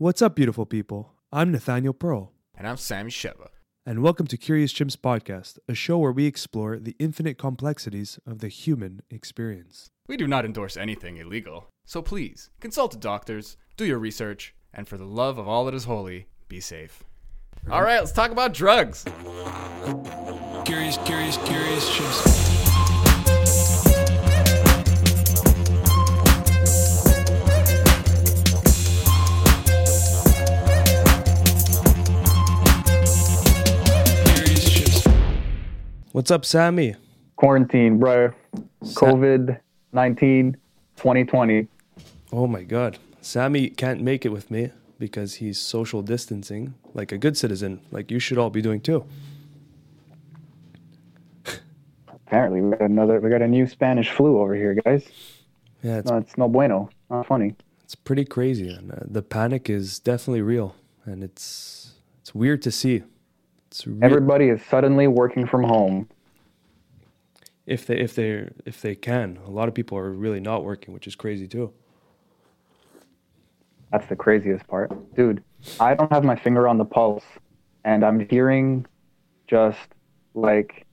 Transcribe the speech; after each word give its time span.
What's 0.00 0.22
up, 0.22 0.34
beautiful 0.34 0.64
people? 0.64 1.12
I'm 1.30 1.52
Nathaniel 1.52 1.92
Pearl, 1.92 2.32
And 2.56 2.66
I'm 2.66 2.78
Sammy 2.78 3.10
Sheva. 3.10 3.48
and 3.84 4.02
welcome 4.02 4.26
to 4.28 4.38
Curious 4.38 4.72
Chimps 4.72 4.96
Podcast, 4.96 5.58
a 5.68 5.74
show 5.74 5.98
where 5.98 6.10
we 6.10 6.24
explore 6.24 6.78
the 6.78 6.96
infinite 6.98 7.36
complexities 7.36 8.18
of 8.26 8.38
the 8.38 8.48
human 8.48 9.02
experience. 9.10 9.90
We 10.08 10.16
do 10.16 10.26
not 10.26 10.46
endorse 10.46 10.78
anything 10.78 11.18
illegal, 11.18 11.66
so 11.84 12.00
please 12.00 12.48
consult 12.60 12.92
the 12.92 12.96
doctors, 12.96 13.58
do 13.76 13.84
your 13.84 13.98
research, 13.98 14.54
and 14.72 14.88
for 14.88 14.96
the 14.96 15.04
love 15.04 15.36
of 15.36 15.46
all 15.46 15.66
that 15.66 15.74
is 15.74 15.84
holy, 15.84 16.28
be 16.48 16.60
safe. 16.60 17.04
All 17.70 17.82
right, 17.82 17.98
let's 17.98 18.12
talk 18.12 18.30
about 18.30 18.54
drugs. 18.54 19.04
Curious, 20.64 20.96
curious, 21.04 21.36
curious 21.44 21.90
chimps. 21.90 22.69
What's 36.12 36.30
up, 36.30 36.44
Sammy? 36.44 36.96
quarantine, 37.36 37.98
bro. 37.98 38.32
COVID 38.82 39.58
19, 39.92 40.52
2020. 40.96 41.66
Oh 42.32 42.46
my 42.46 42.62
god. 42.62 42.98
Sammy 43.20 43.70
can't 43.70 44.02
make 44.02 44.26
it 44.26 44.28
with 44.30 44.50
me 44.50 44.70
because 44.98 45.34
he's 45.36 45.58
social 45.58 46.02
distancing 46.02 46.74
like 46.94 47.12
a 47.12 47.18
good 47.18 47.36
citizen, 47.36 47.80
like 47.90 48.10
you 48.10 48.18
should 48.18 48.38
all 48.38 48.50
be 48.50 48.60
doing 48.60 48.80
too. 48.80 49.04
Apparently, 52.08 52.60
we 52.60 52.70
got 52.76 52.82
another, 52.90 53.18
we 53.20 53.30
got 53.30 53.42
a 53.42 53.48
new 53.48 53.66
Spanish 53.66 54.10
flu 54.10 54.38
over 54.38 54.54
here, 54.54 54.74
guys. 54.84 55.08
Yeah, 55.82 55.98
it's, 55.98 56.10
No, 56.10 56.18
it's 56.18 56.38
no 56.38 56.48
bueno. 56.48 56.90
Not 57.08 57.26
funny. 57.26 57.56
it's 57.82 57.94
pretty 57.94 58.24
crazy. 58.24 58.68
And 58.68 58.92
uh, 58.92 58.96
the 59.04 59.22
panic 59.22 59.68
is 59.70 59.98
definitely 59.98 60.42
real. 60.42 60.76
And 61.04 61.24
it's 61.24 61.94
it's 62.20 62.34
weird 62.34 62.62
to 62.62 62.70
see. 62.70 63.02
Re- 63.86 63.98
Everybody 64.02 64.48
is 64.48 64.60
suddenly 64.64 65.06
working 65.06 65.46
from 65.46 65.62
home. 65.64 66.08
if 67.66 67.86
they 67.86 67.98
if 67.98 68.14
they 68.14 68.48
if 68.64 68.80
they 68.82 68.94
can. 68.94 69.38
A 69.46 69.50
lot 69.50 69.68
of 69.68 69.74
people 69.74 69.96
are 69.98 70.10
really 70.10 70.40
not 70.40 70.64
working, 70.64 70.92
which 70.92 71.06
is 71.06 71.14
crazy 71.14 71.46
too. 71.46 71.72
That's 73.92 74.06
the 74.08 74.16
craziest 74.16 74.66
part. 74.68 74.90
Dude, 75.14 75.42
I 75.80 75.94
don't 75.94 76.12
have 76.12 76.24
my 76.24 76.36
finger 76.36 76.68
on 76.68 76.78
the 76.78 76.84
pulse, 76.84 77.24
and 77.84 78.04
I'm 78.04 78.20
hearing 78.28 78.86
just 79.48 79.78
like, 80.34 80.86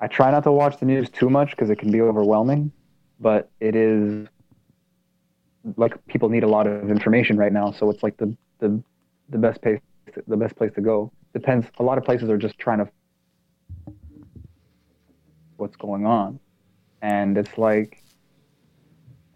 I 0.00 0.08
try 0.08 0.30
not 0.30 0.44
to 0.44 0.52
watch 0.52 0.78
the 0.78 0.86
news 0.86 1.08
too 1.08 1.30
much 1.30 1.50
because 1.50 1.70
it 1.70 1.76
can 1.78 1.90
be 1.90 2.00
overwhelming, 2.02 2.70
but 3.18 3.50
it 3.60 3.74
is 3.74 4.28
like 5.76 5.94
people 6.06 6.28
need 6.28 6.44
a 6.44 6.48
lot 6.48 6.66
of 6.66 6.90
information 6.90 7.36
right 7.38 7.52
now. 7.52 7.70
So 7.72 7.88
it's 7.90 8.02
like 8.02 8.16
the, 8.18 8.36
the, 8.58 8.82
the 9.30 9.38
best 9.38 9.60
place, 9.62 9.80
the 10.26 10.36
best 10.36 10.56
place 10.56 10.72
to 10.74 10.80
go. 10.80 11.12
Depends. 11.32 11.66
A 11.78 11.82
lot 11.82 11.98
of 11.98 12.04
places 12.04 12.30
are 12.30 12.38
just 12.38 12.58
trying 12.58 12.78
to 12.78 12.88
what's 15.56 15.76
going 15.76 16.06
on. 16.06 16.38
And 17.02 17.36
it's 17.36 17.58
like, 17.58 18.02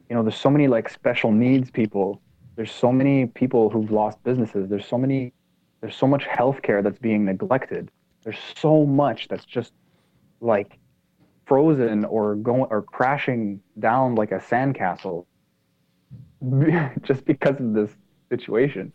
you 0.09 0.17
know, 0.17 0.23
there's 0.23 0.37
so 0.37 0.51
many 0.51 0.69
like 0.69 0.89
special 0.89 1.31
needs 1.31 1.71
people. 1.71 2.21
There's 2.57 2.73
so 2.73 2.93
many 2.93 3.27
people 3.27 3.71
who've 3.71 3.91
lost 3.91 4.23
businesses. 4.25 4.69
There's 4.69 4.87
so 4.87 4.99
many, 4.99 5.33
there's 5.81 5.97
so 5.97 6.07
much 6.07 6.25
healthcare 6.25 6.83
that's 6.83 6.99
being 6.99 7.25
neglected. 7.25 7.91
There's 8.25 8.39
so 8.57 8.87
much 8.87 9.29
that's 9.29 9.45
just 9.45 9.73
like 10.41 10.79
frozen 11.47 12.05
or 12.05 12.37
going 12.37 12.67
or 12.71 12.83
crashing 12.83 13.61
down 13.79 14.15
like 14.15 14.33
a 14.33 14.39
sandcastle 14.39 15.27
just 17.03 17.25
because 17.25 17.57
of 17.61 17.73
this 17.73 17.91
situation. 18.29 18.93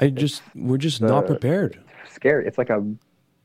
I 0.00 0.08
just 0.08 0.42
we're 0.54 0.78
just 0.78 1.00
not 1.00 1.26
prepared. 1.26 1.80
Scary. 2.10 2.46
It's 2.46 2.58
like 2.58 2.70
a, 2.70 2.84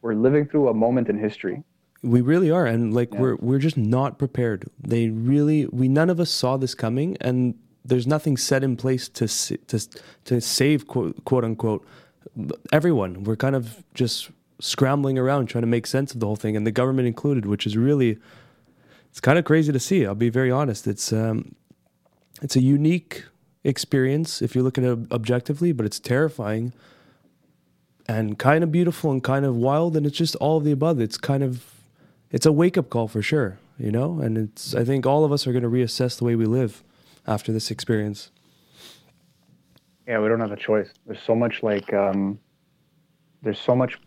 we're 0.01 0.15
living 0.15 0.45
through 0.45 0.69
a 0.69 0.73
moment 0.73 1.09
in 1.09 1.17
history. 1.17 1.63
We 2.01 2.21
really 2.21 2.51
are, 2.51 2.65
and 2.65 2.93
like 2.93 3.13
Yeah. 3.13 3.21
we're 3.21 3.35
we're 3.37 3.59
just 3.59 3.77
not 3.77 4.17
prepared. 4.17 4.65
They 4.79 5.09
really 5.09 5.67
we 5.67 5.87
none 5.87 6.09
of 6.09 6.19
us 6.19 6.29
saw 6.31 6.57
this 6.57 6.75
coming, 6.75 7.15
and 7.21 7.55
there's 7.85 8.07
nothing 8.07 8.37
set 8.37 8.63
in 8.63 8.75
place 8.75 9.07
to 9.09 9.27
to 9.67 9.87
to 10.25 10.41
save 10.41 10.87
quote, 10.87 11.23
quote 11.25 11.43
unquote 11.45 11.85
everyone. 12.71 13.23
We're 13.23 13.35
kind 13.35 13.55
of 13.55 13.83
just 13.93 14.31
scrambling 14.59 15.17
around 15.17 15.47
trying 15.47 15.63
to 15.63 15.67
make 15.67 15.87
sense 15.87 16.13
of 16.13 16.19
the 16.19 16.25
whole 16.25 16.35
thing, 16.35 16.55
and 16.57 16.65
the 16.67 16.71
government 16.71 17.07
included, 17.07 17.45
which 17.45 17.65
is 17.65 17.77
really 17.77 18.17
it's 19.09 19.19
kind 19.19 19.37
of 19.37 19.45
crazy 19.45 19.71
to 19.71 19.79
see. 19.79 20.05
I'll 20.05 20.15
be 20.15 20.29
very 20.29 20.51
honest. 20.51 20.87
It's 20.87 21.13
um 21.13 21.55
it's 22.41 22.55
a 22.55 22.61
unique 22.61 23.23
experience 23.63 24.41
if 24.41 24.55
you 24.55 24.63
look 24.63 24.77
at 24.77 24.83
it 24.83 24.99
objectively, 25.11 25.71
but 25.71 25.85
it's 25.85 25.99
terrifying 25.99 26.73
and 28.07 28.37
kind 28.37 28.63
of 28.63 28.71
beautiful 28.71 29.11
and 29.11 29.23
kind 29.23 29.45
of 29.45 29.55
wild 29.55 29.95
and 29.95 30.05
it's 30.05 30.17
just 30.17 30.35
all 30.35 30.57
of 30.57 30.65
the 30.65 30.73
above 30.73 30.99
it's 30.99 31.17
kind 31.17 31.41
of 31.41 31.63
it's 32.31 32.45
a 32.45 32.51
wake 32.51 32.77
up 32.77 32.89
call 32.89 33.07
for 33.07 33.21
sure 33.21 33.57
you 33.79 33.89
know 33.89 34.19
and 34.19 34.37
it's 34.37 34.75
i 34.75 34.83
think 34.83 35.05
all 35.05 35.23
of 35.23 35.31
us 35.31 35.47
are 35.47 35.53
going 35.53 35.63
to 35.63 35.69
reassess 35.69 36.17
the 36.17 36.25
way 36.25 36.35
we 36.35 36.45
live 36.45 36.83
after 37.25 37.53
this 37.53 37.71
experience 37.71 38.29
Yeah, 40.07 40.19
we 40.19 40.27
don't 40.27 40.39
have 40.39 40.51
a 40.51 40.57
choice. 40.57 40.89
There's 41.05 41.21
so 41.21 41.35
much 41.35 41.63
like 41.63 41.93
um, 41.93 42.39
there's 43.41 43.59
so 43.59 43.75
much 43.75 43.97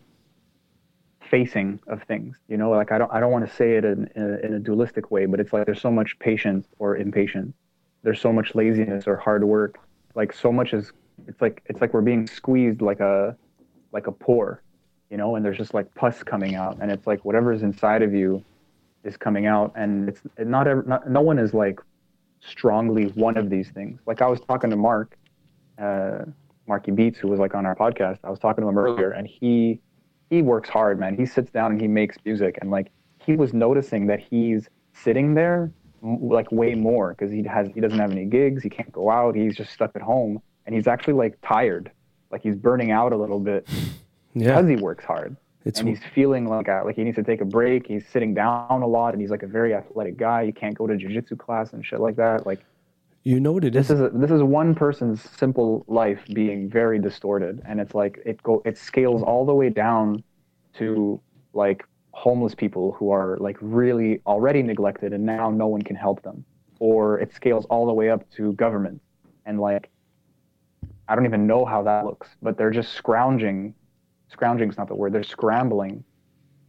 facing 1.29 1.79
of 1.87 2.03
things. 2.03 2.37
You 2.47 2.57
know, 2.57 2.69
like 2.69 2.91
I 2.91 2.97
don't 2.97 3.11
I 3.11 3.19
don't 3.19 3.31
want 3.31 3.47
to 3.49 3.55
say 3.55 3.75
it 3.75 3.85
in, 3.85 4.09
in, 4.15 4.23
a, 4.23 4.45
in 4.45 4.53
a 4.53 4.59
dualistic 4.59 5.11
way, 5.11 5.25
but 5.25 5.39
it's 5.39 5.53
like 5.53 5.65
there's 5.65 5.81
so 5.81 5.91
much 5.91 6.17
patience 6.19 6.67
or 6.77 6.97
impatience. 6.97 7.55
There's 8.07 8.21
so 8.21 8.31
much 8.31 8.55
laziness 8.55 9.05
or 9.05 9.17
hard 9.17 9.43
work. 9.43 9.79
Like 10.15 10.31
so 10.31 10.49
much 10.49 10.73
is 10.73 10.93
it's 11.27 11.41
like 11.41 11.61
it's 11.65 11.81
like 11.81 11.93
we're 11.93 11.99
being 11.99 12.25
squeezed 12.25 12.81
like 12.81 13.01
a 13.01 13.35
like 13.91 14.07
a 14.07 14.13
pore, 14.13 14.63
you 15.09 15.17
know, 15.17 15.35
and 15.35 15.43
there's 15.43 15.57
just 15.57 15.73
like 15.73 15.93
pus 15.93 16.23
coming 16.23 16.55
out, 16.55 16.77
and 16.79 16.89
it's 16.89 17.05
like 17.05 17.25
whatever 17.25 17.51
is 17.51 17.63
inside 17.63 18.01
of 18.01 18.13
you 18.13 18.41
is 19.03 19.17
coming 19.17 19.45
out, 19.45 19.73
and 19.75 20.07
it's 20.07 20.21
not 20.39 20.69
ever 20.69 20.83
not, 20.87 21.09
no 21.09 21.19
one 21.19 21.37
is 21.37 21.53
like 21.53 21.81
strongly 22.39 23.07
one 23.07 23.35
of 23.35 23.49
these 23.49 23.71
things. 23.71 23.99
Like 24.05 24.21
I 24.21 24.27
was 24.27 24.39
talking 24.39 24.69
to 24.69 24.77
Mark 24.77 25.17
uh, 25.77 26.19
Marky 26.65 26.91
Beats, 26.91 27.19
who 27.19 27.27
was 27.27 27.41
like 27.41 27.55
on 27.55 27.65
our 27.65 27.75
podcast. 27.75 28.19
I 28.23 28.29
was 28.29 28.39
talking 28.39 28.61
to 28.61 28.69
him 28.69 28.77
earlier, 28.77 29.11
and 29.11 29.27
he 29.27 29.81
he 30.29 30.41
works 30.41 30.69
hard, 30.69 30.97
man. 30.97 31.17
He 31.17 31.25
sits 31.25 31.51
down 31.51 31.73
and 31.73 31.81
he 31.81 31.89
makes 31.89 32.15
music, 32.23 32.57
and 32.61 32.71
like 32.71 32.89
he 33.19 33.35
was 33.35 33.53
noticing 33.53 34.07
that 34.07 34.21
he's 34.21 34.69
sitting 34.93 35.33
there 35.33 35.73
like 36.01 36.51
way 36.51 36.75
more 36.75 37.13
because 37.13 37.31
he 37.31 37.43
has 37.43 37.67
he 37.73 37.81
doesn't 37.81 37.99
have 37.99 38.11
any 38.11 38.25
gigs, 38.25 38.63
he 38.63 38.69
can't 38.69 38.91
go 38.91 39.09
out, 39.09 39.35
he's 39.35 39.55
just 39.55 39.71
stuck 39.71 39.95
at 39.95 40.01
home, 40.01 40.41
and 40.65 40.75
he's 40.75 40.87
actually 40.87 41.13
like 41.13 41.37
tired, 41.41 41.91
like 42.31 42.41
he's 42.41 42.55
burning 42.55 42.91
out 42.91 43.13
a 43.13 43.17
little 43.17 43.39
bit 43.39 43.67
yeah 44.33 44.55
because 44.55 44.69
he 44.69 44.75
works 44.75 45.05
hard. 45.05 45.35
it's 45.65 45.79
and 45.79 45.89
he's 45.89 46.01
feeling 46.13 46.47
like 46.47 46.67
a, 46.67 46.81
like 46.85 46.95
he 46.95 47.03
needs 47.03 47.15
to 47.15 47.23
take 47.23 47.41
a 47.41 47.45
break. 47.45 47.87
He's 47.87 48.07
sitting 48.07 48.33
down 48.33 48.81
a 48.81 48.87
lot, 48.87 49.13
and 49.13 49.21
he's 49.21 49.31
like 49.31 49.43
a 49.43 49.47
very 49.47 49.73
athletic 49.73 50.17
guy. 50.17 50.45
He 50.45 50.51
can't 50.51 50.75
go 50.75 50.87
to 50.87 50.95
jiu-jitsu 50.95 51.35
class 51.35 51.73
and 51.73 51.85
shit 51.85 51.99
like 51.99 52.15
that. 52.17 52.45
Like 52.45 52.63
you 53.27 53.41
know 53.41 53.51
what 53.51 53.65
it 53.65 53.73
this 53.73 53.89
is 53.89 53.99
is 53.99 54.05
a, 54.05 54.09
this 54.17 54.31
is 54.31 54.41
one 54.41 54.73
person's 54.73 55.21
simple 55.21 55.83
life 55.89 56.21
being 56.33 56.69
very 56.69 56.97
distorted 56.97 57.61
and 57.65 57.81
it's 57.81 57.93
like 57.93 58.19
it 58.25 58.41
go 58.41 58.61
it 58.63 58.77
scales 58.77 59.21
all 59.21 59.45
the 59.45 59.53
way 59.53 59.69
down 59.69 60.23
to 60.73 61.19
like 61.53 61.83
homeless 62.17 62.55
people 62.55 62.93
who 62.93 63.11
are 63.11 63.37
like 63.39 63.55
really 63.61 64.19
already 64.25 64.63
neglected 64.63 65.13
and 65.13 65.23
now 65.23 65.51
no 65.51 65.67
one 65.67 65.83
can 65.83 65.95
help 65.95 66.19
them 66.23 66.43
or 66.79 67.19
it 67.19 67.31
scales 67.31 67.63
all 67.65 67.85
the 67.85 67.93
way 67.93 68.09
up 68.09 68.27
to 68.31 68.53
government 68.53 68.99
and 69.45 69.59
like 69.59 69.91
i 71.07 71.13
don't 71.13 71.27
even 71.27 71.45
know 71.45 71.63
how 71.63 71.83
that 71.83 72.03
looks 72.05 72.27
but 72.41 72.57
they're 72.57 72.71
just 72.71 72.93
scrounging 72.93 73.71
scrounging 74.29 74.67
is 74.67 74.79
not 74.79 74.87
the 74.87 74.95
word 74.95 75.13
they're 75.13 75.21
scrambling 75.21 76.03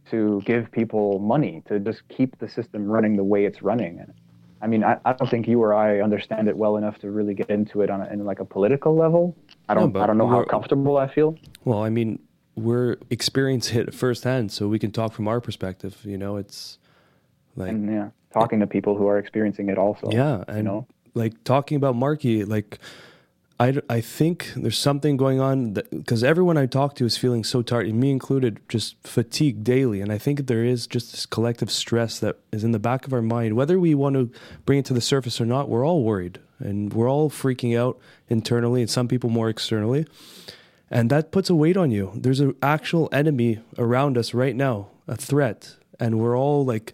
to 0.07 0.39
give 0.45 0.71
people 0.71 1.17
money 1.17 1.63
to 1.67 1.79
just 1.79 2.07
keep 2.09 2.37
the 2.37 2.47
system 2.47 2.85
running 2.85 3.17
the 3.17 3.23
way 3.23 3.45
it's 3.45 3.63
running 3.63 3.97
and 3.99 4.13
I 4.61 4.67
mean, 4.67 4.83
I, 4.83 4.97
I 5.05 5.13
don't 5.13 5.29
think 5.29 5.47
you 5.47 5.63
or 5.63 5.73
I 5.73 6.01
understand 6.01 6.49
it 6.49 6.57
well 6.57 6.75
enough 6.75 6.97
to 6.99 7.11
really 7.11 7.33
get 7.33 7.49
into 7.49 7.81
it 7.81 7.89
on 7.89 8.01
a, 8.01 8.07
in 8.11 8.25
like 8.25 8.41
a 8.41 8.45
political 8.45 8.93
level. 8.93 9.33
I 9.69 9.73
don't 9.73 9.93
but 9.93 10.01
I 10.01 10.07
don't 10.07 10.17
know 10.17 10.27
how 10.27 10.43
comfortable 10.43 10.97
I 10.97 11.07
feel. 11.07 11.37
well 11.63 11.81
i 11.81 11.89
mean 11.89 12.19
we're 12.55 12.97
experience 13.09 13.69
hit 13.69 13.93
firsthand 13.93 14.51
so 14.51 14.67
we 14.67 14.79
can 14.79 14.91
talk 14.91 15.13
from 15.13 15.27
our 15.27 15.39
perspective 15.39 15.97
you 16.03 16.17
know 16.17 16.37
it's 16.37 16.77
like 17.55 17.69
And 17.69 17.91
yeah, 17.91 18.09
talking 18.33 18.59
to 18.59 18.67
people 18.67 18.95
who 18.95 19.07
are 19.07 19.17
experiencing 19.17 19.69
it 19.69 19.77
also. 19.77 20.09
yeah 20.11 20.43
and 20.47 20.57
you 20.57 20.63
know, 20.63 20.87
like 21.13 21.43
talking 21.43 21.75
about 21.77 21.95
marky 21.95 22.43
like 22.43 22.79
I, 23.61 23.73
I 23.89 23.99
think 23.99 24.53
there's 24.55 24.77
something 24.77 25.17
going 25.17 25.41
on 25.41 25.73
because 25.73 26.23
everyone 26.23 26.55
I 26.55 26.65
talk 26.65 26.95
to 26.95 27.05
is 27.05 27.17
feeling 27.17 27.43
so 27.43 27.61
tired, 27.61 27.93
me 27.93 28.09
included, 28.09 28.61
just 28.69 28.95
fatigue 29.05 29.65
daily. 29.65 29.99
And 29.99 30.13
I 30.13 30.17
think 30.17 30.47
there 30.47 30.63
is 30.63 30.87
just 30.87 31.11
this 31.11 31.25
collective 31.25 31.69
stress 31.69 32.19
that 32.19 32.37
is 32.53 32.63
in 32.63 32.71
the 32.71 32.79
back 32.79 33.05
of 33.05 33.11
our 33.11 33.21
mind. 33.21 33.57
Whether 33.57 33.77
we 33.77 33.93
want 33.93 34.15
to 34.15 34.31
bring 34.65 34.79
it 34.79 34.85
to 34.85 34.93
the 34.93 35.01
surface 35.01 35.41
or 35.41 35.45
not, 35.45 35.67
we're 35.67 35.85
all 35.85 36.05
worried 36.05 36.39
and 36.59 36.93
we're 36.93 37.09
all 37.09 37.29
freaking 37.29 37.77
out 37.77 37.99
internally, 38.29 38.79
and 38.79 38.89
some 38.89 39.09
people 39.09 39.29
more 39.29 39.49
externally. 39.49 40.05
And 40.91 41.09
that 41.11 41.31
puts 41.31 41.49
a 41.49 41.55
weight 41.55 41.77
on 41.77 41.91
you. 41.91 42.11
There's 42.15 42.39
an 42.39 42.55
actual 42.63 43.09
enemy 43.11 43.59
around 43.77 44.17
us 44.17 44.33
right 44.33 44.55
now, 44.55 44.87
a 45.07 45.15
threat, 45.15 45.75
and 45.99 46.19
we're 46.19 46.37
all 46.37 46.65
like 46.65 46.93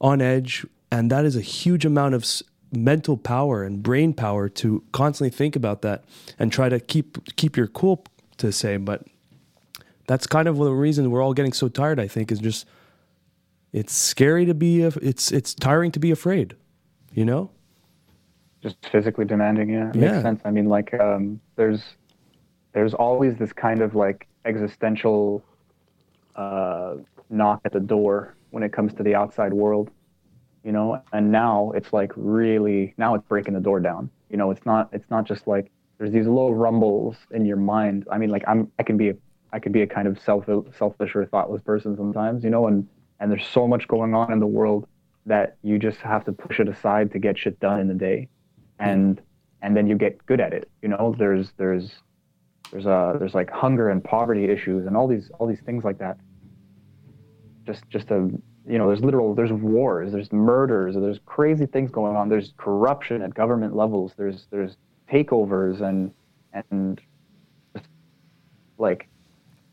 on 0.00 0.20
edge. 0.20 0.66
And 0.90 1.10
that 1.10 1.24
is 1.24 1.36
a 1.36 1.40
huge 1.40 1.86
amount 1.86 2.14
of 2.14 2.26
mental 2.70 3.16
power 3.16 3.62
and 3.64 3.82
brain 3.82 4.12
power 4.12 4.48
to 4.48 4.82
constantly 4.92 5.30
think 5.30 5.56
about 5.56 5.82
that 5.82 6.04
and 6.38 6.50
try 6.52 6.68
to 6.68 6.80
keep 6.80 7.36
keep 7.36 7.54
your 7.54 7.66
cool 7.66 8.02
to 8.38 8.50
say 8.50 8.78
but 8.78 9.04
that's 10.06 10.26
kind 10.26 10.48
of 10.48 10.56
the 10.56 10.72
reason 10.72 11.10
we're 11.10 11.20
all 11.22 11.34
getting 11.34 11.52
so 11.52 11.68
tired 11.68 12.00
i 12.00 12.08
think 12.08 12.32
is 12.32 12.38
just 12.38 12.64
it's 13.74 13.92
scary 13.92 14.46
to 14.46 14.54
be 14.54 14.80
it's 14.80 15.30
it's 15.30 15.52
tiring 15.52 15.92
to 15.92 16.00
be 16.00 16.10
afraid 16.10 16.56
you 17.12 17.26
know 17.26 17.50
just 18.62 18.76
physically 18.90 19.26
demanding 19.26 19.68
yeah 19.68 19.92
Yeah. 19.94 20.12
makes 20.12 20.22
sense 20.22 20.40
i 20.46 20.50
mean 20.50 20.70
like 20.70 20.94
um 20.98 21.40
there's 21.56 21.82
there's 22.72 22.94
always 22.94 23.36
this 23.36 23.52
kind 23.52 23.80
of 23.80 23.94
like 23.94 24.26
existential 24.44 25.44
uh 26.36 26.94
knock 27.30 27.60
at 27.64 27.72
the 27.72 27.80
door 27.80 28.34
when 28.50 28.62
it 28.62 28.72
comes 28.72 28.94
to 28.94 29.02
the 29.02 29.14
outside 29.14 29.52
world 29.52 29.90
you 30.64 30.72
know? 30.72 31.02
And 31.12 31.32
now 31.32 31.72
it's 31.74 31.92
like 31.92 32.12
really 32.16 32.94
now 32.96 33.14
it's 33.14 33.26
breaking 33.26 33.54
the 33.54 33.60
door 33.60 33.80
down. 33.80 34.10
You 34.30 34.36
know 34.36 34.50
it's 34.50 34.64
not 34.64 34.88
it's 34.92 35.10
not 35.10 35.24
just 35.24 35.46
like 35.46 35.70
there's 35.98 36.12
these 36.12 36.26
little 36.26 36.54
rumbles 36.54 37.16
in 37.30 37.44
your 37.44 37.56
mind. 37.56 38.06
I 38.10 38.18
mean 38.18 38.30
like 38.30 38.44
i'm 38.46 38.70
i 38.78 38.82
can 38.82 38.96
be 38.96 39.10
a 39.10 39.14
i 39.52 39.58
can 39.58 39.72
be 39.72 39.82
a 39.82 39.86
kind 39.86 40.08
of 40.08 40.18
self 40.18 40.46
selfish 40.76 41.14
or 41.14 41.26
thoughtless 41.26 41.62
person 41.62 41.96
sometimes 41.96 42.44
you 42.44 42.50
know? 42.50 42.66
And 42.66 42.88
and 43.20 43.30
there's 43.30 43.46
so 43.46 43.68
much 43.68 43.86
going 43.88 44.14
on 44.14 44.32
in 44.32 44.40
the 44.40 44.46
world 44.46 44.86
that 45.26 45.56
you 45.62 45.78
just 45.78 45.98
have 45.98 46.24
to 46.24 46.32
push 46.32 46.58
it 46.58 46.68
aside 46.68 47.12
to 47.12 47.18
get 47.18 47.38
shit 47.38 47.60
done 47.60 47.78
in 47.80 47.88
the 47.88 47.94
day. 47.94 48.28
And 48.78 49.20
and 49.60 49.76
then 49.76 49.86
you 49.86 49.96
get 49.96 50.24
good 50.26 50.40
at 50.40 50.52
it 50.52 50.70
you 50.80 50.88
know? 50.88 51.14
There's 51.18 51.52
there's 51.56 52.02
there's 52.72 52.86
uh 52.86 53.16
there's 53.18 53.34
like 53.34 53.50
hunger 53.50 53.90
and 53.90 54.02
poverty 54.02 54.46
issues 54.46 54.86
and 54.86 54.96
all 54.96 55.06
these 55.06 55.30
all 55.38 55.46
these 55.46 55.60
things 55.60 55.84
like 55.84 55.98
that. 55.98 56.18
Just 57.66 57.88
just 57.88 58.10
a 58.10 58.28
you 58.66 58.78
know 58.78 58.86
there's 58.88 59.00
literal 59.00 59.34
there's 59.34 59.52
wars 59.52 60.12
there's 60.12 60.32
murders 60.32 60.94
there's 60.94 61.18
crazy 61.26 61.66
things 61.66 61.90
going 61.90 62.14
on 62.14 62.28
there's 62.28 62.54
corruption 62.56 63.20
at 63.20 63.34
government 63.34 63.74
levels 63.74 64.12
there's 64.16 64.46
there's 64.50 64.76
takeovers 65.10 65.80
and 65.80 66.12
and 66.70 67.00
like 68.78 69.08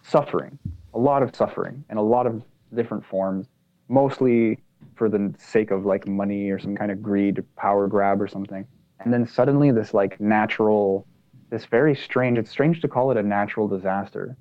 suffering 0.01 0.57
a 0.96 1.00
lot 1.00 1.22
of 1.22 1.36
suffering 1.36 1.84
and 1.90 2.00
a 2.00 2.01
lot 2.01 2.25
of 2.25 2.42
different 2.74 3.06
forms 3.06 3.48
mostly 3.90 4.60
for 4.96 5.10
the 5.10 5.34
sake 5.38 5.72
of 5.72 5.86
like 5.86 6.07
money 6.07 6.50
or 6.50 6.60
some 6.60 6.75
kind 6.75 6.92
of 6.92 7.01
greed 7.01 7.44
power 7.56 7.88
grab 7.88 8.22
or 8.22 8.28
something. 8.28 8.66
And 9.00 9.13
then 9.13 9.25
suddenly 9.25 9.72
this 9.72 9.94
like 9.94 10.19
natural 10.19 11.06
this 11.50 11.66
very 11.66 11.96
strange 11.96 12.38
it's 12.38 12.51
strange 12.51 12.81
to 12.81 12.88
call 12.88 13.12
it 13.12 13.18
a 13.18 13.24
natural 13.24 13.68
disaster 13.68 14.38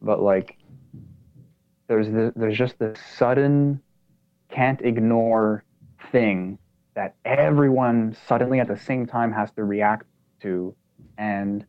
but 0.00 0.20
like 0.20 0.56
there's 1.88 2.08
the, 2.08 2.32
there's 2.36 2.56
just 2.56 2.78
this 2.78 2.98
sudden 3.16 3.80
can't 4.50 4.80
ignore 4.82 5.64
thing 6.10 6.58
that 6.94 7.14
everyone 7.24 8.16
suddenly 8.26 8.60
at 8.60 8.68
the 8.68 8.78
same 8.78 9.06
time 9.06 9.32
has 9.32 9.50
to 9.52 9.64
react 9.64 10.06
to 10.40 10.74
and 11.18 11.64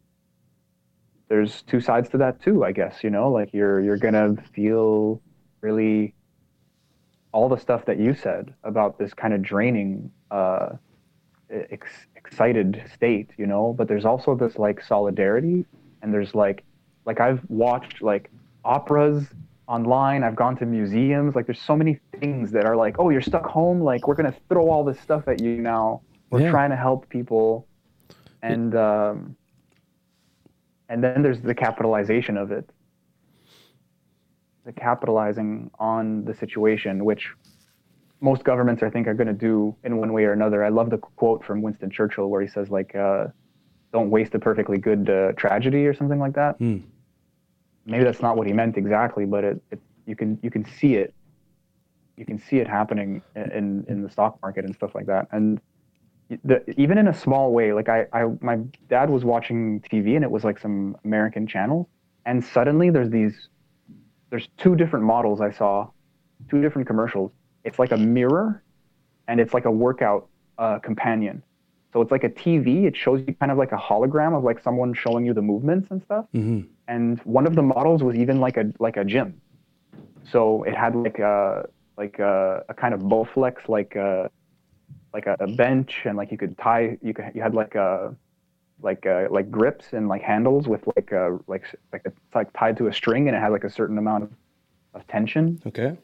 there's 1.30 1.62
two 1.64 1.80
sides 1.80 2.10
to 2.10 2.18
that 2.18 2.42
too 2.42 2.64
i 2.64 2.72
guess 2.72 3.04
you 3.04 3.10
know? 3.10 3.32
Like 3.32 3.54
you're 3.54 3.80
you're 3.80 3.98
gonna 3.98 4.36
feel 4.54 5.22
really 5.62 6.14
all 7.32 7.50
the 7.50 7.58
stuff 7.58 7.86
that 7.86 7.98
you 7.98 8.14
said 8.14 8.54
about 8.64 9.00
this 9.00 9.14
kind 9.14 9.34
of 9.34 9.42
draining 9.42 10.12
uh 10.30 10.70
ex- 11.50 12.08
excited 12.34 12.84
state 12.96 13.30
you 13.38 13.46
know 13.46 13.74
but 13.78 13.88
there's 13.88 14.06
also 14.06 14.36
this 14.36 14.58
like 14.58 14.82
solidarity 14.82 15.66
and 16.02 16.12
there's 16.14 16.34
like 16.34 16.64
like 17.06 17.20
i've 17.20 17.42
watched 17.48 18.02
like 18.02 18.32
operas 18.66 19.24
online 19.68 20.24
i've 20.24 20.36
gone 20.36 20.56
to 20.58 20.66
museums 20.66 21.36
like 21.36 21.46
there's 21.46 21.62
so 21.62 21.76
many 21.76 22.00
things 22.20 22.52
that 22.52 22.66
are 22.66 22.76
like 22.76 22.96
oh 22.98 23.10
you're 23.12 23.22
stuck 23.22 23.46
home 23.46 23.82
like 23.82 24.08
we're 24.08 24.16
going 24.16 24.32
to 24.32 24.38
throw 24.50 24.68
all 24.70 24.84
this 24.84 25.00
stuff 25.00 25.28
at 25.28 25.40
you 25.40 25.58
now 25.62 26.02
we're 26.32 26.42
Yeah. 26.42 26.50
trying 26.50 26.72
to 26.72 26.76
help 26.76 27.08
people 27.10 27.68
and 28.42 28.76
um 28.76 29.36
and 30.90 31.04
then 31.04 31.22
there's 31.22 31.42
the 31.42 31.54
capitalization 31.56 32.36
of 32.36 32.52
it 32.52 32.68
the 34.66 34.74
capitalizing 34.74 35.70
on 35.78 36.26
the 36.26 36.34
situation 36.34 37.06
which 37.06 37.30
most 38.24 38.46
governments 38.46 38.82
I 38.82 38.90
think 38.90 39.06
are 39.06 39.14
going 39.14 39.28
to 39.28 39.34
do 39.34 39.76
in 39.84 39.98
one 39.98 40.14
way 40.14 40.24
or 40.24 40.32
another. 40.32 40.64
I 40.64 40.70
love 40.70 40.90
the 40.90 40.98
quote 40.98 41.44
from 41.44 41.62
Winston 41.62 41.92
Churchill 41.92 42.30
where 42.30 42.42
he 42.42 42.48
says 42.48 42.70
like, 42.70 42.96
uh, 42.96 43.28
"Don't 43.92 44.10
waste 44.10 44.34
a 44.34 44.40
perfectly 44.40 44.78
good 44.78 45.10
uh, 45.10 45.34
tragedy" 45.34 45.86
or 45.86 45.94
something 45.94 46.20
like 46.20 46.34
that. 46.34 46.56
Hmm. 46.56 46.78
Maybe 47.86 48.06
that's 48.06 48.22
not 48.22 48.38
what 48.38 48.48
he 48.48 48.54
meant 48.54 48.78
exactly, 48.78 49.26
but 49.26 49.44
it, 49.44 49.62
it 49.72 49.82
you 50.06 50.16
can 50.16 50.40
you 50.42 50.50
can 50.50 50.64
see 50.64 50.96
it. 50.96 51.14
You 52.16 52.26
can 52.26 52.40
see 52.40 52.58
it 52.58 52.68
happening 52.68 53.22
in 53.36 53.52
in, 53.52 53.86
in 53.90 54.02
the 54.02 54.10
stock 54.10 54.40
market 54.42 54.64
and 54.64 54.74
stuff 54.74 54.96
like 54.96 55.08
that. 55.08 55.28
And 55.34 55.60
the, 56.46 56.64
even 56.80 56.98
in 56.98 57.10
a 57.10 57.14
small 57.14 57.52
way, 57.52 57.74
like 57.74 57.90
I, 57.90 58.06
I 58.14 58.24
my 58.40 58.56
dad 58.88 59.10
was 59.10 59.26
watching 59.26 59.82
TV 59.82 60.16
and 60.16 60.24
it 60.24 60.32
was 60.32 60.46
like 60.46 60.60
some 60.60 60.96
American 61.04 61.46
channel, 61.46 61.90
and 62.26 62.42
suddenly 62.42 62.90
there's 62.90 63.10
these 63.10 63.50
there's 64.30 64.48
two 64.58 64.78
different 64.78 65.04
models 65.04 65.42
I 65.42 65.52
saw, 65.52 65.90
two 66.50 66.62
different 66.62 66.88
commercials 66.88 67.34
it's 67.64 67.80
like 67.80 67.92
a 67.92 67.98
mirror 67.98 68.64
and 69.28 69.40
it's 69.40 69.54
like 69.54 69.66
a 69.66 69.72
workout 69.72 70.28
uh, 70.58 70.80
companion. 70.80 71.44
So 71.92 72.02
it's 72.02 72.12
like 72.12 72.24
a 72.24 72.30
TV. 72.30 72.86
It 72.86 72.98
shows 72.98 73.24
you 73.28 73.36
kind 73.36 73.52
of 73.52 73.58
like 73.58 73.72
a 73.72 73.78
hologram 73.78 74.36
of 74.36 74.44
like 74.44 74.60
someone 74.62 74.94
showing 74.94 75.26
you 75.26 75.34
the 75.34 75.42
movements 75.42 75.92
and 75.92 76.02
stuff. 76.02 76.26
Mhm. 76.34 76.68
And 76.88 77.20
one 77.24 77.46
of 77.46 77.56
the 77.56 77.62
models 77.62 78.04
was 78.04 78.16
even 78.16 78.40
like 78.40 78.58
a 78.58 78.72
like 78.80 78.98
a 78.98 79.06
gym. 79.06 79.40
So 80.24 80.64
it 80.64 80.76
had 80.76 80.96
like 80.96 81.20
a 81.20 81.70
like 81.98 82.20
a, 82.20 82.64
a 82.68 82.74
kind 82.74 82.94
of 82.94 83.02
Bowflex 83.02 83.70
like 83.70 83.96
a 83.96 84.32
like 85.14 85.28
a, 85.28 85.36
a 85.40 85.48
bench 85.48 86.02
and 86.06 86.18
like 86.18 86.32
you 86.32 86.38
could 86.38 86.58
tie 86.58 86.98
you 87.02 87.14
could 87.14 87.32
you 87.36 87.42
had 87.42 87.54
like 87.54 87.76
a 87.76 88.16
like 88.82 89.06
uh, 89.06 89.28
like 89.30 89.50
grips 89.52 89.94
and 89.94 90.08
like 90.08 90.22
handles 90.22 90.68
with 90.68 90.82
like 90.96 91.14
uh 91.14 91.32
like 91.48 91.64
like 91.94 92.02
it's 92.06 92.20
like 92.34 92.52
tied 92.54 92.76
to 92.78 92.88
a 92.88 92.94
string 92.94 93.28
and 93.28 93.38
it 93.38 93.40
had 93.40 93.52
like 93.52 93.64
a 93.64 93.70
certain 93.70 93.98
amount 93.98 94.24
of, 94.24 94.32
of 94.96 95.08
tension 95.08 95.62
okay 95.68 95.96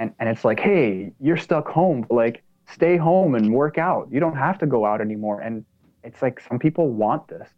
and 0.00 0.12
and 0.18 0.28
it's 0.28 0.44
like 0.44 0.58
hey 0.58 1.12
you're 1.20 1.36
stuck 1.36 1.68
home 1.68 2.04
but 2.08 2.14
like 2.16 2.42
stay 2.72 2.96
home 2.96 3.34
and 3.36 3.52
work 3.52 3.78
out 3.78 4.08
you 4.10 4.18
don't 4.18 4.36
have 4.36 4.58
to 4.58 4.66
go 4.66 4.84
out 4.84 5.00
anymore 5.00 5.40
and 5.40 5.64
it's 6.02 6.20
like 6.22 6.40
some 6.48 6.58
people 6.58 6.88
want 6.88 7.28
this 7.28 7.48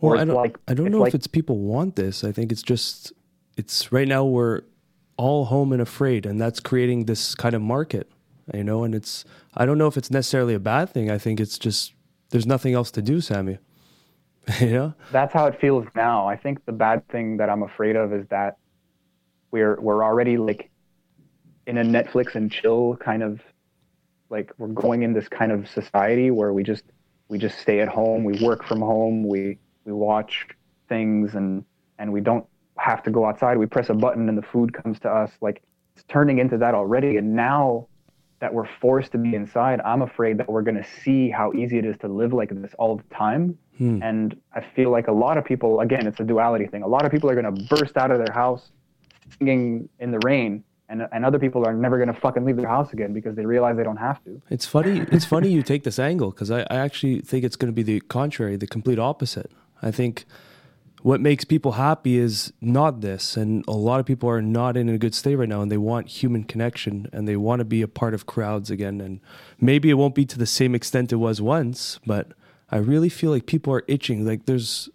Or 0.00 0.10
Well, 0.12 0.20
I 0.20 0.24
don't, 0.24 0.36
like- 0.36 0.58
I 0.68 0.72
don't 0.74 0.90
know 0.90 1.00
like- 1.00 1.08
if 1.08 1.14
it's 1.20 1.26
people 1.26 1.58
want 1.58 1.96
this. 1.96 2.22
I 2.22 2.30
think 2.32 2.52
it's 2.52 2.62
just, 2.62 3.12
it's 3.56 3.90
right 3.92 4.06
now 4.06 4.24
we're 4.24 4.60
all 5.16 5.46
home 5.46 5.72
and 5.72 5.80
afraid, 5.82 6.26
and 6.26 6.38
that's 6.40 6.60
creating 6.60 7.06
this 7.06 7.34
kind 7.34 7.54
of 7.56 7.62
market, 7.62 8.06
you 8.54 8.62
know. 8.62 8.84
And 8.84 8.94
it's, 8.94 9.24
I 9.54 9.64
don't 9.66 9.78
know 9.78 9.88
if 9.88 9.96
it's 9.96 10.10
necessarily 10.10 10.54
a 10.54 10.60
bad 10.60 10.90
thing. 10.90 11.10
I 11.10 11.18
think 11.18 11.40
it's 11.40 11.58
just 11.58 11.92
there's 12.30 12.46
nothing 12.46 12.74
else 12.74 12.90
to 12.92 13.02
do, 13.02 13.20
Sammy. 13.20 13.58
you 14.60 14.70
know? 14.70 14.94
that's 15.10 15.32
how 15.32 15.46
it 15.50 15.58
feels 15.60 15.84
now 15.96 16.28
i 16.28 16.36
think 16.36 16.64
the 16.66 16.72
bad 16.86 16.98
thing 17.08 17.36
that 17.38 17.48
i'm 17.50 17.64
afraid 17.64 17.96
of 17.96 18.12
is 18.12 18.24
that 18.28 18.58
we're 19.50 19.74
we're 19.80 20.04
already 20.04 20.36
like 20.38 20.70
in 21.66 21.78
a 21.78 21.82
netflix 21.82 22.34
and 22.34 22.50
chill 22.50 22.96
kind 22.96 23.22
of 23.22 23.40
like 24.30 24.52
we're 24.58 24.68
going 24.68 25.02
in 25.02 25.12
this 25.12 25.28
kind 25.28 25.52
of 25.52 25.68
society 25.68 26.30
where 26.30 26.52
we 26.52 26.62
just 26.62 26.84
we 27.28 27.38
just 27.38 27.58
stay 27.58 27.80
at 27.80 27.88
home 27.88 28.24
we 28.24 28.38
work 28.44 28.64
from 28.64 28.80
home 28.80 29.26
we 29.26 29.58
we 29.84 29.92
watch 29.92 30.46
things 30.88 31.34
and 31.34 31.64
and 31.98 32.12
we 32.12 32.20
don't 32.20 32.46
have 32.76 33.02
to 33.04 33.10
go 33.10 33.24
outside. 33.24 33.56
We 33.58 33.66
press 33.66 33.88
a 33.88 33.94
button 33.94 34.28
and 34.28 34.36
the 34.36 34.42
food 34.42 34.72
comes 34.72 35.00
to 35.00 35.08
us. 35.08 35.30
Like 35.40 35.62
it's 35.94 36.04
turning 36.08 36.38
into 36.38 36.58
that 36.58 36.74
already. 36.74 37.16
And 37.16 37.34
now 37.34 37.88
that 38.40 38.52
we're 38.52 38.68
forced 38.82 39.12
to 39.12 39.18
be 39.18 39.34
inside 39.34 39.80
i'm 39.80 40.02
afraid 40.02 40.36
that 40.36 40.46
we're 40.46 40.60
going 40.60 40.76
to 40.76 40.84
see 41.02 41.30
how 41.30 41.54
easy 41.54 41.78
it 41.78 41.86
is 41.86 41.96
to 41.96 42.06
live 42.06 42.34
like 42.34 42.50
this 42.50 42.74
all 42.78 42.96
the 42.96 43.14
time. 43.14 43.56
Hmm. 43.78 44.02
and 44.02 44.36
i 44.54 44.60
feel 44.74 44.90
like 44.90 45.08
a 45.08 45.12
lot 45.12 45.38
of 45.38 45.44
people 45.44 45.80
again 45.80 46.06
it's 46.06 46.20
a 46.20 46.24
duality 46.24 46.66
thing. 46.66 46.82
A 46.82 46.86
lot 46.86 47.06
of 47.06 47.10
people 47.10 47.30
are 47.30 47.40
going 47.40 47.54
to 47.54 47.64
burst 47.74 47.96
out 47.96 48.10
of 48.10 48.18
their 48.18 48.34
house 48.34 48.70
singing 49.38 49.88
in 50.00 50.10
the 50.10 50.18
rain 50.24 50.62
and, 50.88 51.06
and 51.12 51.24
other 51.24 51.38
people 51.38 51.66
are 51.66 51.74
never 51.74 51.96
going 51.96 52.12
to 52.12 52.20
fucking 52.20 52.44
leave 52.44 52.56
their 52.56 52.68
house 52.68 52.92
again 52.92 53.12
because 53.12 53.34
they 53.34 53.44
realize 53.44 53.76
they 53.76 53.82
don't 53.82 53.96
have 53.96 54.22
to 54.24 54.40
It's 54.50 54.66
funny. 54.66 55.04
It's 55.10 55.24
funny 55.24 55.48
you 55.48 55.62
take 55.62 55.84
this 55.84 55.98
angle 55.98 56.30
because 56.30 56.50
I, 56.50 56.60
I 56.62 56.76
actually 56.76 57.20
think 57.20 57.44
it's 57.44 57.56
going 57.56 57.72
to 57.72 57.74
be 57.74 57.82
the 57.82 58.00
contrary, 58.00 58.56
the 58.56 58.66
complete 58.66 58.98
opposite. 58.98 59.50
I 59.82 59.90
think 59.90 60.26
what 61.02 61.20
makes 61.20 61.44
people 61.44 61.72
happy 61.72 62.16
is 62.16 62.52
not 62.60 63.00
this, 63.00 63.36
and 63.36 63.64
a 63.68 63.72
lot 63.72 64.00
of 64.00 64.06
people 64.06 64.28
are 64.28 64.42
not 64.42 64.76
in 64.76 64.88
a 64.88 64.98
good 64.98 65.14
state 65.14 65.36
right 65.36 65.48
now, 65.48 65.62
and 65.62 65.70
they 65.70 65.76
want 65.76 66.08
human 66.08 66.44
connection 66.44 67.08
and 67.12 67.28
they 67.28 67.36
want 67.36 67.60
to 67.60 67.64
be 67.64 67.82
a 67.82 67.88
part 67.88 68.14
of 68.14 68.26
crowds 68.26 68.70
again. 68.70 69.00
And 69.00 69.20
maybe 69.60 69.90
it 69.90 69.94
won't 69.94 70.14
be 70.14 70.24
to 70.26 70.38
the 70.38 70.46
same 70.46 70.74
extent 70.74 71.12
it 71.12 71.16
was 71.16 71.40
once, 71.40 72.00
but 72.06 72.32
I 72.70 72.78
really 72.78 73.08
feel 73.08 73.30
like 73.30 73.46
people 73.46 73.72
are 73.72 73.84
itching. 73.86 74.26
Like 74.26 74.46
there's, 74.46 74.88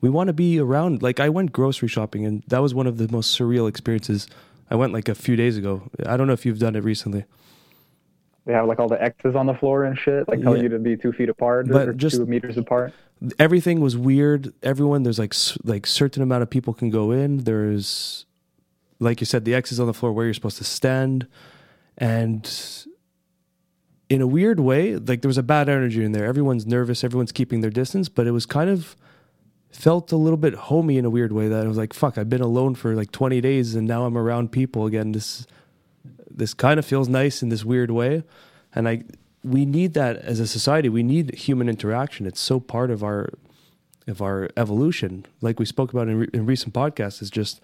we 0.00 0.08
want 0.08 0.28
to 0.28 0.32
be 0.32 0.58
around. 0.58 1.02
Like 1.02 1.20
I 1.20 1.28
went 1.28 1.52
grocery 1.52 1.88
shopping, 1.88 2.24
and 2.24 2.42
that 2.46 2.62
was 2.62 2.72
one 2.72 2.86
of 2.86 2.96
the 2.96 3.08
most 3.08 3.38
surreal 3.38 3.68
experiences. 3.68 4.28
I 4.70 4.76
went 4.76 4.92
like 4.92 5.08
a 5.08 5.14
few 5.14 5.36
days 5.36 5.56
ago. 5.56 5.82
I 6.06 6.16
don't 6.16 6.26
know 6.26 6.32
if 6.32 6.46
you've 6.46 6.58
done 6.58 6.76
it 6.76 6.84
recently. 6.84 7.24
they 8.46 8.52
have 8.54 8.66
like 8.66 8.78
all 8.78 8.88
the 8.88 9.00
x's 9.02 9.34
on 9.36 9.46
the 9.46 9.54
floor 9.54 9.84
and 9.84 9.98
shit 9.98 10.26
like 10.28 10.40
telling 10.40 10.58
Yeah. 10.58 10.62
you 10.64 10.68
to 10.70 10.78
be 10.78 10.96
two 10.96 11.12
feet 11.12 11.28
apart 11.28 11.68
But 11.68 11.88
or 11.88 11.92
just- 11.92 12.16
two 12.16 12.26
meters 12.26 12.56
apart 12.56 12.92
everything 13.38 13.80
was 13.82 13.98
weird. 13.98 14.54
Everyone, 14.62 15.02
there's 15.02 15.18
like 15.18 15.34
like 15.62 15.86
certain 15.86 16.22
amount 16.22 16.42
of 16.42 16.48
people 16.48 16.72
can 16.72 16.88
go 16.88 17.10
in. 17.10 17.38
There's, 17.44 18.24
like 18.98 19.20
you 19.20 19.26
said, 19.26 19.44
the 19.44 19.54
X's 19.54 19.78
on 19.78 19.86
the 19.86 19.92
floor 19.92 20.10
where 20.12 20.24
you're 20.24 20.32
supposed 20.32 20.56
to 20.56 20.64
stand, 20.64 21.26
and 21.98 22.50
in 24.08 24.22
a 24.22 24.26
weird 24.26 24.58
way, 24.58 24.96
like 24.96 25.20
there 25.20 25.28
was 25.28 25.36
a 25.36 25.42
bad 25.42 25.68
energy 25.68 26.02
in 26.02 26.12
there. 26.12 26.24
Everyone's 26.24 26.66
nervous, 26.66 27.04
everyone's 27.04 27.30
keeping 27.30 27.60
their 27.60 27.70
distance, 27.70 28.08
but 28.08 28.26
it 28.26 28.30
was 28.30 28.46
kind 28.46 28.70
of 28.70 28.96
felt 29.70 30.12
a 30.12 30.16
little 30.16 30.36
bit 30.36 30.54
homey 30.54 30.98
in 30.98 31.04
a 31.04 31.10
weird 31.10 31.32
way 31.32 31.48
that 31.48 31.64
I 31.64 31.68
was 31.68 31.76
like, 31.76 31.92
fuck, 31.92 32.18
I've 32.18 32.28
been 32.28 32.40
alone 32.40 32.74
for 32.74 32.94
like 32.94 33.12
20 33.12 33.40
days 33.40 33.74
and 33.74 33.86
now 33.86 34.04
I'm 34.04 34.16
around 34.16 34.52
people 34.52 34.86
again. 34.86 35.12
This 35.12 35.46
this 36.30 36.54
kind 36.54 36.78
of 36.78 36.86
feels 36.86 37.08
nice 37.08 37.42
in 37.42 37.48
this 37.48 37.64
weird 37.64 37.90
way. 37.90 38.24
And 38.74 38.88
I 38.88 39.04
we 39.42 39.64
need 39.64 39.94
that 39.94 40.16
as 40.16 40.40
a 40.40 40.46
society. 40.46 40.88
We 40.88 41.02
need 41.02 41.34
human 41.34 41.68
interaction. 41.68 42.26
It's 42.26 42.40
so 42.40 42.60
part 42.60 42.90
of 42.90 43.02
our 43.02 43.30
of 44.06 44.20
our 44.20 44.50
evolution. 44.56 45.26
Like 45.40 45.58
we 45.58 45.66
spoke 45.66 45.92
about 45.92 46.08
in, 46.08 46.20
re- 46.20 46.28
in 46.32 46.46
recent 46.46 46.74
podcasts 46.74 47.22
is 47.22 47.30
just 47.30 47.60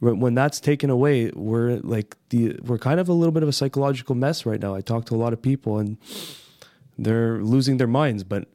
when 0.00 0.34
that's 0.34 0.60
taken 0.60 0.88
away, 0.88 1.30
we're 1.34 1.76
like 1.82 2.16
the 2.30 2.58
we're 2.62 2.78
kind 2.78 2.98
of 2.98 3.08
a 3.08 3.12
little 3.12 3.32
bit 3.32 3.42
of 3.42 3.48
a 3.48 3.52
psychological 3.52 4.14
mess 4.14 4.46
right 4.46 4.60
now. 4.60 4.74
I 4.74 4.80
talk 4.80 5.04
to 5.06 5.14
a 5.14 5.18
lot 5.18 5.32
of 5.32 5.42
people 5.42 5.78
and 5.78 5.98
they're 6.98 7.38
losing 7.42 7.76
their 7.76 7.86
minds, 7.86 8.24
but 8.24 8.48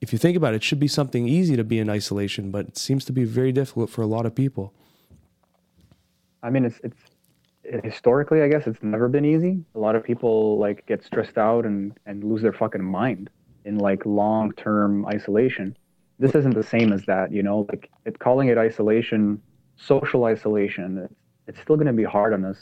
if 0.00 0.12
you 0.12 0.18
think 0.18 0.36
about 0.36 0.52
it, 0.52 0.56
it 0.56 0.62
should 0.62 0.80
be 0.80 0.88
something 0.88 1.28
easy 1.28 1.56
to 1.56 1.64
be 1.64 1.78
in 1.78 1.88
isolation, 1.88 2.50
but 2.50 2.66
it 2.66 2.76
seems 2.76 3.04
to 3.06 3.12
be 3.12 3.24
very 3.24 3.52
difficult 3.52 3.90
for 3.90 4.02
a 4.02 4.06
lot 4.06 4.26
of 4.26 4.34
people. 4.34 4.72
I 6.42 6.50
mean, 6.50 6.64
it's 6.64 6.78
it's 6.84 6.98
historically, 7.84 8.42
I 8.42 8.48
guess 8.48 8.66
it's 8.66 8.82
never 8.82 9.08
been 9.08 9.24
easy. 9.24 9.64
A 9.74 9.78
lot 9.78 9.96
of 9.96 10.04
people 10.04 10.58
like 10.58 10.84
get 10.86 11.02
stressed 11.02 11.38
out 11.38 11.64
and 11.64 11.98
and 12.06 12.22
lose 12.22 12.42
their 12.42 12.52
fucking 12.52 12.84
mind 12.84 13.30
in 13.64 13.78
like 13.78 14.04
long 14.04 14.52
term 14.52 15.06
isolation. 15.06 15.76
This 16.18 16.34
isn't 16.34 16.54
the 16.54 16.62
same 16.62 16.92
as 16.92 17.04
that, 17.06 17.32
you 17.32 17.42
know. 17.42 17.66
Like 17.70 17.90
it, 18.04 18.18
calling 18.18 18.48
it 18.48 18.58
isolation, 18.58 19.40
social 19.76 20.24
isolation. 20.24 20.98
It's, 20.98 21.14
it's 21.46 21.60
still 21.60 21.76
going 21.76 21.86
to 21.86 21.92
be 21.92 22.04
hard 22.04 22.34
on 22.34 22.44
us. 22.44 22.58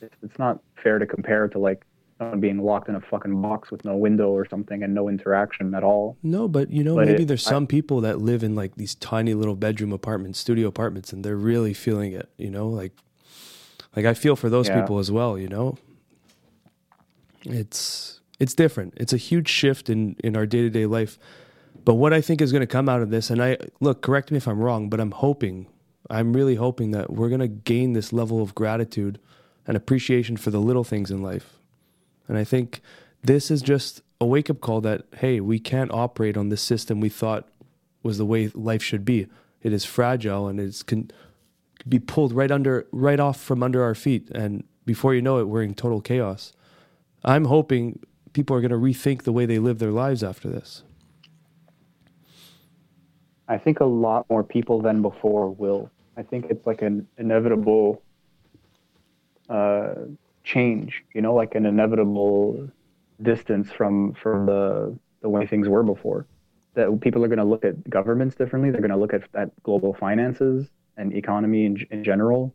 It's, 0.00 0.14
it's 0.22 0.38
not 0.38 0.60
fair 0.76 0.98
to 0.98 1.06
compare 1.06 1.48
to 1.48 1.58
like 1.58 1.84
someone 2.24 2.40
being 2.40 2.58
locked 2.62 2.88
in 2.88 2.94
a 2.94 3.00
fucking 3.00 3.40
box 3.40 3.70
with 3.70 3.84
no 3.84 3.96
window 3.96 4.30
or 4.30 4.46
something 4.48 4.82
and 4.82 4.94
no 4.94 5.08
interaction 5.08 5.74
at 5.74 5.82
all. 5.84 6.16
No, 6.22 6.48
but 6.48 6.70
you 6.70 6.82
know, 6.82 6.96
But 6.96 7.06
maybe 7.06 7.22
it- 7.22 7.26
there's 7.26 7.46
I- 7.46 7.50
some 7.50 7.66
people 7.66 8.00
that 8.02 8.20
live 8.20 8.42
in 8.42 8.54
like 8.54 8.74
these 8.76 8.94
tiny 8.94 9.34
little 9.34 9.56
bedroom 9.56 9.92
apartments, 9.92 10.38
studio 10.38 10.68
apartments, 10.68 11.12
and 11.12 11.24
they're 11.24 11.36
really 11.36 11.74
feeling 11.74 12.12
it. 12.12 12.28
You 12.36 12.50
know, 12.50 12.68
like, 12.68 12.92
like 13.96 14.04
I 14.06 14.14
feel 14.14 14.36
for 14.36 14.48
those 14.50 14.68
Yeah. 14.68 14.80
people 14.80 14.98
as 14.98 15.10
well. 15.10 15.38
You 15.38 15.48
know, 15.48 15.76
it's 17.44 18.20
it's 18.40 18.54
different. 18.54 18.94
It's 18.96 19.12
a 19.12 19.16
huge 19.18 19.48
shift 19.48 19.88
in 19.88 20.16
in 20.24 20.36
our 20.36 20.46
day 20.46 20.62
to 20.62 20.70
day 20.70 20.86
life. 20.86 21.18
But 21.84 21.94
what 21.94 22.14
I 22.14 22.20
think 22.22 22.40
is 22.40 22.50
going 22.50 22.60
to 22.62 22.66
come 22.66 22.88
out 22.88 23.02
of 23.02 23.10
this, 23.10 23.28
and 23.30 23.42
I 23.42 23.58
look, 23.80 24.00
correct 24.00 24.30
me 24.30 24.38
if 24.38 24.48
I'm 24.48 24.58
wrong, 24.58 24.88
but 24.88 25.00
I'm 25.00 25.10
hoping, 25.10 25.66
I'm 26.08 26.32
really 26.32 26.54
hoping 26.54 26.92
that 26.92 27.12
we're 27.12 27.28
going 27.28 27.40
to 27.42 27.48
gain 27.48 27.92
this 27.92 28.10
level 28.10 28.40
of 28.40 28.54
gratitude 28.54 29.18
and 29.66 29.76
appreciation 29.76 30.38
for 30.38 30.50
the 30.50 30.60
little 30.60 30.84
things 30.84 31.10
in 31.10 31.22
life. 31.22 31.58
And 32.28 32.38
I 32.38 32.44
think 32.44 32.80
this 33.22 33.50
is 33.50 33.62
just 33.62 34.02
a 34.20 34.26
wake 34.26 34.50
up 34.50 34.60
call 34.60 34.80
that, 34.82 35.02
hey, 35.18 35.40
we 35.40 35.58
can't 35.58 35.92
operate 35.92 36.36
on 36.36 36.48
this 36.48 36.62
system 36.62 37.00
we 37.00 37.08
thought 37.08 37.48
was 38.02 38.18
the 38.18 38.26
way 38.26 38.50
life 38.54 38.82
should 38.82 39.04
be. 39.04 39.26
It 39.62 39.72
is 39.72 39.84
fragile 39.84 40.46
and 40.48 40.60
it 40.60 40.82
can 40.86 41.10
be 41.88 41.98
pulled 41.98 42.32
right 42.32 42.50
under, 42.50 42.86
right 42.92 43.20
off 43.20 43.40
from 43.40 43.62
under 43.62 43.82
our 43.82 43.94
feet. 43.94 44.30
And 44.30 44.64
before 44.84 45.14
you 45.14 45.22
know 45.22 45.38
it, 45.38 45.48
we're 45.48 45.62
in 45.62 45.74
total 45.74 46.00
chaos. 46.00 46.52
I'm 47.24 47.46
hoping 47.46 48.00
people 48.32 48.54
are 48.56 48.60
going 48.60 48.70
to 48.70 48.76
rethink 48.76 49.22
the 49.22 49.32
way 49.32 49.46
they 49.46 49.58
live 49.58 49.78
their 49.78 49.90
lives 49.90 50.22
after 50.22 50.48
this. 50.48 50.82
I 53.48 53.58
think 53.58 53.80
a 53.80 53.84
lot 53.84 54.28
more 54.30 54.42
people 54.42 54.80
than 54.80 55.02
before 55.02 55.50
will. 55.50 55.90
I 56.16 56.22
think 56.22 56.46
it's 56.50 56.66
like 56.66 56.82
an 56.82 57.06
inevitable 57.18 58.02
uh, 59.48 59.94
change, 60.44 61.02
you 61.14 61.22
know, 61.22 61.34
like 61.34 61.54
an 61.54 61.66
inevitable 61.66 62.68
distance 63.22 63.70
from 63.72 64.14
from 64.14 64.46
the 64.46 64.98
the 65.22 65.28
way 65.28 65.46
things 65.46 65.68
were 65.68 65.82
before. 65.82 66.26
That 66.74 67.00
people 67.00 67.24
are 67.24 67.28
going 67.28 67.38
to 67.38 67.44
look 67.44 67.64
at 67.64 67.88
governments 67.88 68.36
differently. 68.36 68.70
They're 68.70 68.80
going 68.80 68.90
to 68.90 68.96
look 68.96 69.14
at, 69.14 69.22
at 69.34 69.50
global 69.62 69.94
finances 69.94 70.68
and 70.96 71.14
economy 71.16 71.66
in, 71.66 71.76
in 71.90 72.04
general, 72.04 72.54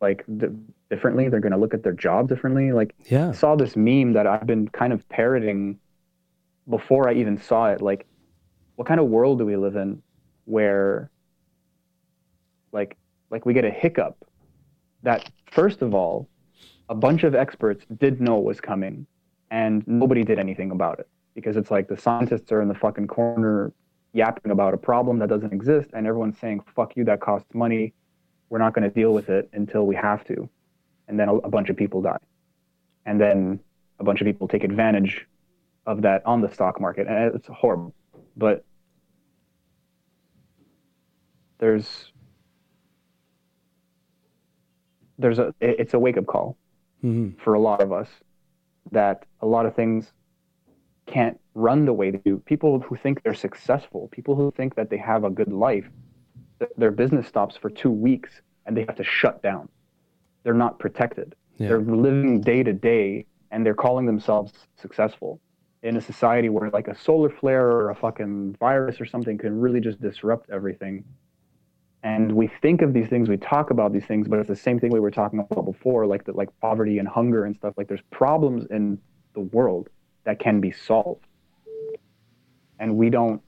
like 0.00 0.24
di- 0.38 0.48
differently. 0.90 1.28
They're 1.28 1.40
going 1.40 1.52
to 1.52 1.58
look 1.58 1.74
at 1.74 1.82
their 1.84 1.92
job 1.92 2.28
differently. 2.28 2.72
Like 2.72 2.94
I 3.00 3.04
Yeah. 3.14 3.32
saw 3.32 3.56
this 3.56 3.76
meme 3.76 4.14
that 4.14 4.26
I've 4.26 4.46
been 4.46 4.68
kind 4.68 4.92
of 4.92 5.08
parroting 5.08 5.78
before 6.68 7.08
I 7.08 7.14
even 7.14 7.38
saw 7.38 7.70
it. 7.72 7.80
Like, 7.80 8.06
what 8.76 8.88
kind 8.88 9.00
of 9.00 9.06
world 9.08 9.38
do 9.38 9.46
we 9.46 9.56
live 9.56 9.76
in 9.76 10.02
where, 10.44 11.10
like, 12.72 12.96
like 13.30 13.46
we 13.46 13.54
get 13.54 13.64
a 13.64 13.70
hiccup 13.70 14.16
that 15.02 15.30
first 15.50 15.82
of 15.82 15.94
all, 15.94 16.28
a 16.92 16.94
bunch 16.94 17.24
of 17.24 17.34
experts 17.34 17.86
did 17.98 18.20
know 18.20 18.36
it 18.38 18.44
was 18.44 18.60
coming, 18.60 19.06
and 19.50 19.82
nobody 19.86 20.22
did 20.24 20.38
anything 20.38 20.70
about 20.72 20.98
it. 20.98 21.08
Because 21.34 21.56
it's 21.56 21.70
like 21.70 21.88
the 21.88 21.96
scientists 21.96 22.52
are 22.52 22.60
in 22.60 22.68
the 22.68 22.74
fucking 22.74 23.06
corner 23.06 23.72
yapping 24.12 24.52
about 24.52 24.74
a 24.74 24.76
problem 24.76 25.18
that 25.20 25.30
doesn't 25.30 25.54
exist, 25.54 25.88
and 25.94 26.06
everyone's 26.06 26.38
saying, 26.38 26.60
"Fuck 26.76 26.94
you, 26.94 27.04
that 27.04 27.20
costs 27.20 27.54
money. 27.54 27.94
We're 28.50 28.58
not 28.58 28.74
going 28.74 28.86
to 28.86 28.94
deal 28.94 29.14
with 29.14 29.30
it 29.30 29.48
until 29.54 29.86
we 29.86 29.94
have 29.94 30.22
to," 30.24 30.50
and 31.08 31.18
then 31.18 31.30
a, 31.30 31.36
a 31.36 31.48
bunch 31.48 31.70
of 31.70 31.76
people 31.78 32.02
die. 32.02 32.18
And 33.06 33.18
then 33.18 33.58
a 33.98 34.04
bunch 34.04 34.20
of 34.20 34.26
people 34.26 34.46
take 34.46 34.62
advantage 34.62 35.26
of 35.86 36.02
that 36.02 36.24
on 36.26 36.42
the 36.42 36.50
stock 36.52 36.78
market 36.78 37.06
and 37.08 37.34
it's 37.34 37.48
horrible. 37.48 37.94
But 38.36 38.64
there's 41.58 42.12
there's 45.18 45.38
a 45.38 45.54
it's 45.60 45.94
a 45.94 45.98
wake 45.98 46.18
up 46.18 46.26
call 46.26 46.56
hmm 47.02 47.30
for 47.44 47.54
a 47.54 47.60
lot 47.60 47.80
of 47.82 47.92
us 47.92 48.08
that 48.90 49.26
a 49.40 49.46
lot 49.46 49.66
of 49.66 49.74
things 49.74 50.12
can't 51.06 51.38
run 51.54 51.84
the 51.84 51.92
way 51.92 52.10
they 52.10 52.18
do. 52.18 52.38
People 52.38 52.80
who 52.80 52.96
think 52.96 53.22
they're 53.22 53.34
successful 53.34 54.08
people 54.12 54.34
who 54.34 54.50
think 54.56 54.74
that 54.76 54.88
they 54.90 54.96
have 54.96 55.24
a 55.24 55.30
good 55.30 55.52
life 55.52 55.88
th- 56.58 56.70
their 56.76 56.90
business 56.90 57.26
stops 57.26 57.56
for 57.56 57.70
2 57.70 57.90
weeks 57.90 58.30
and 58.66 58.76
they 58.76 58.84
have 58.86 58.96
to 58.96 59.04
shut 59.04 59.42
down. 59.42 59.68
They're 60.44 60.54
not 60.54 60.78
protected. 60.78 61.34
Yeah. 61.58 61.68
they're 61.68 61.80
living 61.80 62.40
day 62.40 62.62
to 62.62 62.72
day 62.72 63.26
and 63.50 63.64
they're 63.64 63.74
calling 63.74 64.06
themselves 64.06 64.52
successful. 64.80 65.40
In 65.82 65.96
a 65.96 66.00
society 66.00 66.48
where 66.48 66.70
like 66.70 66.88
a 66.88 66.96
solar 66.96 67.28
flare 67.28 67.66
or 67.66 67.90
a 67.90 67.94
fucking 67.94 68.56
virus 68.60 69.00
or 69.00 69.04
something 69.04 69.36
can 69.36 69.60
really 69.60 69.80
just 69.80 70.00
disrupt 70.00 70.48
everything 70.50 71.04
and 72.02 72.32
we 72.32 72.48
think 72.60 72.82
of 72.82 72.92
these 72.92 73.08
things 73.08 73.28
we 73.28 73.36
talk 73.36 73.70
about 73.70 73.92
these 73.92 74.04
things 74.04 74.26
but 74.26 74.38
it's 74.38 74.48
the 74.48 74.56
same 74.56 74.78
thing 74.80 74.90
we 74.90 75.00
were 75.00 75.10
talking 75.10 75.38
about 75.38 75.64
before 75.64 76.06
like 76.06 76.24
the, 76.24 76.32
like 76.32 76.48
poverty 76.60 76.98
and 76.98 77.08
hunger 77.08 77.44
and 77.44 77.56
stuff. 77.56 77.74
Like 77.76 77.88
there's 77.88 78.02
problems 78.10 78.66
in 78.70 78.98
the 79.34 79.40
world 79.40 79.88
that 80.24 80.38
can 80.38 80.60
be 80.60 80.72
solved. 80.72 81.26
And 82.78 82.96
we 82.96 83.10
don't 83.10 83.40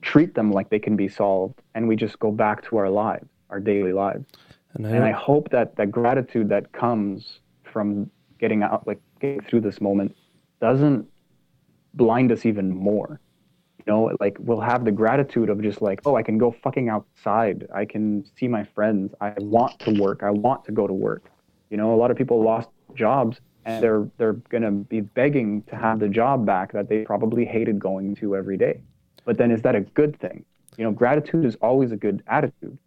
treat 0.00 0.34
them 0.34 0.50
like 0.50 0.70
they 0.70 0.78
can 0.78 0.96
be 0.96 1.08
solved 1.08 1.60
and 1.74 1.86
we 1.86 1.96
just 1.96 2.18
go 2.18 2.30
back 2.30 2.64
to 2.68 2.76
our 2.76 2.88
lives 2.88 3.28
our 3.50 3.60
daily 3.60 3.92
lives. 3.92 4.26
And 4.74 4.86
I, 4.86 4.90
and 4.90 5.04
I 5.04 5.12
hope 5.12 5.50
that 5.50 5.76
that 5.76 5.90
gratitude 5.90 6.48
that 6.48 6.72
comes 6.72 7.40
from 7.62 8.10
getting 8.38 8.62
out, 8.62 8.86
like 8.86 9.00
getting 9.20 9.40
through 9.42 9.60
this 9.60 9.80
moment, 9.80 10.16
doesn't 10.60 11.06
blind 11.94 12.32
us 12.32 12.44
even 12.44 12.70
more. 12.74 13.20
Know, 13.86 14.10
like 14.18 14.36
we'll 14.40 14.60
have 14.60 14.84
the 14.84 14.90
gratitude 14.90 15.48
of 15.48 15.62
just 15.62 15.80
like, 15.80 16.00
oh, 16.06 16.16
I 16.16 16.22
can 16.22 16.38
go 16.38 16.50
fucking 16.50 16.88
outside. 16.88 17.68
I 17.72 17.84
can 17.84 18.24
see 18.36 18.48
my 18.48 18.64
friends. 18.64 19.14
I 19.20 19.32
want 19.38 19.78
to 19.80 20.00
work. 20.00 20.24
I 20.24 20.30
want 20.30 20.64
to 20.64 20.72
go 20.72 20.88
to 20.88 20.92
work. 20.92 21.30
You 21.70 21.76
know, 21.76 21.94
a 21.94 21.96
lot 21.96 22.10
of 22.10 22.16
people 22.16 22.42
lost 22.42 22.68
jobs 22.94 23.40
and 23.64 23.82
they're 23.82 24.08
they're 24.16 24.34
gonna 24.48 24.72
be 24.72 25.00
begging 25.00 25.62
to 25.64 25.76
have 25.76 26.00
the 26.00 26.08
job 26.08 26.44
back 26.44 26.72
that 26.72 26.88
they 26.88 27.04
probably 27.04 27.44
hated 27.44 27.78
going 27.78 28.16
to 28.16 28.34
every 28.34 28.56
day. 28.56 28.80
But 29.24 29.38
then 29.38 29.50
is 29.50 29.62
that 29.62 29.76
a 29.76 29.80
good 29.80 30.18
thing? 30.18 30.44
You 30.76 30.84
know, 30.84 30.90
gratitude 30.90 31.44
is 31.44 31.56
always 31.56 31.92
a 31.92 31.96
good 31.96 32.22
attitude 32.26 32.78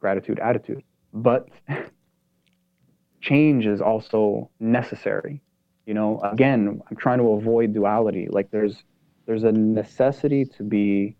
gratitude 0.00 0.38
attitude. 0.38 0.82
But 1.12 1.48
change 3.20 3.66
is 3.66 3.80
also 3.80 4.50
necessary. 4.60 5.40
You 5.86 5.94
know, 5.94 6.20
again, 6.20 6.80
I'm 6.88 6.96
trying 6.96 7.18
to 7.18 7.30
avoid 7.32 7.72
duality. 7.72 8.28
Like 8.30 8.50
there's 8.50 8.82
there's 9.26 9.44
a 9.44 9.52
necessity 9.52 10.44
to 10.44 10.62
be 10.62 11.16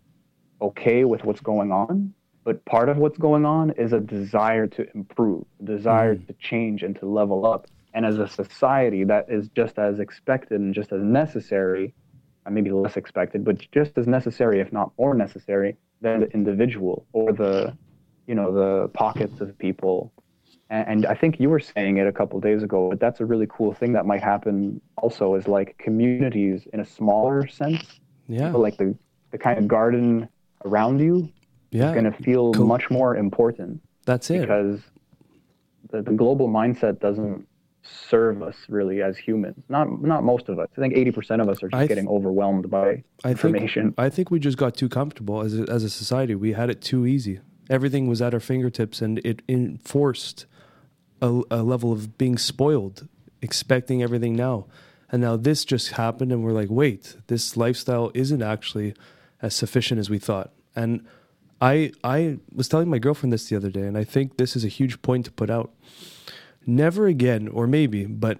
okay 0.61 1.03
with 1.03 1.23
what's 1.23 1.41
going 1.41 1.71
on, 1.71 2.13
but 2.43 2.63
part 2.65 2.89
of 2.89 2.97
what's 2.97 3.17
going 3.17 3.45
on 3.45 3.71
is 3.71 3.93
a 3.93 3.99
desire 3.99 4.67
to 4.67 4.87
improve, 4.95 5.45
a 5.61 5.65
desire 5.65 6.15
to 6.15 6.33
change 6.39 6.83
and 6.83 6.95
to 6.99 7.05
level 7.05 7.45
up. 7.45 7.67
And 7.93 8.05
as 8.05 8.17
a 8.17 8.27
society, 8.27 9.03
that 9.03 9.25
is 9.29 9.49
just 9.49 9.77
as 9.77 9.99
expected 9.99 10.59
and 10.59 10.73
just 10.73 10.91
as 10.91 11.01
necessary, 11.01 11.93
uh, 12.45 12.49
maybe 12.49 12.71
less 12.71 12.95
expected, 12.95 13.43
but 13.43 13.57
just 13.71 13.97
as 13.97 14.07
necessary, 14.07 14.61
if 14.61 14.71
not 14.71 14.91
more 14.97 15.13
necessary, 15.13 15.75
than 16.01 16.21
the 16.21 16.27
individual 16.27 17.05
or 17.11 17.33
the 17.33 17.75
you 18.27 18.35
know 18.35 18.53
the 18.53 18.87
pockets 18.89 19.41
of 19.41 19.57
people 19.57 20.11
and, 20.69 21.05
i 21.05 21.13
think 21.13 21.39
you 21.39 21.49
were 21.49 21.59
saying 21.59 21.97
it 21.97 22.07
a 22.07 22.11
couple 22.11 22.39
days 22.39 22.61
ago 22.63 22.89
but 22.89 22.99
that's 22.99 23.19
a 23.19 23.25
really 23.25 23.47
cool 23.49 23.73
thing 23.73 23.93
that 23.93 24.05
might 24.05 24.21
happen 24.21 24.81
also 24.97 25.35
is 25.35 25.47
like 25.47 25.77
communities 25.77 26.67
in 26.73 26.79
a 26.79 26.85
smaller 26.85 27.47
sense 27.47 27.99
yeah, 28.29 28.51
like 28.51 28.75
the, 28.77 28.93
the 29.31 29.37
kind 29.37 29.57
of 29.57 29.67
garden 29.69 30.27
around 30.65 30.99
you 30.99 31.29
yeah, 31.71 31.87
is 31.87 31.93
going 31.93 32.11
to 32.11 32.23
feel 32.23 32.51
Cool. 32.53 32.65
much 32.67 32.89
more 32.89 33.15
important 33.15 33.81
that's 34.05 34.29
it. 34.29 34.41
because 34.41 34.81
the, 35.91 36.01
the 36.01 36.11
global 36.11 36.49
mindset 36.49 36.99
doesn't 36.99 37.47
serve 37.83 38.41
us 38.43 38.57
really 38.67 39.01
as 39.01 39.17
humans. 39.17 39.63
Not 39.69 40.01
not 40.01 40.25
most 40.25 40.49
of 40.49 40.59
us. 40.59 40.67
I 40.77 40.81
think 40.81 40.93
80% 40.93 41.41
of 41.41 41.47
us 41.47 41.63
are 41.63 41.69
just 41.69 41.79
th- 41.79 41.87
getting 41.87 42.09
overwhelmed 42.09 42.69
by 42.69 43.03
I 43.23 43.29
information. 43.29 43.93
think 43.93 43.99
I 43.99 44.09
think 44.09 44.29
we 44.29 44.39
just 44.39 44.57
got 44.57 44.75
too 44.75 44.89
comfortable 44.89 45.41
as 45.41 45.57
a, 45.57 45.63
as 45.69 45.85
a 45.85 45.89
society. 45.89 46.35
We 46.35 46.51
had 46.51 46.69
it 46.69 46.81
too 46.81 47.05
easy. 47.05 47.39
Everything 47.69 48.07
was 48.07 48.21
at 48.21 48.33
our 48.33 48.39
fingertips, 48.39 49.01
and 49.01 49.19
it 49.19 49.41
enforced 49.47 50.45
a, 51.21 51.41
a 51.51 51.63
level 51.63 51.91
of 51.91 52.17
being 52.17 52.37
spoiled, 52.37 53.07
expecting 53.41 54.01
everything 54.01 54.35
now. 54.35 54.65
And 55.11 55.21
now 55.21 55.37
this 55.37 55.65
just 55.65 55.91
happened, 55.91 56.31
and 56.31 56.43
we're 56.43 56.51
like, 56.51 56.69
wait, 56.69 57.17
this 57.27 57.57
lifestyle 57.57 58.11
isn't 58.13 58.41
actually 58.41 58.93
as 59.41 59.53
sufficient 59.53 59.99
as 59.99 60.09
we 60.09 60.19
thought. 60.19 60.51
And 60.75 61.05
I 61.61 61.91
I 62.03 62.37
was 62.53 62.67
telling 62.67 62.89
my 62.89 62.99
girlfriend 62.99 63.33
this 63.33 63.49
the 63.49 63.55
other 63.55 63.69
day, 63.69 63.81
and 63.83 63.97
I 63.97 64.03
think 64.03 64.37
this 64.37 64.55
is 64.55 64.63
a 64.63 64.69
huge 64.69 65.01
point 65.01 65.25
to 65.25 65.31
put 65.31 65.49
out. 65.49 65.73
Never 66.65 67.07
again, 67.07 67.47
or 67.47 67.65
maybe, 67.67 68.05
but 68.05 68.39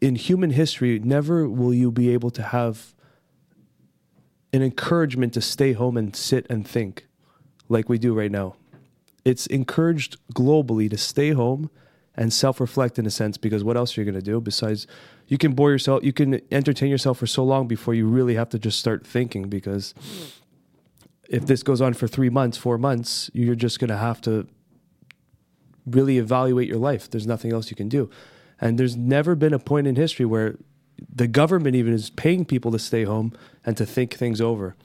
in 0.00 0.14
human 0.14 0.50
history, 0.50 0.98
never 0.98 1.48
will 1.48 1.74
you 1.74 1.90
be 1.90 2.10
able 2.10 2.30
to 2.30 2.42
have 2.42 2.94
an 4.52 4.62
encouragement 4.62 5.32
to 5.34 5.40
stay 5.40 5.72
home 5.72 5.96
and 5.96 6.14
sit 6.14 6.46
and 6.50 6.66
think 6.66 7.06
like 7.70 7.88
we 7.88 7.98
do 7.98 8.12
right 8.12 8.30
now. 8.30 8.56
It's 9.24 9.46
encouraged 9.46 10.18
globally 10.34 10.90
to 10.90 10.98
stay 10.98 11.30
home 11.30 11.70
and 12.14 12.32
self 12.32 12.60
reflect 12.60 12.98
in 12.98 13.06
a 13.06 13.10
sense 13.10 13.38
because 13.38 13.64
what 13.64 13.76
else 13.76 13.96
are 13.96 14.02
you 14.02 14.04
going 14.04 14.22
to 14.22 14.30
do 14.30 14.40
besides 14.40 14.86
you 15.28 15.38
can 15.38 15.52
bore 15.52 15.70
yourself, 15.70 16.02
you 16.02 16.12
can 16.12 16.40
entertain 16.50 16.90
yourself 16.90 17.18
for 17.18 17.26
so 17.26 17.44
long 17.44 17.68
before 17.68 17.94
you 17.94 18.06
really 18.06 18.34
have 18.34 18.48
to 18.50 18.58
just 18.58 18.78
start 18.78 19.06
thinking 19.06 19.48
because 19.48 19.94
if 21.28 21.46
this 21.46 21.62
goes 21.62 21.80
on 21.80 21.94
for 21.94 22.08
three 22.08 22.28
months, 22.28 22.58
four 22.58 22.76
months, 22.76 23.30
you're 23.32 23.54
just 23.54 23.78
going 23.78 23.88
to 23.88 23.96
have 23.96 24.20
to 24.22 24.48
really 25.86 26.18
evaluate 26.18 26.68
your 26.68 26.78
life. 26.78 27.08
There's 27.08 27.26
nothing 27.26 27.52
else 27.52 27.70
you 27.70 27.76
can 27.76 27.88
do. 27.88 28.10
And 28.60 28.76
there's 28.78 28.96
never 28.96 29.36
been 29.36 29.54
a 29.54 29.58
point 29.58 29.86
in 29.86 29.94
history 29.94 30.26
where 30.26 30.56
the 31.14 31.28
government 31.28 31.76
even 31.76 31.94
is 31.94 32.10
paying 32.10 32.44
people 32.44 32.72
to 32.72 32.78
stay 32.78 33.04
home 33.04 33.32
and 33.64 33.76
to 33.76 33.86
think 33.86 34.14
things 34.14 34.40
over. 34.40 34.76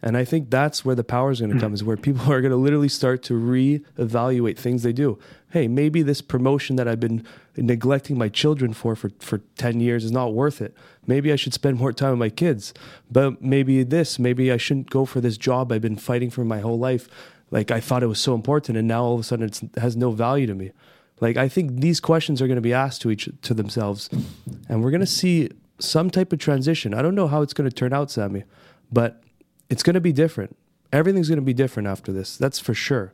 And 0.00 0.16
I 0.16 0.24
think 0.24 0.50
that's 0.50 0.84
where 0.84 0.94
the 0.94 1.04
power 1.04 1.30
is 1.30 1.40
going 1.40 1.50
to 1.50 1.56
hmm. 1.56 1.60
come, 1.60 1.74
is 1.74 1.82
where 1.82 1.96
people 1.96 2.22
are 2.32 2.40
going 2.40 2.52
to 2.52 2.56
literally 2.56 2.88
start 2.88 3.22
to 3.24 3.34
reevaluate 3.34 4.56
things 4.56 4.82
they 4.82 4.92
do. 4.92 5.18
Hey, 5.50 5.66
maybe 5.66 6.02
this 6.02 6.20
promotion 6.20 6.76
that 6.76 6.86
I've 6.86 7.00
been 7.00 7.24
neglecting 7.56 8.16
my 8.16 8.28
children 8.28 8.72
for, 8.72 8.94
for 8.94 9.10
for 9.18 9.38
10 9.56 9.80
years 9.80 10.04
is 10.04 10.12
not 10.12 10.34
worth 10.34 10.60
it. 10.60 10.74
Maybe 11.06 11.32
I 11.32 11.36
should 11.36 11.54
spend 11.54 11.78
more 11.78 11.92
time 11.92 12.10
with 12.10 12.18
my 12.18 12.30
kids. 12.30 12.74
But 13.10 13.42
maybe 13.42 13.82
this, 13.82 14.18
maybe 14.18 14.52
I 14.52 14.56
shouldn't 14.56 14.90
go 14.90 15.04
for 15.04 15.20
this 15.20 15.36
job 15.36 15.72
I've 15.72 15.80
been 15.80 15.96
fighting 15.96 16.30
for 16.30 16.44
my 16.44 16.60
whole 16.60 16.78
life. 16.78 17.08
Like 17.50 17.70
I 17.70 17.80
thought 17.80 18.02
it 18.02 18.08
was 18.08 18.20
so 18.20 18.34
important, 18.34 18.76
and 18.76 18.86
now 18.86 19.02
all 19.02 19.14
of 19.14 19.20
a 19.20 19.24
sudden 19.24 19.46
it's, 19.46 19.62
it 19.62 19.78
has 19.78 19.96
no 19.96 20.10
value 20.10 20.46
to 20.46 20.54
me. 20.54 20.72
Like 21.20 21.36
I 21.36 21.48
think 21.48 21.80
these 21.80 21.98
questions 21.98 22.40
are 22.40 22.46
going 22.46 22.56
to 22.56 22.62
be 22.62 22.74
asked 22.74 23.00
to 23.02 23.10
each 23.10 23.28
to 23.42 23.54
themselves, 23.54 24.10
and 24.68 24.84
we're 24.84 24.90
going 24.90 25.00
to 25.00 25.06
see 25.06 25.50
some 25.78 26.10
type 26.10 26.32
of 26.32 26.38
transition. 26.38 26.92
I 26.92 27.02
don't 27.02 27.14
know 27.14 27.26
how 27.26 27.42
it's 27.42 27.54
going 27.54 27.68
to 27.68 27.74
turn 27.74 27.92
out, 27.92 28.10
Sammy, 28.10 28.44
but 28.92 29.22
it's 29.70 29.82
going 29.82 29.94
to 29.94 30.00
be 30.00 30.12
different. 30.12 30.56
Everything's 30.92 31.28
going 31.28 31.38
to 31.38 31.44
be 31.44 31.54
different 31.54 31.88
after 31.88 32.12
this. 32.12 32.36
That's 32.36 32.58
for 32.58 32.74
sure. 32.74 33.12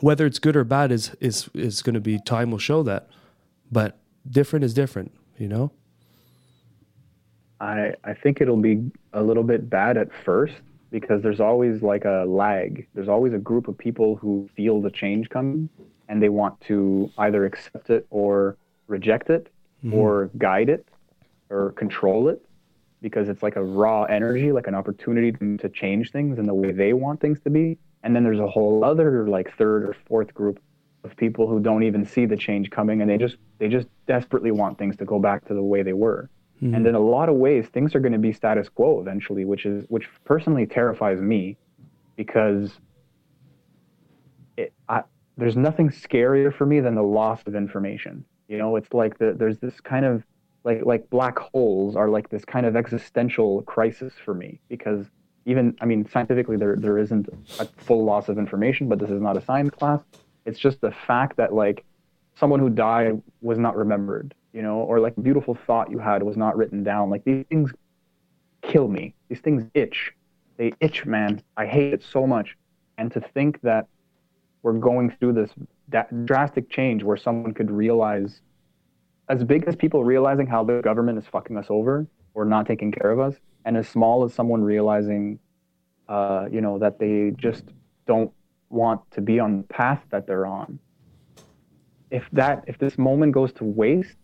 Whether 0.00 0.26
it's 0.26 0.38
good 0.38 0.56
or 0.56 0.64
bad 0.64 0.90
is 0.90 1.14
is 1.20 1.48
is 1.54 1.82
going 1.82 1.94
to 1.94 2.00
be 2.00 2.18
time 2.18 2.50
will 2.50 2.58
show 2.58 2.82
that. 2.82 3.08
But 3.70 3.98
different 4.28 4.64
is 4.64 4.74
different, 4.74 5.12
you 5.38 5.48
know? 5.48 5.72
I 7.60 7.94
I 8.02 8.14
think 8.14 8.40
it'll 8.40 8.56
be 8.56 8.90
a 9.12 9.22
little 9.22 9.42
bit 9.44 9.68
bad 9.68 9.96
at 9.96 10.08
first 10.24 10.54
because 10.90 11.22
there's 11.22 11.40
always 11.40 11.82
like 11.82 12.04
a 12.04 12.24
lag. 12.26 12.86
There's 12.94 13.08
always 13.08 13.32
a 13.32 13.38
group 13.38 13.68
of 13.68 13.76
people 13.78 14.16
who 14.16 14.48
feel 14.56 14.80
the 14.80 14.90
change 14.90 15.28
coming 15.28 15.68
and 16.08 16.22
they 16.22 16.28
want 16.28 16.60
to 16.62 17.10
either 17.18 17.46
accept 17.46 17.88
it 17.90 18.06
or 18.10 18.56
reject 18.88 19.30
it 19.30 19.50
mm-hmm. 19.84 19.94
or 19.94 20.30
guide 20.36 20.68
it 20.68 20.86
or 21.48 21.72
control 21.72 22.28
it 22.28 22.44
because 23.02 23.28
it's 23.28 23.42
like 23.42 23.56
a 23.56 23.62
raw 23.62 24.04
energy, 24.04 24.52
like 24.52 24.68
an 24.68 24.74
opportunity 24.74 25.32
to, 25.32 25.68
change 25.68 26.12
things 26.12 26.38
in 26.38 26.46
the 26.46 26.54
way 26.54 26.70
they 26.70 26.92
want 26.92 27.20
things 27.20 27.40
to 27.40 27.50
be. 27.50 27.76
And 28.04 28.14
then 28.14 28.22
there's 28.22 28.38
a 28.38 28.48
whole 28.48 28.84
other 28.84 29.26
like 29.26 29.54
third 29.56 29.84
or 29.84 29.96
fourth 30.06 30.32
group 30.32 30.60
of 31.04 31.16
people 31.16 31.48
who 31.48 31.60
don't 31.60 31.82
even 31.82 32.06
see 32.06 32.26
the 32.26 32.36
change 32.36 32.70
coming 32.70 33.00
and 33.00 33.10
they 33.10 33.18
just 33.18 33.36
they 33.58 33.68
just 33.68 33.88
desperately 34.06 34.52
want 34.52 34.78
things 34.78 34.96
to 34.96 35.04
go 35.04 35.18
back 35.18 35.44
to 35.46 35.54
the 35.54 35.62
way 35.62 35.82
they 35.82 35.92
were. 35.92 36.30
Hmm. 36.60 36.74
And 36.74 36.86
in 36.86 36.94
a 36.94 37.00
lot 37.00 37.28
of 37.28 37.34
ways 37.34 37.66
things 37.66 37.94
are 37.94 38.00
going 38.00 38.12
to 38.12 38.18
be 38.18 38.32
status 38.32 38.68
quo 38.68 39.00
eventually, 39.00 39.44
which 39.44 39.66
is 39.66 39.84
which 39.88 40.08
personally 40.24 40.66
terrifies 40.66 41.20
me 41.20 41.56
because 42.16 42.78
it, 44.56 44.72
I, 44.88 45.02
there's 45.36 45.56
nothing 45.56 45.90
scarier 45.90 46.54
for 46.54 46.66
me 46.66 46.80
than 46.80 46.94
the 46.94 47.02
loss 47.02 47.40
of 47.46 47.56
information. 47.56 48.24
You 48.48 48.58
know, 48.58 48.76
it's 48.76 48.92
like 48.92 49.18
the, 49.18 49.34
there's 49.36 49.58
this 49.58 49.80
kind 49.80 50.04
of 50.04 50.22
like 50.64 50.84
like 50.84 51.08
black 51.10 51.38
holes 51.38 51.96
are 51.96 52.08
like 52.08 52.28
this 52.28 52.44
kind 52.44 52.66
of 52.66 52.76
existential 52.76 53.62
crisis 53.62 54.12
for 54.24 54.34
me 54.34 54.60
because 54.68 55.06
even 55.44 55.76
I 55.80 55.86
mean 55.86 56.08
scientifically 56.08 56.56
there 56.56 56.76
there 56.76 56.98
isn't 56.98 57.28
a 57.58 57.66
full 57.76 58.04
loss 58.04 58.28
of 58.28 58.38
information, 58.38 58.88
but 58.88 58.98
this 58.98 59.10
is 59.10 59.20
not 59.20 59.36
a 59.36 59.40
science 59.40 59.70
class. 59.70 60.00
It's 60.44 60.58
just 60.58 60.80
the 60.80 60.92
fact 61.06 61.36
that 61.36 61.52
like 61.52 61.84
someone 62.34 62.60
who 62.60 62.70
died 62.70 63.20
was 63.40 63.58
not 63.58 63.76
remembered, 63.76 64.34
you 64.52 64.62
know, 64.62 64.78
or 64.78 65.00
like 65.00 65.14
beautiful 65.22 65.56
thought 65.66 65.90
you 65.90 65.98
had 65.98 66.22
was 66.22 66.36
not 66.36 66.56
written 66.56 66.82
down. 66.82 67.10
Like 67.10 67.24
these 67.24 67.44
things 67.48 67.72
kill 68.62 68.88
me. 68.88 69.14
These 69.28 69.40
things 69.40 69.64
itch. 69.74 70.12
They 70.56 70.72
itch, 70.80 71.06
man. 71.06 71.42
I 71.56 71.66
hate 71.66 71.92
it 71.92 72.02
so 72.02 72.26
much. 72.26 72.56
And 72.98 73.10
to 73.12 73.20
think 73.20 73.60
that 73.62 73.86
we're 74.62 74.74
going 74.74 75.10
through 75.18 75.32
this 75.32 75.50
da- 75.88 76.06
drastic 76.24 76.70
change 76.70 77.02
where 77.02 77.16
someone 77.16 77.52
could 77.54 77.70
realize, 77.70 78.40
as 79.28 79.44
big 79.44 79.64
as 79.64 79.76
people 79.76 80.04
realizing 80.04 80.46
how 80.46 80.64
the 80.64 80.80
government 80.82 81.18
is 81.18 81.24
fucking 81.26 81.56
us 81.56 81.66
over 81.68 82.06
or 82.34 82.44
not 82.44 82.66
taking 82.66 82.90
care 82.90 83.10
of 83.10 83.20
us, 83.20 83.34
and 83.64 83.76
as 83.76 83.88
small 83.88 84.24
as 84.24 84.34
someone 84.34 84.62
realizing, 84.62 85.38
uh, 86.08 86.46
you 86.50 86.60
know, 86.60 86.78
that 86.78 86.98
they 86.98 87.32
just 87.36 87.64
don't 88.06 88.32
want 88.70 89.00
to 89.12 89.20
be 89.20 89.38
on 89.38 89.58
the 89.58 89.64
path 89.64 90.02
that 90.10 90.26
they're 90.26 90.46
on. 90.46 90.78
If 92.10 92.28
that, 92.32 92.64
if 92.66 92.78
this 92.78 92.98
moment 92.98 93.32
goes 93.32 93.52
to 93.54 93.64
waste, 93.64 94.16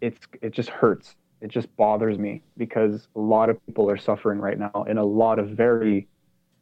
it's 0.00 0.20
it 0.42 0.52
just 0.52 0.68
hurts. 0.68 1.16
It 1.40 1.48
just 1.48 1.74
bothers 1.76 2.18
me 2.18 2.42
because 2.56 3.08
a 3.16 3.20
lot 3.20 3.50
of 3.50 3.64
people 3.66 3.90
are 3.90 3.96
suffering 3.96 4.38
right 4.38 4.58
now 4.58 4.84
in 4.88 4.98
a 4.98 5.04
lot 5.04 5.38
of 5.38 5.50
very 5.50 6.06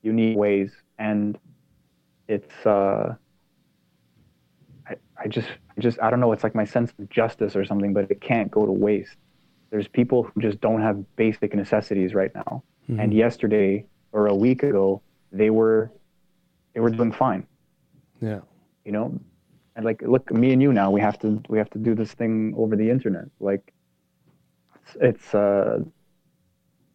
unique 0.03 0.37
ways, 0.37 0.71
and 0.99 1.39
it's 2.29 2.55
uh, 2.67 3.15
I, 4.87 4.95
I 5.17 5.29
just 5.29 5.49
just 5.79 6.01
I 6.01 6.11
don't 6.11 6.21
know. 6.21 6.33
It's 6.33 6.45
like 6.45 6.55
my 6.55 6.65
sense 6.65 6.93
of 6.99 7.09
justice 7.11 7.57
or 7.57 7.65
something, 7.65 7.93
but 7.93 8.11
it 8.11 8.21
can't 8.21 8.51
go 8.51 8.67
to 8.67 8.73
waste. 8.73 9.17
There's 9.71 9.89
people 9.89 10.25
who 10.25 10.41
just 10.41 10.61
don't 10.61 10.83
have 10.83 11.05
basic 11.17 11.55
necessities 11.55 12.15
right 12.15 12.35
now, 12.35 12.63
and 13.01 13.15
yesterday 13.15 13.87
or 14.13 14.27
a 14.27 14.35
week 14.35 14.63
ago 14.63 15.01
they 15.33 15.51
were 15.51 15.91
they 16.75 16.81
were 16.81 16.91
doing 16.91 17.13
fine. 17.13 17.47
Yeah. 18.21 18.41
you 18.85 18.93
know? 18.93 19.19
And 19.75 19.85
like 19.85 20.03
look 20.03 20.31
me 20.31 20.53
and 20.53 20.61
you 20.61 20.73
now 20.73 20.91
we 20.91 21.01
have 21.01 21.19
to 21.21 21.43
we 21.49 21.59
have 21.59 21.71
to 21.71 21.79
do 21.79 21.95
this 21.95 22.13
thing 22.13 22.55
over 22.57 22.77
the 22.77 22.91
internet. 22.91 23.25
Like 23.41 23.73
it's, 24.75 24.97
it's 25.01 25.35
uh 25.35 25.81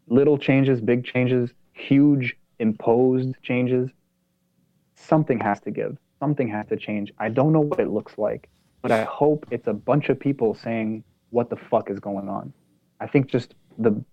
little 0.08 0.38
changes 0.38 0.80
big 0.80 1.04
changes 1.04 1.52
huge 1.74 2.38
imposed 2.60 3.36
changes. 3.42 3.90
Something 4.96 5.40
has 5.40 5.60
to 5.62 5.72
give. 5.72 5.98
Something 6.20 6.48
has 6.50 6.68
to 6.68 6.78
change. 6.78 7.12
I 7.20 7.30
don't 7.30 7.52
know 7.52 7.62
what 7.62 7.80
it 7.80 7.90
looks 7.90 8.18
like 8.18 8.50
but 8.82 8.92
i 8.92 9.04
hope 9.04 9.46
it's 9.52 9.68
a 9.68 9.74
bunch 9.74 10.10
of 10.10 10.20
people 10.20 10.54
saying 10.56 11.04
what 11.30 11.50
the 11.50 11.58
fuck 11.58 11.90
is 11.90 12.00
going 12.00 12.30
on? 12.30 12.54
I 13.02 13.08
think 13.08 13.28
just 13.28 13.54
the 13.78 14.04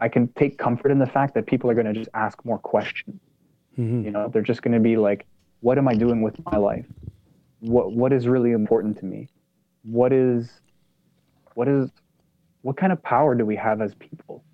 i 0.00 0.08
can 0.08 0.28
take 0.28 0.58
comfort 0.58 0.90
in 0.90 0.98
the 0.98 1.06
fact 1.06 1.34
that 1.34 1.46
people 1.46 1.70
are 1.70 1.74
going 1.74 1.86
to 1.86 1.92
just 1.92 2.10
ask 2.14 2.44
more 2.44 2.58
questions. 2.58 3.20
Mhm. 3.78 4.04
you 4.04 4.10
know 4.10 4.28
they're 4.28 4.42
just 4.42 4.62
going 4.62 4.74
to 4.74 4.80
be 4.80 4.96
like 4.96 5.26
what 5.60 5.78
am 5.78 5.88
i 5.88 5.94
doing 5.94 6.22
with 6.22 6.36
my 6.46 6.56
life? 6.56 6.86
What 7.60 7.92
what 7.92 8.12
is 8.12 8.28
really 8.28 8.52
important 8.52 8.98
to 9.00 9.04
me? 9.04 9.28
What 9.82 10.12
is 10.12 10.50
what 11.54 11.68
is 11.68 11.90
what 12.62 12.76
kind 12.76 12.92
of 12.92 13.02
power 13.02 13.34
do 13.34 13.44
we 13.46 13.56
have 13.56 13.80
as 13.80 13.94
people? 13.94 14.44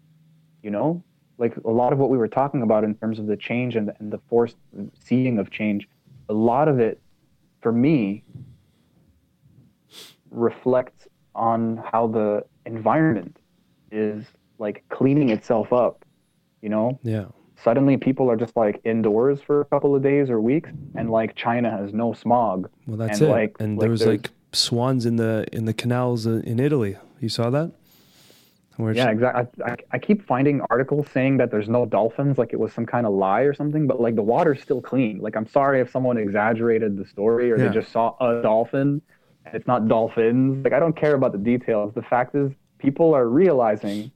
You 0.62 0.70
know 0.70 1.02
like 1.38 1.56
a 1.64 1.70
lot 1.70 1.92
of 1.92 1.98
what 1.98 2.10
we 2.10 2.18
were 2.18 2.28
talking 2.28 2.62
about 2.62 2.84
in 2.84 2.94
terms 2.94 3.18
of 3.18 3.26
the 3.26 3.36
change 3.36 3.76
and 3.76 3.88
the, 3.88 3.94
and 3.98 4.12
the 4.12 4.20
forced 4.28 4.56
seeing 5.00 5.38
of 5.38 5.50
change 5.50 5.88
a 6.28 6.32
lot 6.32 6.68
of 6.68 6.78
it 6.78 7.00
for 7.60 7.72
me 7.72 8.22
reflects 10.34 11.06
on 11.34 11.82
how 11.90 12.06
the 12.06 12.44
environment 12.66 13.36
is 13.90 14.24
like 14.58 14.84
cleaning 14.88 15.30
itself 15.30 15.72
up 15.72 16.04
you 16.62 16.68
know 16.68 16.98
Yeah. 17.02 17.26
suddenly 17.62 17.96
people 17.96 18.30
are 18.30 18.36
just 18.36 18.56
like 18.56 18.80
indoors 18.84 19.40
for 19.40 19.60
a 19.60 19.64
couple 19.66 19.94
of 19.94 20.02
days 20.02 20.28
or 20.30 20.40
weeks 20.40 20.70
and 20.96 21.10
like 21.10 21.34
china 21.36 21.70
has 21.70 21.92
no 21.92 22.12
smog 22.12 22.68
Well, 22.86 22.96
that's 22.96 23.20
And, 23.20 23.28
it. 23.28 23.32
like- 23.32 23.56
and 23.60 23.76
like 23.76 23.80
there 23.80 23.90
was 23.90 24.00
there's- 24.00 24.22
like 24.22 24.30
swans 24.52 25.04
in 25.06 25.16
the 25.16 25.46
in 25.52 25.64
the 25.64 25.74
canals 25.74 26.28
uh, 26.28 26.40
in 26.44 26.60
Italy. 26.60 26.96
You 27.20 27.28
saw 27.28 27.50
that? 27.50 27.72
Where 28.76 28.92
yeah 28.94 29.10
exactly 29.10 29.64
I, 29.64 29.70
I, 29.72 29.76
I 29.92 29.98
keep 29.98 30.24
finding 30.26 30.60
articles 30.70 31.06
saying 31.12 31.36
that 31.38 31.50
there's 31.52 31.68
no 31.68 31.86
dolphins 31.86 32.38
like 32.38 32.52
it 32.52 32.58
was 32.60 32.72
some 32.72 32.86
kind 32.86 33.04
of 33.06 33.12
lie 33.12 33.42
or 33.42 33.54
something 33.54 33.86
but 33.86 34.00
like 34.00 34.14
the 34.16 34.22
water's 34.22 34.60
still 34.60 34.80
clean 34.80 35.18
like 35.20 35.36
i'm 35.36 35.46
sorry 35.46 35.80
if 35.80 35.90
someone 35.92 36.16
exaggerated 36.18 36.96
the 36.96 37.06
story 37.06 37.52
or 37.52 37.56
Yeah. 37.58 37.68
they 37.68 37.74
just 37.74 37.92
saw 37.92 38.16
a 38.20 38.42
dolphin 38.42 39.00
it's 39.52 39.66
not 39.66 39.88
dolphins. 39.88 40.64
Like 40.64 40.72
I 40.72 40.80
don't 40.80 40.96
care 40.96 41.14
about 41.14 41.32
the 41.32 41.38
details. 41.38 41.92
The 41.94 42.02
fact 42.02 42.34
is, 42.34 42.50
people 42.78 43.14
are 43.14 43.28
realizing 43.28 44.10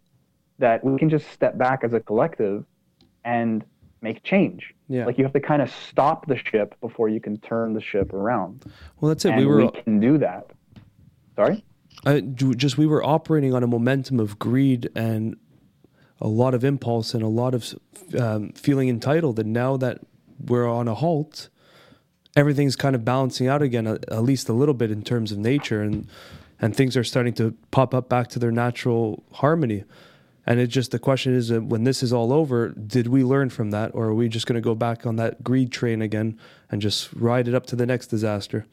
that 0.58 0.82
we 0.84 0.98
can 0.98 1.08
just 1.08 1.30
step 1.30 1.56
back 1.56 1.84
as 1.84 1.92
a 1.92 2.00
collective 2.00 2.64
and 3.24 3.64
make 4.00 4.22
change. 4.22 4.74
Yeah. 4.88 5.06
Like 5.06 5.18
you 5.18 5.24
have 5.24 5.32
to 5.34 5.40
kind 5.40 5.62
of 5.62 5.70
stop 5.70 6.26
the 6.26 6.36
ship 6.36 6.74
before 6.80 7.08
you 7.08 7.20
can 7.20 7.38
turn 7.38 7.74
the 7.74 7.80
ship 7.80 8.12
around. 8.12 8.64
Well, 9.00 9.08
that's 9.10 9.24
it. 9.24 9.30
And 9.30 9.40
we 9.40 9.46
were 9.46 9.66
we 9.66 9.70
can 9.70 10.00
do 10.00 10.18
that. 10.18 10.50
Sorry. 11.36 11.64
I, 12.06 12.20
just 12.20 12.78
we 12.78 12.86
were 12.86 13.04
operating 13.04 13.54
on 13.54 13.62
a 13.62 13.66
momentum 13.66 14.20
of 14.20 14.38
greed 14.38 14.88
and 14.94 15.36
a 16.20 16.28
lot 16.28 16.54
of 16.54 16.64
impulse 16.64 17.14
and 17.14 17.22
a 17.22 17.28
lot 17.28 17.54
of 17.54 17.74
um, 18.18 18.52
feeling 18.52 18.88
entitled. 18.88 19.38
And 19.38 19.52
now 19.52 19.76
that 19.76 20.00
we're 20.38 20.68
on 20.68 20.88
a 20.88 20.94
halt, 20.94 21.48
everything's 22.38 22.76
kind 22.76 22.94
of 22.94 23.04
balancing 23.04 23.48
out 23.48 23.62
again, 23.62 23.88
at, 23.88 24.08
at 24.08 24.22
least 24.22 24.48
a 24.48 24.52
little 24.52 24.74
bit 24.74 24.92
in 24.92 25.02
terms 25.02 25.32
of 25.32 25.38
nature, 25.38 25.82
and 25.82 26.06
and 26.60 26.74
things 26.74 26.96
are 26.96 27.04
starting 27.04 27.34
to 27.34 27.54
pop 27.70 27.92
up 27.92 28.08
back 28.08 28.28
to 28.28 28.38
their 28.38 28.52
natural 28.52 29.24
harmony. 29.32 29.84
And 30.46 30.58
it 30.60 30.68
just 30.68 30.92
the 30.92 30.98
question 30.98 31.34
is, 31.34 31.50
uh, 31.50 31.60
when 31.60 31.84
this 31.84 32.02
is 32.02 32.12
all 32.12 32.32
over, 32.32 32.68
did 32.68 33.08
we 33.08 33.22
learn 33.24 33.50
from 33.50 33.70
that, 33.72 33.90
or 33.92 34.06
are 34.06 34.14
we 34.14 34.28
just 34.28 34.46
going 34.46 34.54
to 34.54 34.60
go 34.60 34.74
back 34.74 35.04
on 35.04 35.16
that 35.16 35.42
greed 35.42 35.72
train 35.72 36.00
again 36.00 36.38
and 36.70 36.80
just 36.80 37.12
ride 37.12 37.48
it 37.48 37.54
up 37.54 37.66
to 37.66 37.76
the 37.76 37.86
next 37.86 38.06
disaster? 38.06 38.66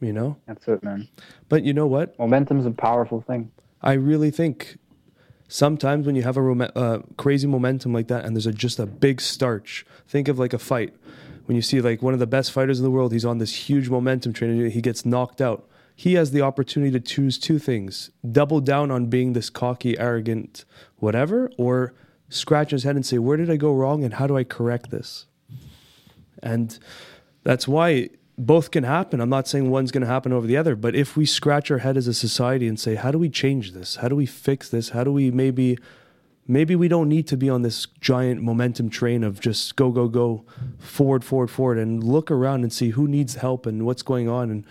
You 0.00 0.12
know. 0.12 0.36
That's 0.46 0.66
it, 0.68 0.82
man. 0.84 1.08
But 1.48 1.64
you 1.64 1.74
know 1.74 1.86
what? 1.86 2.16
Momentum's 2.18 2.66
a 2.66 2.70
powerful 2.70 3.20
thing. 3.20 3.50
I 3.82 3.94
really 3.94 4.30
think 4.30 4.78
sometimes 5.48 6.06
when 6.06 6.14
you 6.14 6.22
have 6.22 6.36
a 6.36 6.42
rom- 6.42 6.70
uh, 6.74 6.98
crazy 7.16 7.46
momentum 7.46 7.92
like 7.92 8.08
that 8.08 8.24
and 8.24 8.36
there's 8.36 8.46
a, 8.46 8.52
just 8.52 8.78
a 8.78 8.86
big 8.86 9.20
starch, 9.20 9.86
think 10.06 10.28
of 10.28 10.38
like 10.38 10.52
a 10.52 10.58
fight. 10.58 10.94
When 11.46 11.56
you 11.56 11.62
see 11.62 11.80
like 11.80 12.02
one 12.02 12.12
of 12.12 12.20
the 12.20 12.26
best 12.26 12.52
fighters 12.52 12.78
in 12.78 12.84
the 12.84 12.90
world, 12.90 13.12
he's 13.12 13.24
on 13.24 13.38
this 13.38 13.68
huge 13.68 13.88
momentum 13.88 14.32
train 14.32 14.70
he 14.70 14.80
gets 14.80 15.06
knocked 15.06 15.40
out. 15.40 15.68
He 15.94 16.14
has 16.14 16.30
the 16.30 16.42
opportunity 16.42 16.92
to 16.92 17.00
choose 17.00 17.38
two 17.38 17.58
things 17.58 18.10
double 18.30 18.60
down 18.60 18.90
on 18.90 19.06
being 19.06 19.32
this 19.32 19.48
cocky, 19.48 19.98
arrogant, 19.98 20.64
whatever, 20.96 21.50
or 21.56 21.94
scratch 22.28 22.72
his 22.72 22.82
head 22.82 22.96
and 22.96 23.06
say, 23.06 23.18
Where 23.18 23.36
did 23.36 23.50
I 23.50 23.56
go 23.56 23.72
wrong 23.72 24.04
and 24.04 24.14
how 24.14 24.26
do 24.26 24.36
I 24.36 24.44
correct 24.44 24.90
this? 24.90 25.26
And 26.42 26.78
that's 27.44 27.66
why 27.66 28.10
both 28.38 28.70
can 28.70 28.84
happen. 28.84 29.20
I'm 29.20 29.30
not 29.30 29.48
saying 29.48 29.70
one's 29.70 29.90
going 29.90 30.02
to 30.02 30.06
happen 30.06 30.32
over 30.32 30.46
the 30.46 30.56
other, 30.56 30.76
but 30.76 30.94
if 30.94 31.16
we 31.16 31.24
scratch 31.24 31.70
our 31.70 31.78
head 31.78 31.96
as 31.96 32.06
a 32.06 32.14
society 32.14 32.68
and 32.68 32.78
say, 32.78 32.96
how 32.96 33.10
do 33.10 33.18
we 33.18 33.30
change 33.30 33.72
this? 33.72 33.96
How 33.96 34.08
do 34.08 34.16
we 34.16 34.26
fix 34.26 34.68
this? 34.68 34.90
How 34.90 35.04
do 35.04 35.12
we 35.12 35.30
maybe 35.30 35.78
maybe 36.46 36.76
we 36.76 36.88
don't 36.88 37.08
need 37.08 37.26
to 37.28 37.36
be 37.36 37.48
on 37.50 37.62
this 37.62 37.86
giant 38.00 38.42
momentum 38.42 38.90
train 38.90 39.24
of 39.24 39.40
just 39.40 39.76
go 39.76 39.90
go 39.90 40.08
go 40.08 40.44
forward 40.78 41.24
forward 41.24 41.50
forward 41.50 41.78
and 41.78 42.02
look 42.02 42.30
around 42.30 42.62
and 42.62 42.72
see 42.72 42.90
who 42.90 43.08
needs 43.08 43.36
help 43.36 43.66
and 43.66 43.84
what's 43.84 44.02
going 44.02 44.28
on. 44.28 44.50
And 44.50 44.64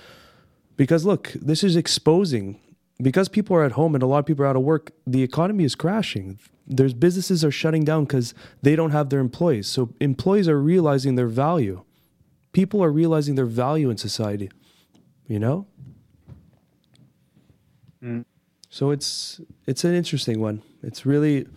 because 0.78 1.06
look, 1.06 1.34
this 1.34 1.64
is 1.64 1.76
exposing. 1.76 2.60
Because 3.02 3.28
people 3.28 3.58
are 3.58 3.66
at 3.66 3.74
home 3.74 3.94
and 3.94 4.02
a 4.02 4.08
lot 4.08 4.20
of 4.20 4.26
people 4.26 4.46
are 4.46 4.48
out 4.48 4.56
of 4.56 4.62
work, 4.62 4.92
the 5.06 5.22
economy 5.22 5.66
is 5.66 5.76
crashing. 5.76 6.40
There's 6.66 6.94
businesses 6.94 7.44
are 7.44 7.52
shutting 7.52 7.84
down 7.84 8.06
because 8.06 8.34
they 8.62 8.74
don't 8.74 8.92
have 8.92 9.10
their 9.10 9.20
employees. 9.20 9.68
So 9.68 9.90
employees 10.00 10.48
are 10.48 10.62
realizing 10.62 11.16
their 11.16 11.28
value. 11.28 11.84
People 12.54 12.82
are 12.82 12.92
realizing 12.92 13.36
their 13.36 13.46
value 13.46 13.90
in 13.90 13.98
society 13.98 14.50
you 15.28 15.40
know? 15.40 15.68
Mm. 18.04 18.26
So 18.70 18.92
it's 18.92 19.42
it's 19.66 19.84
an 19.84 19.94
interesting 19.94 20.40
one. 20.40 20.62
It's 20.84 21.06
really 21.06 21.48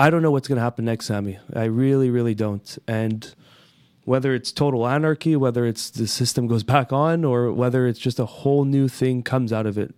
i 0.00 0.08
don't 0.08 0.22
know 0.22 0.30
what's 0.30 0.48
going 0.48 0.56
to 0.56 0.62
happen 0.62 0.84
next 0.86 1.06
sammy. 1.06 1.38
I 1.54 1.64
really 1.64 2.10
really 2.10 2.34
don't. 2.34 2.78
And 2.88 3.34
whether 4.04 4.34
it's 4.34 4.50
total 4.50 4.88
anarchy 4.88 5.36
whether 5.36 5.66
it's 5.66 5.90
the 5.90 6.06
system 6.06 6.46
goes 6.46 6.62
back 6.62 6.92
on 6.92 7.24
or 7.24 7.52
whether 7.52 7.86
it's 7.86 7.98
just 7.98 8.18
a 8.18 8.24
whole 8.26 8.64
new 8.64 8.88
thing 8.88 9.22
comes 9.22 9.52
out 9.52 9.66
of 9.66 9.76
it 9.76 9.94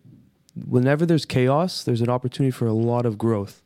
whenever 0.67 1.07
there's 1.07 1.25
chaos 1.25 1.85
there's 1.85 2.01
an 2.01 2.11
opportunity 2.11 2.51
for 2.51 2.67
a 2.67 2.73
lot 2.73 3.07
of 3.07 3.17
growth. 3.17 3.63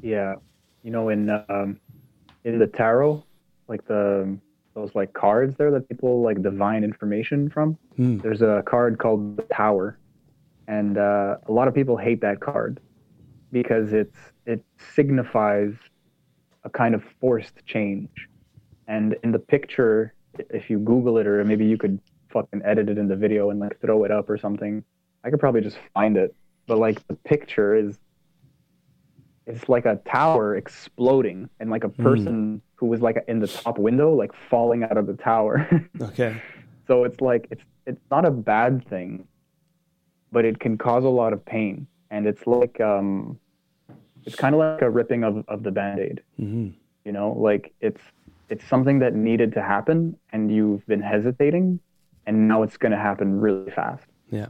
Yeah, 0.00 0.36
you 0.82 0.90
know, 0.90 1.10
in 1.10 1.30
um, 1.48 1.78
in 2.44 2.58
the 2.58 2.66
tarot, 2.66 3.22
like 3.68 3.86
the 3.86 4.38
those 4.74 4.94
like 4.94 5.12
cards 5.12 5.56
there 5.56 5.70
that 5.70 5.88
people 5.88 6.22
like 6.22 6.42
divine 6.42 6.82
information 6.82 7.50
from. 7.50 7.78
Hmm. 7.96 8.18
There's 8.18 8.42
a 8.42 8.62
card 8.66 8.98
called 8.98 9.36
the 9.36 9.42
Tower, 9.44 9.98
and 10.66 10.98
uh, 10.98 11.36
a 11.46 11.52
lot 11.52 11.68
of 11.68 11.74
people 11.74 11.96
hate 11.96 12.20
that 12.22 12.40
card 12.40 12.80
because 13.54 13.92
it's 13.92 14.18
it 14.44 14.62
signifies 14.94 15.72
a 16.64 16.70
kind 16.70 16.94
of 16.94 17.02
forced 17.20 17.64
change. 17.64 18.10
And 18.88 19.16
in 19.22 19.30
the 19.30 19.38
picture, 19.38 20.12
if 20.50 20.68
you 20.68 20.78
Google 20.80 21.16
it, 21.18 21.26
or 21.26 21.42
maybe 21.44 21.64
you 21.64 21.78
could 21.78 21.98
fucking 22.30 22.62
edit 22.64 22.88
it 22.90 22.98
in 22.98 23.06
the 23.06 23.16
video 23.16 23.50
and 23.50 23.60
like 23.60 23.80
throw 23.80 24.04
it 24.04 24.10
up 24.10 24.28
or 24.28 24.36
something, 24.36 24.84
I 25.24 25.30
could 25.30 25.38
probably 25.38 25.60
just 25.60 25.78
find 25.94 26.16
it. 26.16 26.34
But 26.66 26.78
like 26.78 27.06
the 27.06 27.14
picture 27.14 27.74
is 27.76 27.96
it's 29.46 29.68
like 29.68 29.86
a 29.86 29.96
tower 30.04 30.56
exploding 30.56 31.48
and 31.60 31.70
like 31.70 31.84
a 31.84 31.88
person 31.88 32.60
who 32.74 32.86
was 32.86 33.00
like 33.00 33.22
in 33.28 33.38
the 33.38 33.46
top 33.46 33.78
window 33.78 34.12
like 34.14 34.30
falling 34.50 34.82
out 34.82 34.96
of 34.96 35.06
the 35.06 35.12
tower 35.12 35.68
okay 36.00 36.40
so 36.88 37.04
it's 37.04 37.20
like 37.20 37.46
it's 37.50 37.62
it's 37.86 38.00
not 38.10 38.24
a 38.24 38.30
bad 38.30 38.88
thing 38.88 39.28
but 40.32 40.46
it 40.46 40.58
can 40.60 40.78
cause 40.78 41.04
a 41.04 41.08
lot 41.10 41.34
of 41.34 41.44
pain 41.44 41.86
and 42.10 42.26
it's 42.26 42.46
like 42.46 42.80
um 42.80 43.38
it's 44.24 44.36
kind 44.36 44.54
of 44.54 44.58
like 44.58 44.82
a 44.82 44.90
ripping 44.90 45.24
of, 45.24 45.44
of 45.48 45.62
the 45.62 45.70
band-aid. 45.70 46.22
Hmm 46.38 46.70
you 47.04 47.12
know 47.12 47.32
like 47.32 47.72
it's 47.80 48.00
it's 48.48 48.66
something 48.66 48.98
that 48.98 49.14
needed 49.14 49.52
to 49.52 49.62
happen 49.62 50.16
and 50.32 50.50
you've 50.54 50.86
been 50.86 51.00
hesitating 51.00 51.78
and 52.26 52.48
now 52.48 52.62
it's 52.62 52.76
going 52.76 52.92
to 52.92 52.98
happen 52.98 53.40
really 53.40 53.70
fast. 53.70 54.04
Yeah. 54.30 54.46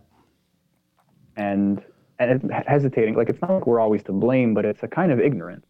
And 1.36 1.82
and 2.18 2.52
hesitating 2.66 3.14
like 3.14 3.28
it's 3.28 3.40
not 3.40 3.50
like 3.50 3.66
we're 3.66 3.80
always 3.80 4.02
to 4.04 4.12
blame 4.12 4.54
but 4.54 4.64
it's 4.64 4.82
a 4.82 4.88
kind 4.88 5.12
of 5.12 5.20
ignorance. 5.20 5.66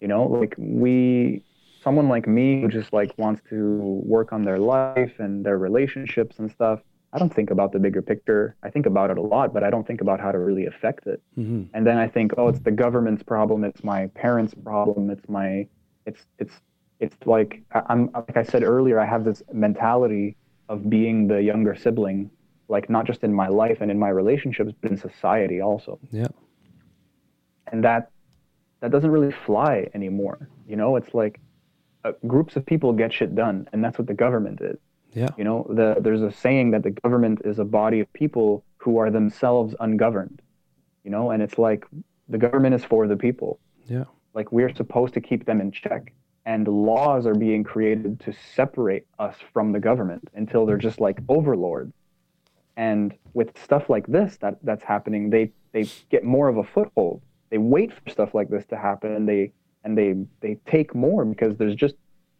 You 0.00 0.08
know 0.08 0.24
like 0.24 0.54
we 0.58 1.42
someone 1.82 2.08
like 2.08 2.26
me 2.26 2.62
who 2.62 2.68
just 2.68 2.92
like 2.92 3.16
wants 3.16 3.42
to 3.50 4.02
work 4.04 4.32
on 4.32 4.44
their 4.44 4.58
life 4.58 5.14
and 5.18 5.44
their 5.44 5.58
relationships 5.58 6.38
and 6.38 6.50
stuff 6.50 6.80
i 7.16 7.18
don't 7.18 7.34
think 7.34 7.50
about 7.50 7.72
the 7.72 7.78
bigger 7.78 8.02
picture. 8.02 8.56
I 8.62 8.70
think 8.70 8.86
about 8.86 9.10
it 9.10 9.18
a 9.18 9.22
lot 9.34 9.52
but 9.54 9.62
i 9.64 9.70
don't 9.70 9.86
think 9.86 10.00
about 10.00 10.20
how 10.20 10.30
to 10.32 10.38
really 10.38 10.66
affect 10.66 11.06
it. 11.06 11.20
Hmm 11.34 11.62
and 11.74 11.86
then 11.86 11.98
i 11.98 12.08
think 12.08 12.32
oh 12.38 12.48
it's 12.48 12.60
the 12.60 12.76
government's 12.84 13.22
problem 13.22 13.64
it's 13.64 13.82
my 13.82 14.06
parents 14.08 14.54
problem 14.70 15.10
it's 15.10 15.28
my 15.28 15.66
it's 16.04 16.22
it's 16.38 16.56
it's 17.00 17.16
like 17.26 17.62
i'm 17.90 18.02
like 18.14 18.36
i 18.36 18.42
said 18.52 18.62
earlier 18.62 18.98
i 19.00 19.06
have 19.14 19.24
this 19.24 19.42
mentality 19.52 20.36
of 20.68 20.88
being 20.88 21.28
the 21.28 21.42
younger 21.42 21.74
sibling 21.74 22.30
like 22.68 22.90
not 22.90 23.06
just 23.06 23.22
in 23.22 23.32
my 23.32 23.48
life 23.48 23.78
and 23.80 23.90
in 23.90 23.98
my 23.98 24.08
relationships 24.08 24.72
but 24.80 24.90
in 24.90 24.96
society 24.96 25.60
also. 25.60 25.98
Yeah. 26.10 26.28
And 27.72 27.84
that 27.84 28.10
that 28.80 28.90
doesn't 28.90 29.10
really 29.10 29.32
fly 29.32 29.88
anymore. 29.94 30.48
You 30.66 30.76
know 30.76 30.96
it's 30.96 31.14
like 31.14 31.40
uh, 32.04 32.12
groups 32.26 32.56
of 32.56 32.66
people 32.66 32.92
get 32.92 33.12
shit 33.12 33.34
done 33.34 33.68
and 33.72 33.82
that's 33.82 33.98
what 33.98 34.06
the 34.06 34.14
government 34.14 34.60
is 34.60 34.78
yeah. 35.16 35.30
You 35.38 35.44
know 35.44 35.66
the, 35.68 35.96
there's 36.00 36.22
a 36.22 36.30
saying 36.30 36.70
that 36.72 36.82
the 36.82 36.90
government 36.90 37.40
is 37.44 37.58
a 37.58 37.64
body 37.64 38.00
of 38.00 38.12
people 38.12 38.64
who 38.76 38.98
are 38.98 39.10
themselves 39.10 39.74
ungoverned 39.80 40.42
you 41.04 41.10
know 41.10 41.30
and 41.30 41.42
it's 41.42 41.58
like 41.58 41.86
the 42.28 42.38
government 42.38 42.74
is 42.74 42.84
for 42.84 43.06
the 43.06 43.16
people. 43.16 43.58
Yeah. 43.86 44.04
Like 44.34 44.52
we're 44.52 44.74
supposed 44.74 45.14
to 45.14 45.20
keep 45.20 45.46
them 45.46 45.60
in 45.60 45.70
check 45.70 46.12
and 46.44 46.66
laws 46.68 47.26
are 47.26 47.34
being 47.34 47.64
created 47.64 48.20
to 48.20 48.32
separate 48.54 49.06
us 49.18 49.36
from 49.52 49.72
the 49.72 49.80
government 49.80 50.28
until 50.34 50.66
they're 50.66 50.76
just 50.76 51.00
like 51.00 51.18
overlords. 51.28 51.92
And 52.76 53.14
with 53.32 53.56
stuff 53.58 53.88
like 53.88 54.06
this 54.06 54.36
that 54.38 54.58
that's 54.62 54.84
happening 54.84 55.30
they 55.30 55.52
they 55.72 55.84
get 56.10 56.24
more 56.24 56.48
of 56.48 56.56
a 56.56 56.64
foothold. 56.64 57.22
They 57.50 57.58
wait 57.58 57.92
for 57.92 58.10
stuff 58.10 58.34
like 58.34 58.48
this 58.48 58.66
to 58.66 58.76
happen 58.76 59.12
and 59.12 59.28
they 59.28 59.52
and 59.84 59.96
they 59.96 60.14
they 60.40 60.58
take 60.66 60.94
more 60.94 61.24
because 61.24 61.56
there's 61.56 61.76
just 61.76 61.94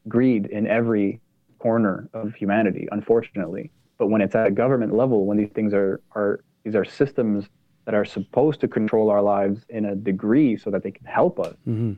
greed 0.09 0.47
in 0.47 0.67
every 0.67 1.21
corner 1.67 2.09
of 2.21 2.35
humanity 2.43 2.85
unfortunately. 2.93 3.71
But 3.99 4.07
when 4.13 4.21
it's 4.21 4.37
at 4.41 4.47
a 4.47 4.55
government 4.63 4.93
level 5.03 5.19
when 5.29 5.37
these 5.43 5.55
things 5.59 5.73
are 5.83 6.01
are 6.19 6.33
these 6.65 6.77
are 6.81 6.85
systems 6.85 7.39
that 7.87 7.95
are 8.01 8.05
supposed 8.05 8.59
to 8.65 8.69
control 8.79 9.07
our 9.15 9.23
lives 9.37 9.59
in 9.69 9.83
a 9.93 9.95
degree 10.11 10.53
so 10.63 10.69
that 10.73 10.83
they 10.85 10.95
can 10.99 11.07
help 11.21 11.35
us 11.49 11.57
hmm 11.65 11.95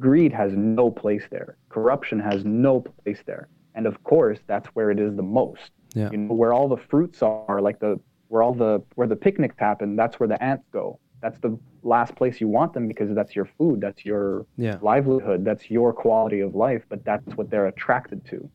greed 0.00 0.32
has 0.32 0.52
no 0.56 0.90
place 1.02 1.26
there. 1.30 1.56
Corruption 1.68 2.18
has 2.20 2.44
no 2.44 2.80
place 2.80 3.22
there. 3.26 3.48
And 3.74 3.84
of 3.90 3.96
course 4.04 4.38
that's 4.46 4.68
where 4.76 4.90
it 4.94 4.98
is 5.06 5.16
the 5.16 5.28
most. 5.40 5.70
Yeah. 5.94 6.10
You 6.12 6.18
know 6.18 6.34
where 6.34 6.52
all 6.52 6.68
the 6.68 6.82
fruits 6.90 7.18
are 7.22 7.60
like 7.68 7.78
the 7.80 7.98
where 8.28 8.42
all 8.44 8.54
the 8.54 8.72
where 8.94 9.08
the 9.14 9.20
picnics 9.26 9.56
happen 9.58 9.96
that's 9.96 10.16
where 10.20 10.28
the 10.28 10.40
ants 10.50 10.66
go. 10.72 10.86
That's 11.22 11.38
the 11.40 11.58
last 11.82 12.14
place 12.14 12.40
you 12.40 12.48
want 12.58 12.72
them 12.74 12.86
because 12.92 13.10
that's 13.18 13.34
your 13.34 13.48
food 13.56 13.80
that's 13.80 14.04
your 14.04 14.46
yeah. 14.56 14.78
livelihood 14.82 15.44
that's 15.44 15.70
your 15.70 15.92
quality 15.92 16.40
of 16.40 16.54
life 16.54 16.82
but 16.88 17.04
that's 17.04 17.28
what 17.36 17.50
they're 17.50 17.68
attracted 17.74 18.24
to 18.26 18.50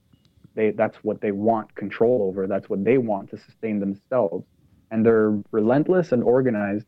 they 0.55 0.71
that's 0.71 0.97
what 0.97 1.21
they 1.21 1.31
want 1.31 1.73
control 1.75 2.23
over. 2.23 2.47
That's 2.47 2.69
what 2.69 2.83
they 2.83 2.97
want 2.97 3.29
to 3.31 3.37
sustain 3.37 3.79
themselves. 3.79 4.45
And 4.91 5.05
they're 5.05 5.39
relentless 5.51 6.11
and 6.11 6.23
organized 6.23 6.85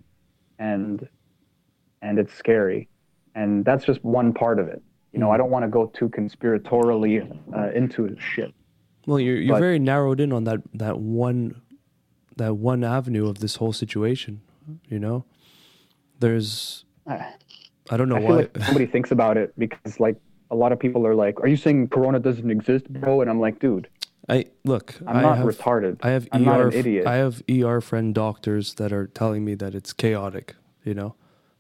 and 0.59 1.07
and 2.01 2.19
it's 2.19 2.33
scary. 2.33 2.87
And 3.33 3.65
that's 3.65 3.83
just 3.85 4.03
one 4.03 4.33
part 4.33 4.59
of 4.59 4.67
it. 4.67 4.81
You 5.11 5.19
know 5.19 5.31
i 5.31 5.37
don't 5.37 5.49
want 5.49 5.63
to 5.63 5.69
go 5.69 5.85
too 5.87 6.09
conspiratorially 6.09 7.37
uh, 7.55 7.71
into 7.71 8.15
shit. 8.19 8.53
Well, 9.07 9.19
you're 9.19 9.37
you're 9.37 9.55
But- 9.55 9.61
very 9.61 9.79
narrowed 9.79 10.19
in 10.19 10.31
on 10.33 10.43
that 10.45 10.61
that 10.73 10.99
one 10.99 11.61
that 12.37 12.55
one 12.55 12.83
avenue 12.83 13.27
of 13.29 13.39
this 13.39 13.55
whole 13.55 13.71
situation. 13.73 14.41
You 14.89 14.99
know, 14.99 15.25
there's 16.19 16.85
I 17.07 17.97
don't 17.97 18.09
know 18.09 18.19
why. 18.19 18.35
like 18.35 18.59
nobody 18.59 18.87
thinks 18.87 19.11
about 19.11 19.37
it 19.37 19.53
because 19.57 19.99
like 19.99 20.17
a 20.51 20.55
lot 20.55 20.71
of 20.71 20.79
people 20.79 21.05
are 21.07 21.15
like, 21.15 21.39
"Are 21.41 21.47
you 21.47 21.57
saying 21.57 21.89
Corona 21.89 22.19
doesn't 22.19 22.49
exist, 22.49 22.91
bro?" 22.91 23.21
And 23.21 23.29
I'm 23.29 23.39
like, 23.39 23.59
"Dude, 23.59 23.87
I 24.29 24.45
look. 24.63 24.95
I'm 25.07 25.17
I 25.17 25.21
not 25.21 25.37
have, 25.37 25.47
retarded. 25.47 25.97
I 26.03 26.09
have 26.09 26.27
I'm 26.31 26.41
ER. 26.43 26.45
not 26.45 26.61
an 26.61 26.73
idiot." 26.73 27.05
I 27.07 27.15
have 27.15 27.41
ER 27.49 27.81
friend 27.81 28.13
doctors 28.13 28.75
that 28.75 28.91
are 28.93 29.07
telling 29.07 29.43
me 29.45 29.55
that 29.55 29.73
it's 29.75 29.93
chaotic. 29.93 30.55
You 30.83 30.93
know, 30.93 31.15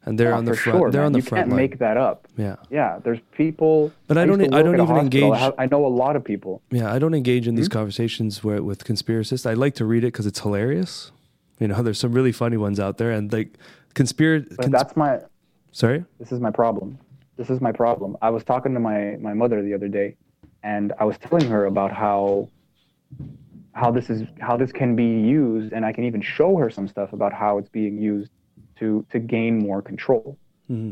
and 0.05 0.19
they're 0.19 0.29
Yeah, 0.29 0.37
on 0.37 0.45
the 0.45 0.55
front. 0.55 0.77
sure, 0.77 0.91
they're 0.91 1.01
man. 1.01 1.05
on 1.07 1.11
the 1.13 1.17
you 1.19 1.23
front 1.23 1.39
can't 1.41 1.49
line. 1.49 1.57
make 1.57 1.79
that 1.79 1.97
up. 1.97 2.27
yeah, 2.37 2.57
Yeah, 2.69 2.99
there's 3.03 3.19
people. 3.35 3.91
But 4.07 4.17
I 4.19 4.25
used 4.25 4.39
don't- 4.39 4.53
I 4.53 4.61
don't 4.61 4.79
even 4.79 4.97
engage- 4.97 5.53
I 5.57 5.65
know 5.65 5.83
a 5.85 5.93
lot 6.03 6.15
of 6.15 6.23
people. 6.23 6.61
yeah. 6.69 6.93
I 6.93 6.99
don't 6.99 7.15
engage 7.15 7.47
in 7.47 7.55
these 7.55 7.65
Hmm? 7.67 7.73
conversations 7.79 8.43
where 8.43 8.61
with 8.61 8.83
conspiracists. 8.85 9.49
I 9.49 9.53
like 9.55 9.73
to 9.75 9.85
read 9.85 10.03
it 10.03 10.13
because 10.13 10.27
it's 10.27 10.39
hilarious. 10.41 11.11
You 11.59 11.67
know, 11.69 11.81
there's 11.85 11.97
some 11.99 12.11
really 12.13 12.31
funny 12.31 12.57
ones 12.57 12.79
out 12.79 12.97
there, 12.99 13.09
and 13.11 13.33
like 13.33 13.57
conspiracy. 13.95 14.53
But 14.57 14.69
that's 14.71 14.95
my. 14.95 15.21
sorry. 15.71 16.05
This 16.19 16.31
is 16.31 16.39
my 16.39 16.51
problem. 16.51 16.99
This 17.37 17.49
is 17.49 17.59
my 17.61 17.71
problem. 17.71 18.17
I 18.21 18.29
was 18.29 18.43
talking 18.43 18.73
to 18.73 18.79
my 18.79 19.17
my 19.19 19.33
mother 19.33 19.61
the 19.61 19.73
other 19.73 19.87
day, 19.87 20.15
and 20.63 20.93
I 20.99 21.05
was 21.05 21.17
telling 21.17 21.47
her 21.49 21.65
about 21.65 21.91
how 21.91 22.49
how 23.73 23.91
this 23.91 24.09
is 24.09 24.23
how 24.39 24.55
this 24.57 24.71
can 24.71 24.95
be 24.95 25.03
used, 25.05 25.73
and 25.73 25.85
I 25.85 25.91
can 25.91 26.05
even 26.05 26.21
show 26.21 26.55
her 26.57 26.69
some 26.69 26.87
stuff 26.87 27.11
about 27.13 27.33
how 27.33 27.57
it's 27.57 27.69
being 27.69 28.01
used 28.01 28.31
to 28.79 29.05
to 29.11 29.19
gain 29.19 29.59
more 29.59 29.81
control 29.81 30.37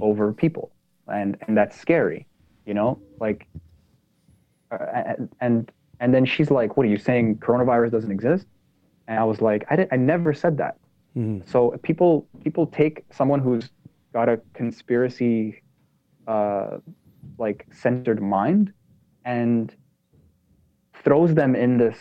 over 0.01 0.33
people, 0.33 0.71
and 1.07 1.37
and 1.47 1.57
that's 1.57 1.79
scary, 1.79 2.27
you 2.65 2.73
know, 2.73 2.99
like. 3.19 3.47
Uh, 4.71 4.77
and- 5.41 5.71
and 5.99 6.13
then 6.13 6.25
she's 6.25 6.51
like, 6.51 6.75
"What 6.75 6.85
are 6.85 6.89
you 6.89 6.97
saying? 6.97 7.37
Coronavirus 7.37 7.91
doesn't 7.91 8.11
exist?" 8.11 8.45
And 9.07 9.17
I 9.19 9.23
was 9.23 9.39
like, 9.41 9.63
"I 9.69 9.75
did, 9.77 9.87
I 9.91 9.95
never 9.95 10.33
said 10.33 10.57
that." 10.57 10.75
So 11.45 11.71
people 11.83 12.27
people 12.43 12.65
take 12.67 13.05
someone 13.11 13.39
who's 13.39 13.69
got 14.13 14.27
a 14.29 14.41
conspiracy 14.53 15.61
uh, 16.27 16.77
like 17.37 17.65
centered 17.71 18.21
mind 18.21 18.73
and 19.25 19.75
throws 21.03 21.33
them 21.33 21.55
in 21.55 21.77
this 21.77 21.97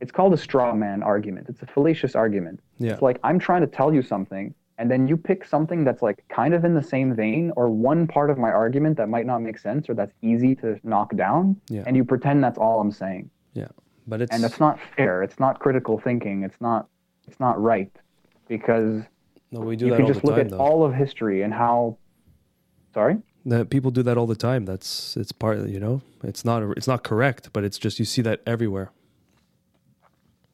it's 0.00 0.10
called 0.10 0.32
a 0.32 0.36
straw 0.36 0.74
man 0.74 1.00
argument. 1.04 1.46
It's 1.48 1.62
a 1.62 1.66
fallacious 1.66 2.16
argument. 2.16 2.58
Yeah. 2.78 2.92
It's 2.94 3.02
like 3.02 3.20
I'm 3.22 3.38
trying 3.38 3.60
to 3.60 3.68
tell 3.68 3.94
you 3.94 4.02
something 4.02 4.52
and 4.78 4.90
then 4.90 5.06
you 5.06 5.16
pick 5.16 5.44
something 5.44 5.84
that's 5.84 6.02
like 6.02 6.24
kind 6.28 6.54
of 6.54 6.64
in 6.64 6.74
the 6.74 6.82
same 6.82 7.14
vein 7.14 7.52
or 7.56 7.70
one 7.70 8.08
part 8.08 8.28
of 8.28 8.36
my 8.36 8.50
argument 8.50 8.96
that 8.96 9.08
might 9.08 9.26
not 9.26 9.42
make 9.42 9.58
sense 9.58 9.88
or 9.88 9.94
that's 9.94 10.12
easy 10.20 10.56
to 10.56 10.80
knock 10.82 11.14
down 11.14 11.56
Yeah. 11.68 11.84
and 11.86 11.96
you 11.96 12.04
pretend 12.04 12.42
that's 12.42 12.58
all 12.58 12.80
I'm 12.80 12.90
saying. 12.90 13.30
Yeah, 13.54 13.68
but 14.08 14.20
it's 14.22 14.32
And 14.34 14.42
that's 14.42 14.58
not 14.58 14.80
fair. 14.96 15.22
It's 15.22 15.38
not 15.38 15.60
critical 15.60 16.00
thinking. 16.00 16.42
It's 16.42 16.60
not 16.60 16.88
it's 17.28 17.38
not 17.38 17.62
right 17.62 17.92
because 18.48 19.02
no. 19.52 19.60
We 19.60 19.76
do 19.76 19.86
you 19.86 19.94
can 19.94 20.06
just 20.08 20.24
look 20.24 20.34
time, 20.34 20.46
at 20.46 20.50
though. 20.50 20.58
all 20.58 20.84
of 20.84 20.92
history 20.94 21.42
and 21.42 21.54
how 21.54 21.96
sorry 22.94 23.16
that 23.44 23.70
people 23.70 23.90
do 23.90 24.02
that 24.04 24.16
all 24.16 24.26
the 24.26 24.36
time. 24.36 24.64
That's 24.66 25.16
it's 25.16 25.32
part. 25.32 25.66
You 25.66 25.80
know, 25.80 26.02
it's 26.22 26.44
not 26.44 26.62
it's 26.76 26.86
not 26.86 27.02
correct, 27.02 27.50
but 27.52 27.64
it's 27.64 27.78
just 27.78 27.98
you 27.98 28.04
see 28.04 28.22
that 28.22 28.40
everywhere. 28.46 28.90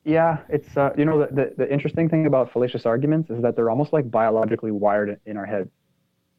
yeah 0.04 0.38
it's 0.48 0.76
uh, 0.76 0.90
you 0.96 1.04
know 1.04 1.18
the, 1.20 1.26
the, 1.38 1.54
the 1.58 1.72
interesting 1.72 2.08
thing 2.08 2.26
about 2.26 2.50
fallacious 2.52 2.86
arguments 2.86 3.28
is 3.30 3.42
that 3.42 3.56
they're 3.56 3.70
almost 3.74 3.92
like 3.92 4.10
biologically 4.10 4.70
wired 4.70 5.20
in 5.26 5.36
our 5.36 5.44
head 5.54 5.68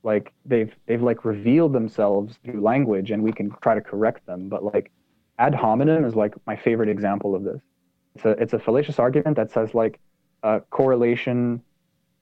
like 0.04 0.34
they've 0.46 0.74
they've 0.88 1.04
like 1.04 1.24
revealed 1.26 1.74
themselves 1.74 2.40
through 2.44 2.62
language 2.62 3.12
and 3.12 3.22
we 3.22 3.32
can 3.32 3.52
try 3.62 3.76
to 3.76 3.82
correct 3.82 4.26
them 4.26 4.50
but 4.50 4.64
like 4.64 4.92
ad 5.38 5.54
hominem 5.54 6.04
is 6.06 6.16
like 6.16 6.34
my 6.48 6.56
favorite 6.56 6.90
example 6.90 7.36
of 7.36 7.44
this 7.44 7.62
it's 8.16 8.26
a 8.26 8.30
it's 8.44 8.54
a 8.54 8.60
fallacious 8.60 8.98
argument 8.98 9.36
that 9.36 9.52
says 9.52 9.74
like 9.74 10.00
uh, 10.42 10.60
correlation 10.72 11.62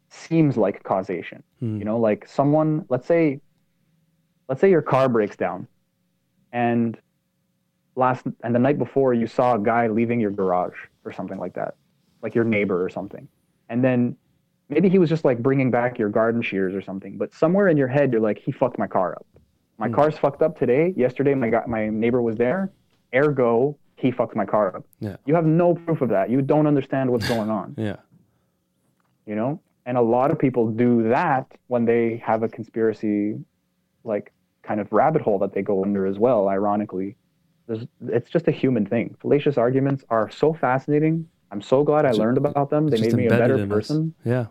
seems 0.09 0.57
like 0.57 0.83
causation 0.83 1.41
you 1.79 1.85
know 1.85 1.97
like 1.97 2.27
someone 2.27 2.83
let's 2.89 3.07
say 3.07 3.39
let's 4.47 4.61
say 4.61 4.69
your 4.69 4.81
car 4.81 5.09
breaks 5.09 5.35
down 5.35 5.67
and 6.51 6.97
last 7.95 8.25
and 8.43 8.53
the 8.53 8.59
night 8.59 8.77
before 8.77 9.13
you 9.13 9.27
saw 9.27 9.55
a 9.55 9.59
guy 9.59 9.87
leaving 9.87 10.19
your 10.19 10.31
garage 10.31 10.77
or 11.03 11.11
something 11.11 11.37
like 11.37 11.53
that 11.53 11.75
like 12.21 12.33
your 12.33 12.43
neighbor 12.43 12.83
or 12.83 12.89
something. 12.89 13.27
And 13.69 13.83
then 13.83 14.15
maybe 14.69 14.89
he 14.89 14.97
was 14.97 15.09
just 15.09 15.23
like 15.23 15.39
bringing 15.39 15.69
back 15.71 15.99
your 15.99 16.09
garden 16.09 16.41
shears 16.41 16.73
or 16.73 16.81
something 16.81 17.17
but 17.17 17.33
somewhere 17.33 17.67
in 17.67 17.77
your 17.77 17.87
head 17.87 18.11
you're 18.11 18.21
like 18.21 18.39
he 18.39 18.51
fucked 18.51 18.77
my 18.77 18.87
car 18.87 19.13
up. 19.13 19.25
My 19.77 19.87
hmm. 19.87 19.93
car's 19.93 20.17
fucked 20.17 20.41
up 20.41 20.57
today. 20.57 20.93
Yesterday 20.95 21.33
my 21.33 21.49
guy, 21.49 21.63
my 21.67 21.89
neighbor 21.89 22.21
was 22.21 22.37
there. 22.37 22.71
Ergo 23.13 23.77
he 23.95 24.11
fucked 24.11 24.35
my 24.35 24.45
car 24.45 24.75
up. 24.75 24.85
Yeah. 24.99 25.17
you 25.25 25.33
have 25.33 25.45
no 25.45 25.73
proof 25.73 26.01
of 26.01 26.09
that. 26.09 26.29
You 26.29 26.41
don't 26.43 26.67
understand 26.67 27.09
what's 27.11 27.27
going 27.27 27.49
on. 27.49 27.75
Yeah. 27.77 27.97
you 29.25 29.35
know? 29.35 29.59
And 29.87 29.97
a 29.97 30.01
lot 30.01 30.31
of 30.31 30.37
people 30.37 30.69
do 30.69 31.09
that 31.09 31.47
when 31.67 31.85
they 31.85 32.17
have 32.17 32.43
a 32.43 32.49
conspiracy 32.49 33.39
like 34.03 34.31
kind 34.67 34.79
of 34.79 34.91
rabbit 34.91 35.21
hole 35.21 35.39
that 35.39 35.53
they 35.53 35.61
go 35.61 35.83
under 35.83 36.05
as 36.05 36.17
well 36.19 36.47
ironically 36.49 37.15
There's, 37.67 37.85
it's 38.19 38.29
just 38.29 38.47
a 38.47 38.51
human 38.51 38.85
thing 38.85 39.15
fallacious 39.21 39.57
arguments 39.57 40.03
are 40.09 40.29
so 40.29 40.53
fascinating 40.53 41.27
i'm 41.51 41.61
so 41.61 41.83
glad 41.83 42.05
i 42.05 42.11
learned 42.11 42.37
about 42.37 42.69
them 42.69 42.87
they 42.87 42.97
just 42.97 43.15
made 43.15 43.23
me 43.23 43.25
a 43.27 43.29
better 43.29 43.55
in 43.55 43.71
us. 43.71 43.75
person 43.77 44.13
Yeah, 44.25 44.45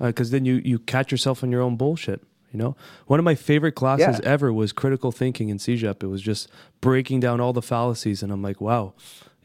uh, 0.00 0.06
because 0.08 0.30
then 0.30 0.44
you 0.44 0.60
you 0.64 0.78
catch 0.78 1.10
yourself 1.12 1.42
on 1.44 1.50
your 1.52 1.62
own 1.62 1.76
bullshit. 1.76 2.22
You 2.52 2.58
know, 2.58 2.76
one 3.06 3.20
of 3.20 3.24
my 3.24 3.36
favorite 3.36 3.76
classes 3.76 4.18
Yeah. 4.20 4.28
ever 4.34 4.52
was 4.52 4.72
critical 4.72 5.12
thinking 5.12 5.50
in 5.50 5.58
CEGEP. 5.58 6.02
It 6.02 6.08
was 6.08 6.20
just 6.20 6.48
breaking 6.80 7.20
down 7.20 7.40
all 7.40 7.52
the 7.52 7.62
fallacies, 7.62 8.24
and 8.24 8.32
I'm 8.32 8.42
like, 8.42 8.60
wow, 8.60 8.92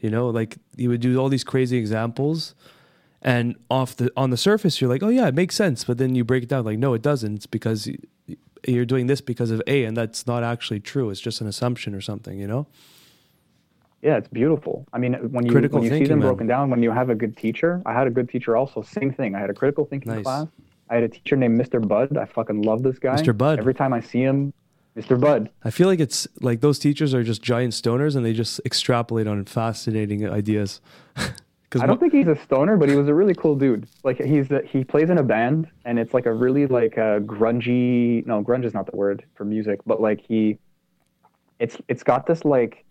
you 0.00 0.10
know, 0.10 0.28
like 0.28 0.56
you 0.74 0.88
would 0.88 1.00
do 1.02 1.16
all 1.20 1.28
these 1.28 1.44
crazy 1.44 1.76
examples, 1.76 2.56
and 3.22 3.54
off 3.70 3.94
the 3.94 4.10
on 4.16 4.30
the 4.30 4.36
surface, 4.36 4.80
you're 4.80 4.90
like, 4.90 5.04
oh 5.04 5.08
yeah, 5.18 5.28
it 5.28 5.34
makes 5.36 5.54
sense, 5.54 5.84
but 5.84 5.98
then 5.98 6.16
you 6.16 6.24
break 6.24 6.42
it 6.42 6.48
down, 6.48 6.64
like, 6.64 6.80
no, 6.80 6.94
it 6.94 7.02
doesn't. 7.02 7.34
It's 7.36 7.46
because 7.46 7.88
you're 8.68 8.84
doing 8.84 9.06
this 9.06 9.20
because 9.20 9.50
of 9.50 9.62
A, 9.66 9.84
and 9.84 9.96
that's 9.96 10.26
not 10.26 10.42
actually 10.42 10.80
true. 10.80 11.10
It's 11.10 11.20
just 11.20 11.40
an 11.40 11.46
assumption 11.46 11.94
or 11.94 12.00
something, 12.00 12.38
you 12.38 12.46
know. 12.46 12.66
yeah 14.02 14.16
it's 14.20 14.28
beautiful 14.28 14.86
i 14.92 14.98
mean 14.98 15.14
when 15.34 15.44
you 15.46 15.50
Critical 15.52 15.78
when 15.78 15.84
you 15.84 15.88
see 15.90 15.94
thinking, 15.94 16.08
them 16.10 16.18
man. 16.20 16.28
broken 16.28 16.46
down 16.46 16.70
when 16.70 16.82
you 16.82 16.90
have 16.90 17.08
a 17.10 17.14
good 17.14 17.34
teacher 17.36 17.82
i 17.86 17.92
had 17.98 18.06
a 18.06 18.10
good 18.10 18.28
teacher 18.28 18.56
also 18.56 18.82
same 18.82 19.10
thing 19.12 19.34
i 19.34 19.40
had 19.40 19.50
a 19.50 19.54
critical 19.54 19.84
thinking 19.86 20.12
Nice. 20.12 20.22
class 20.22 20.46
i 20.90 20.94
had 20.96 21.02
a 21.02 21.08
teacher 21.08 21.34
named 21.34 21.58
mr 21.60 21.78
bud 21.92 22.16
i 22.16 22.26
fucking 22.26 22.60
love 22.62 22.82
this 22.82 22.98
guy 22.98 23.16
Mr. 23.16 23.36
Bud. 23.36 23.58
every 23.58 23.74
time 23.74 23.92
i 23.94 24.00
see 24.00 24.20
him 24.30 24.52
mr 24.96 25.18
bud 25.18 25.48
I 25.64 25.70
feel 25.70 25.88
like 25.88 25.98
it's 26.06 26.28
like 26.40 26.60
those 26.60 26.78
teachers 26.78 27.14
are 27.14 27.24
just 27.24 27.42
giant 27.42 27.72
stoners, 27.72 28.14
and 28.16 28.24
they 28.24 28.32
just 28.34 28.60
extrapolate 28.64 29.26
on 29.26 29.44
fascinating 29.46 30.28
ideas. 30.28 30.80
Because 31.68 31.82
I 31.82 31.86
don't 31.86 31.98
think 31.98 32.12
he's 32.12 32.28
a 32.28 32.36
stoner, 32.36 32.76
but 32.76 32.88
he 32.88 32.94
was 32.94 33.08
a 33.08 33.14
really 33.14 33.34
cool 33.34 33.56
dude. 33.56 33.88
Like 34.04 34.22
he's 34.22 34.46
the, 34.48 34.62
he 34.64 34.84
plays 34.84 35.10
in 35.10 35.18
a 35.18 35.22
band, 35.22 35.68
and 35.84 35.98
it's 35.98 36.14
like 36.14 36.26
a 36.26 36.32
really 36.32 36.66
like 36.66 36.96
a 36.96 37.20
grungy. 37.24 38.24
No, 38.24 38.42
grunge 38.42 38.64
is 38.64 38.72
not 38.72 38.88
the 38.88 38.96
word 38.96 39.24
for 39.34 39.44
music, 39.44 39.80
but 39.84 40.00
like 40.00 40.20
he, 40.20 40.58
it's 41.58 41.76
it's 41.88 42.04
got 42.04 42.26
this 42.26 42.44
like 42.44 42.84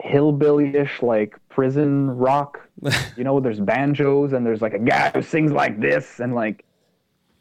hillbilly-ish 0.00 1.02
like 1.02 1.36
prison 1.48 2.10
rock. 2.10 2.60
you 3.16 3.24
know, 3.24 3.40
there's 3.40 3.58
banjos 3.58 4.34
and 4.34 4.44
there's 4.44 4.60
like 4.60 4.74
a 4.74 4.78
guy 4.78 5.10
who 5.10 5.22
sings 5.22 5.50
like 5.50 5.80
this, 5.80 6.20
and 6.20 6.34
like 6.34 6.66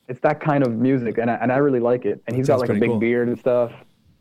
it's 0.08 0.22
that 0.22 0.40
kind 0.40 0.66
of 0.66 0.78
music, 0.78 1.18
and 1.18 1.30
I, 1.30 1.36
and 1.36 1.52
I 1.52 1.58
really 1.58 1.82
like 1.82 2.06
it. 2.06 2.24
And 2.26 2.38
he's 2.38 2.48
got 2.48 2.62
like 2.62 2.70
a 2.70 2.74
big 2.74 2.90
cool. 2.90 3.00
beard 3.00 3.28
and 3.28 3.38
stuff, 3.38 3.74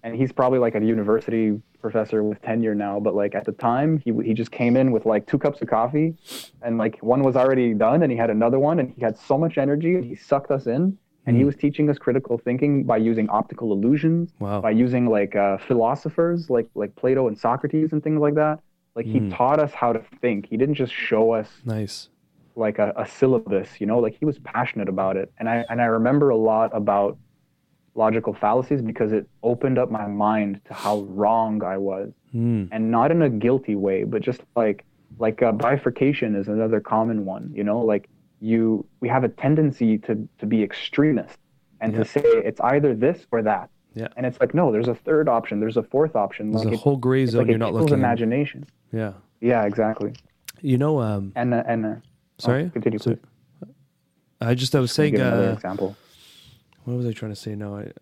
and 0.07 0.15
he's 0.15 0.31
probably 0.31 0.61
like 0.61 0.77
a 0.77 0.83
university 0.85 1.61
professor 1.81 2.23
with 2.23 2.41
tenure 2.41 2.77
now. 2.77 3.01
But 3.01 3.15
like 3.17 3.35
at 3.35 3.45
the 3.45 3.53
time, 3.53 3.99
he 4.05 4.13
he 4.25 4.33
just 4.35 4.53
came 4.53 4.77
in 4.77 4.93
with 4.93 5.05
like 5.05 5.27
two 5.27 5.37
cups 5.37 5.61
of 5.61 5.69
coffee, 5.69 6.15
and 6.63 6.79
like 6.79 6.99
one 7.01 7.23
was 7.25 7.35
already 7.37 7.75
done, 7.75 8.03
and 8.05 8.13
he 8.13 8.17
had 8.17 8.31
another 8.31 8.59
one, 8.61 8.79
and 8.79 8.89
he 8.97 9.01
had 9.03 9.19
so 9.19 9.37
much 9.37 9.59
energy, 9.59 9.97
and 9.97 10.05
he 10.05 10.15
sucked 10.15 10.51
us 10.51 10.67
in. 10.67 10.97
And 11.29 11.35
he 11.37 11.43
Hmm. 11.43 11.47
was 11.47 11.57
teaching 11.57 11.91
us 11.91 11.99
critical 11.99 12.39
thinking 12.39 12.85
by 12.85 12.99
using 12.99 13.29
optical 13.31 13.73
illusions, 13.73 14.33
Wow. 14.39 14.61
by 14.61 14.71
using 14.71 15.07
like 15.19 15.35
uh, 15.35 15.59
philosophers 15.59 16.49
like 16.49 16.69
like 16.77 16.95
Plato 16.95 17.27
and 17.27 17.37
Socrates 17.37 17.93
and 17.93 18.01
things 18.01 18.21
like 18.21 18.35
that. 18.37 18.61
Like 18.95 19.07
he 19.07 19.19
Hmm. 19.19 19.31
taught 19.31 19.59
us 19.59 19.73
how 19.75 19.93
to 19.93 20.03
think. 20.23 20.47
He 20.47 20.57
didn't 20.57 20.77
just 20.77 20.93
show 20.95 21.33
us 21.33 21.51
nice. 21.65 22.11
like 22.55 22.79
a, 22.79 22.93
a 22.97 23.07
syllabus, 23.07 23.81
you 23.81 23.87
know, 23.89 23.99
like 23.99 24.15
he 24.21 24.25
was 24.25 24.39
passionate 24.39 24.89
about 24.89 25.17
it. 25.17 25.33
And 25.39 25.49
I 25.49 25.65
and 25.69 25.83
I 25.83 25.87
remember 25.87 26.31
a 26.31 26.37
lot 26.37 26.71
about 26.73 27.19
logical 27.97 28.35
fallacies 28.35 28.83
because 28.83 29.13
it 29.13 29.27
opened 29.43 29.79
up 29.79 29.91
my 29.91 30.07
mind 30.07 30.61
to 30.67 30.75
how 30.75 31.01
wrong 31.09 31.63
I 31.65 31.77
was. 31.79 32.13
Mm. 32.35 32.69
And 32.71 32.91
not 32.91 33.11
in 33.11 33.23
a 33.23 33.31
guilty 33.31 33.75
way, 33.75 34.05
but 34.05 34.23
just 34.23 34.43
like 34.55 34.85
like 35.19 35.43
uh, 35.43 35.53
bifurcation 35.53 36.35
is 36.35 36.49
another 36.49 36.81
common 36.81 37.25
one, 37.25 37.51
you 37.55 37.65
know, 37.65 37.81
like 37.81 38.09
you 38.41 38.85
we 39.01 39.09
have 39.09 39.25
a 39.25 39.29
tendency 39.29 39.99
to 39.99 40.29
to 40.39 40.47
be 40.47 40.63
extremist 40.63 41.39
and 41.81 41.93
Yeah. 41.93 41.99
to 42.01 42.05
say 42.05 42.21
it's 42.25 42.61
either 42.61 42.95
this 42.95 43.27
or 43.33 43.43
that. 43.43 43.71
Yeah. 43.95 44.09
And 44.17 44.27
it's 44.27 44.39
like 44.41 44.53
no, 44.55 44.71
there's 44.71 44.89
a 44.89 44.95
third 44.95 45.29
option, 45.29 45.59
there's 45.61 45.79
a 45.79 45.83
fourth 45.83 46.15
option. 46.17 46.51
There's 46.51 46.65
like 46.65 46.75
a 46.75 46.77
it- 46.77 46.81
whole 46.81 46.97
gray 46.99 47.25
zone 47.27 47.41
like 47.43 47.49
you're 47.49 47.59
not 47.59 47.73
looking. 47.73 47.95
at. 47.95 47.99
imagination. 47.99 48.67
Yeah. 48.93 49.13
Yeah, 49.41 49.65
exactly. 49.65 50.13
You 50.61 50.77
know, 50.79 51.01
um, 51.01 51.33
And 51.37 51.55
uh, 51.55 51.63
and 51.67 51.87
uh, 51.87 51.89
oh, 51.89 52.01
sorry. 52.39 52.71
continue, 52.71 52.99
Sorry. 52.99 53.17
please. 53.17 53.73
I 54.41 54.55
just 54.55 54.75
I 54.75 54.81
was 54.81 54.93
saying. 54.93 55.19
Uh, 55.21 55.53
example. 55.57 55.97
What 56.87 56.97
was 56.97 57.07
I 57.07 57.13
trying 57.13 57.33
to 57.33 57.37
say? 57.37 57.55
No, 57.55 57.77
I, 57.77 57.93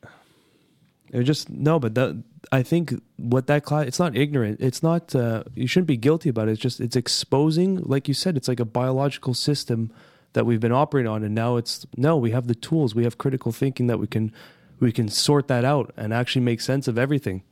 It 1.10 1.24
just 1.24 1.50
no, 1.50 1.78
but 1.78 1.94
that 1.96 2.22
I 2.52 2.62
think 2.62 2.94
what 3.16 3.46
that 3.46 3.64
class 3.64 3.86
it's 3.86 3.98
not 3.98 4.16
ignorant. 4.16 4.60
It's 4.60 4.82
not 4.82 5.14
uh, 5.14 5.44
you 5.54 5.66
shouldn't 5.66 5.88
be 5.88 5.96
guilty 5.96 6.28
about 6.28 6.48
it. 6.48 6.52
It's 6.52 6.60
just 6.60 6.80
it's 6.80 6.96
exposing, 6.96 7.82
like 7.82 8.08
you 8.08 8.14
said, 8.14 8.36
it's 8.36 8.46
like 8.48 8.60
a 8.60 8.64
biological 8.64 9.34
system 9.34 9.90
that 10.34 10.44
we've 10.46 10.60
been 10.60 10.72
operating 10.72 11.10
on, 11.10 11.22
and 11.24 11.34
now 11.34 11.56
it's 11.56 11.86
no. 11.96 12.16
We 12.16 12.30
have 12.32 12.46
the 12.46 12.54
tools. 12.54 12.94
We 12.94 13.04
have 13.04 13.18
critical 13.18 13.52
thinking 13.52 13.86
that 13.88 13.98
we 13.98 14.06
can 14.06 14.32
we 14.80 14.92
can 14.92 15.08
sort 15.08 15.48
that 15.48 15.64
out 15.64 15.92
and 15.96 16.12
actually 16.12 16.42
make 16.42 16.60
sense 16.60 16.88
of 16.88 16.98
everything. 16.98 17.42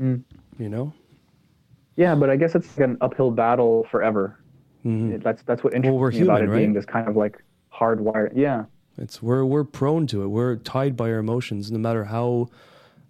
Mm. 0.00 0.22
You 0.58 0.68
know. 0.68 0.92
Yeah, 1.96 2.14
but 2.14 2.30
I 2.30 2.36
guess 2.36 2.54
it's 2.54 2.76
like 2.78 2.88
an 2.88 2.96
uphill 3.00 3.30
battle 3.30 3.86
forever. 3.90 4.36
Mhm. 4.84 5.22
That's 5.22 5.42
that's 5.42 5.62
what 5.62 5.72
Well, 5.72 5.76
interests 5.76 6.00
we're 6.00 6.10
me 6.12 6.20
about 6.22 6.40
it 6.40 6.44
human, 6.44 6.58
being 6.58 6.72
this 6.72 6.86
kind 6.86 7.08
of 7.08 7.16
like 7.16 7.42
hardwired. 7.72 8.32
Yeah, 8.34 8.64
It's 8.98 9.22
we're 9.22 9.44
we're 9.44 9.64
prone 9.64 10.06
to 10.08 10.22
it. 10.22 10.28
We're 10.28 10.56
tied 10.56 10.96
by 10.96 11.10
our 11.10 11.18
emotions, 11.18 11.70
no 11.70 11.78
matter 11.78 12.04
how 12.04 12.48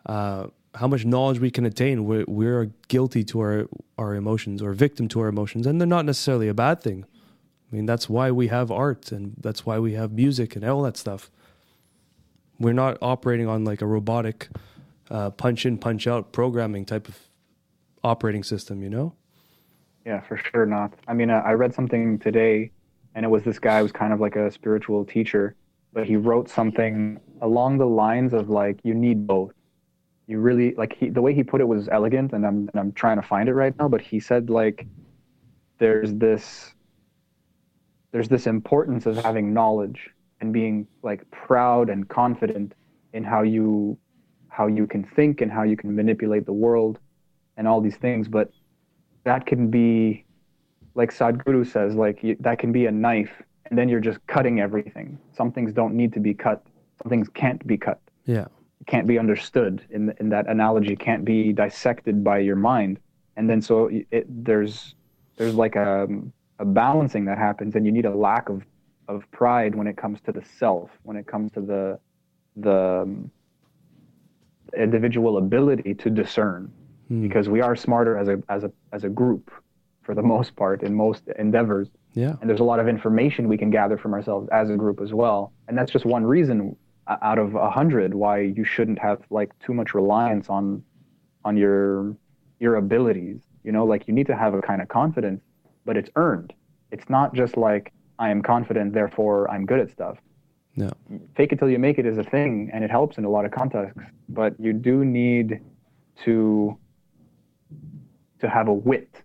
uh, 0.07 0.47
how 0.75 0.87
much 0.87 1.05
knowledge 1.05 1.41
we 1.41 1.51
can 1.51 1.65
attain. 1.65 2.05
We're, 2.05 2.25
we're 2.29 2.71
guilty 2.89 3.25
to 3.25 3.41
our 3.41 3.69
our 3.99 4.15
emotions 4.15 4.63
or 4.63 4.73
victim 4.73 5.09
to 5.09 5.21
our 5.21 5.29
emotions, 5.29 5.67
and 5.67 5.81
they're 5.81 5.89
not 5.89 6.05
necessarily 6.05 6.49
a 6.49 6.55
bad 6.55 6.83
thing. 6.83 7.05
I 7.73 7.77
mean, 7.77 7.87
that's 7.87 8.09
why 8.09 8.31
we 8.31 8.49
have 8.49 8.71
art, 8.71 9.13
and 9.13 9.35
that's 9.41 9.65
why 9.65 9.79
we 9.79 9.95
have 9.95 10.13
music 10.13 10.57
and 10.57 10.65
all 10.65 10.83
that 10.83 10.97
stuff. 10.97 11.31
We're 12.59 12.73
not 12.73 12.99
operating 13.01 13.49
on 13.49 13.65
like 13.65 13.81
a 13.81 13.87
robotic 13.87 14.49
uh, 15.11 15.31
punch 15.31 15.65
in, 15.67 15.79
punch 15.79 16.07
out 16.07 16.33
programming 16.33 16.85
type 16.85 17.09
of 17.09 17.19
operating 18.05 18.43
system. 18.43 18.83
You 18.83 18.91
know? 18.91 19.15
yeah, 20.05 20.21
for 20.21 20.37
sure 20.37 20.67
not. 20.67 20.93
I 21.07 21.15
mean, 21.15 21.31
uh, 21.31 21.43
I 21.45 21.53
read 21.53 21.75
something 21.75 22.19
today, 22.19 22.71
and 23.15 23.25
it 23.25 23.29
was 23.29 23.43
this 23.43 23.59
guy 23.59 23.83
was 23.83 23.93
kind 23.93 24.13
of 24.13 24.21
like 24.21 24.37
a 24.37 24.51
spiritual 24.51 25.05
teacher, 25.05 25.55
but 25.93 26.07
he 26.07 26.17
wrote 26.17 26.49
something 26.49 27.21
along 27.41 27.79
the 27.79 27.87
lines 27.87 28.33
of 28.33 28.49
like, 28.49 28.79
you 28.83 28.95
need 28.95 29.27
both. 29.27 29.53
You 30.27 30.39
really 30.39 30.75
like 30.77 30.95
he 30.97 31.09
the 31.09 31.21
way 31.21 31.35
he 31.35 31.43
put 31.43 31.61
it 31.61 31.67
was 31.67 31.89
elegant, 31.89 32.33
and 32.33 32.47
I'm 32.47 32.69
and 32.69 32.77
I'm 32.77 32.93
trying 32.93 33.21
to 33.21 33.27
find 33.27 33.49
it 33.49 33.55
right 33.55 33.77
now. 33.79 33.89
But 33.89 34.01
he 34.01 34.21
said 34.21 34.49
like, 34.49 34.87
there's 35.79 36.15
this 36.15 36.73
there's 38.13 38.29
this 38.29 38.47
importance 38.47 39.07
of 39.07 39.17
having 39.17 39.53
knowledge 39.53 40.11
and 40.41 40.53
being 40.53 40.87
like 41.03 41.29
proud 41.31 41.91
and 41.91 42.09
confident 42.09 42.75
in 43.13 43.25
how 43.25 43.43
you 43.43 43.99
how 44.49 44.67
you 44.67 44.87
can 44.87 45.05
think 45.05 45.41
and 45.41 45.51
how 45.51 45.63
you 45.63 45.77
can 45.77 45.95
manipulate 45.95 46.47
the 46.47 46.53
world 46.53 46.99
and 47.57 47.67
all 47.69 47.81
these 47.81 47.97
things 47.97 48.29
but 48.29 48.51
that 49.25 49.47
can 49.47 49.71
be 49.71 50.25
like 50.95 51.13
sadhguru 51.13 51.67
says 51.67 51.95
like 51.95 52.21
that 52.41 52.59
can 52.59 52.73
be 52.73 52.87
a 52.87 52.91
knife 52.91 53.43
and 53.71 53.79
then 53.79 53.89
you're 53.89 54.01
just 54.01 54.25
cutting 54.27 54.61
everything. 54.61 55.19
Some 55.33 55.53
things 55.53 55.73
don't 55.73 55.95
need 55.95 56.13
to 56.13 56.21
be 56.21 56.35
cut. 56.35 56.65
Some 57.03 57.09
things 57.09 57.29
can't 57.29 57.65
be 57.67 57.79
cut. 57.79 58.01
Yeah. 58.27 58.47
can't 58.87 59.07
be 59.07 59.19
understood. 59.19 59.83
In 59.91 60.13
in 60.21 60.29
that 60.31 60.49
analogy 60.49 60.97
can't 60.97 61.25
be 61.25 61.53
dissected 61.53 62.23
by 62.23 62.39
your 62.39 62.57
mind. 62.57 62.99
And 63.37 63.49
then 63.49 63.63
so 63.63 63.89
it, 64.11 64.27
there's 64.29 64.95
there's 65.37 65.55
like 65.55 65.77
a 65.77 66.09
a 66.59 66.65
balancing 66.65 67.25
that 67.27 67.39
happens 67.39 67.75
and 67.77 67.87
you 67.87 67.93
need 67.93 68.05
a 68.07 68.15
lack 68.15 68.49
of 68.49 68.63
of 69.09 69.31
pride 69.31 69.75
when 69.75 69.87
it 69.87 69.97
comes 69.97 70.21
to 70.23 70.33
the 70.33 70.43
self 70.59 70.91
when 71.03 71.17
it 71.17 71.27
comes 71.27 71.51
to 71.53 71.61
the 71.61 71.99
the 72.57 73.03
um, 73.03 73.31
individual 74.77 75.39
ability 75.39 75.95
to 75.95 76.11
discern. 76.11 76.73
Hmm. 77.11 77.23
because 77.23 77.49
we 77.49 77.61
are 77.61 77.75
smarter 77.75 78.17
as 78.17 78.29
a 78.29 78.41
as 78.49 78.63
a 78.63 78.71
as 78.93 79.03
a 79.05 79.09
group 79.09 79.51
for 80.03 80.15
the 80.15 80.23
most 80.23 80.55
part 80.55 80.83
in 80.85 80.95
most 80.95 81.25
endeavors 81.39 81.89
Yeah. 82.15 82.35
and 82.41 82.51
there's 82.51 82.61
a 82.61 82.65
lot 82.65 82.81
of 82.81 82.89
information 82.89 83.49
we 83.49 83.57
can 83.57 83.71
gather 83.71 83.97
from 83.97 84.13
ourselves 84.15 84.49
as 84.53 84.69
a 84.71 84.77
group 84.77 85.01
as 85.01 85.13
well 85.13 85.53
and 85.69 85.79
that's 85.79 85.93
just 85.93 86.05
one 86.05 86.25
reason 86.25 86.77
uh, 87.07 87.17
out 87.23 87.39
of 87.39 87.55
a 87.55 87.71
hundred 87.71 88.15
why 88.15 88.41
you 88.41 88.65
shouldn't 88.65 88.99
have 88.99 89.21
like 89.31 89.51
too 89.61 89.73
much 89.75 89.95
reliance 89.95 90.49
on 90.49 90.83
on 91.45 91.57
your 91.57 92.17
your 92.59 92.77
abilities 92.77 93.41
you 93.65 93.73
know 93.73 93.85
like 93.85 94.07
you 94.09 94.15
need 94.15 94.27
to 94.27 94.37
have 94.37 94.55
a 94.55 94.61
kind 94.63 94.83
of 94.83 94.89
confidence 94.89 95.41
but 95.85 95.97
it's 95.97 96.11
earned 96.17 96.53
it's 96.91 97.09
not 97.09 97.33
just 97.35 97.57
like 97.57 97.93
i 98.19 98.29
am 98.29 98.43
confident 98.43 98.93
therefore 98.93 99.49
i'm 99.51 99.65
good 99.65 99.79
at 99.81 99.91
stuff 99.91 100.19
Yeah. 100.77 100.91
fake 101.37 101.53
it 101.53 101.59
till 101.59 101.71
you 101.71 101.79
make 101.79 101.99
it 101.99 102.07
is 102.07 102.19
a 102.19 102.25
thing 102.25 102.71
and 102.73 102.83
it 102.85 102.91
helps 102.91 103.19
in 103.19 103.25
a 103.25 103.31
lot 103.31 103.45
of 103.45 103.53
contexts 103.53 104.01
but 104.29 104.55
you 104.59 104.73
do 104.73 105.05
need 105.05 105.61
to 106.25 106.77
to 108.41 108.49
have 108.49 108.69
a 108.69 108.73
wit 108.73 109.23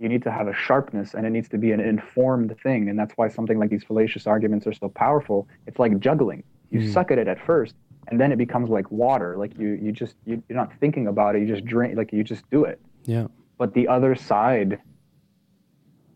you 0.00 0.08
need 0.08 0.22
to 0.22 0.30
have 0.30 0.48
a 0.48 0.54
sharpness 0.54 1.12
and 1.14 1.26
it 1.26 1.30
needs 1.30 1.48
to 1.50 1.58
be 1.58 1.72
an 1.72 1.78
informed 1.80 2.56
thing. 2.62 2.88
And 2.88 2.98
that's 2.98 3.12
why 3.16 3.28
something 3.28 3.58
like 3.58 3.68
these 3.68 3.84
fallacious 3.84 4.26
arguments 4.26 4.66
are 4.66 4.72
so 4.72 4.88
powerful. 4.88 5.46
It's 5.66 5.78
like 5.78 6.00
juggling. 6.00 6.42
You 6.70 6.80
Mhm. 6.80 6.92
suck 6.92 7.10
at 7.10 7.18
it 7.18 7.28
at 7.28 7.38
first 7.38 7.74
and 8.08 8.18
then 8.18 8.32
it 8.32 8.38
becomes 8.38 8.70
like 8.70 8.90
water. 8.90 9.36
Like 9.36 9.56
you 9.58 9.68
you 9.84 9.92
just 9.92 10.16
you, 10.24 10.42
you're 10.48 10.56
not 10.56 10.72
thinking 10.80 11.06
about 11.06 11.36
it. 11.36 11.40
You 11.42 11.46
just 11.48 11.66
drink 11.66 11.96
like 11.96 12.12
you 12.14 12.24
just 12.24 12.48
do 12.50 12.64
it. 12.64 12.80
Yeah. 13.04 13.28
but 13.58 13.74
the 13.74 13.86
other 13.88 14.14
side 14.14 14.78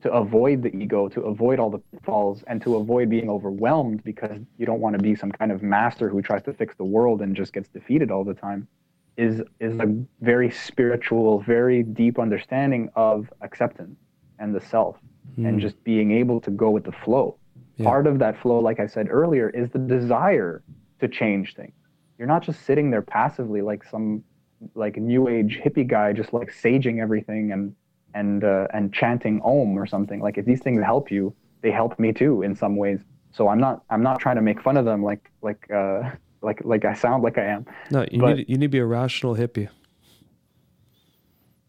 to 0.01 0.11
avoid 0.13 0.63
the 0.63 0.75
ego 0.75 1.09
to 1.11 1.21
avoid 1.23 1.59
all 1.59 1.69
the 1.69 1.79
pitfalls 1.93 2.43
and 2.47 2.61
to 2.63 2.77
avoid 2.77 3.11
being 3.11 3.29
overwhelmed 3.29 4.03
because 4.03 4.39
you 4.57 4.65
don't 4.65 4.81
want 4.81 4.97
to 4.97 5.03
be 5.03 5.15
some 5.15 5.31
kind 5.31 5.53
of 5.53 5.63
master 5.63 6.09
who 6.09 6.23
tries 6.23 6.43
to 6.43 6.55
fix 6.55 6.75
the 6.77 6.85
world 6.85 7.21
and 7.21 7.37
just 7.37 7.53
gets 7.53 7.69
defeated 7.69 8.11
all 8.11 8.25
the 8.25 8.33
time 8.33 8.67
is 9.17 9.41
is 9.61 9.75
a 9.81 9.87
very 10.21 10.51
spiritual 10.51 11.41
very 11.43 11.83
deep 11.83 12.19
understanding 12.19 12.89
of 12.97 13.33
acceptance 13.43 13.99
and 14.39 14.55
the 14.55 14.61
self 14.61 14.97
and 15.37 15.55
Hmm. 15.57 15.59
just 15.61 15.83
being 15.85 16.11
able 16.13 16.41
to 16.43 16.51
go 16.51 16.71
with 16.71 16.85
the 16.85 16.93
flow 17.05 17.39
Yeah. 17.77 17.87
part 17.87 18.07
of 18.07 18.19
that 18.21 18.37
flow 18.43 18.59
like 18.61 18.81
i 18.81 18.87
said 18.87 19.07
earlier 19.11 19.49
is 19.51 19.71
the 19.71 19.79
desire 19.79 20.63
to 21.01 21.09
change 21.09 21.55
things 21.55 21.75
you're 22.19 22.29
not 22.29 22.43
just 22.43 22.63
sitting 22.63 22.91
there 22.91 23.03
passively 23.03 23.63
like 23.63 23.83
some 23.85 24.25
like 24.75 24.97
new 24.97 25.29
age 25.29 25.61
hippie 25.65 25.87
guy 25.87 26.13
just 26.13 26.33
like 26.33 26.51
saging 26.51 27.01
everything 27.01 27.53
and 27.53 27.75
and 28.15 28.45
uh, 28.45 28.67
and 28.73 28.93
chanting 28.93 29.41
om 29.45 29.77
or 29.77 29.87
something 29.87 30.21
like 30.21 30.39
if 30.39 30.45
these 30.47 30.61
things 30.63 30.83
help 30.83 31.11
you 31.11 31.35
they 31.63 31.71
help 31.71 31.99
me 31.99 32.13
too 32.13 32.43
in 32.43 32.55
some 32.55 32.77
ways 32.77 33.01
so 33.33 33.49
i'm 33.49 33.59
not 33.61 33.83
i'm 33.91 34.03
not 34.03 34.19
trying 34.21 34.37
to 34.37 34.43
make 34.43 34.61
fun 34.63 34.77
of 34.77 34.85
them 34.85 35.03
like 35.03 35.31
like 35.43 35.63
uh 35.73 36.11
like 36.45 36.65
like 36.65 36.85
i 36.85 36.93
sound 36.95 37.23
like 37.23 37.39
i 37.39 37.45
am 37.45 37.67
No, 37.91 38.05
you 38.11 38.21
But- 38.21 38.37
need 38.37 38.49
you 38.49 38.57
need 38.59 38.67
to 38.67 38.77
be 38.79 38.79
a 38.79 38.85
rational 38.87 39.35
hippie. 39.35 39.69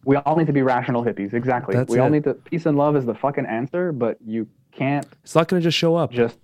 we 0.03 0.15
all 0.17 0.35
need 0.35 0.47
to 0.47 0.53
be 0.53 0.61
rational 0.61 1.03
hippies 1.03 1.33
exactly 1.33 1.75
That's 1.75 1.91
we 1.91 1.99
all 1.99 2.09
need 2.09 2.23
to 2.25 2.33
peace 2.35 2.65
and 2.65 2.77
love 2.77 2.95
is 2.95 3.05
the 3.05 3.15
fucking 3.15 3.45
answer 3.45 3.91
but 3.91 4.17
you 4.25 4.47
can't 4.71 5.07
It's 5.23 5.35
not 5.35 5.47
going 5.47 5.61
to 5.61 5.63
just 5.63 5.77
show 5.77 5.95
up. 5.95 6.11
just 6.11 6.37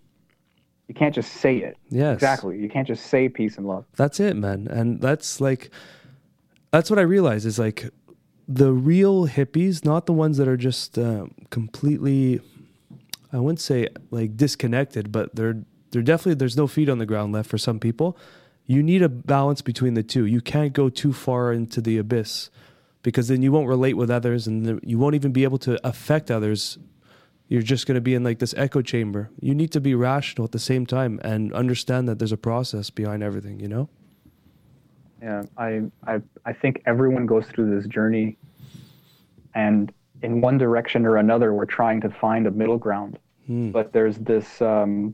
you 0.88 0.96
can't 0.96 1.14
just 1.14 1.34
say 1.34 1.58
it 1.58 1.78
yes. 1.90 2.16
exactly 2.16 2.58
you 2.58 2.70
can't 2.70 2.88
just 2.88 3.06
say 3.08 3.30
peace 3.30 3.58
and 3.58 3.68
love 3.68 3.86
That's 3.96 4.20
it, 4.20 4.36
man. 4.36 4.68
And 4.70 5.00
that's 5.00 5.40
like, 5.40 5.70
that's 6.72 6.90
what 6.90 7.00
I 7.00 7.04
realize 7.04 7.46
is 7.46 7.58
like 7.60 7.90
the 8.48 8.74
real 8.74 9.28
hippies, 9.28 9.86
not 9.86 10.06
the 10.06 10.14
ones 10.14 10.36
that 10.38 10.48
are 10.50 10.58
just 10.58 10.98
uh, 10.98 11.28
completely, 11.50 12.42
I 13.32 13.40
wouldn't 13.40 13.62
say 13.62 13.88
like 14.10 14.36
disconnected, 14.36 15.12
but 15.12 15.34
they're, 15.36 15.64
they're 15.92 16.02
definitely, 16.02 16.36
there's 16.36 16.58
no 16.58 16.68
feet 16.68 16.90
on 16.90 16.98
the 16.98 17.06
ground 17.06 17.34
left 17.34 17.50
for 17.50 17.58
some 17.58 17.80
people. 17.80 18.18
You 18.66 18.82
need 18.82 19.02
a 19.02 19.10
balance 19.10 19.62
between 19.62 19.94
the 19.94 20.04
two. 20.04 20.26
You 20.26 20.42
can't 20.42 20.74
go 20.74 20.90
too 20.90 21.14
far 21.14 21.52
into 21.52 21.82
the 21.82 21.98
abyss 21.98 22.50
because 23.04 23.28
then 23.28 23.42
you 23.42 23.52
won't 23.52 23.68
relate 23.68 23.98
with 23.98 24.10
others 24.10 24.48
and 24.48 24.80
you 24.84 24.98
won't 24.98 25.16
even 25.16 25.32
be 25.32 25.44
able 25.44 25.58
to 25.60 25.80
affect 25.86 26.32
others. 26.32 26.78
You're 27.48 27.62
just 27.62 27.86
going 27.86 27.96
to 27.96 28.02
be 28.02 28.14
in 28.14 28.24
like 28.24 28.40
this 28.40 28.54
echo 28.56 28.82
chamber. 28.82 29.30
You 29.42 29.54
need 29.54 29.72
to 29.74 29.82
be 29.82 29.94
rational 29.94 30.46
at 30.46 30.52
the 30.52 30.60
same 30.60 30.86
time 30.86 31.20
and 31.24 31.52
understand 31.52 32.08
that 32.08 32.18
there's 32.18 32.32
a 32.32 32.38
process 32.38 32.90
behind 32.90 33.24
everything, 33.24 33.60
you 33.60 33.68
know? 33.68 33.90
Yeah, 35.22 35.44
I, 35.58 35.82
I, 36.08 36.22
I 36.46 36.54
think 36.54 36.82
everyone 36.86 37.26
goes 37.26 37.46
through 37.48 37.76
this 37.76 37.86
journey, 37.88 38.38
and 39.54 39.92
in 40.24 40.42
one 40.42 40.58
direction 40.58 41.06
or 41.06 41.18
another, 41.18 41.54
we're 41.54 41.66
trying 41.66 42.02
to 42.02 42.10
find 42.10 42.48
a 42.48 42.52
middle 42.52 42.78
ground. 42.78 43.20
Hmm. 43.46 43.72
But 43.72 43.92
there's 43.92 44.18
this, 44.18 44.62
um, 44.62 45.14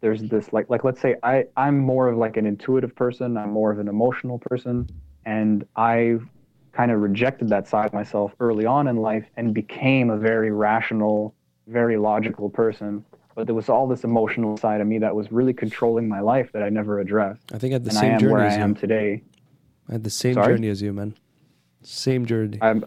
there's 0.00 0.22
this 0.22 0.52
like, 0.52 0.68
like 0.68 0.84
let's 0.84 1.00
say 1.00 1.16
I, 1.22 1.44
I'm 1.56 1.78
more 1.78 2.08
of 2.08 2.16
like 2.16 2.36
an 2.36 2.46
intuitive 2.46 2.94
person. 2.94 3.36
I'm 3.36 3.50
more 3.50 3.70
of 3.72 3.78
an 3.78 3.88
emotional 3.88 4.38
person, 4.38 4.88
and 5.24 5.66
I 5.76 6.18
kind 6.72 6.90
of 6.90 7.00
rejected 7.00 7.48
that 7.48 7.66
side 7.66 7.86
of 7.86 7.92
myself 7.94 8.32
early 8.38 8.66
on 8.66 8.86
in 8.86 8.96
life 8.96 9.24
and 9.36 9.54
became 9.54 10.10
a 10.10 10.16
very 10.16 10.50
rational, 10.52 11.34
very 11.66 11.96
logical 11.96 12.50
person. 12.50 13.04
But 13.34 13.46
there 13.46 13.54
was 13.54 13.68
all 13.68 13.86
this 13.86 14.04
emotional 14.04 14.56
side 14.56 14.80
of 14.80 14.86
me 14.86 14.98
that 14.98 15.14
was 15.14 15.30
really 15.32 15.52
controlling 15.52 16.08
my 16.08 16.20
life 16.20 16.50
that 16.52 16.62
I 16.62 16.68
never 16.68 17.00
addressed, 17.00 17.52
I 17.52 17.58
think 17.58 17.72
I 17.72 17.74
had 17.74 17.84
the 17.84 17.90
and 17.90 17.98
I 17.98 18.00
same 18.00 18.12
am 18.12 18.20
journey 18.20 18.32
where 18.32 18.42
I 18.42 18.46
as 18.46 18.56
you. 18.56 18.62
am 18.62 18.74
today. 18.74 19.22
I 19.88 19.92
had 19.92 20.04
the 20.04 20.10
same 20.10 20.34
Sorry? 20.34 20.54
journey 20.54 20.68
as 20.68 20.82
you, 20.82 20.92
man. 20.92 21.14
Same 21.82 22.26
journey. 22.26 22.58
I'm 22.60 22.84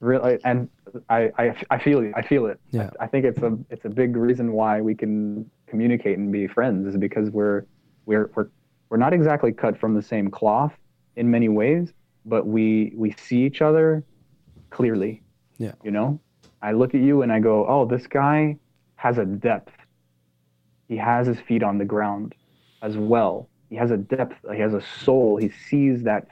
really, 0.00 0.38
and 0.44 0.68
I, 1.08 1.30
I, 1.38 1.54
I 1.70 1.78
feel 1.78 2.00
it. 2.00 2.12
I 2.16 2.22
feel 2.22 2.46
it. 2.46 2.58
Yeah. 2.70 2.90
I, 2.98 3.04
I 3.04 3.06
think 3.06 3.24
it's 3.24 3.40
a, 3.42 3.56
it's 3.70 3.84
a 3.84 3.90
big 3.90 4.16
reason 4.16 4.52
why 4.52 4.80
we 4.80 4.94
can 4.94 5.48
communicate 5.72 6.18
and 6.18 6.30
be 6.30 6.46
friends 6.46 6.86
is 6.86 6.96
because 6.98 7.30
we're, 7.30 7.64
we're, 8.04 8.30
we're, 8.34 8.48
we're 8.90 9.02
not 9.06 9.14
exactly 9.14 9.52
cut 9.52 9.74
from 9.80 9.94
the 9.94 10.02
same 10.02 10.30
cloth 10.30 10.74
in 11.16 11.30
many 11.30 11.48
ways, 11.48 11.92
but 12.26 12.46
we, 12.46 12.92
we 12.94 13.10
see 13.12 13.40
each 13.48 13.62
other 13.62 14.04
clearly. 14.68 15.22
Yeah. 15.56 15.72
You 15.82 15.92
know, 15.96 16.20
I 16.60 16.72
look 16.72 16.94
at 16.94 17.00
you 17.00 17.22
and 17.22 17.32
I 17.32 17.40
go, 17.40 17.66
oh, 17.66 17.86
this 17.86 18.06
guy 18.06 18.58
has 18.96 19.16
a 19.16 19.24
depth. 19.24 19.72
He 20.88 20.96
has 20.98 21.26
his 21.26 21.40
feet 21.48 21.62
on 21.62 21.78
the 21.78 21.86
ground 21.94 22.34
as 22.82 22.98
well. 22.98 23.48
he 23.72 23.78
has 23.78 23.90
a 23.90 23.96
depth 23.96 24.36
he 24.54 24.60
has 24.60 24.74
a 24.74 24.82
soul 25.04 25.38
he 25.38 25.48
sees 25.68 26.02
that 26.02 26.22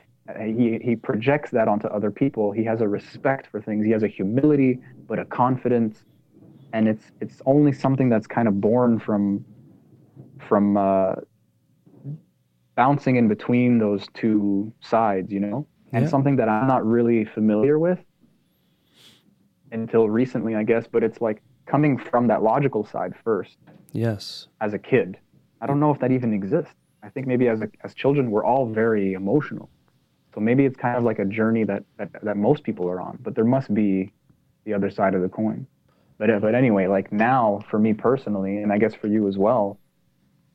he, 0.58 0.78
he 0.82 0.94
projects 0.94 1.50
that 1.50 1.66
onto 1.68 1.86
other 1.88 2.10
people 2.10 2.52
he 2.52 2.64
has 2.70 2.82
a 2.82 2.88
respect 2.98 3.44
for 3.50 3.58
things 3.62 3.80
he 3.86 3.92
has 3.96 4.02
a 4.02 4.12
humility 4.18 4.78
but 5.08 5.18
a 5.18 5.24
confidence 5.24 6.04
and 6.72 6.88
it's 6.88 7.04
it's 7.20 7.42
only 7.46 7.72
something 7.72 8.08
that's 8.08 8.26
kind 8.26 8.48
of 8.48 8.60
born 8.60 8.98
from 8.98 9.44
from 10.48 10.76
uh, 10.76 11.14
bouncing 12.76 13.16
in 13.16 13.28
between 13.28 13.78
those 13.78 14.06
two 14.14 14.72
sides 14.80 15.32
you 15.32 15.40
know 15.40 15.66
and 15.92 16.04
Yeah. 16.04 16.10
something 16.10 16.36
that 16.36 16.48
i'm 16.48 16.66
not 16.68 16.86
really 16.86 17.24
familiar 17.24 17.78
with 17.78 17.98
until 19.72 20.08
recently 20.08 20.54
i 20.56 20.62
guess 20.62 20.86
but 20.90 21.02
it's 21.02 21.20
like 21.20 21.42
coming 21.66 21.98
from 21.98 22.26
that 22.28 22.42
logical 22.42 22.84
side 22.84 23.12
first 23.24 23.56
Yes. 23.92 24.46
as 24.60 24.72
a 24.72 24.78
kid. 24.78 25.18
I 25.60 25.66
don't 25.66 25.80
know 25.80 25.90
if 25.90 25.98
that 25.98 26.12
even 26.12 26.32
exists. 26.32 26.72
I 27.02 27.08
think 27.08 27.26
maybe 27.26 27.48
as 27.48 27.60
a, 27.60 27.68
as 27.82 27.92
children 27.92 28.30
we're 28.30 28.44
all 28.44 28.66
very 28.66 29.14
emotional. 29.14 29.68
So 30.32 30.40
maybe 30.40 30.64
it's 30.64 30.76
kind 30.76 30.96
of 30.96 31.02
like 31.02 31.18
a 31.18 31.24
journey 31.24 31.64
that, 31.64 31.82
that 31.98 32.10
that 32.22 32.36
most 32.36 32.62
people 32.62 32.88
are 32.88 33.00
on, 33.00 33.18
but 33.20 33.34
there 33.34 33.44
must 33.44 33.74
be 33.74 34.12
the 34.64 34.72
other 34.74 34.90
side 34.90 35.14
of 35.16 35.22
the 35.22 35.28
coin. 35.28 35.66
But 36.20 36.28
uh, 36.30 36.38
but 36.38 36.54
anyway, 36.54 36.86
like 36.86 37.10
now 37.10 37.64
for 37.70 37.78
me 37.78 37.94
personally 37.94 38.58
and 38.58 38.70
I 38.74 38.76
guess 38.78 38.94
for 38.94 39.06
you 39.08 39.26
as 39.26 39.38
well, 39.38 39.80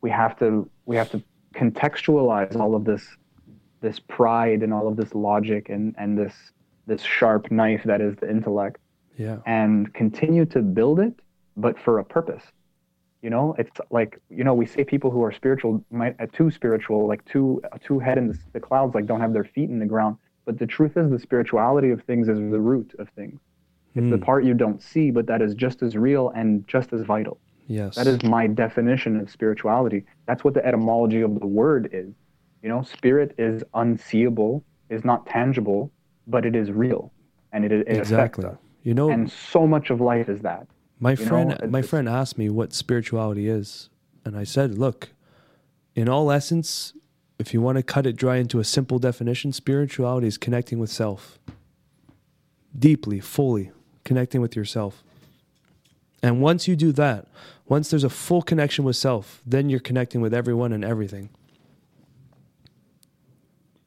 we 0.01 0.11
have 0.11 0.37
to 0.37 0.69
we 0.85 0.95
have 0.95 1.09
to 1.09 1.23
contextualize 1.55 2.55
all 2.55 2.75
of 2.75 2.85
this 2.85 3.03
this 3.81 3.99
pride 3.99 4.61
and 4.61 4.71
all 4.71 4.87
of 4.87 4.95
this 4.95 5.15
logic 5.15 5.69
and 5.69 5.95
and 5.97 6.15
this 6.15 6.35
this 6.85 7.01
sharp 7.01 7.49
knife 7.49 7.81
that 7.85 7.99
is 7.99 8.15
the 8.17 8.29
intellect 8.29 8.79
Yeah. 9.17 9.37
and 9.47 9.91
continue 9.95 10.45
to 10.45 10.61
build 10.61 10.99
it, 10.99 11.15
but 11.57 11.79
for 11.79 11.97
a 11.97 12.05
purpose. 12.05 12.43
You 13.23 13.31
know, 13.31 13.55
it's 13.57 13.71
like 13.89 14.19
you 14.29 14.43
know 14.43 14.53
we 14.53 14.67
say 14.67 14.83
people 14.83 15.09
who 15.09 15.23
are 15.23 15.31
spiritual 15.31 15.83
might 15.89 16.15
uh, 16.21 16.27
too 16.31 16.51
spiritual, 16.51 17.07
like 17.07 17.25
too 17.25 17.59
uh, 17.71 17.79
too 17.83 17.97
head 17.97 18.19
in 18.19 18.27
the, 18.27 18.37
the 18.53 18.59
clouds, 18.59 18.93
like 18.93 19.07
don't 19.07 19.19
have 19.19 19.33
their 19.33 19.49
feet 19.55 19.71
in 19.71 19.79
the 19.79 19.87
ground. 19.87 20.17
But 20.45 20.59
the 20.59 20.67
truth 20.67 20.95
is, 20.95 21.09
the 21.09 21.17
spirituality 21.17 21.89
of 21.89 22.03
things 22.03 22.29
is 22.29 22.37
the 22.37 22.59
root 22.71 22.93
of 22.99 23.09
things. 23.15 23.39
It's 23.95 24.09
the 24.09 24.17
Mm. 24.17 24.21
part 24.21 24.43
you 24.43 24.53
don't 24.53 24.81
see, 24.81 25.09
but 25.09 25.25
that 25.27 25.41
is 25.41 25.55
just 25.55 25.81
as 25.81 25.95
real 25.95 26.29
and 26.35 26.67
just 26.67 26.91
as 26.93 27.01
vital. 27.01 27.37
Yes. 27.67 27.95
That 27.95 28.07
is 28.07 28.21
my 28.23 28.45
definition 28.45 29.19
of 29.19 29.29
spirituality. 29.31 30.03
That's 30.27 30.43
what 30.43 30.53
the 30.53 30.65
etymology 30.65 31.21
of 31.21 31.39
the 31.39 31.47
word 31.47 31.89
is. 31.93 32.13
You 32.61 32.69
know, 32.69 32.81
spirit 32.83 33.33
is 33.37 33.63
unseeable, 33.73 34.63
is 34.89 35.03
not 35.05 35.25
tangible, 35.27 35.91
but 36.27 36.45
it 36.45 36.55
is 36.55 36.71
real, 36.71 37.11
and 37.53 37.63
it, 37.63 37.71
it 37.71 37.87
exactly. 37.87 38.43
affects 38.43 38.61
us. 38.61 38.67
You 38.83 38.93
know, 38.93 39.09
And 39.09 39.31
so 39.31 39.65
much 39.65 39.89
of 39.89 40.01
life 40.01 40.29
is 40.29 40.41
that. 40.41 40.67
my 40.99 41.11
you 41.11 41.15
friend, 41.17 41.51
it's- 41.53 41.71
my 41.71 41.81
friend 41.81 42.07
asked 42.09 42.37
me 42.37 42.49
what 42.49 42.73
spirituality 42.73 43.47
is, 43.47 43.89
and 44.25 44.35
I 44.37 44.43
said, 44.43 44.77
"Look, 44.77 45.09
in 45.95 46.07
all 46.09 46.31
essence, 46.31 46.93
if 47.39 47.53
you 47.53 47.61
want 47.61 47.77
to 47.77 47.83
cut 47.83 48.05
it 48.05 48.15
dry 48.15 48.37
into 48.37 48.59
a 48.59 48.63
simple 48.63 48.99
definition, 48.99 49.51
spirituality 49.51 50.27
is 50.27 50.37
connecting 50.37 50.79
with 50.79 50.89
self, 50.89 51.39
deeply, 52.77 53.19
fully 53.19 53.71
connecting 54.05 54.39
with 54.39 54.55
yourself. 54.55 55.03
And 56.23 56.41
once 56.41 56.67
you 56.67 56.75
do 56.75 56.91
that, 56.93 57.27
once 57.67 57.89
there's 57.89 58.03
a 58.03 58.09
full 58.09 58.41
connection 58.41 58.85
with 58.85 58.95
self, 58.95 59.41
then 59.45 59.69
you're 59.69 59.79
connecting 59.79 60.21
with 60.21 60.33
everyone 60.33 60.71
and 60.71 60.85
everything. 60.85 61.29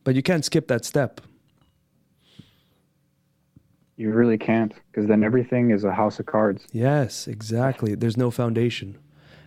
But 0.05 0.15
you 0.15 0.23
can't 0.23 0.45
skip 0.45 0.69
that 0.69 0.85
step. 0.85 1.21
You 3.97 4.13
really 4.13 4.39
can't, 4.39 4.73
because 4.91 5.09
then 5.09 5.25
everything 5.25 5.71
is 5.71 5.83
a 5.83 5.93
house 5.93 6.21
of 6.21 6.27
cards. 6.27 6.65
Yes, 6.73 7.27
exactly. 7.27 7.97
There's 7.97 8.17
no 8.17 8.31
foundation, 8.31 8.97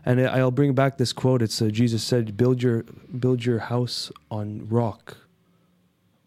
and 0.05 0.19
I'll 0.19 0.51
bring 0.51 0.73
back 0.73 0.97
this 0.97 1.13
quote. 1.13 1.41
It's 1.41 1.61
uh, 1.61 1.69
Jesus 1.69 2.03
said, 2.03 2.35
"Build 2.35 2.61
your 2.61 2.83
build 3.17 3.45
your 3.45 3.59
house 3.59 4.11
on 4.29 4.67
rock. 4.67 5.15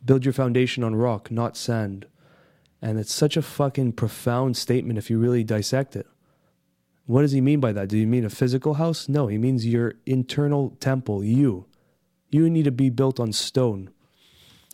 Build 0.02 0.24
your 0.24 0.32
foundation 0.32 0.82
on 0.82 0.94
rock, 0.94 1.30
not 1.30 1.54
sand." 1.54 2.06
And 2.84 3.00
it's 3.00 3.14
such 3.14 3.38
a 3.38 3.42
fucking 3.42 3.92
profound 3.92 4.58
statement 4.58 4.98
if 4.98 5.08
you 5.08 5.18
really 5.18 5.42
dissect 5.42 5.96
it. 5.96 6.06
What 7.06 7.22
does 7.22 7.32
he 7.32 7.40
mean 7.40 7.58
by 7.58 7.72
that? 7.72 7.88
Do 7.88 7.96
you 7.96 8.06
mean 8.06 8.26
a 8.26 8.30
physical 8.30 8.74
house? 8.74 9.08
No, 9.08 9.26
he 9.26 9.38
means 9.38 9.64
your 9.64 9.94
internal 10.04 10.76
temple. 10.80 11.24
You, 11.24 11.64
you 12.28 12.50
need 12.50 12.66
to 12.66 12.70
be 12.70 12.90
built 12.90 13.18
on 13.18 13.32
stone. 13.32 13.88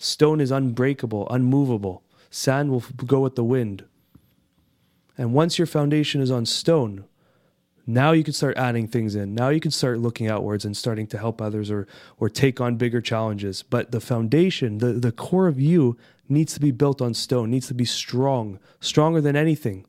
Stone 0.01 0.41
is 0.41 0.51
unbreakable, 0.51 1.29
unmovable. 1.31 2.03
Sand 2.31 2.73
will 2.73 2.83
go 3.07 3.21
with 3.21 3.37
the 3.37 3.45
wind. 3.45 3.85
And 5.17 5.33
once 5.33 5.57
your 5.57 5.67
foundation 5.67 6.21
is 6.21 6.33
on 6.33 6.47
stone, 6.47 7.05
now 7.87 8.11
you 8.11 8.25
can 8.25 8.35
start 8.35 8.57
adding 8.57 8.89
things 8.89 9.15
in. 9.15 9.37
Now 9.37 9.51
you 9.51 9.61
can 9.61 9.71
start 9.71 10.01
looking 10.01 10.27
outwards 10.27 10.65
and 10.65 10.77
starting 10.77 11.07
to 11.09 11.19
help 11.19 11.41
others 11.41 11.71
or 11.71 11.87
or 12.19 12.29
take 12.29 12.61
on 12.61 12.75
bigger 12.75 13.01
challenges. 13.01 13.63
But 13.63 13.93
the 13.93 14.01
foundation, 14.01 14.79
the, 14.79 14.95
the 14.95 15.13
core 15.13 15.47
of 15.47 15.61
you 15.61 15.97
needs 16.31 16.55
to 16.55 16.61
be 16.61 16.71
built 16.71 17.03
on 17.03 17.15
stone, 17.15 17.51
needs 17.51 17.69
to 17.69 17.75
be 17.75 17.85
strong, 17.85 18.59
stronger 18.81 19.21
than 19.21 19.37
anything. 19.37 19.87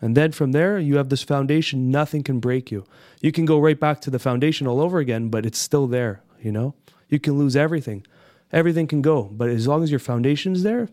And 0.00 0.16
then 0.16 0.32
from 0.32 0.52
there, 0.52 0.78
you 0.78 0.96
have 0.96 1.08
this 1.08 1.22
foundation, 1.22 1.90
nothing 1.90 2.22
can 2.24 2.40
break 2.40 2.72
you. 2.72 2.84
You 3.20 3.30
can 3.30 3.44
go 3.44 3.60
right 3.60 3.78
back 3.78 4.00
to 4.00 4.10
the 4.10 4.18
foundation 4.18 4.66
all 4.66 4.80
over 4.80 4.98
again, 4.98 5.28
but 5.28 5.46
it's 5.46 5.58
still 5.58 5.86
there, 5.86 6.22
you 6.40 6.50
know? 6.50 6.74
You 7.08 7.20
can 7.20 7.38
lose 7.38 7.54
everything. 7.54 8.04
Everything 8.52 8.86
can 8.86 9.00
go, 9.00 9.24
but 9.32 9.48
as 9.48 9.66
long 9.68 9.82
as 9.82 9.90
your 9.90 10.00
foundation's 10.00 10.62
there, 10.62 10.88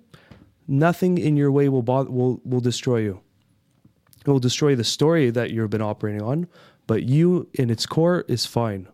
nothing 0.67 1.17
in 1.17 1.35
your 1.35 1.51
way 1.51 1.67
will 1.67 1.81
bother, 1.81 2.09
will 2.09 2.39
will 2.45 2.61
destroy 2.61 2.97
you. 2.97 3.21
It 4.25 4.29
will 4.29 4.39
destroy 4.39 4.75
the 4.75 4.83
story 4.83 5.29
that 5.29 5.51
you've 5.51 5.69
been 5.69 5.81
operating 5.81 6.21
on, 6.21 6.47
but 6.87 7.03
you 7.03 7.49
in 7.53 7.69
its 7.69 7.85
core 7.85 8.23
is 8.27 8.45
fine. 8.45 8.87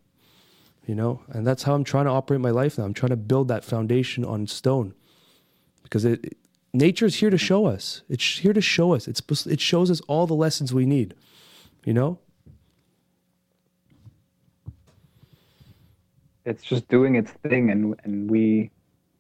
You 0.88 0.96
know, 0.96 1.22
and 1.30 1.46
that's 1.46 1.64
how 1.64 1.74
I'm 1.74 1.84
trying 1.84 2.06
to 2.06 2.12
operate 2.12 2.42
my 2.42 2.52
life 2.52 2.78
now. 2.78 2.86
I'm 2.86 2.94
trying 2.94 3.10
to 3.10 3.18
build 3.18 3.48
that 3.50 3.66
foundation 3.66 4.24
on 4.24 4.48
stone, 4.48 4.94
because 5.86 6.04
it, 6.04 6.24
it 6.26 6.38
nature 6.74 7.06
is 7.06 7.16
here 7.16 7.30
to 7.30 7.38
show 7.38 7.66
us. 7.66 8.04
It's 8.10 8.40
here 8.40 8.54
to 8.54 8.62
show 8.62 8.94
us. 8.94 9.08
It's 9.08 9.22
it 9.48 9.62
shows 9.62 9.90
us 9.90 10.02
all 10.02 10.28
the 10.28 10.36
lessons 10.36 10.74
we 10.74 10.86
need. 10.86 11.16
You 11.86 11.94
know, 11.94 12.20
It's 16.46 16.64
just 16.64 16.88
doing 16.88 17.16
its 17.16 17.32
thing, 17.48 17.72
and 17.72 18.00
and 18.04 18.30
we 18.30 18.70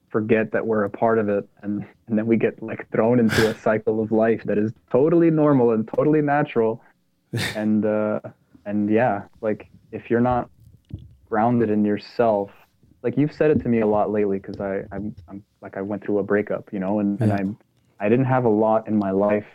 forget 0.09 0.51
that 0.51 0.65
we're 0.65 0.83
a 0.83 0.89
part 0.89 1.17
of 1.17 1.27
it, 1.27 1.49
and 1.63 1.83
and 2.07 2.17
then 2.17 2.27
we 2.27 2.37
get 2.37 2.61
like 2.61 2.87
thrown 2.91 3.19
into 3.19 3.49
a 3.49 3.55
cycle 3.59 4.01
of 4.01 4.11
life 4.11 4.43
that 4.45 4.59
is 4.59 4.71
totally 4.91 5.31
normal 5.31 5.71
and 5.71 5.87
totally 5.87 6.21
natural, 6.21 6.83
and 7.55 7.83
uh, 7.83 8.19
and 8.65 8.91
yeah, 8.91 9.23
like 9.41 9.67
if 9.91 10.09
you're 10.09 10.21
not 10.21 10.49
grounded 11.27 11.71
in 11.71 11.83
yourself, 11.83 12.51
like 13.01 13.17
you've 13.17 13.33
said 13.33 13.49
it 13.49 13.59
to 13.63 13.69
me 13.69 13.79
a 13.79 13.87
lot 13.87 14.11
lately, 14.11 14.37
because 14.37 14.61
I 14.61 14.83
I'm, 14.91 15.15
I'm 15.27 15.43
like 15.65 15.77
I 15.77 15.81
went 15.81 16.03
through 16.03 16.19
a 16.19 16.23
breakup, 16.23 16.71
you 16.71 16.79
know, 16.79 16.99
and 16.99 17.19
and 17.19 17.33
I 17.33 18.05
I 18.05 18.07
didn't 18.07 18.25
have 18.25 18.45
a 18.45 18.49
lot 18.49 18.87
in 18.87 18.97
my 18.97 19.11
life 19.11 19.47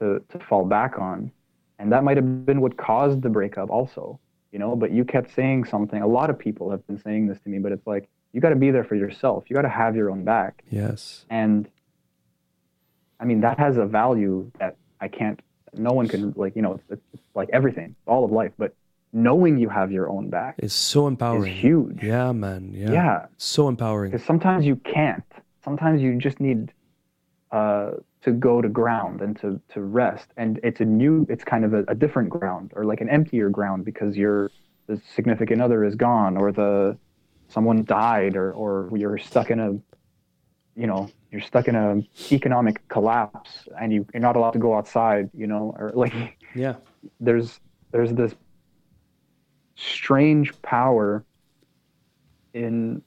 to 0.00 0.20
to 0.30 0.38
fall 0.40 0.64
back 0.64 0.98
on, 0.98 1.30
and 1.78 1.92
that 1.92 2.02
might 2.02 2.16
have 2.16 2.44
been 2.44 2.60
what 2.60 2.76
caused 2.76 3.22
the 3.22 3.30
breakup 3.30 3.70
also 3.70 4.18
you 4.50 4.58
know 4.60 4.76
but 4.76 4.92
you 4.92 5.04
kept 5.04 5.34
saying 5.34 5.64
something. 5.64 6.02
A 6.02 6.06
lot 6.06 6.28
of 6.30 6.38
people 6.38 6.70
have 6.70 6.86
been 6.86 7.00
saying 7.06 7.28
this 7.28 7.38
to 7.40 7.48
me 7.48 7.58
but 7.58 7.72
it's 7.72 7.86
like 7.86 8.08
you 8.32 8.40
got 8.40 8.50
to 8.50 8.56
be 8.56 8.70
there 8.72 8.84
for 8.84 8.96
yourself. 8.96 9.44
You 9.48 9.54
got 9.54 9.62
to 9.62 9.68
have 9.68 9.94
your 9.94 10.10
own 10.10 10.24
back. 10.24 10.64
Yes, 10.70 11.24
and 11.30 11.68
i 13.20 13.24
mean 13.24 13.40
that 13.40 13.58
has 13.58 13.76
a 13.76 13.86
value 13.86 14.50
that 14.58 14.76
i 15.00 15.06
can't 15.06 15.38
no 15.72 15.92
one 15.92 16.08
can 16.08 16.32
like 16.36 16.56
you 16.56 16.62
know 16.62 16.80
it's, 16.90 17.00
it's 17.14 17.22
like 17.34 17.48
everything 17.52 17.94
all 18.06 18.24
of 18.24 18.32
life 18.32 18.52
but 18.58 18.74
knowing 19.14 19.56
you 19.56 19.68
have 19.68 19.92
your 19.92 20.08
own 20.10 20.28
back 20.28 20.56
is 20.58 20.72
so 20.72 21.06
is 21.06 21.12
empowering. 21.12 21.54
huge. 21.54 22.02
Yeah, 22.02 22.32
man. 22.32 22.72
Yeah, 22.74 22.92
yeah. 22.92 23.26
So 23.38 23.68
empowering. 23.68 24.10
because 24.10 24.26
sometimes 24.26 24.66
you 24.66 24.76
can't 24.76 25.24
sometimes 25.64 26.02
you 26.02 26.18
just 26.18 26.40
need 26.40 26.72
uh, 27.50 27.92
to 28.22 28.32
go 28.32 28.60
to 28.60 28.68
ground 28.68 29.20
and 29.22 29.38
to, 29.40 29.60
to 29.68 29.82
rest. 29.82 30.28
And 30.36 30.60
it's 30.62 30.80
a 30.80 30.84
new 30.84 31.26
it's 31.28 31.44
kind 31.44 31.64
of 31.64 31.72
a, 31.72 31.84
a 31.88 31.94
different 31.94 32.30
ground 32.30 32.72
or 32.76 32.84
like 32.84 33.00
an 33.00 33.08
emptier 33.08 33.48
ground 33.48 33.84
because 33.84 34.16
your 34.16 34.50
the 34.86 35.00
significant 35.14 35.62
other 35.62 35.84
is 35.84 35.94
gone 35.94 36.36
or 36.36 36.52
the 36.52 36.96
someone 37.48 37.84
died 37.84 38.36
or, 38.36 38.52
or 38.52 38.90
you're 38.96 39.18
stuck 39.18 39.50
in 39.50 39.60
a 39.60 39.70
you 40.76 40.86
know 40.86 41.08
you're 41.30 41.40
stuck 41.40 41.68
in 41.68 41.74
a 41.74 42.02
economic 42.32 42.86
collapse 42.88 43.68
and 43.80 43.92
you, 43.92 44.06
you're 44.12 44.20
not 44.20 44.36
allowed 44.36 44.52
to 44.52 44.58
go 44.58 44.74
outside 44.74 45.30
you 45.32 45.46
know 45.46 45.74
or 45.78 45.92
like 45.94 46.38
Yeah, 46.54 46.74
there's 47.20 47.60
there's 47.92 48.12
this 48.12 48.34
strange 49.76 50.60
power 50.62 51.24
in 52.52 53.02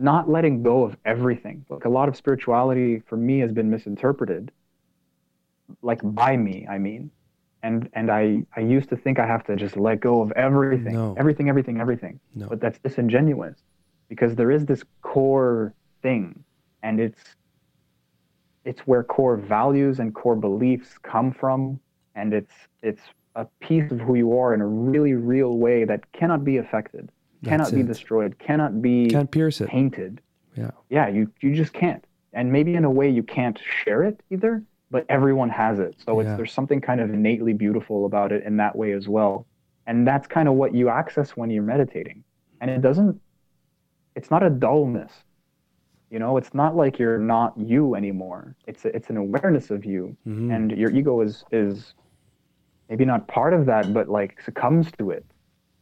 not 0.00 0.28
letting 0.28 0.62
go 0.62 0.84
of 0.84 0.96
everything. 1.04 1.64
Like 1.68 1.84
a 1.84 1.88
lot 1.88 2.08
of 2.08 2.16
spirituality 2.16 3.02
for 3.06 3.16
me 3.16 3.38
has 3.40 3.52
been 3.52 3.70
misinterpreted 3.70 4.50
like 5.82 6.00
by 6.02 6.36
me 6.36 6.66
i 6.68 6.78
mean. 6.78 7.10
And 7.62 7.88
and 7.92 8.10
i 8.10 8.42
i 8.56 8.60
used 8.60 8.88
to 8.88 8.96
think 8.96 9.18
i 9.18 9.26
have 9.26 9.44
to 9.44 9.56
just 9.56 9.76
let 9.76 10.00
go 10.00 10.22
of 10.22 10.32
everything. 10.32 10.94
No. 10.94 11.14
everything 11.18 11.48
everything 11.48 11.80
everything. 11.80 12.18
No. 12.34 12.48
but 12.48 12.60
that's 12.60 12.78
disingenuous 12.78 13.58
because 14.08 14.34
there 14.34 14.50
is 14.50 14.64
this 14.66 14.82
core 15.02 15.74
thing 16.02 16.42
and 16.82 17.00
it's 17.00 17.36
it's 18.64 18.80
where 18.80 19.02
core 19.02 19.36
values 19.36 20.00
and 20.00 20.14
core 20.14 20.36
beliefs 20.36 20.98
come 21.02 21.32
from 21.32 21.78
and 22.14 22.32
it's 22.32 22.54
it's 22.82 23.02
a 23.36 23.44
piece 23.60 23.90
of 23.92 24.00
who 24.00 24.16
you 24.16 24.36
are 24.36 24.54
in 24.54 24.60
a 24.60 24.66
really 24.66 25.14
real 25.14 25.58
way 25.58 25.84
that 25.84 26.10
cannot 26.12 26.44
be 26.44 26.56
affected 26.56 27.10
cannot 27.44 27.72
be 27.74 27.82
destroyed, 27.82 28.38
cannot 28.38 28.82
be 28.82 29.08
Can't 29.08 29.30
pierce 29.30 29.60
it. 29.60 29.68
tainted. 29.68 30.20
Yeah. 30.56 30.70
Yeah, 30.88 31.08
you 31.08 31.30
you 31.40 31.54
just 31.54 31.72
can't. 31.72 32.04
And 32.32 32.52
maybe 32.52 32.74
in 32.74 32.84
a 32.84 32.90
way 32.90 33.08
you 33.08 33.22
can't 33.22 33.58
share 33.84 34.02
it 34.04 34.20
either, 34.30 34.62
but 34.90 35.04
everyone 35.08 35.48
has 35.50 35.78
it. 35.78 35.96
So 36.04 36.20
Yeah. 36.20 36.28
it's 36.30 36.36
there's 36.36 36.52
something 36.52 36.80
kind 36.80 37.00
of 37.00 37.12
innately 37.12 37.52
beautiful 37.52 38.04
about 38.06 38.32
it 38.32 38.44
in 38.44 38.56
that 38.58 38.76
way 38.76 38.92
as 38.92 39.08
well. 39.08 39.46
And 39.86 40.06
that's 40.06 40.26
kind 40.26 40.48
of 40.48 40.54
what 40.54 40.74
you 40.74 40.88
access 40.88 41.36
when 41.36 41.50
you're 41.50 41.62
meditating. 41.62 42.22
And 42.60 42.70
it 42.70 42.80
doesn't 42.82 43.20
it's 44.16 44.30
not 44.30 44.42
a 44.42 44.50
dullness. 44.50 45.12
You 46.10 46.18
know, 46.18 46.36
it's 46.36 46.52
not 46.52 46.74
like 46.76 46.98
you're 46.98 47.18
not 47.18 47.56
you 47.56 47.94
anymore. 47.94 48.56
It's 48.66 48.84
a, 48.84 48.94
it's 48.94 49.08
an 49.10 49.16
awareness 49.16 49.70
of 49.70 49.84
you 49.84 50.16
Mhm. 50.26 50.54
and 50.54 50.72
your 50.72 50.90
ego 50.90 51.20
is 51.20 51.44
is 51.52 51.94
maybe 52.88 53.04
not 53.04 53.28
part 53.28 53.54
of 53.54 53.66
that 53.66 53.94
but 53.94 54.08
like 54.08 54.40
succumbs 54.40 54.90
to 54.98 55.10
it. 55.10 55.24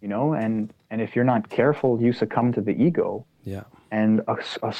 You 0.02 0.08
know, 0.08 0.34
and 0.34 0.72
and 0.90 1.00
if 1.02 1.14
you're 1.14 1.24
not 1.24 1.48
careful, 1.50 2.00
you 2.00 2.12
succumb 2.12 2.52
to 2.52 2.60
the 2.60 2.72
ego 2.72 3.26
yeah. 3.44 3.64
and 3.90 4.20
a, 4.28 4.36
a, 4.62 4.74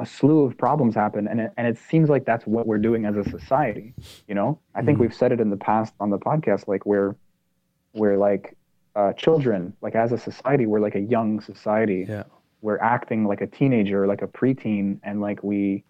a 0.00 0.06
slew 0.06 0.44
of 0.44 0.56
problems 0.58 0.94
happen 0.94 1.26
and 1.28 1.40
it, 1.40 1.52
and 1.56 1.66
it 1.66 1.78
seems 1.78 2.08
like 2.08 2.24
that's 2.24 2.46
what 2.46 2.66
we're 2.66 2.78
doing 2.78 3.04
as 3.06 3.16
a 3.16 3.24
society 3.30 3.94
you 4.28 4.34
know 4.34 4.58
i 4.74 4.82
think 4.82 4.98
Mhm. 4.98 5.02
we've 5.02 5.14
said 5.14 5.32
it 5.32 5.40
in 5.40 5.48
the 5.48 5.56
past 5.56 5.94
on 6.00 6.10
the 6.10 6.18
podcast 6.18 6.68
like 6.68 6.84
we're 6.84 7.14
we're 7.94 8.18
like 8.18 8.56
uh, 8.96 9.12
children 9.14 9.72
like 9.80 9.94
as 9.94 10.12
a 10.12 10.18
society 10.18 10.66
we're 10.66 10.80
like 10.80 10.96
a 10.96 11.00
young 11.00 11.40
society 11.40 12.04
Yeah. 12.08 12.24
we're 12.60 12.78
acting 12.80 13.24
like 13.26 13.40
a 13.40 13.46
teenager 13.46 14.06
like 14.06 14.20
a 14.20 14.26
preteen 14.26 14.98
and 15.02 15.20
like 15.22 15.42
we 15.42 15.84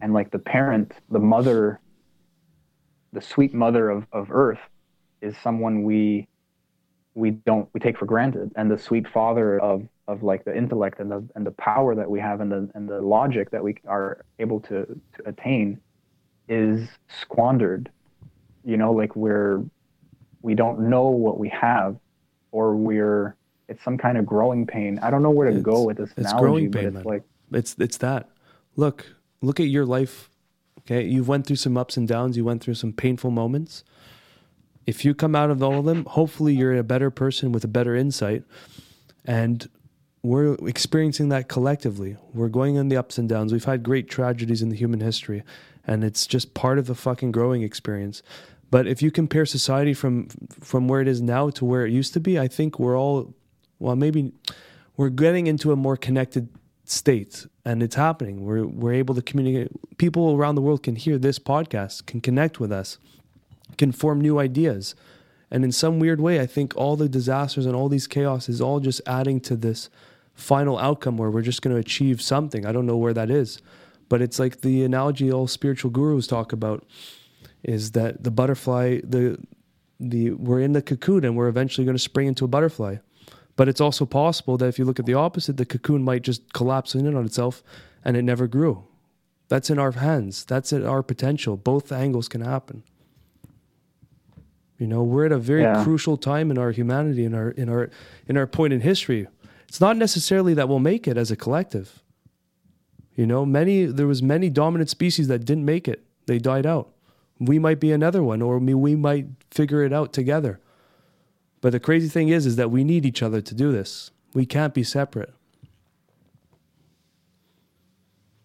and 0.00 0.12
like 0.12 0.30
the 0.30 0.38
parent 0.38 0.92
the 1.10 1.18
mother 1.18 1.80
the 3.12 3.20
sweet 3.20 3.52
mother 3.54 3.90
of, 3.90 4.06
of 4.12 4.30
earth 4.30 4.60
is 5.20 5.36
someone 5.38 5.82
we 5.82 6.28
we 7.14 7.30
don't 7.30 7.68
we 7.72 7.80
take 7.80 7.98
for 7.98 8.06
granted 8.06 8.50
and 8.56 8.70
the 8.70 8.78
sweet 8.78 9.06
father 9.08 9.58
of 9.60 9.86
of 10.08 10.22
like 10.22 10.44
the 10.44 10.56
intellect 10.56 10.98
and 10.98 11.10
the 11.10 11.22
and 11.34 11.46
the 11.46 11.50
power 11.52 11.94
that 11.94 12.10
we 12.10 12.18
have 12.18 12.40
and 12.40 12.50
the 12.50 12.68
and 12.74 12.88
the 12.88 13.00
logic 13.00 13.50
that 13.50 13.62
we 13.62 13.76
are 13.86 14.24
able 14.38 14.60
to 14.60 14.86
to 15.14 15.26
attain 15.26 15.78
is 16.48 16.88
squandered 17.20 17.90
you 18.64 18.76
know 18.76 18.92
like 18.92 19.14
we're 19.14 19.62
we 20.40 20.54
don't 20.54 20.80
know 20.80 21.08
what 21.08 21.38
we 21.38 21.48
have 21.48 21.96
or 22.50 22.74
we're 22.74 23.36
it's 23.68 23.82
some 23.84 23.98
kind 23.98 24.16
of 24.16 24.24
growing 24.24 24.66
pain 24.66 24.98
i 25.02 25.10
don't 25.10 25.22
know 25.22 25.30
where 25.30 25.50
to 25.50 25.60
go 25.60 25.82
with 25.82 25.98
this 25.98 26.10
it's 26.16 26.30
analogy 26.30 26.42
growing 26.42 26.70
but 26.70 26.78
pain, 26.78 26.88
it's 26.88 26.94
man. 26.94 27.04
like 27.04 27.22
It's 27.52 27.76
it's 27.78 27.98
that. 27.98 28.28
Look, 28.76 29.14
look 29.40 29.60
at 29.60 29.66
your 29.66 29.84
life. 29.84 30.30
Okay, 30.80 31.04
you've 31.04 31.28
went 31.28 31.46
through 31.46 31.56
some 31.56 31.76
ups 31.76 31.96
and 31.96 32.08
downs. 32.08 32.36
You 32.36 32.44
went 32.44 32.62
through 32.62 32.74
some 32.74 32.92
painful 32.92 33.30
moments. 33.30 33.84
If 34.86 35.04
you 35.04 35.14
come 35.14 35.34
out 35.34 35.50
of 35.50 35.62
all 35.62 35.78
of 35.78 35.84
them, 35.84 36.04
hopefully 36.04 36.54
you're 36.54 36.76
a 36.76 36.82
better 36.82 37.10
person 37.10 37.52
with 37.52 37.64
a 37.64 37.68
better 37.68 37.94
insight. 37.94 38.44
And 39.24 39.68
we're 40.22 40.54
experiencing 40.66 41.28
that 41.30 41.48
collectively. 41.48 42.16
We're 42.32 42.48
going 42.48 42.76
in 42.76 42.88
the 42.88 42.96
ups 42.96 43.18
and 43.18 43.28
downs. 43.28 43.52
We've 43.52 43.64
had 43.64 43.82
great 43.82 44.08
tragedies 44.08 44.62
in 44.62 44.68
the 44.68 44.76
human 44.76 45.00
history, 45.00 45.42
and 45.86 46.04
it's 46.04 46.26
just 46.26 46.54
part 46.54 46.78
of 46.78 46.86
the 46.86 46.94
fucking 46.94 47.32
growing 47.32 47.62
experience. 47.62 48.22
But 48.70 48.86
if 48.86 49.02
you 49.02 49.10
compare 49.10 49.44
society 49.44 49.94
from 49.94 50.28
from 50.60 50.88
where 50.88 51.00
it 51.00 51.08
is 51.08 51.20
now 51.20 51.50
to 51.50 51.64
where 51.64 51.84
it 51.86 51.92
used 51.92 52.14
to 52.14 52.20
be, 52.20 52.38
I 52.38 52.48
think 52.48 52.78
we're 52.78 52.98
all 52.98 53.34
well, 53.78 53.96
maybe 53.96 54.32
we're 54.96 55.10
getting 55.10 55.46
into 55.46 55.72
a 55.72 55.76
more 55.76 55.96
connected 55.96 56.48
state 56.84 57.46
and 57.64 57.82
it's 57.82 57.96
happening. 57.96 58.44
We're 58.44 58.66
we're 58.66 58.94
able 58.94 59.14
to 59.14 59.22
communicate 59.22 59.70
people 59.98 60.34
around 60.34 60.54
the 60.54 60.62
world 60.62 60.82
can 60.82 60.96
hear 60.96 61.18
this 61.18 61.38
podcast, 61.38 62.06
can 62.06 62.20
connect 62.20 62.60
with 62.60 62.72
us, 62.72 62.98
can 63.78 63.92
form 63.92 64.20
new 64.20 64.38
ideas. 64.38 64.94
And 65.50 65.64
in 65.64 65.72
some 65.72 65.98
weird 65.98 66.20
way, 66.20 66.40
I 66.40 66.46
think 66.46 66.74
all 66.76 66.96
the 66.96 67.08
disasters 67.08 67.66
and 67.66 67.76
all 67.76 67.88
these 67.88 68.06
chaos 68.06 68.48
is 68.48 68.60
all 68.60 68.80
just 68.80 69.02
adding 69.06 69.40
to 69.40 69.56
this 69.56 69.90
final 70.34 70.78
outcome 70.78 71.16
where 71.16 71.30
we're 71.30 71.42
just 71.42 71.62
going 71.62 71.74
to 71.74 71.80
achieve 71.80 72.22
something. 72.22 72.64
I 72.64 72.72
don't 72.72 72.86
know 72.86 72.96
where 72.96 73.12
that 73.12 73.30
is. 73.30 73.60
But 74.08 74.22
it's 74.22 74.38
like 74.38 74.60
the 74.60 74.82
analogy 74.82 75.30
all 75.30 75.46
spiritual 75.46 75.90
gurus 75.90 76.26
talk 76.26 76.52
about 76.52 76.86
is 77.62 77.92
that 77.92 78.24
the 78.24 78.30
butterfly 78.30 79.00
the 79.04 79.38
the 80.00 80.32
we're 80.32 80.60
in 80.60 80.72
the 80.72 80.82
cocoon 80.82 81.24
and 81.24 81.36
we're 81.36 81.48
eventually 81.48 81.84
going 81.84 81.96
to 81.96 82.02
spring 82.02 82.26
into 82.26 82.44
a 82.44 82.48
butterfly. 82.48 82.96
But 83.56 83.68
it's 83.68 83.80
also 83.80 84.06
possible 84.06 84.56
that 84.56 84.66
if 84.66 84.78
you 84.78 84.84
look 84.84 84.98
at 84.98 85.06
the 85.06 85.14
opposite, 85.14 85.56
the 85.56 85.66
cocoon 85.66 86.02
might 86.02 86.22
just 86.22 86.52
collapse 86.52 86.94
in 86.94 87.14
on 87.14 87.24
itself 87.24 87.62
and 88.04 88.16
it 88.16 88.22
never 88.22 88.46
grew. 88.46 88.84
That's 89.48 89.70
in 89.70 89.78
our 89.78 89.92
hands. 89.92 90.44
That's 90.44 90.72
at 90.72 90.84
our 90.84 91.02
potential. 91.02 91.56
Both 91.56 91.92
angles 91.92 92.28
can 92.28 92.40
happen. 92.40 92.82
You 94.82 94.88
know, 94.88 95.04
we're 95.04 95.26
at 95.26 95.30
a 95.30 95.38
very 95.38 95.62
Yeah. 95.62 95.84
crucial 95.84 96.16
time 96.16 96.50
in 96.50 96.58
our 96.58 96.72
humanity, 96.72 97.24
in 97.24 97.34
our 97.34 97.50
in 97.50 97.68
our 97.68 97.88
in 98.26 98.36
our 98.36 98.48
point 98.48 98.72
in 98.72 98.80
history. 98.80 99.28
It's 99.68 99.80
not 99.80 99.96
necessarily 99.96 100.54
that 100.54 100.68
we'll 100.68 100.80
make 100.80 101.06
it 101.06 101.16
as 101.16 101.30
a 101.30 101.36
collective. 101.36 102.02
You 103.14 103.24
know, 103.24 103.46
many 103.46 103.84
there 103.84 104.08
was 104.08 104.24
many 104.24 104.50
dominant 104.50 104.90
species 104.90 105.28
that 105.28 105.44
didn't 105.44 105.64
make 105.64 105.86
it. 105.86 106.02
They 106.26 106.40
died 106.40 106.66
out. 106.66 106.88
We 107.38 107.60
might 107.60 107.78
be 107.78 107.92
another 107.92 108.24
one, 108.24 108.42
or 108.42 108.58
we, 108.58 108.74
we 108.74 108.96
might 108.96 109.26
figure 109.52 109.84
it 109.84 109.92
out 109.92 110.12
together. 110.12 110.58
But 111.60 111.70
the 111.70 111.78
crazy 111.78 112.08
thing 112.08 112.28
is, 112.30 112.44
is 112.44 112.56
that 112.56 112.72
we 112.72 112.82
need 112.82 113.06
each 113.06 113.22
other 113.22 113.40
to 113.40 113.54
do 113.54 113.70
this. 113.70 114.10
We 114.34 114.46
can't 114.46 114.74
be 114.74 114.82
separate. 114.82 115.32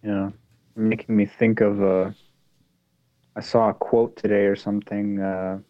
Yeah, 0.04 0.30
making 0.76 1.16
me 1.16 1.26
think 1.26 1.62
of 1.62 1.82
a. 1.82 2.14
I 3.36 3.42
saw 3.42 3.70
a 3.70 3.74
quote 3.74 4.16
today 4.18 4.46
or 4.46 4.56
something. 4.56 5.20
Uh, 5.20 5.62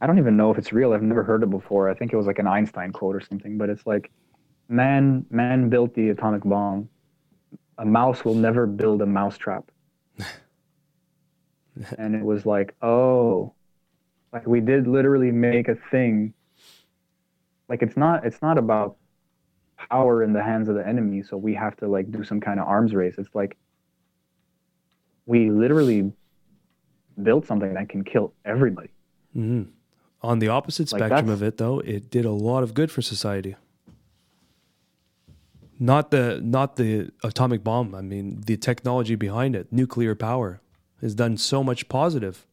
I 0.00 0.06
don't 0.06 0.18
even 0.18 0.36
know 0.36 0.50
if 0.50 0.58
it's 0.58 0.72
real. 0.72 0.92
I've 0.92 1.02
never 1.02 1.22
heard 1.24 1.42
it 1.42 1.50
before. 1.50 1.88
I 1.88 1.94
think 1.94 2.12
it 2.12 2.16
was 2.16 2.26
like 2.26 2.38
an 2.38 2.46
Einstein 2.46 2.92
quote 2.92 3.16
or 3.16 3.20
something. 3.20 3.56
But 3.58 3.70
it's 3.70 3.86
like, 3.86 4.10
man, 4.68 5.24
man 5.30 5.68
built 5.68 5.94
the 5.94 6.10
atomic 6.10 6.42
bomb. 6.44 6.88
A 7.78 7.84
mouse 7.84 8.24
will 8.24 8.34
never 8.34 8.66
build 8.66 9.02
a 9.02 9.06
mousetrap. 9.06 9.70
and 11.98 12.14
it 12.14 12.24
was 12.24 12.46
like, 12.46 12.74
oh, 12.82 13.54
like 14.32 14.46
we 14.46 14.60
did 14.60 14.86
literally 14.86 15.30
make 15.30 15.68
a 15.68 15.76
thing. 15.90 16.34
Like 17.68 17.82
it's 17.82 17.96
not. 17.96 18.24
It's 18.24 18.40
not 18.42 18.58
about 18.58 18.96
power 19.90 20.22
in 20.22 20.32
the 20.32 20.42
hands 20.42 20.68
of 20.68 20.74
the 20.74 20.86
enemy 20.86 21.22
so 21.22 21.36
we 21.36 21.54
have 21.54 21.76
to 21.76 21.86
like 21.86 22.10
do 22.10 22.24
some 22.24 22.40
kind 22.40 22.58
of 22.58 22.66
arms 22.66 22.94
race 22.94 23.14
it's 23.18 23.34
like 23.34 23.56
we 25.26 25.50
literally 25.50 26.10
built 27.22 27.46
something 27.46 27.74
that 27.74 27.88
can 27.88 28.02
kill 28.02 28.32
everybody 28.44 28.88
hmm 29.34 29.62
On 30.26 30.40
the 30.40 30.48
opposite 30.48 30.90
Like, 30.90 31.00
spectrum 31.00 31.28
of 31.28 31.40
it, 31.40 31.56
though, 31.56 31.78
it 31.78 32.10
did 32.10 32.24
a 32.24 32.32
lot 32.32 32.64
of 32.64 32.74
good 32.74 32.90
for 32.90 33.00
society. 33.00 33.54
Not 35.78 36.10
the 36.10 36.40
not 36.42 36.74
the 36.76 37.12
atomic 37.22 37.62
bomb. 37.62 37.94
I 37.94 38.00
mean, 38.00 38.40
the 38.44 38.56
technology 38.56 39.14
behind 39.14 39.54
it, 39.54 39.72
nuclear 39.72 40.14
power, 40.16 40.60
has 41.00 41.14
done 41.14 41.36
so 41.36 41.62
much 41.62 41.88
positive. 41.88 42.44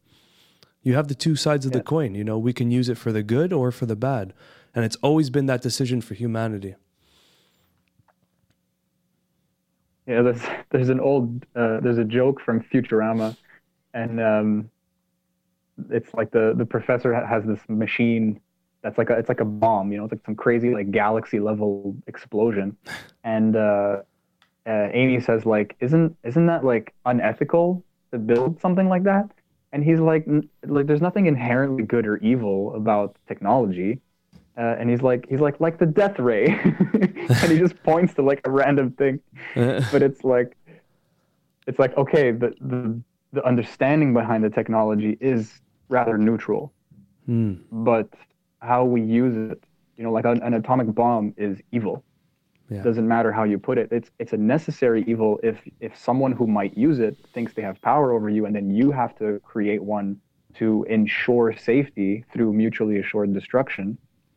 You 0.82 0.94
have 0.94 1.08
the 1.08 1.16
two 1.16 1.34
sides 1.34 1.66
of 1.66 1.72
the 1.72 1.82
coin. 1.82 2.14
You 2.14 2.22
know, 2.22 2.38
we 2.38 2.52
can 2.52 2.70
use 2.70 2.88
it 2.88 2.98
for 2.98 3.10
the 3.10 3.24
good 3.24 3.52
or 3.52 3.72
for 3.72 3.86
the 3.86 3.96
bad, 3.96 4.34
and 4.74 4.84
it's 4.84 4.96
always 5.02 5.30
been 5.30 5.46
that 5.46 5.62
decision 5.62 6.00
for 6.00 6.14
humanity. 6.14 6.76
yeah 10.06 10.22
there's 10.22 10.42
there's 10.70 10.90
an 10.90 11.00
old 11.00 11.44
uh, 11.56 11.80
there's 11.80 11.98
a 11.98 12.04
joke 12.04 12.40
from 12.44 12.60
futurama 12.72 13.36
and 13.94 14.20
um 14.20 14.70
it's 15.90 16.12
like 16.14 16.30
the 16.30 16.54
the 16.56 16.66
professor 16.66 17.14
has 17.14 17.44
this 17.44 17.60
machine 17.68 18.40
that's 18.82 18.98
like 18.98 19.10
a 19.10 19.14
it's 19.14 19.28
like 19.28 19.40
a 19.40 19.44
bomb 19.44 19.90
you 19.90 19.98
know 19.98 20.04
it's 20.04 20.12
like 20.12 20.24
some 20.24 20.34
crazy 20.34 20.72
like 20.74 20.90
galaxy 20.90 21.40
level 21.40 21.96
explosion. 22.06 22.76
And 23.24 23.56
uh, 23.56 24.02
uh 24.66 24.88
amy 24.92 25.20
says 25.20 25.44
like 25.46 25.76
isn't 25.80 26.16
isn't 26.22 26.46
that 26.46 26.64
like 26.64 26.94
unethical 27.06 27.82
to 28.12 28.18
build 28.18 28.60
something 28.60 28.88
like 28.88 29.04
that? 29.04 29.30
And 29.72 29.82
he's 29.82 29.98
like 30.00 30.24
"N- 30.28 30.48
like 30.66 30.86
there's 30.86 31.02
nothing 31.02 31.26
inherently 31.26 31.82
good 31.82 32.06
or 32.06 32.18
evil 32.18 32.74
about 32.76 33.16
technology. 33.26 34.00
Uh, 34.56 34.76
and 34.78 34.88
he's 34.88 35.02
like 35.02 35.26
he's 35.28 35.40
like 35.40 35.58
like 35.60 35.78
the 35.78 35.86
death 35.86 36.18
ray. 36.18 36.46
And 37.42 37.50
he 37.50 37.58
just 37.58 37.82
points 37.82 38.14
to 38.14 38.22
like 38.22 38.42
a 38.44 38.50
random 38.50 38.92
thing. 38.92 39.18
But 39.90 40.02
it's 40.02 40.22
like 40.22 40.56
it's 41.66 41.78
like 41.78 41.96
okay 41.96 42.30
the 42.30 42.54
the, 42.60 43.00
the 43.32 43.44
understanding 43.44 44.12
behind 44.12 44.44
the 44.44 44.50
technology 44.50 45.16
is 45.20 45.60
rather 45.88 46.18
neutral 46.18 46.72
Hmm. 47.26 47.54
but 47.72 48.08
how 48.60 48.84
we 48.84 49.00
use 49.00 49.34
it 49.52 49.64
you 49.96 50.04
know 50.04 50.12
like 50.12 50.26
an, 50.26 50.42
an 50.42 50.52
atomic 50.54 50.94
bomb 50.94 51.32
is 51.38 51.58
evil 51.72 52.04
Yeah. 52.70 52.82
doesn't 52.82 53.08
matter 53.08 53.30
how 53.32 53.44
you 53.44 53.58
put 53.58 53.78
it 53.78 53.88
it's 53.90 54.10
it's 54.18 54.34
a 54.34 54.36
necessary 54.36 55.04
evil 55.06 55.40
if 55.42 55.56
if 55.80 55.96
someone 55.96 56.32
who 56.32 56.46
might 56.46 56.76
use 56.76 56.98
it 56.98 57.16
thinks 57.34 57.54
they 57.54 57.62
have 57.62 57.80
power 57.80 58.12
over 58.12 58.28
you 58.28 58.44
and 58.46 58.54
then 58.54 58.70
you 58.70 58.90
have 58.90 59.12
to 59.22 59.40
create 59.52 59.82
one 59.82 60.20
to 60.60 60.84
ensure 60.98 61.46
safety 61.56 62.24
through 62.32 62.52
mutually 62.52 62.98
assured 62.98 63.32
destruction 63.32 63.86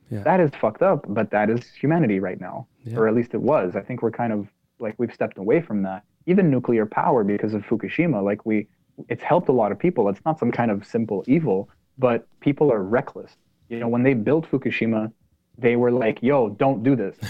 Yeah. 0.09 0.23
that 0.29 0.39
is 0.45 0.51
fucked 0.63 0.81
up 0.91 0.99
but 1.09 1.29
that 1.31 1.49
is 1.49 1.61
humanity 1.83 2.19
right 2.27 2.39
now 2.49 2.67
Yeah. 2.85 2.97
or 2.99 3.07
at 3.09 3.15
least 3.19 3.33
it 3.33 3.41
was 3.53 3.75
i 3.75 3.81
think 3.87 4.01
we're 4.01 4.17
kind 4.23 4.31
of 4.37 4.47
like 4.85 4.95
we've 4.99 5.13
stepped 5.19 5.37
away 5.37 5.59
from 5.67 5.81
that 5.87 6.01
even 6.25 6.49
nuclear 6.55 6.85
power 6.85 7.23
because 7.33 7.53
of 7.57 7.61
fukushima 7.69 8.19
like 8.31 8.41
we 8.45 8.67
it's 9.09 9.23
helped 9.23 9.49
a 9.49 9.51
lot 9.51 9.71
of 9.71 9.79
people 9.79 10.09
it's 10.09 10.21
not 10.25 10.39
some 10.39 10.51
kind 10.51 10.71
of 10.71 10.85
simple 10.85 11.23
evil 11.27 11.69
but 11.97 12.27
people 12.39 12.71
are 12.71 12.83
reckless 12.83 13.31
you 13.69 13.79
know 13.79 13.87
when 13.87 14.03
they 14.03 14.13
built 14.13 14.49
fukushima 14.49 15.11
they 15.57 15.75
were 15.75 15.91
like 15.91 16.19
yo 16.21 16.49
don't 16.49 16.83
do 16.83 16.95
this 16.95 17.15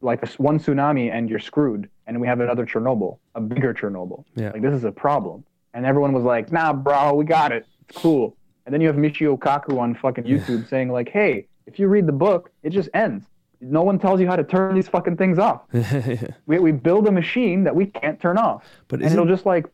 like 0.00 0.26
one 0.34 0.58
tsunami 0.58 1.12
and 1.12 1.28
you're 1.28 1.38
screwed, 1.38 1.88
and 2.06 2.20
we 2.20 2.26
have 2.26 2.40
another 2.40 2.66
Chernobyl, 2.66 3.18
a 3.34 3.40
bigger 3.40 3.74
Chernobyl. 3.74 4.24
Yeah. 4.34 4.50
Like 4.52 4.62
this 4.62 4.74
is 4.74 4.84
a 4.84 4.92
problem, 4.92 5.44
and 5.74 5.84
everyone 5.84 6.12
was 6.12 6.24
like, 6.24 6.52
"Nah, 6.52 6.72
bro, 6.72 7.14
we 7.14 7.24
got 7.24 7.52
it. 7.52 7.66
It's 7.88 8.00
cool." 8.00 8.36
And 8.66 8.72
then 8.72 8.80
you 8.80 8.86
have 8.86 8.96
Michio 8.96 9.38
Kaku 9.38 9.78
on 9.78 9.94
fucking 9.94 10.24
YouTube 10.24 10.68
saying 10.68 10.90
like, 10.90 11.08
"Hey, 11.08 11.46
if 11.66 11.78
you 11.78 11.88
read 11.88 12.06
the 12.06 12.12
book, 12.12 12.50
it 12.62 12.70
just 12.70 12.88
ends. 12.94 13.24
No 13.60 13.82
one 13.82 13.98
tells 13.98 14.20
you 14.20 14.26
how 14.26 14.36
to 14.36 14.44
turn 14.44 14.74
these 14.74 14.88
fucking 14.88 15.16
things 15.16 15.38
off. 15.38 15.62
We 16.46 16.58
we 16.58 16.72
build 16.72 17.06
a 17.06 17.12
machine 17.12 17.64
that 17.64 17.74
we 17.74 17.86
can't 17.86 18.20
turn 18.20 18.38
off, 18.38 18.64
But 18.88 19.02
and 19.02 19.12
it'll 19.12 19.26
just 19.26 19.46
like, 19.46 19.66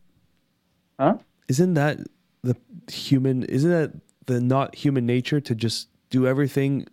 huh? 0.99 1.19
isn't 1.49 1.75
that 1.75 1.99
the 2.43 2.57
human 2.91 3.43
isn't 3.45 3.71
that 3.71 3.93
the 4.27 4.41
not 4.41 4.75
human 4.75 5.07
nature 5.07 5.41
to 5.41 5.55
just 5.55 5.89
do 6.11 6.27
everything 6.27 6.87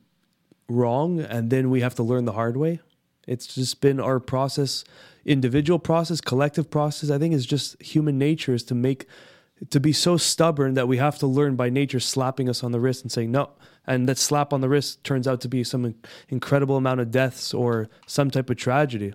wrong 0.70 1.20
and 1.20 1.50
then 1.50 1.70
we 1.70 1.82
have 1.82 1.96
to 1.96 2.04
learn 2.04 2.26
the 2.26 2.34
hard 2.34 2.58
way? 2.58 2.80
It's 3.28 3.48
just 3.48 3.82
been 3.82 4.00
our 4.00 4.20
process 4.20 4.84
individual 5.26 5.80
process 5.80 6.22
collective 6.22 6.70
process. 6.70 7.10
I 7.10 7.18
think 7.18 7.34
is 7.34 7.46
just 7.46 7.82
human 7.82 8.18
nature 8.18 8.54
is 8.54 8.64
to 8.66 8.76
make 8.76 9.08
to 9.70 9.80
be 9.80 9.94
so 9.94 10.18
stubborn 10.18 10.74
that 10.74 10.88
we 10.88 10.98
have 10.98 11.18
to 11.20 11.28
learn 11.28 11.56
by 11.56 11.70
nature 11.70 12.00
slapping 12.00 12.50
us 12.50 12.64
on 12.64 12.72
the 12.72 12.80
wrist 12.80 13.04
and 13.04 13.12
saying 13.12 13.32
no. 13.32 13.52
And 13.86 14.08
that 14.10 14.18
slap 14.18 14.54
on 14.54 14.62
the 14.62 14.70
wrist 14.70 15.04
turns 15.04 15.28
out 15.28 15.42
to 15.42 15.48
be 15.48 15.64
some 15.64 15.96
incredible 16.30 16.78
amount 16.78 17.00
of 17.00 17.12
deaths 17.12 17.54
or 17.54 17.90
some 18.06 18.30
type 18.30 18.50
of 18.50 18.58
tragedy. 18.58 19.14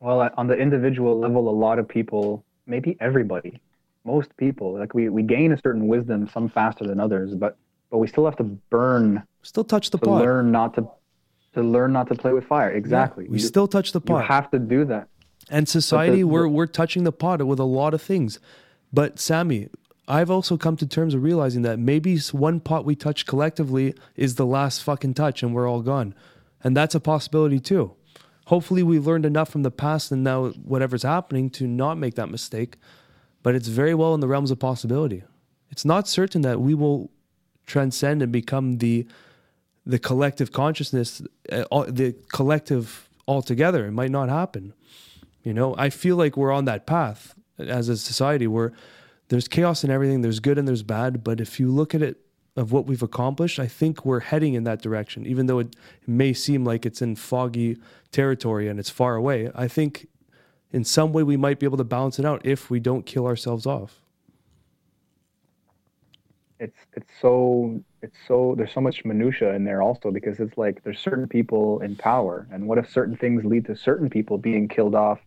Well, 0.00 0.30
on 0.36 0.46
the 0.46 0.54
individual 0.54 1.18
level, 1.18 1.48
a 1.48 1.50
lot 1.50 1.78
of 1.78 1.88
people, 1.88 2.44
maybe 2.68 2.96
everybody, 3.00 3.60
most 4.04 4.36
people, 4.36 4.78
like 4.78 4.94
we, 4.94 5.08
we 5.08 5.22
gain 5.22 5.52
a 5.52 5.58
certain 5.58 5.88
wisdom, 5.88 6.28
some 6.32 6.48
faster 6.48 6.86
than 6.86 7.00
others, 7.00 7.34
but 7.34 7.56
but 7.90 7.98
we 7.98 8.06
still 8.06 8.26
have 8.26 8.36
to 8.36 8.44
burn 8.44 9.22
still 9.42 9.64
touch 9.64 9.90
the 9.90 9.98
to 9.98 10.04
pot 10.04 10.22
learn 10.22 10.52
not 10.52 10.74
to 10.74 10.86
to 11.54 11.62
learn 11.62 11.92
not 11.92 12.06
to 12.08 12.14
play 12.14 12.32
with 12.32 12.44
fire. 12.44 12.70
Exactly. 12.70 13.26
we 13.26 13.38
you, 13.38 13.44
still 13.44 13.66
touch 13.66 13.92
the 13.92 14.00
you 14.00 14.06
pot 14.06 14.26
have 14.26 14.50
to 14.50 14.58
do 14.58 14.84
that. 14.84 15.08
And 15.50 15.66
society, 15.68 16.18
the- 16.18 16.24
we're 16.24 16.46
we're 16.48 16.66
touching 16.66 17.04
the 17.04 17.12
pot 17.12 17.42
with 17.46 17.58
a 17.58 17.64
lot 17.64 17.94
of 17.94 18.02
things. 18.02 18.38
But 18.92 19.18
Sammy, 19.18 19.68
I've 20.06 20.30
also 20.30 20.56
come 20.56 20.76
to 20.76 20.86
terms 20.86 21.14
of 21.14 21.22
realizing 21.22 21.62
that 21.62 21.78
maybe 21.78 22.18
one 22.32 22.60
pot 22.60 22.84
we 22.84 22.94
touch 22.94 23.26
collectively 23.26 23.94
is 24.16 24.34
the 24.34 24.46
last 24.46 24.82
fucking 24.82 25.14
touch, 25.14 25.42
and 25.42 25.54
we're 25.54 25.68
all 25.68 25.82
gone, 25.82 26.14
and 26.62 26.76
that's 26.76 26.94
a 26.94 27.00
possibility 27.00 27.60
too. 27.60 27.94
Hopefully, 28.48 28.82
we 28.82 28.98
learned 28.98 29.26
enough 29.26 29.50
from 29.50 29.62
the 29.62 29.70
past 29.70 30.10
and 30.10 30.24
now 30.24 30.48
whatever's 30.48 31.02
happening 31.02 31.50
to 31.50 31.66
not 31.66 31.98
make 31.98 32.14
that 32.14 32.30
mistake. 32.30 32.76
But 33.42 33.54
it's 33.54 33.68
very 33.68 33.94
well 33.94 34.14
in 34.14 34.20
the 34.20 34.26
realms 34.26 34.50
of 34.50 34.58
possibility. 34.58 35.22
It's 35.70 35.84
not 35.84 36.08
certain 36.08 36.40
that 36.42 36.58
we 36.58 36.72
will 36.72 37.10
transcend 37.66 38.22
and 38.22 38.32
become 38.32 38.78
the 38.78 39.06
the 39.84 39.98
collective 39.98 40.50
consciousness, 40.52 41.22
uh, 41.52 41.84
the 41.88 42.14
collective 42.32 43.10
altogether. 43.26 43.86
It 43.86 43.92
might 43.92 44.10
not 44.10 44.30
happen. 44.30 44.72
You 45.42 45.52
know, 45.52 45.74
I 45.78 45.90
feel 45.90 46.16
like 46.16 46.36
we're 46.36 46.52
on 46.52 46.64
that 46.64 46.86
path 46.86 47.34
as 47.58 47.90
a 47.90 47.98
society 47.98 48.46
where 48.46 48.72
there's 49.28 49.46
chaos 49.46 49.84
and 49.84 49.92
everything, 49.92 50.22
there's 50.22 50.40
good 50.40 50.58
and 50.58 50.66
there's 50.66 50.82
bad. 50.82 51.22
But 51.22 51.38
if 51.38 51.60
you 51.60 51.70
look 51.70 51.94
at 51.94 52.00
it 52.00 52.16
of 52.58 52.72
what 52.72 52.86
we've 52.86 53.04
accomplished, 53.04 53.60
I 53.60 53.68
think 53.68 54.04
we're 54.04 54.18
heading 54.18 54.54
in 54.54 54.64
that 54.64 54.82
direction, 54.82 55.24
even 55.26 55.46
though 55.46 55.60
it 55.60 55.76
may 56.08 56.32
seem 56.32 56.64
like 56.64 56.84
it's 56.84 57.00
in 57.00 57.14
foggy 57.14 57.78
territory 58.10 58.66
and 58.68 58.80
it's 58.80 58.90
far 58.90 59.14
away. 59.14 59.48
I 59.54 59.68
think 59.68 60.08
in 60.72 60.82
some 60.82 61.12
way 61.12 61.22
we 61.22 61.36
might 61.36 61.60
be 61.60 61.66
able 61.66 61.76
to 61.76 61.84
balance 61.84 62.18
it 62.18 62.24
out 62.24 62.44
if 62.44 62.68
we 62.68 62.80
don't 62.80 63.06
kill 63.06 63.26
ourselves 63.26 63.64
off. 63.64 64.00
It's 66.58 66.78
it's 66.94 67.12
so 67.22 67.80
it's 68.02 68.16
so 68.26 68.56
there's 68.58 68.72
so 68.72 68.80
much 68.80 69.04
minutia 69.04 69.54
in 69.54 69.64
there 69.64 69.80
also 69.80 70.10
because 70.10 70.40
it's 70.40 70.58
like 70.58 70.82
there's 70.82 70.98
certain 70.98 71.28
people 71.28 71.80
in 71.82 71.94
power, 71.94 72.48
and 72.50 72.66
what 72.66 72.78
if 72.78 72.90
certain 72.90 73.16
things 73.16 73.44
lead 73.44 73.66
to 73.66 73.76
certain 73.76 74.10
people 74.10 74.36
being 74.36 74.66
killed 74.66 74.96
off, 74.96 75.20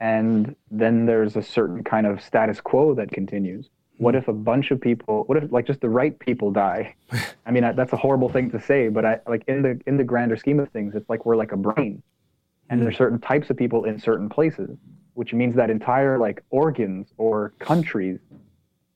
and 0.00 0.54
then 0.70 1.06
there's 1.06 1.36
a 1.36 1.42
certain 1.42 1.82
kind 1.82 2.06
of 2.06 2.20
status 2.20 2.60
quo 2.60 2.94
that 2.96 3.10
continues. 3.10 3.70
What 4.02 4.14
hmm. 4.14 4.18
if 4.18 4.28
a 4.28 4.32
bunch 4.32 4.70
of 4.70 4.80
people? 4.80 5.24
What 5.26 5.38
if 5.38 5.52
like 5.52 5.66
just 5.66 5.80
the 5.80 5.88
right 5.88 6.18
people 6.18 6.50
die? 6.50 6.94
I 7.46 7.50
mean, 7.50 7.64
I, 7.64 7.72
that's 7.72 7.92
a 7.92 7.96
horrible 7.96 8.28
thing 8.28 8.50
to 8.50 8.60
say, 8.60 8.88
but 8.88 9.04
I 9.04 9.20
like 9.26 9.44
in 9.46 9.62
the 9.62 9.80
in 9.86 9.96
the 9.96 10.04
grander 10.04 10.36
scheme 10.36 10.60
of 10.60 10.68
things, 10.70 10.94
it's 10.94 11.08
like 11.08 11.24
we're 11.24 11.36
like 11.36 11.52
a 11.52 11.56
brain, 11.56 12.02
and 12.68 12.80
hmm. 12.80 12.84
there's 12.84 12.96
certain 12.96 13.20
types 13.20 13.48
of 13.50 13.56
people 13.56 13.84
in 13.84 13.98
certain 13.98 14.28
places, 14.28 14.76
which 15.14 15.32
means 15.32 15.54
that 15.56 15.70
entire 15.70 16.18
like 16.18 16.42
organs 16.50 17.08
or 17.16 17.54
countries 17.58 18.18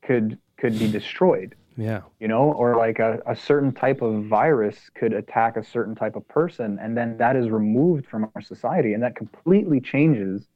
could 0.02 0.38
could 0.56 0.78
be 0.78 0.90
destroyed 0.90 1.54
Yeah. 1.76 2.02
you 2.20 2.28
know 2.28 2.52
or 2.52 2.76
like 2.76 2.98
a, 2.98 3.20
a 3.26 3.36
certain 3.36 3.72
type 3.72 4.00
of 4.00 4.24
virus 4.24 4.90
could 4.94 5.12
attack 5.12 5.56
a 5.56 5.64
certain 5.64 5.94
type 5.94 6.16
of 6.16 6.26
person 6.28 6.78
and 6.80 6.96
then 6.96 7.18
that 7.18 7.36
is 7.36 7.50
removed 7.50 8.06
from 8.06 8.30
our 8.34 8.40
society 8.40 8.94
and 8.94 9.02
that 9.02 9.16
completely 9.16 9.80
changes 9.80 10.46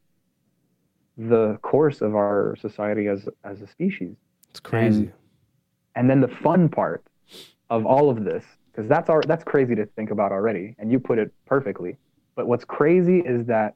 the 1.18 1.58
course 1.60 2.00
of 2.00 2.14
our 2.14 2.56
society 2.60 3.08
as 3.08 3.28
as 3.44 3.60
a 3.60 3.66
species 3.66 4.16
It's 4.50 4.60
crazy. 4.60 5.10
and 5.94 6.08
then 6.08 6.20
the 6.20 6.28
fun 6.28 6.68
part 6.68 7.04
of 7.68 7.86
all 7.86 8.10
of 8.10 8.24
this 8.24 8.44
because 8.72 8.88
that's 8.88 9.08
our 9.10 9.22
that's 9.22 9.44
crazy 9.44 9.74
to 9.74 9.86
think 9.86 10.10
about 10.10 10.32
already 10.32 10.74
and 10.78 10.90
you 10.90 10.98
put 10.98 11.18
it 11.18 11.32
perfectly. 11.46 11.96
But 12.34 12.46
what's 12.46 12.64
crazy 12.64 13.20
is 13.20 13.46
that 13.46 13.74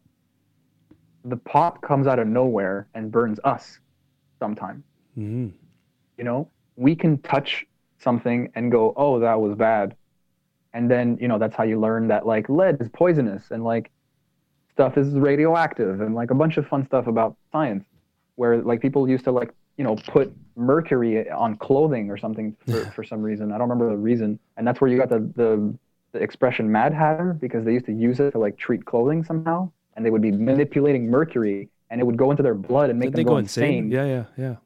the 1.24 1.36
pot 1.36 1.80
comes 1.82 2.06
out 2.06 2.18
of 2.18 2.26
nowhere 2.26 2.88
and 2.94 3.10
burns 3.10 3.38
us 3.44 3.78
sometime. 4.38 4.82
Hmm 5.14 5.48
you 6.18 6.24
know 6.24 6.48
we 6.76 6.94
can 6.94 7.18
touch 7.18 7.64
something 7.98 8.50
and 8.54 8.70
go 8.70 8.92
oh 8.96 9.18
that 9.20 9.40
was 9.40 9.54
bad. 9.56 9.96
And 10.72 10.90
then 10.90 11.16
you 11.20 11.28
know 11.28 11.38
that's 11.38 11.54
how 11.54 11.64
you 11.64 11.78
learn 11.78 12.08
that 12.08 12.26
like 12.26 12.48
lead 12.48 12.80
is 12.80 12.88
poisonous 12.88 13.50
and 13.50 13.62
like 13.64 13.90
stuff 14.72 14.98
is 14.98 15.14
radioactive 15.14 16.00
and 16.00 16.14
like 16.14 16.30
a 16.30 16.34
bunch 16.34 16.56
of 16.56 16.66
fun 16.66 16.84
stuff 16.84 17.06
about 17.06 17.36
science 17.52 17.84
where 18.34 18.60
like 18.60 18.80
people 18.80 19.08
used 19.08 19.24
to 19.24 19.30
like 19.30 19.54
you 19.76 19.84
know 19.84 19.96
put 19.96 20.34
mercury 20.56 21.28
on 21.30 21.56
clothing 21.56 22.10
or 22.10 22.16
something 22.16 22.56
for, 22.66 22.90
for 22.92 23.04
some 23.04 23.22
reason. 23.22 23.52
I 23.52 23.58
don't 23.58 23.68
remember 23.68 23.90
the 23.90 23.96
reason. 23.96 24.38
And 24.56 24.66
that's 24.66 24.80
where 24.80 24.90
you 24.90 24.98
got 24.98 25.08
the, 25.08 25.20
the 25.34 25.74
the 26.12 26.20
expression 26.20 26.70
mad 26.70 26.94
hatter 26.94 27.36
because 27.40 27.64
they 27.64 27.72
used 27.72 27.86
to 27.86 27.92
use 27.92 28.20
it 28.20 28.30
to 28.30 28.38
like 28.38 28.56
treat 28.56 28.84
clothing 28.84 29.24
somehow 29.24 29.68
and 29.96 30.06
they 30.06 30.10
would 30.10 30.22
be 30.22 30.30
manipulating 30.30 31.10
mercury 31.10 31.68
and 31.90 32.00
it 32.00 32.04
would 32.04 32.16
go 32.16 32.30
into 32.30 32.42
their 32.42 32.54
blood 32.54 32.88
and 32.88 32.98
make 32.98 33.08
Did 33.08 33.18
them 33.18 33.24
go 33.24 33.30
go 33.32 33.36
insane? 33.38 33.86
insane. 33.86 33.90
Yeah, 33.90 34.04
yeah, 34.04 34.24
yeah. 34.36 34.56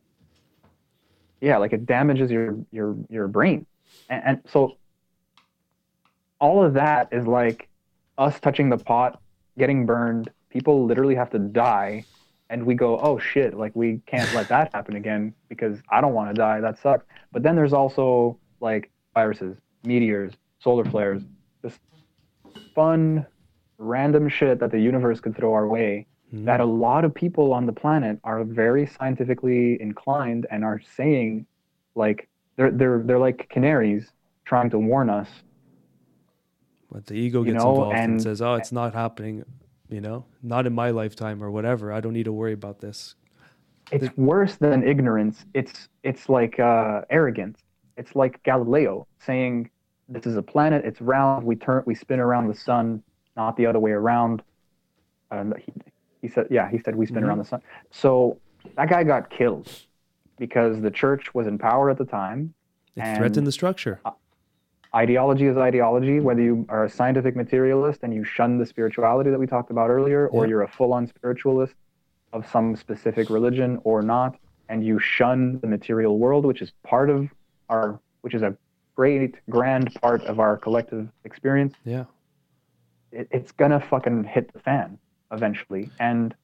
yeah 1.40 1.56
like 1.56 1.72
it 1.72 1.86
damages 1.86 2.30
your 2.30 2.58
your 2.70 2.96
your 3.08 3.28
brain. 3.28 3.66
And, 4.10 4.22
and 4.26 4.42
so 4.46 4.76
all 6.38 6.62
of 6.62 6.74
that 6.74 7.08
is 7.12 7.26
like 7.26 7.68
us 8.18 8.38
touching 8.40 8.68
the 8.68 8.78
pot 8.78 9.20
getting 9.56 9.86
burned. 9.86 10.30
People 10.50 10.84
literally 10.84 11.14
have 11.14 11.30
to 11.30 11.38
die 11.38 12.04
and 12.50 12.64
we 12.64 12.74
go 12.74 12.98
oh 12.98 13.18
shit 13.18 13.54
like 13.54 13.74
we 13.74 14.00
can't 14.06 14.32
let 14.34 14.48
that 14.48 14.72
happen 14.74 14.96
again 14.96 15.34
because 15.48 15.78
i 15.90 16.00
don't 16.00 16.14
want 16.14 16.28
to 16.28 16.34
die 16.34 16.60
that 16.60 16.78
sucks. 16.80 17.04
But 17.32 17.42
then 17.42 17.56
there's 17.56 17.72
also 17.72 18.38
like 18.60 18.90
viruses 19.14 19.56
meteors 19.84 20.32
solar 20.60 20.84
flares 20.84 21.22
just 21.62 21.78
fun 22.74 23.26
random 23.78 24.28
shit 24.28 24.58
that 24.60 24.70
the 24.70 24.80
universe 24.80 25.20
could 25.20 25.36
throw 25.36 25.52
our 25.52 25.68
way 25.68 26.06
hmm. 26.30 26.44
that 26.44 26.60
a 26.60 26.64
lot 26.64 27.04
of 27.04 27.14
people 27.14 27.52
on 27.52 27.66
the 27.66 27.72
planet 27.72 28.18
are 28.24 28.44
very 28.44 28.86
scientifically 28.86 29.80
inclined 29.80 30.46
and 30.50 30.64
are 30.64 30.80
saying 30.96 31.46
like 31.94 32.28
they're 32.56 32.70
they're 32.70 33.02
they're 33.04 33.18
like 33.18 33.48
canaries 33.50 34.10
trying 34.44 34.70
to 34.70 34.78
warn 34.78 35.10
us. 35.10 35.28
But 36.90 37.06
the 37.06 37.14
ego 37.14 37.40
You 37.40 37.52
gets 37.52 37.62
know, 37.62 37.70
involved 37.70 37.96
and, 37.96 38.12
and- 38.12 38.22
says, 38.22 38.40
"Oh, 38.40 38.54
it's 38.54 38.72
not 38.72 38.94
happening," 38.94 39.44
you 39.88 40.00
know, 40.00 40.24
not 40.42 40.66
in 40.66 40.74
my 40.74 40.90
lifetime 40.90 41.42
or 41.42 41.50
whatever. 41.50 41.92
I 41.92 42.00
don't 42.00 42.12
need 42.12 42.24
to 42.24 42.32
worry 42.32 42.52
about 42.52 42.80
this. 42.80 43.14
it's 43.90 44.14
worse 44.16 44.56
than 44.56 44.86
ignorance. 44.86 45.46
It's 45.54 45.88
it's 46.02 46.28
like 46.28 46.58
uh, 46.60 47.02
arrogance. 47.10 47.58
It's 47.96 48.14
like 48.14 48.42
galileo 48.42 49.06
saying 49.18 49.70
this 50.08 50.26
is 50.26 50.36
a 50.36 50.42
planet. 50.42 50.84
It's 50.84 51.00
round. 51.00 51.44
We 51.44 51.56
turn 51.56 51.82
we 51.86 51.94
spin 51.94 52.20
around 52.20 52.48
the 52.48 52.54
sun 52.54 53.02
not 53.36 53.56
the 53.56 53.66
other 53.66 53.78
way 53.78 53.92
around. 53.92 54.42
Um, 55.30 55.54
he, 55.58 55.72
he 56.22 56.28
said 56.28 56.48
yeah 56.50 56.70
he 56.70 56.78
said 56.78 56.94
we 56.96 57.06
spin 57.06 57.24
around 57.24 57.38
the 57.38 57.44
sun. 57.44 57.62
So 57.90 58.38
that 58.76 58.88
guy 58.90 59.04
got 59.04 59.30
killed 59.30 59.70
because 60.38 60.80
the 60.80 60.90
church 60.90 61.34
was 61.34 61.46
in 61.46 61.58
power 61.58 61.90
at 61.90 61.98
the 61.98 62.04
time. 62.04 62.52
It 62.96 63.00
And- 63.02 63.16
threatened 63.18 63.46
the 63.46 63.52
structure. 63.52 64.00
Ideology 64.94 65.46
is 65.46 65.56
ideology 65.56 66.18
whether 66.20 66.40
you 66.40 66.64
are 66.68 66.84
a 66.84 66.88
scientific 66.90 67.36
materialist 67.36 68.00
and 68.02 68.14
you 68.14 68.24
shun 68.24 68.58
the 68.58 68.64
spirituality 68.66 69.30
that 69.30 69.38
we 69.38 69.46
talked 69.46 69.70
about 69.70 69.90
earlier 69.90 70.28
or 70.28 70.44
Yeah. 70.44 70.50
you're 70.50 70.62
a 70.62 70.68
full-on 70.68 71.06
spiritualist 71.06 71.74
of 72.32 72.48
some 72.48 72.74
specific 72.76 73.28
religion 73.30 73.78
or 73.84 74.02
not 74.02 74.36
and 74.70 74.84
you 74.84 74.98
shun 74.98 75.58
the 75.60 75.66
material 75.66 76.18
world 76.18 76.44
which 76.46 76.62
is 76.62 76.72
part 76.84 77.10
of 77.10 77.28
our 77.68 78.00
which 78.22 78.34
is 78.34 78.42
a 78.42 78.56
great 78.96 79.34
grand 79.50 79.92
part 80.00 80.22
of 80.24 80.40
our 80.40 80.56
collective 80.56 81.08
experience 81.24 81.74
Yeah. 81.84 82.04
it, 83.12 83.28
it's 83.30 83.52
gonna 83.52 83.80
fucking 83.80 84.24
hit 84.24 84.52
the 84.52 84.58
fan 84.60 84.98
eventually 85.32 85.90
and 86.00 86.34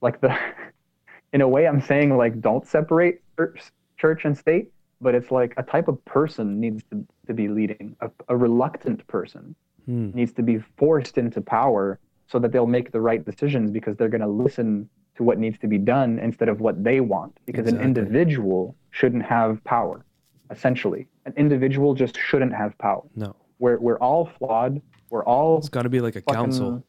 like 0.00 0.20
the 0.20 0.36
in 1.32 1.40
a 1.40 1.48
way 1.48 1.66
i'm 1.66 1.80
saying 1.80 2.16
like 2.16 2.40
don't 2.40 2.66
separate 2.66 3.22
church, 3.36 3.60
church 3.96 4.24
and 4.24 4.38
state 4.38 4.70
but 5.02 5.14
it's 5.14 5.30
like 5.30 5.52
a 5.56 5.62
type 5.62 5.88
of 5.88 6.02
person 6.04 6.60
needs 6.60 6.82
to, 6.90 7.04
to 7.26 7.34
be 7.34 7.48
leading. 7.48 7.96
A, 8.00 8.10
a 8.28 8.36
reluctant 8.36 9.06
person 9.08 9.54
needs 9.86 10.32
to 10.34 10.42
be 10.42 10.58
forced 10.78 11.18
into 11.18 11.40
power 11.40 11.98
so 12.28 12.38
that 12.38 12.52
they'll 12.52 12.68
make 12.68 12.92
the 12.92 13.00
right 13.00 13.24
decisions 13.24 13.70
because 13.70 13.96
they're 13.96 14.08
going 14.08 14.20
to 14.20 14.28
listen 14.28 14.88
to 15.16 15.24
what 15.24 15.38
needs 15.38 15.58
to 15.58 15.66
be 15.66 15.76
done 15.76 16.18
instead 16.20 16.48
of 16.48 16.60
what 16.60 16.82
they 16.84 17.00
want. 17.00 17.36
Because 17.46 17.64
Exactly. 17.66 17.82
an 17.82 17.88
individual 17.88 18.76
shouldn't 18.90 19.24
have 19.24 19.62
power 19.64 20.04
essentially. 20.50 21.08
An 21.26 21.32
individual 21.36 21.94
just 21.94 22.16
shouldn't 22.16 22.54
have 22.54 22.76
power. 22.78 23.02
No, 23.16 23.34
we're, 23.58 23.78
we're 23.78 23.98
all 23.98 24.30
flawed. 24.38 24.80
We're 25.10 25.24
all 25.24 25.58
it's 25.58 25.68
got 25.68 25.82
to 25.82 25.88
be 25.88 26.00
like 26.00 26.14
a 26.16 26.20
fucking- 26.22 26.34
council. 26.42 26.84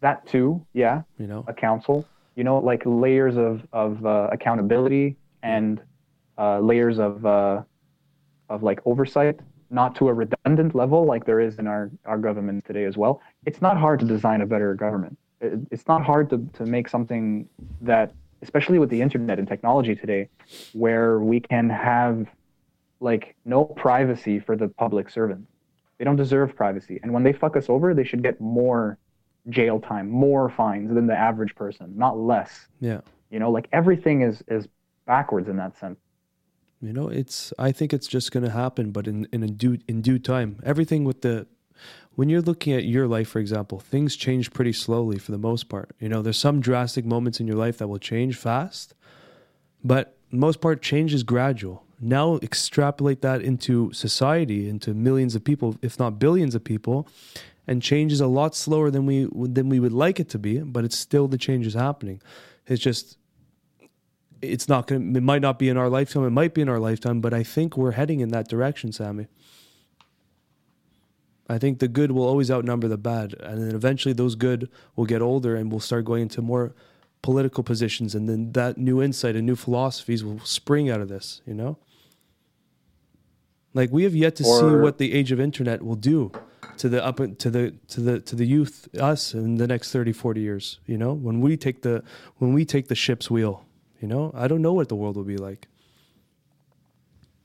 that 0.00 0.26
too 0.26 0.64
yeah. 0.72 1.02
You 1.18 1.26
know, 1.26 1.44
a 1.48 1.52
council. 1.54 2.06
You 2.36 2.44
know 2.44 2.58
like 2.58 2.82
layers 2.84 3.36
of 3.36 3.66
of 3.72 4.04
uh, 4.06 4.28
accountability 4.32 5.16
and 5.42 5.80
uh, 6.38 6.58
layers 6.60 6.98
of 6.98 7.24
uh, 7.26 7.62
of 8.48 8.62
like 8.62 8.80
oversight 8.84 9.40
not 9.70 9.94
to 9.96 10.08
a 10.08 10.12
redundant 10.14 10.74
level 10.74 11.04
like 11.04 11.24
there 11.24 11.40
is 11.40 11.58
in 11.58 11.66
our 11.66 11.90
our 12.04 12.18
government 12.18 12.64
today 12.64 12.84
as 12.84 12.96
well. 12.96 13.20
It's 13.46 13.60
not 13.62 13.76
hard 13.76 14.00
to 14.00 14.06
design 14.06 14.40
a 14.40 14.46
better 14.46 14.74
government. 14.74 15.16
It- 15.40 15.60
it's 15.70 15.86
not 15.88 16.02
hard 16.04 16.30
to, 16.30 16.38
to 16.54 16.64
make 16.66 16.88
something 16.88 17.48
that 17.80 18.12
especially 18.42 18.78
with 18.78 18.90
the 18.90 19.00
internet 19.00 19.38
and 19.38 19.48
technology 19.48 19.94
today 19.94 20.28
where 20.74 21.18
we 21.20 21.40
can 21.40 21.68
have 21.70 22.26
like 23.00 23.34
no 23.44 23.64
privacy 23.64 24.38
for 24.38 24.54
the 24.56 24.68
public 24.68 25.08
servants 25.10 25.50
they 25.98 26.04
don't 26.04 26.16
deserve 26.16 26.56
privacy. 26.56 26.98
And 27.02 27.12
when 27.12 27.22
they 27.22 27.32
fuck 27.32 27.56
us 27.56 27.66
over 27.68 27.94
they 27.94 28.04
should 28.04 28.22
get 28.22 28.40
more 28.40 28.98
jail 29.48 29.78
time 29.80 30.08
more 30.10 30.48
fines 30.50 30.92
than 30.94 31.06
the 31.06 31.16
average 31.16 31.54
person 31.54 31.92
not 31.96 32.18
less. 32.18 32.66
Yeah. 32.80 33.00
you 33.30 33.38
know 33.38 33.50
like 33.50 33.68
everything 33.72 34.22
is 34.22 34.42
is 34.48 34.68
backwards 35.06 35.48
in 35.48 35.56
that 35.56 35.76
sense 35.78 35.98
You 36.84 36.92
know, 36.92 37.08
it's. 37.08 37.52
I 37.58 37.72
think 37.72 37.92
it's 37.92 38.06
just 38.06 38.30
going 38.30 38.44
to 38.44 38.50
happen, 38.50 38.90
but 38.90 39.06
in 39.06 39.26
in 39.32 39.40
due 39.54 39.78
in 39.88 40.02
due 40.02 40.18
time. 40.18 40.60
Everything 40.64 41.04
with 41.04 41.22
the, 41.22 41.46
when 42.14 42.28
you're 42.28 42.42
looking 42.42 42.74
at 42.74 42.84
your 42.84 43.06
life, 43.06 43.28
for 43.28 43.38
example, 43.38 43.80
things 43.80 44.16
change 44.16 44.52
pretty 44.52 44.72
slowly 44.72 45.18
for 45.18 45.32
the 45.32 45.38
most 45.38 45.68
part. 45.68 45.90
You 45.98 46.08
know, 46.08 46.20
there's 46.22 46.38
some 46.38 46.60
drastic 46.60 47.04
moments 47.04 47.40
in 47.40 47.46
your 47.46 47.56
life 47.56 47.78
that 47.78 47.88
will 47.88 47.98
change 47.98 48.36
fast, 48.36 48.94
but 49.82 50.16
most 50.30 50.60
part 50.60 50.82
change 50.82 51.14
is 51.14 51.22
gradual. 51.22 51.84
Now 52.00 52.36
extrapolate 52.42 53.22
that 53.22 53.40
into 53.40 53.92
society, 53.92 54.68
into 54.68 54.92
millions 54.92 55.34
of 55.34 55.42
people, 55.42 55.76
if 55.80 55.98
not 55.98 56.18
billions 56.18 56.54
of 56.54 56.64
people, 56.64 57.08
and 57.66 57.80
change 57.80 58.12
is 58.12 58.20
a 58.20 58.26
lot 58.26 58.54
slower 58.54 58.90
than 58.90 59.06
we 59.06 59.26
than 59.32 59.70
we 59.70 59.80
would 59.80 59.92
like 59.92 60.20
it 60.20 60.28
to 60.30 60.38
be. 60.38 60.58
But 60.58 60.84
it's 60.84 60.98
still 60.98 61.28
the 61.28 61.38
change 61.38 61.66
is 61.66 61.74
happening. 61.74 62.20
It's 62.66 62.82
just 62.82 63.16
it's 64.48 64.68
not 64.68 64.86
going 64.86 65.12
to 65.12 65.18
it 65.18 65.22
might 65.22 65.42
not 65.42 65.58
be 65.58 65.68
in 65.68 65.76
our 65.76 65.88
lifetime 65.88 66.24
it 66.24 66.30
might 66.30 66.54
be 66.54 66.60
in 66.60 66.68
our 66.68 66.78
lifetime 66.78 67.20
but 67.20 67.32
i 67.34 67.42
think 67.42 67.76
we're 67.76 67.92
heading 67.92 68.20
in 68.20 68.28
that 68.30 68.48
direction 68.48 68.92
sammy. 68.92 69.26
I 71.48 71.58
think 71.58 71.78
the 71.78 71.88
good 71.88 72.10
will 72.10 72.26
always 72.26 72.50
outnumber 72.50 72.88
the 72.88 72.96
bad 72.96 73.34
and 73.34 73.62
then 73.62 73.74
eventually 73.74 74.14
those 74.14 74.34
good 74.34 74.70
will 74.96 75.04
get 75.04 75.20
older 75.20 75.54
and 75.56 75.70
will 75.70 75.80
start 75.80 76.04
going 76.04 76.22
into 76.22 76.40
more 76.40 76.74
political 77.22 77.62
positions 77.62 78.14
and 78.14 78.28
then 78.28 78.52
that 78.52 78.78
new 78.78 79.02
insight 79.02 79.36
and 79.36 79.46
new 79.46 79.56
philosophies 79.56 80.24
will 80.24 80.40
spring 80.40 80.88
out 80.88 81.00
of 81.00 81.08
this 81.08 81.42
you 81.46 81.54
know? 81.54 81.76
Like 83.74 83.90
we 83.90 84.04
have 84.04 84.14
yet 84.14 84.36
to 84.36 84.44
see 84.44 84.76
what 84.76 84.98
the 84.98 85.12
age 85.12 85.32
of 85.32 85.40
internet 85.40 85.82
will 85.82 85.96
do 85.96 86.32
to 86.78 86.88
the 86.88 87.04
up 87.04 87.16
to 87.16 87.50
the 87.50 87.74
to 87.88 88.00
the 88.00 88.20
to 88.20 88.36
the 88.36 88.46
youth 88.46 88.88
us 88.98 89.34
in 89.34 89.56
the 89.56 89.66
next 89.66 89.92
30 89.92 90.12
40 90.12 90.40
years 90.40 90.78
you 90.86 90.96
know? 90.96 91.12
When 91.12 91.40
we 91.40 91.56
take 91.56 91.82
the 91.82 92.02
when 92.38 92.54
we 92.54 92.64
take 92.64 92.88
the 92.88 92.94
ship's 92.94 93.30
wheel 93.30 93.66
you 94.04 94.08
know? 94.08 94.30
I 94.34 94.48
don't 94.48 94.60
know 94.60 94.74
what 94.74 94.90
the 94.90 94.96
world 94.96 95.16
will 95.16 95.24
be 95.24 95.38
like. 95.38 95.66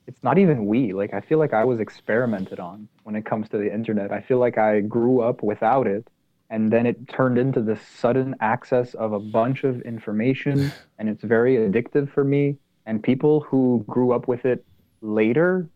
It's 0.07 0.22
not 0.22 0.38
even 0.38 0.66
we. 0.66 0.91
Like 0.91 1.14
i 1.14 1.22
feel 1.22 1.39
like 1.39 1.53
i 1.53 1.64
was 1.64 1.80
experimented 1.80 2.60
on 2.60 2.89
when 3.03 3.16
it 3.16 3.26
comes 3.26 3.47
to 3.49 3.57
the 3.57 3.74
internet. 3.74 4.12
I 4.12 4.20
feel 4.20 4.39
like 4.39 4.57
i 4.57 4.82
grew 4.82 5.22
up 5.22 5.41
without 5.41 5.88
it 5.88 6.05
and 6.49 6.70
then 6.74 6.86
it 6.86 7.07
turned 7.07 7.38
into 7.38 7.62
this 7.62 7.80
sudden 8.01 8.36
access 8.41 8.93
of 8.95 9.14
a 9.14 9.20
bunch 9.20 9.64
of 9.64 9.82
information 9.84 10.74
and 10.97 11.07
it's 11.07 11.24
very 11.24 11.55
addictive 11.55 12.12
for 12.12 12.26
me. 12.26 12.57
And 12.86 13.01
people 13.01 13.39
who 13.39 13.86
grew 13.88 14.12
up 14.12 14.28
with 14.28 14.43
it 14.43 14.66
later 15.01 15.70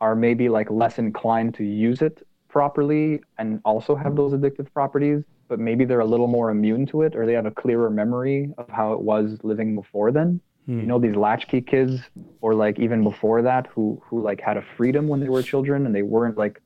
are 0.00 0.14
maybe 0.14 0.48
like 0.48 0.70
less 0.70 0.98
inclined 0.98 1.52
to 1.56 1.64
use 1.64 2.00
it 2.00 2.26
properly 2.48 3.20
and 3.36 3.60
also 3.66 3.94
have 3.94 4.16
those 4.16 4.32
addictive 4.32 4.72
properties 4.72 5.24
but 5.52 5.60
maybe 5.60 5.84
they're 5.84 6.00
a 6.00 6.06
little 6.06 6.28
more 6.28 6.50
immune 6.50 6.86
to 6.86 7.02
it 7.02 7.14
or 7.14 7.26
they 7.26 7.34
have 7.34 7.44
a 7.44 7.50
clearer 7.50 7.90
memory 7.90 8.50
of 8.56 8.66
how 8.70 8.94
it 8.94 9.00
was 9.02 9.36
living 9.42 9.74
before 9.74 10.10
then. 10.10 10.40
You 10.80 10.86
know 10.86 10.98
these 10.98 11.14
latchkey 11.14 11.60
kids 11.60 12.00
or 12.40 12.54
like 12.54 12.78
even 12.78 13.04
before 13.04 13.42
that 13.42 13.66
who 13.66 14.00
who 14.06 14.22
like 14.22 14.40
had 14.40 14.56
a 14.56 14.64
freedom 14.78 15.08
when 15.08 15.20
they 15.20 15.28
were 15.28 15.42
children 15.42 15.84
and 15.84 15.94
they 15.94 16.00
weren't 16.00 16.38
like 16.38 16.62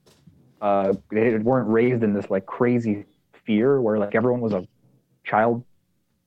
uh 0.60 0.92
they 1.10 1.36
weren't 1.38 1.68
raised 1.68 2.04
in 2.04 2.14
this 2.14 2.30
like 2.30 2.46
crazy 2.46 3.06
fear 3.44 3.80
where 3.80 3.98
like 3.98 4.14
everyone 4.14 4.40
was 4.40 4.52
a 4.52 4.64
child 5.24 5.64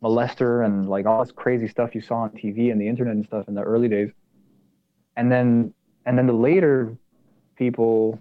molester 0.03 0.66
and 0.66 0.89
like 0.89 1.05
all 1.05 1.24
this 1.24 1.32
crazy 1.32 1.70
stuff 1.70 1.95
you 1.95 2.01
saw 2.01 2.24
on 2.24 2.32
TV 2.32 2.74
and 2.74 2.82
the 2.82 2.89
internet 2.89 3.14
and 3.16 3.26
stuff 3.26 3.47
in 3.47 3.53
the 3.55 3.62
early 3.62 3.88
days. 3.88 4.12
And 5.16 5.32
then 5.32 5.74
and 6.05 6.18
then 6.18 6.28
the 6.28 6.34
later 6.49 6.97
people 7.55 8.20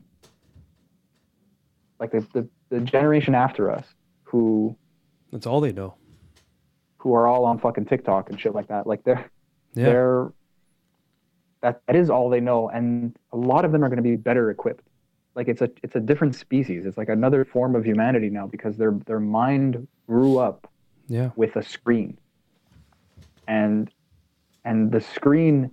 like 1.98 2.12
the, 2.12 2.20
the, 2.34 2.48
the 2.68 2.80
generation 2.82 3.34
after 3.34 3.68
us 3.68 3.84
who 4.28 4.76
that's 5.32 5.46
all 5.46 5.60
they 5.60 5.72
know. 5.72 5.94
who 6.98 7.14
are 7.14 7.26
all 7.26 7.44
on 7.44 7.58
fucking 7.58 7.86
TikTok 7.86 8.28
and 8.30 8.38
shit 8.38 8.54
like 8.54 8.68
that. 8.68 8.86
Like 8.86 9.02
they're 9.04 9.30
yeah. 9.74 9.84
they're 9.86 10.32
that 11.62 11.80
that 11.86 11.96
is 11.96 12.10
all 12.10 12.28
they 12.28 12.40
know. 12.40 12.68
And 12.68 13.16
a 13.32 13.36
lot 13.36 13.64
of 13.64 13.72
them 13.72 13.82
are 13.82 13.88
going 13.88 13.96
to 13.96 14.02
be 14.02 14.16
better 14.16 14.50
equipped. 14.50 14.86
Like 15.34 15.48
it's 15.48 15.62
a 15.62 15.70
it's 15.82 15.96
a 15.96 16.00
different 16.00 16.34
species. 16.34 16.84
It's 16.84 16.98
like 16.98 17.08
another 17.08 17.44
form 17.44 17.74
of 17.74 17.84
humanity 17.86 18.28
now 18.28 18.46
because 18.46 18.76
their 18.76 18.92
their 19.06 19.20
mind 19.20 19.88
grew 20.06 20.38
up 20.38 20.70
yeah. 21.08 21.30
with 21.36 21.56
a 21.56 21.62
screen. 21.62 22.18
And 23.46 23.90
and 24.64 24.92
the 24.92 25.00
screen 25.00 25.70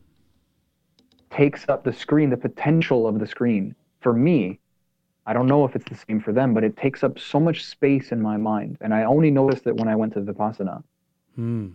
takes 1.29 1.67
up 1.67 1.83
the 1.83 1.91
screen 1.91 2.29
the 2.29 2.37
potential 2.37 3.05
of 3.07 3.19
the 3.19 3.27
screen. 3.27 3.75
For 3.99 4.13
me 4.13 4.59
i 5.25 5.33
don't 5.33 5.47
know 5.47 5.65
if 5.65 5.75
it's 5.75 5.89
the 5.89 5.95
same 6.07 6.19
for 6.19 6.31
them 6.33 6.53
but 6.53 6.63
it 6.63 6.75
takes 6.77 7.03
up 7.03 7.17
so 7.19 7.39
much 7.39 7.63
space 7.65 8.11
in 8.11 8.21
my 8.21 8.37
mind. 8.37 8.77
And 8.81 8.93
i 8.93 9.03
only 9.03 9.31
noticed 9.31 9.65
it 9.67 9.75
when 9.75 9.87
i 9.87 9.95
went 9.95 10.13
to 10.13 10.21
vipassana. 10.21 10.83
Hmm. 11.35 11.67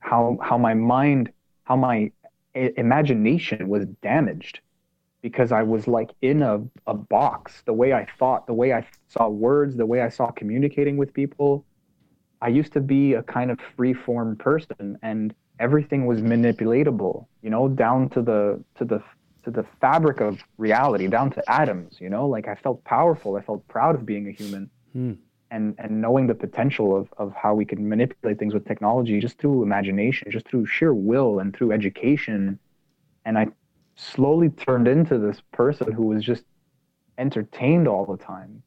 how 0.00 0.38
how 0.42 0.58
my 0.58 0.74
mind 0.74 1.30
how 1.64 1.76
my 1.76 2.10
i- 2.54 2.72
imagination 2.76 3.68
was 3.68 3.86
damaged 4.02 4.60
because 5.22 5.52
I 5.52 5.62
was 5.62 5.88
like 5.88 6.10
in 6.20 6.42
a, 6.42 6.62
a 6.86 6.92
box. 6.92 7.62
The 7.64 7.72
way 7.72 7.94
I 7.94 8.06
thought 8.18 8.46
the 8.46 8.52
way 8.52 8.74
I 8.74 8.86
saw 9.08 9.28
words 9.28 9.74
the 9.76 9.86
way 9.86 10.02
I 10.02 10.10
saw 10.10 10.30
communicating 10.30 10.96
with 10.98 11.14
people. 11.14 11.64
I 12.42 12.48
used 12.48 12.74
to 12.74 12.80
be 12.80 13.14
a 13.14 13.22
kind 13.22 13.50
of 13.50 13.58
free 13.74 13.94
form 13.94 14.36
person 14.36 14.98
and 15.02 15.34
everything 15.60 16.04
was 16.04 16.20
manipulatable 16.20 17.26
you 17.42 17.48
know 17.48 17.68
down 17.68 18.08
to 18.10 18.20
the 18.20 18.62
to 18.78 18.84
the 18.84 19.00
to 19.44 19.50
the 19.50 19.64
fabric 19.80 20.20
of 20.20 20.42
reality 20.58 21.06
down 21.06 21.30
to 21.30 21.50
atoms 21.50 22.00
you 22.00 22.08
know? 22.08 22.26
Like 22.26 22.48
I 22.48 22.54
felt 22.54 22.82
powerful. 22.84 23.36
I 23.36 23.42
felt 23.42 23.66
proud 23.68 23.94
of 23.94 24.06
being 24.06 24.28
a 24.28 24.32
human. 24.32 24.70
Hmm. 24.92 25.12
and 25.50 25.74
and 25.78 26.00
knowing 26.00 26.28
the 26.28 26.34
potential 26.34 26.96
of 26.96 27.08
of 27.18 27.34
how 27.34 27.52
we 27.54 27.64
can 27.64 27.88
manipulate 27.88 28.38
things 28.38 28.54
with 28.54 28.64
technology 28.64 29.18
just 29.20 29.38
through 29.38 29.62
imagination 29.62 30.30
just 30.30 30.46
through 30.48 30.66
sheer 30.66 30.94
will 30.94 31.40
and 31.40 31.54
through 31.54 31.72
education. 31.72 32.58
And 33.24 33.38
i 33.38 33.46
slowly 33.96 34.50
turned 34.50 34.88
into 34.88 35.18
this 35.18 35.40
person 35.52 35.92
who 35.92 36.06
was 36.06 36.24
just 36.24 36.44
entertained 37.18 37.86
all 37.88 38.04
the 38.04 38.16
time. 38.16 38.62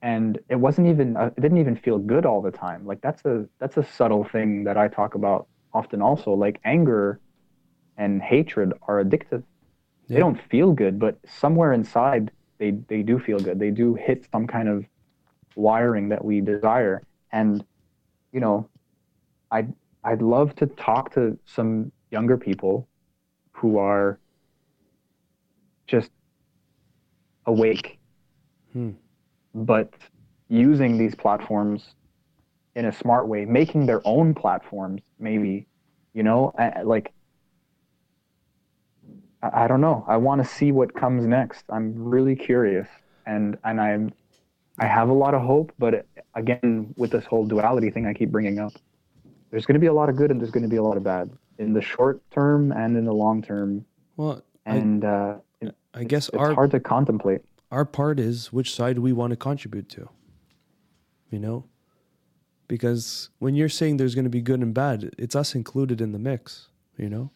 And 0.00 0.38
it 0.48 0.56
wasn't 0.56 0.88
even 0.88 1.16
uh, 1.16 1.30
it 1.36 1.40
didn't 1.40 1.58
even 1.58 1.76
feel 1.76 1.98
good 1.98 2.24
all 2.24 2.40
the 2.40 2.52
time. 2.52 2.86
Like 2.86 3.00
that's 3.00 3.24
a 3.24 3.46
that's 3.58 3.76
a 3.76 3.84
subtle 3.84 4.24
thing 4.24 4.64
that 4.64 4.76
i 4.76 4.86
talk 4.86 5.14
about 5.16 5.48
often 5.72 6.00
also. 6.00 6.32
Like 6.32 6.60
anger 6.64 7.20
and 7.96 8.22
hatred 8.22 8.72
are 8.82 9.02
addictive 9.02 9.42
they 10.08 10.18
don't 10.18 10.40
feel 10.50 10.72
good 10.72 10.98
but 10.98 11.18
somewhere 11.26 11.72
inside 11.72 12.30
they 12.58 12.72
they 12.88 13.02
do 13.02 13.18
feel 13.18 13.38
good 13.38 13.58
they 13.58 13.70
do 13.70 13.94
hit 13.94 14.26
some 14.32 14.46
kind 14.46 14.68
of 14.68 14.84
wiring 15.56 16.08
that 16.08 16.24
we 16.24 16.40
desire 16.40 17.02
and 17.32 17.64
you 18.32 18.40
know 18.40 18.68
i'd 19.52 19.72
i'd 20.04 20.22
love 20.22 20.54
to 20.56 20.66
talk 20.66 21.12
to 21.14 21.38
some 21.46 21.92
younger 22.10 22.36
people 22.38 22.88
who 23.52 23.78
are 23.78 24.18
just 25.86 26.10
awake 27.46 27.98
Hmm. 28.72 28.90
but 29.54 29.92
using 30.48 30.98
these 30.98 31.14
platforms 31.14 31.94
in 32.76 32.86
a 32.86 32.92
smart 32.92 33.28
way 33.28 33.44
making 33.44 33.86
their 33.86 34.02
own 34.06 34.34
platforms 34.34 35.02
maybe 35.18 35.66
you 36.14 36.22
know 36.22 36.52
I- 36.58 36.82
like 36.82 37.12
I, 39.42 39.64
I 39.64 39.68
don't 39.68 39.80
know 39.80 40.04
i 40.08 40.16
want 40.16 40.42
to 40.42 40.48
see 40.48 40.72
what 40.72 40.94
comes 40.94 41.26
next 41.26 41.64
i'm 41.68 41.94
really 41.96 42.36
curious 42.36 42.88
and 43.26 43.58
and 43.64 43.80
i'm 43.80 44.12
i 44.78 44.86
have 44.86 45.08
a 45.08 45.12
lot 45.12 45.34
of 45.34 45.42
hope 45.42 45.72
but 45.78 46.06
again 46.34 46.94
with 46.96 47.10
this 47.10 47.24
whole 47.24 47.46
duality 47.46 47.90
thing 47.90 48.06
i 48.06 48.14
keep 48.14 48.30
bringing 48.30 48.58
up 48.58 48.72
there's 49.50 49.66
going 49.66 49.74
to 49.74 49.80
be 49.80 49.86
a 49.86 49.92
lot 49.92 50.08
of 50.08 50.16
good 50.16 50.30
and 50.30 50.40
there's 50.40 50.50
going 50.50 50.62
to 50.62 50.68
be 50.68 50.76
a 50.76 50.82
lot 50.82 50.96
of 50.96 51.02
bad 51.02 51.30
in 51.58 51.72
the 51.72 51.82
short 51.82 52.20
term 52.30 52.72
and 52.72 52.96
in 52.96 53.04
the 53.04 53.14
long 53.14 53.42
term 53.42 53.84
well 54.16 54.42
I, 54.66 54.76
and 54.76 55.04
uh, 55.04 55.36
it, 55.60 55.74
I 55.94 56.04
guess 56.04 56.28
it's 56.28 56.36
our 56.36 56.52
hard 56.52 56.70
to 56.72 56.80
contemplate 56.80 57.42
our 57.70 57.84
part 57.84 58.18
is 58.18 58.52
which 58.52 58.74
side 58.74 58.98
we 58.98 59.12
want 59.12 59.30
to 59.30 59.36
contribute 59.36 59.88
to. 59.90 60.08
You 61.30 61.38
know? 61.38 61.64
Because 62.66 63.30
when 63.38 63.54
you're 63.54 63.68
saying 63.68 63.96
there's 63.96 64.14
going 64.14 64.24
to 64.24 64.30
be 64.30 64.42
good 64.42 64.60
and 64.60 64.74
bad, 64.74 65.14
it's 65.18 65.36
us 65.36 65.54
included 65.54 66.00
in 66.00 66.12
the 66.12 66.18
mix, 66.18 66.68
you 66.96 67.08
know? 67.08 67.30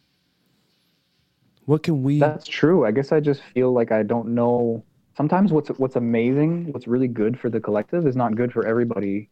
What 1.67 1.83
can 1.83 2.03
we 2.03 2.19
That's 2.19 2.47
true. 2.47 2.85
I 2.85 2.91
guess 2.91 3.13
I 3.13 3.21
just 3.21 3.43
feel 3.55 3.73
like 3.73 3.93
I 3.93 4.03
don't 4.03 4.35
know. 4.35 4.85
Sometimes 5.17 5.53
what's 5.53 5.69
what's 5.79 5.97
amazing, 5.97 6.73
what's 6.73 6.87
really 6.87 7.09
good 7.09 7.39
for 7.39 7.51
the 7.51 7.61
collective 7.61 8.07
is 8.07 8.17
not 8.17 8.35
good 8.35 8.53
for 8.53 8.67
everybody 8.67 9.29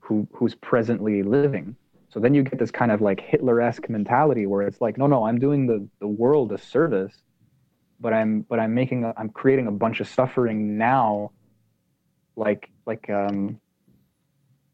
who 0.00 0.28
who's 0.32 0.54
presently 0.54 1.22
living. 1.22 1.76
So 2.08 2.20
then 2.20 2.34
you 2.34 2.42
get 2.42 2.58
this 2.58 2.70
kind 2.70 2.92
of 2.92 3.00
like 3.00 3.20
Hitler-esque 3.20 3.88
mentality 3.88 4.46
where 4.46 4.62
it's 4.62 4.80
like, 4.80 4.98
no, 4.98 5.06
no, 5.06 5.24
I'm 5.24 5.38
doing 5.38 5.66
the 5.66 5.88
the 6.00 6.06
world 6.06 6.52
a 6.52 6.58
service, 6.58 7.16
but 7.98 8.12
I'm 8.12 8.42
but 8.42 8.60
I'm 8.60 8.74
making 8.74 9.10
I'm 9.16 9.30
creating 9.30 9.66
a 9.66 9.72
bunch 9.72 10.00
of 10.00 10.08
suffering 10.08 10.76
now, 10.76 11.30
like 12.36 12.70
like 12.86 13.08
um 13.10 13.58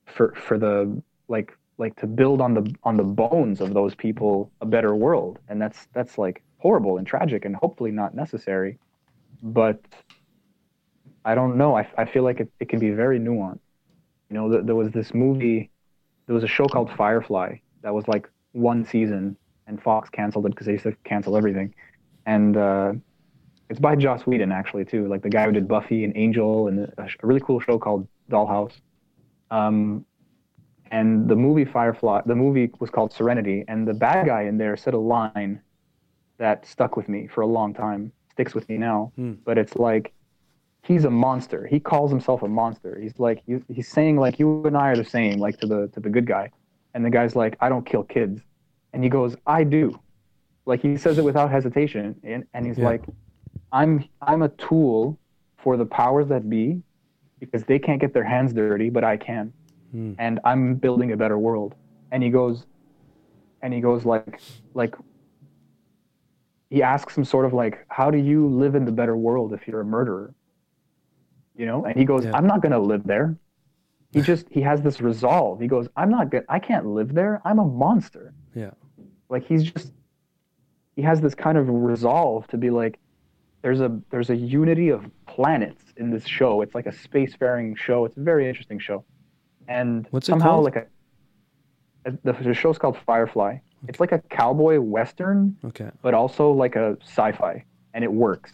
for 0.06 0.34
for 0.34 0.58
the 0.58 1.00
like 1.28 1.56
like 1.78 1.94
to 1.96 2.06
build 2.06 2.40
on 2.40 2.54
the 2.54 2.74
on 2.82 2.96
the 2.96 3.04
bones 3.04 3.60
of 3.60 3.72
those 3.72 3.94
people 3.94 4.50
a 4.60 4.66
better 4.66 4.94
world, 4.94 5.38
and 5.48 5.62
that's 5.62 5.86
that's 5.94 6.18
like 6.18 6.42
horrible 6.58 6.98
and 6.98 7.06
tragic 7.06 7.44
and 7.44 7.56
hopefully 7.56 7.90
not 7.90 8.14
necessary. 8.14 8.78
But 9.42 9.80
I 11.24 11.34
don't 11.34 11.56
know. 11.56 11.76
I, 11.76 11.88
I 11.96 12.04
feel 12.04 12.22
like 12.22 12.40
it, 12.40 12.50
it 12.60 12.68
can 12.68 12.78
be 12.78 12.90
very 12.90 13.18
nuanced. 13.18 13.60
You 14.30 14.34
know, 14.34 14.50
th- 14.50 14.64
there 14.64 14.74
was 14.74 14.90
this 14.92 15.14
movie, 15.14 15.70
there 16.26 16.34
was 16.34 16.44
a 16.44 16.48
show 16.48 16.66
called 16.66 16.90
Firefly 16.96 17.56
that 17.82 17.94
was 17.94 18.06
like 18.08 18.28
one 18.52 18.84
season, 18.84 19.36
and 19.66 19.82
Fox 19.82 20.10
canceled 20.10 20.46
it 20.46 20.50
because 20.50 20.66
they 20.66 20.72
used 20.72 20.84
to 20.84 20.96
cancel 21.04 21.36
everything. 21.36 21.74
And 22.26 22.56
uh, 22.56 22.92
it's 23.70 23.80
by 23.80 23.96
Joss 23.96 24.26
Whedon, 24.26 24.52
actually, 24.52 24.84
too. 24.84 25.06
Like 25.08 25.22
the 25.22 25.30
guy 25.30 25.44
who 25.44 25.52
did 25.52 25.68
Buffy 25.68 26.04
and 26.04 26.16
Angel, 26.16 26.68
and 26.68 26.80
a, 26.80 27.04
a 27.22 27.26
really 27.26 27.40
cool 27.40 27.60
show 27.60 27.78
called 27.78 28.06
Dollhouse. 28.30 28.72
Um, 29.50 30.04
and 30.90 31.28
the 31.28 31.36
movie 31.36 31.64
Firefly, 31.64 32.22
the 32.26 32.34
movie 32.34 32.70
was 32.80 32.90
called 32.90 33.12
Serenity, 33.12 33.64
and 33.68 33.86
the 33.86 33.94
bad 33.94 34.26
guy 34.26 34.42
in 34.42 34.56
there 34.58 34.76
said 34.76 34.94
a 34.94 34.98
line 34.98 35.60
that 36.38 36.66
stuck 36.66 36.96
with 36.96 37.08
me 37.08 37.26
for 37.26 37.40
a 37.42 37.46
long 37.46 37.74
time, 37.74 38.12
sticks 38.30 38.54
with 38.54 38.68
me 38.68 38.76
now. 38.78 39.12
Hmm. 39.16 39.34
But 39.44 39.58
it's 39.58 39.76
like 39.76 40.12
he's 40.82 41.04
a 41.04 41.10
monster. 41.10 41.66
He 41.66 41.80
calls 41.80 42.10
himself 42.10 42.42
a 42.42 42.48
monster. 42.48 42.98
He's 43.00 43.18
like 43.18 43.42
he's, 43.46 43.60
he's 43.68 43.88
saying 43.88 44.16
like 44.16 44.38
you 44.38 44.64
and 44.64 44.76
I 44.76 44.88
are 44.88 44.96
the 44.96 45.04
same, 45.04 45.38
like 45.38 45.58
to 45.60 45.66
the 45.66 45.88
to 45.94 46.00
the 46.00 46.08
good 46.10 46.26
guy, 46.26 46.50
and 46.94 47.04
the 47.04 47.10
guy's 47.10 47.34
like 47.36 47.56
I 47.60 47.68
don't 47.68 47.84
kill 47.84 48.04
kids, 48.04 48.40
and 48.92 49.02
he 49.02 49.10
goes 49.10 49.36
I 49.46 49.64
do, 49.64 49.98
like 50.66 50.80
he 50.80 50.96
says 50.96 51.18
it 51.18 51.24
without 51.24 51.50
hesitation, 51.50 52.14
and 52.22 52.44
and 52.54 52.66
he's 52.66 52.78
Yeah. 52.78 52.86
like 52.86 53.04
I'm 53.72 54.04
I'm 54.22 54.42
a 54.42 54.48
tool 54.50 55.18
for 55.56 55.76
the 55.76 55.84
powers 55.86 56.28
that 56.28 56.48
be, 56.48 56.80
because 57.40 57.64
they 57.64 57.78
can't 57.78 58.00
get 58.00 58.14
their 58.14 58.24
hands 58.24 58.52
dirty, 58.52 58.90
but 58.90 59.04
I 59.04 59.16
can 59.16 59.52
Hmm. 59.90 60.12
and 60.18 60.38
I'm 60.44 60.74
building 60.74 61.12
a 61.12 61.16
better 61.16 61.38
world. 61.38 61.74
And 62.12 62.22
he 62.22 62.28
goes, 62.28 62.66
and 63.62 63.72
he 63.72 63.80
goes 63.80 64.04
like, 64.04 64.38
like, 64.74 64.94
he 66.70 66.82
asks 66.82 67.16
him 67.16 67.24
sort 67.24 67.46
of 67.46 67.52
like, 67.52 67.84
how 67.88 68.10
do 68.10 68.18
you 68.18 68.46
live 68.46 68.74
in 68.74 68.84
the 68.84 68.92
better 68.92 69.16
world 69.16 69.52
if 69.52 69.66
you're 69.66 69.80
a 69.80 69.84
murderer? 69.84 70.34
You 71.56 71.66
know? 71.66 71.84
And 71.84 71.96
he 71.96 72.04
goes, 72.04 72.24
Yeah. 72.24 72.32
I'm 72.34 72.46
not 72.46 72.62
gonna 72.62 72.78
live 72.78 73.04
there. 73.04 73.36
He 74.12 74.22
just 74.22 74.46
he 74.50 74.60
has 74.62 74.80
this 74.80 75.00
resolve. 75.00 75.60
He 75.60 75.66
goes, 75.66 75.88
I'm 75.96 76.10
not 76.10 76.30
good. 76.30 76.44
I 76.48 76.58
can't 76.58 76.86
live 76.86 77.12
there. 77.14 77.42
I'm 77.44 77.58
a 77.58 77.64
monster. 77.64 78.32
Yeah. 78.54 78.70
Like 79.28 79.46
he's 79.46 79.64
just 79.64 79.92
he 80.96 81.02
has 81.02 81.20
this 81.20 81.34
kind 81.34 81.58
of 81.58 81.68
resolve 81.68 82.46
to 82.48 82.56
be 82.56 82.70
like, 82.70 82.98
there's 83.62 83.80
a 83.80 84.00
there's 84.10 84.30
a 84.30 84.36
unity 84.36 84.88
of 84.88 85.10
planets 85.26 85.82
in 85.96 86.10
this 86.10 86.26
show. 86.26 86.62
It's 86.62 86.74
like 86.74 86.86
a 86.86 86.92
spacefaring 86.92 87.76
show. 87.76 88.04
It's 88.04 88.16
a 88.16 88.20
very 88.20 88.48
interesting 88.48 88.78
show. 88.78 89.04
And 89.66 90.06
What's 90.10 90.26
somehow 90.26 90.60
like 90.60 90.76
a, 90.76 90.86
a 92.06 92.12
the, 92.24 92.32
the 92.32 92.54
show's 92.54 92.78
called 92.78 92.96
Firefly. 93.04 93.58
It's 93.86 94.00
like 94.00 94.12
a 94.12 94.18
cowboy 94.30 94.80
western, 94.80 95.56
Okay. 95.64 95.90
but 96.02 96.14
also 96.14 96.50
like 96.50 96.74
a 96.76 96.96
sci-fi, 97.02 97.64
and 97.94 98.02
it 98.02 98.12
works. 98.12 98.52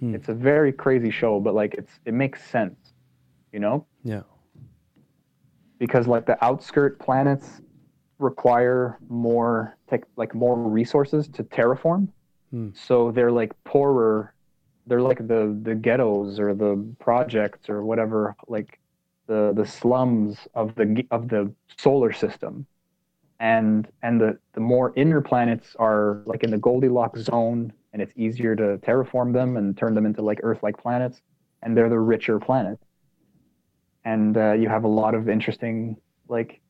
Hmm. 0.00 0.14
It's 0.14 0.28
a 0.28 0.34
very 0.34 0.72
crazy 0.72 1.10
show, 1.10 1.38
but 1.38 1.54
like 1.54 1.74
it's 1.74 1.92
it 2.04 2.14
makes 2.14 2.42
sense, 2.50 2.92
you 3.52 3.60
know, 3.60 3.86
Yeah. 4.02 4.22
because 5.78 6.06
like 6.06 6.26
the 6.26 6.42
outskirt 6.44 6.98
planets 6.98 7.60
require 8.18 8.98
more 9.08 9.76
tech, 9.88 10.02
like 10.16 10.34
more 10.34 10.56
resources 10.56 11.28
to 11.28 11.44
terraform. 11.44 12.08
Hmm. 12.50 12.70
So 12.74 13.10
they're 13.12 13.32
like 13.32 13.52
poorer. 13.64 14.34
They're 14.86 15.00
like 15.02 15.18
the 15.26 15.56
the 15.62 15.74
ghettos 15.74 16.38
or 16.40 16.54
the 16.54 16.84
projects 16.98 17.68
or 17.68 17.84
whatever, 17.84 18.36
like 18.48 18.78
the 19.26 19.52
the 19.54 19.64
slums 19.66 20.46
of 20.54 20.74
the 20.74 21.06
of 21.10 21.28
the 21.28 21.52
solar 21.78 22.12
system. 22.12 22.66
And 23.40 23.88
and 24.02 24.20
the 24.20 24.38
the 24.54 24.60
more 24.60 24.92
inner 24.96 25.20
planets 25.20 25.74
are 25.78 26.22
like 26.26 26.44
in 26.44 26.50
the 26.50 26.58
Goldilocks 26.58 27.20
zone, 27.22 27.72
and 27.92 28.00
it's 28.00 28.12
easier 28.16 28.54
to 28.56 28.78
terraform 28.78 29.32
them 29.32 29.56
and 29.56 29.76
turn 29.76 29.94
them 29.94 30.06
into 30.06 30.22
like 30.22 30.40
Earth-like 30.42 30.78
planets, 30.78 31.20
and 31.62 31.76
they're 31.76 31.90
the 31.90 31.98
richer 31.98 32.38
planets. 32.38 32.84
And 34.04 34.36
uh, 34.36 34.52
you 34.52 34.68
have 34.68 34.84
a 34.84 34.88
lot 34.88 35.14
of 35.14 35.28
interesting 35.28 35.96
like 36.28 36.60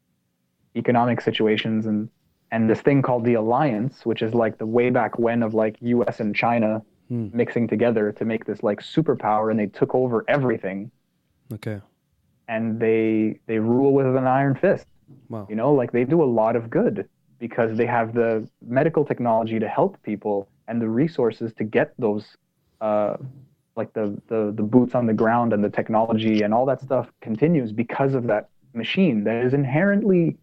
economic 0.76 1.20
situations 1.20 1.86
and 1.86 2.08
and 2.50 2.68
this 2.68 2.80
thing 2.80 3.02
called 3.02 3.24
the 3.24 3.34
alliance 3.34 4.04
which 4.04 4.22
is 4.22 4.34
like 4.34 4.58
the 4.58 4.66
way 4.66 4.90
back 4.90 5.18
when 5.18 5.42
of 5.42 5.54
like 5.54 5.76
us 5.82 6.20
and 6.20 6.34
china 6.34 6.82
Hmm. 7.08 7.28
mixing 7.34 7.68
together 7.68 8.12
to 8.12 8.24
make 8.24 8.46
this 8.46 8.62
like 8.62 8.80
superpower 8.80 9.50
and 9.50 9.60
they 9.60 9.66
took 9.66 9.94
over 9.94 10.24
everything 10.26 10.90
Okay. 11.52 11.80
and 12.48 12.80
they 12.80 13.38
they 13.46 13.58
rule 13.58 13.92
with 13.92 14.06
an 14.06 14.26
iron 14.26 14.54
fist 14.54 14.86
Wow. 15.28 15.46
you 15.50 15.56
know 15.56 15.72
like 15.72 15.92
they 15.92 16.04
do 16.04 16.22
a 16.22 16.30
lot 16.40 16.56
of 16.56 16.70
good 16.70 17.08
because 17.38 17.76
they 17.76 17.86
have 17.86 18.14
the 18.14 18.48
medical 18.66 19.04
technology 19.04 19.58
to 19.58 19.68
help 19.68 20.00
people 20.02 20.48
and 20.68 20.80
the 20.80 20.88
resources 20.88 21.52
to 21.54 21.64
get 21.64 21.92
those 21.98 22.24
uh 22.80 23.16
like 23.76 23.92
the 23.92 24.20
the 24.28 24.52
the 24.56 24.62
boots 24.62 24.94
on 24.94 25.06
the 25.06 25.12
ground 25.14 25.52
and 25.52 25.62
the 25.64 25.70
technology 25.70 26.42
and 26.42 26.54
all 26.54 26.66
that 26.66 26.80
stuff 26.80 27.10
continues 27.20 27.72
because 27.72 28.14
of 28.14 28.26
that 28.26 28.48
machine 28.72 29.24
that 29.24 29.44
is 29.44 29.52
inherently 29.54 30.36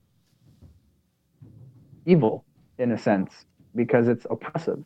evil 2.06 2.44
in 2.78 2.92
a 2.92 2.98
sense 2.98 3.32
because 3.76 4.08
it's 4.08 4.26
oppressive 4.30 4.84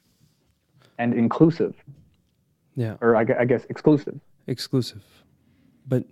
and 0.98 1.14
inclusive 1.14 1.74
Yeah. 2.76 2.96
or 3.02 3.16
I, 3.16 3.22
I 3.40 3.46
guess 3.46 3.66
exclusive 3.70 4.20
exclusive. 4.48 5.04
But 5.88 6.06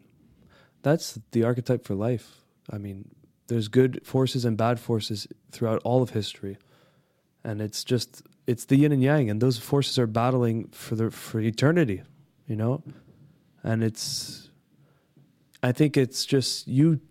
that's 0.81 1.19
the 1.31 1.43
archetype 1.43 1.85
for 1.85 1.93
life. 1.95 2.37
I 2.69 2.77
mean, 2.77 3.09
there's 3.47 3.67
good 3.67 4.01
forces 4.05 4.45
and 4.45 4.57
bad 4.57 4.79
forces 4.79 5.27
throughout 5.51 5.81
all 5.83 6.01
of 6.01 6.11
history. 6.11 6.57
And 7.43 7.61
it's 7.61 7.83
just 7.83 8.23
it's 8.47 8.65
the 8.65 8.77
yin 8.77 8.91
and 8.91 9.01
yang 9.01 9.29
and 9.29 9.41
those 9.41 9.57
forces 9.57 9.99
are 9.99 10.07
battling 10.07 10.67
for 10.69 10.95
the 10.95 11.11
for 11.11 11.39
eternity, 11.39 12.03
you 12.47 12.55
know? 12.55 12.83
And 13.63 13.83
it's 13.83 14.49
I 15.61 15.71
think 15.71 15.97
it's 15.97 16.25
just 16.25 16.67
you 16.67 17.01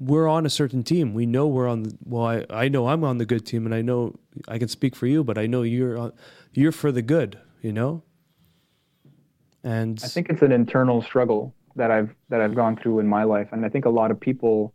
we're 0.00 0.28
on 0.28 0.46
a 0.46 0.50
certain 0.50 0.84
team. 0.84 1.12
We 1.12 1.26
know 1.26 1.48
we're 1.48 1.68
on 1.68 1.82
the, 1.84 1.98
well 2.04 2.26
I, 2.26 2.46
I 2.50 2.68
know 2.68 2.88
I'm 2.88 3.04
on 3.04 3.18
the 3.18 3.26
good 3.26 3.46
team 3.46 3.66
and 3.66 3.74
I 3.74 3.82
know 3.82 4.14
I 4.48 4.58
can 4.58 4.68
speak 4.68 4.96
for 4.96 5.06
you, 5.06 5.22
but 5.22 5.38
I 5.38 5.46
know 5.46 5.62
you're 5.62 5.98
on 5.98 6.12
you're 6.54 6.72
for 6.72 6.90
the 6.90 7.02
good, 7.02 7.38
you 7.62 7.72
know? 7.72 8.02
And 9.64 10.00
I 10.02 10.08
think 10.08 10.28
it's 10.30 10.42
an 10.42 10.52
internal 10.52 11.02
struggle 11.02 11.54
that 11.76 11.90
I've 11.90 12.14
that 12.28 12.40
I've 12.40 12.54
gone 12.54 12.76
through 12.76 12.98
in 12.98 13.06
my 13.06 13.24
life, 13.24 13.48
and 13.52 13.64
I 13.64 13.68
think 13.68 13.84
a 13.84 13.90
lot 13.90 14.10
of 14.10 14.20
people 14.20 14.72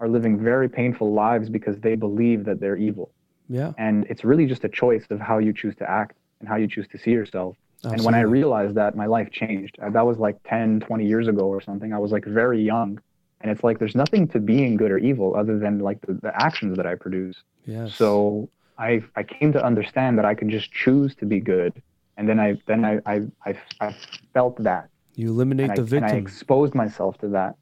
are 0.00 0.08
living 0.08 0.38
very 0.42 0.68
painful 0.68 1.12
lives 1.12 1.48
because 1.48 1.78
they 1.80 1.94
believe 1.94 2.44
that 2.44 2.60
they're 2.60 2.76
evil, 2.76 3.10
yeah. 3.48 3.72
and 3.78 4.06
it's 4.10 4.24
really 4.24 4.46
just 4.46 4.64
a 4.64 4.68
choice 4.68 5.06
of 5.10 5.20
how 5.20 5.38
you 5.38 5.52
choose 5.52 5.74
to 5.76 5.88
act 5.90 6.16
and 6.40 6.48
how 6.48 6.56
you 6.56 6.68
choose 6.68 6.86
to 6.88 6.98
see 6.98 7.12
yourself. 7.12 7.56
And 7.84 8.02
when 8.04 8.14
I 8.14 8.20
realized 8.22 8.74
that, 8.74 8.96
my 8.96 9.06
life 9.06 9.30
changed. 9.30 9.78
Uh, 9.80 9.90
That 9.90 10.04
was 10.06 10.18
like 10.18 10.36
10, 10.44 10.80
20 10.80 11.06
years 11.06 11.28
ago 11.28 11.42
or 11.46 11.60
something. 11.60 11.92
I 11.92 11.98
was 11.98 12.10
like 12.10 12.24
very 12.24 12.60
young, 12.60 13.00
and 13.40 13.50
it's 13.52 13.62
like 13.62 13.78
there's 13.78 13.94
nothing 13.94 14.26
to 14.28 14.40
being 14.40 14.76
good 14.76 14.90
or 14.90 14.98
evil 14.98 15.36
other 15.36 15.58
than 15.58 15.78
like 15.78 16.00
the, 16.00 16.14
the 16.14 16.32
actions 16.34 16.76
that 16.78 16.86
I 16.86 16.94
produce. 16.96 17.36
Yes. 17.64 17.94
So 17.94 18.48
I 18.78 19.02
I 19.14 19.22
came 19.22 19.52
to 19.52 19.64
understand 19.64 20.18
that 20.18 20.24
I 20.24 20.34
could 20.34 20.48
just 20.48 20.72
choose 20.72 21.14
to 21.16 21.26
be 21.26 21.38
good, 21.38 21.80
and 22.16 22.28
then 22.28 22.40
I 22.40 22.58
then 22.66 22.84
I 22.84 22.98
I 23.06 23.22
I, 23.44 23.54
I 23.80 23.94
felt 24.34 24.62
that, 24.64 24.88
you 25.14 25.28
eliminate 25.28 25.70
and 25.70 25.78
I, 25.78 25.82
the 25.82 25.96
and 25.96 26.04
I 26.04 26.08
victim. 26.08 26.24
exposed 26.26 26.74
myself 26.74 27.18
to 27.18 27.28
that. 27.28 27.54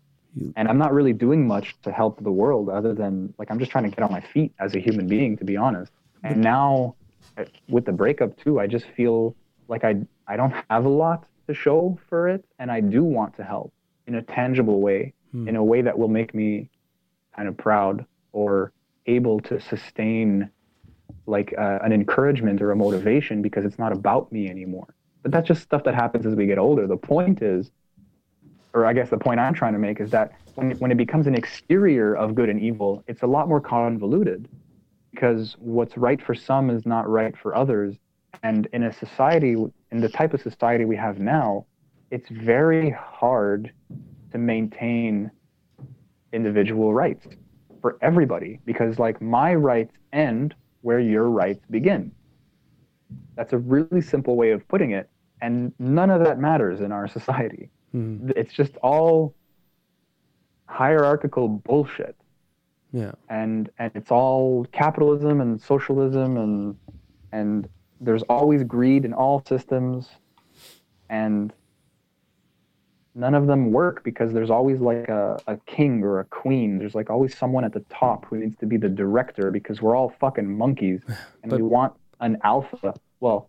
And 0.56 0.68
I'm 0.68 0.78
not 0.78 0.92
really 0.92 1.12
doing 1.12 1.46
much 1.46 1.76
to 1.82 1.92
help 1.92 2.22
the 2.22 2.32
world 2.32 2.68
other 2.68 2.92
than 2.92 3.32
like 3.38 3.50
I'm 3.50 3.58
just 3.58 3.70
trying 3.70 3.84
to 3.84 3.90
get 3.90 4.02
on 4.02 4.10
my 4.10 4.20
feet 4.20 4.52
as 4.58 4.74
a 4.74 4.80
human 4.80 5.06
being, 5.06 5.36
to 5.38 5.44
be 5.44 5.56
honest. 5.56 5.92
And 6.22 6.40
now 6.40 6.96
uh, 7.38 7.44
with 7.68 7.84
the 7.84 7.92
breakup 7.92 8.36
too, 8.42 8.58
I 8.58 8.66
just 8.66 8.86
feel 8.96 9.36
like 9.68 9.84
I 9.84 9.96
I 10.26 10.36
don't 10.36 10.54
have 10.70 10.84
a 10.86 10.88
lot 10.88 11.24
to 11.46 11.54
show 11.54 11.98
for 12.08 12.28
it, 12.28 12.44
and 12.58 12.70
I 12.70 12.80
do 12.80 13.04
want 13.04 13.36
to 13.36 13.44
help 13.44 13.72
in 14.06 14.14
a 14.16 14.22
tangible 14.22 14.80
way, 14.80 15.12
Hmm. 15.32 15.48
in 15.48 15.56
a 15.56 15.64
way 15.64 15.82
that 15.82 15.98
will 15.98 16.08
make 16.08 16.32
me 16.34 16.70
kind 17.36 17.48
of 17.48 17.56
proud 17.56 18.06
or 18.32 18.72
able 19.06 19.40
to 19.40 19.60
sustain 19.60 20.48
like 21.26 21.52
uh, 21.58 21.78
an 21.82 21.92
encouragement 21.92 22.62
or 22.62 22.70
a 22.70 22.76
motivation 22.76 23.42
because 23.42 23.64
it's 23.64 23.78
not 23.78 23.92
about 23.92 24.30
me 24.30 24.48
anymore. 24.48 24.94
But 25.22 25.32
that's 25.32 25.48
just 25.48 25.62
stuff 25.62 25.82
that 25.84 25.94
happens 25.94 26.24
as 26.26 26.34
we 26.34 26.46
get 26.46 26.58
older. 26.58 26.86
The 26.86 26.96
point 26.96 27.42
is 27.42 27.70
or 28.74 28.84
I 28.84 28.92
guess 28.92 29.08
the 29.08 29.18
point 29.18 29.40
I'm 29.40 29.54
trying 29.54 29.72
to 29.72 29.78
make 29.78 30.00
is 30.00 30.10
that 30.10 30.32
when 30.56 30.72
when 30.72 30.90
it 30.90 30.96
becomes 30.96 31.26
an 31.26 31.34
exterior 31.34 32.14
of 32.14 32.34
good 32.34 32.48
and 32.48 32.60
evil, 32.60 33.02
it's 33.06 33.22
a 33.22 33.26
lot 33.26 33.48
more 33.48 33.60
convoluted 33.60 34.48
because 35.12 35.56
what's 35.60 35.96
right 35.96 36.20
for 36.20 36.34
some 36.34 36.70
is 36.70 36.84
not 36.84 37.08
right 37.08 37.36
for 37.38 37.54
others. 37.54 37.96
And 38.42 38.66
in 38.72 38.82
a 38.82 38.92
society, 38.92 39.56
in 39.92 40.00
the 40.00 40.08
type 40.08 40.34
of 40.34 40.42
society 40.42 40.84
we 40.84 40.96
have 40.96 41.20
now, 41.20 41.66
it's 42.10 42.28
very 42.28 42.90
hard 42.90 43.72
to 44.32 44.38
maintain 44.38 45.30
individual 46.32 46.92
rights 46.92 47.26
for 47.80 47.96
everybody 48.02 48.58
because, 48.64 48.98
like, 48.98 49.22
my 49.22 49.54
rights 49.54 49.94
end 50.12 50.54
where 50.82 50.98
your 50.98 51.30
rights 51.30 51.64
begin. 51.70 52.10
That's 53.36 53.52
a 53.52 53.58
really 53.58 54.00
simple 54.00 54.36
way 54.36 54.50
of 54.50 54.66
putting 54.68 54.90
it. 54.90 55.08
And 55.40 55.72
none 55.78 56.10
of 56.10 56.24
that 56.24 56.38
matters 56.38 56.80
in 56.80 56.92
our 56.92 57.06
society. 57.18 57.70
Mhm. 57.94 58.32
It's 58.36 58.52
just 58.52 58.76
all 58.82 59.34
hierarchical 60.66 61.48
bullshit. 61.48 62.16
Yeah. 62.92 63.10
and 63.28 63.70
and 63.80 63.90
it's 63.96 64.12
all 64.12 64.66
capitalism 64.70 65.40
and 65.40 65.60
socialism 65.60 66.36
and 66.36 66.76
and 67.32 67.68
there's 68.00 68.22
always 68.24 68.62
greed 68.62 69.04
in 69.04 69.12
all 69.12 69.42
systems. 69.44 70.08
And 71.10 71.52
none 73.16 73.34
of 73.34 73.46
them 73.48 73.72
work 73.72 74.04
because 74.04 74.32
there's 74.32 74.50
always 74.50 74.78
like 74.80 75.08
a, 75.08 75.40
a 75.48 75.56
king 75.66 76.04
or 76.04 76.20
a 76.20 76.24
queen. 76.24 76.78
There's 76.78 76.94
like 76.94 77.10
always 77.10 77.36
someone 77.36 77.64
at 77.64 77.72
the 77.72 77.84
top 77.90 78.26
who 78.26 78.36
needs 78.38 78.56
to 78.58 78.66
be 78.66 78.76
the 78.76 78.88
director 78.88 79.50
because 79.50 79.82
we're 79.82 79.96
all 79.96 80.10
fucking 80.20 80.46
monkeys. 80.56 81.00
And 81.42 81.50
But- 81.50 81.56
we 81.60 81.62
want 81.66 81.94
an 82.20 82.38
alpha. 82.44 82.94
Well 83.18 83.48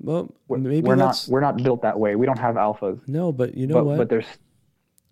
Well, 0.00 0.34
we're, 0.48 0.58
maybe 0.58 0.86
we're 0.86 0.96
not 0.96 1.24
we're 1.28 1.40
not 1.40 1.62
built 1.62 1.82
that 1.82 1.98
way 1.98 2.16
we 2.16 2.26
don't 2.26 2.38
have 2.38 2.56
alphas 2.56 3.00
no, 3.08 3.32
but 3.32 3.56
you 3.56 3.66
know 3.66 3.74
but 3.74 3.84
what? 3.84 3.98
but 3.98 4.08
there's 4.10 4.26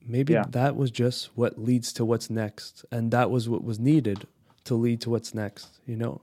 Maybe 0.07 0.35
Yeah. 0.35 0.45
that 0.51 0.77
was 0.77 0.91
just 0.91 1.31
what 1.35 1.59
leads 1.59 1.93
to 1.95 2.05
what's 2.05 2.29
next. 2.29 2.85
And 2.91 3.11
that 3.11 3.31
was 3.31 3.49
what 3.49 3.65
was 3.65 3.79
needed 3.79 4.27
to 4.65 4.75
lead 4.75 5.01
to 5.03 5.11
what's 5.11 5.35
next, 5.35 5.81
you 5.87 5.97
know? 5.97 6.21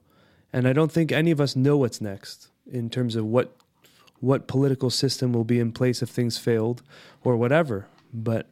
And 0.53 0.68
I 0.68 0.74
don't 0.74 0.91
think 0.91 1.12
any 1.12 1.32
of 1.32 1.41
us 1.41 1.55
know 1.55 1.78
what's 1.78 2.01
next 2.01 2.49
in 2.72 2.89
terms 2.89 3.16
of 3.16 3.26
what 3.26 3.55
what 4.20 4.47
political 4.47 4.91
system 4.91 5.34
will 5.34 5.43
be 5.43 5.59
in 5.59 5.72
place 5.72 6.03
if 6.03 6.09
things 6.09 6.38
failed 6.38 6.84
or 7.24 7.36
whatever. 7.36 7.88
But 8.14 8.47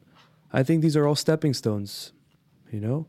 I 0.51 0.63
think 0.63 0.81
these 0.81 0.97
are 0.97 1.05
all 1.05 1.15
stepping 1.15 1.53
stones, 1.53 2.11
you 2.71 2.79
know? 2.79 3.05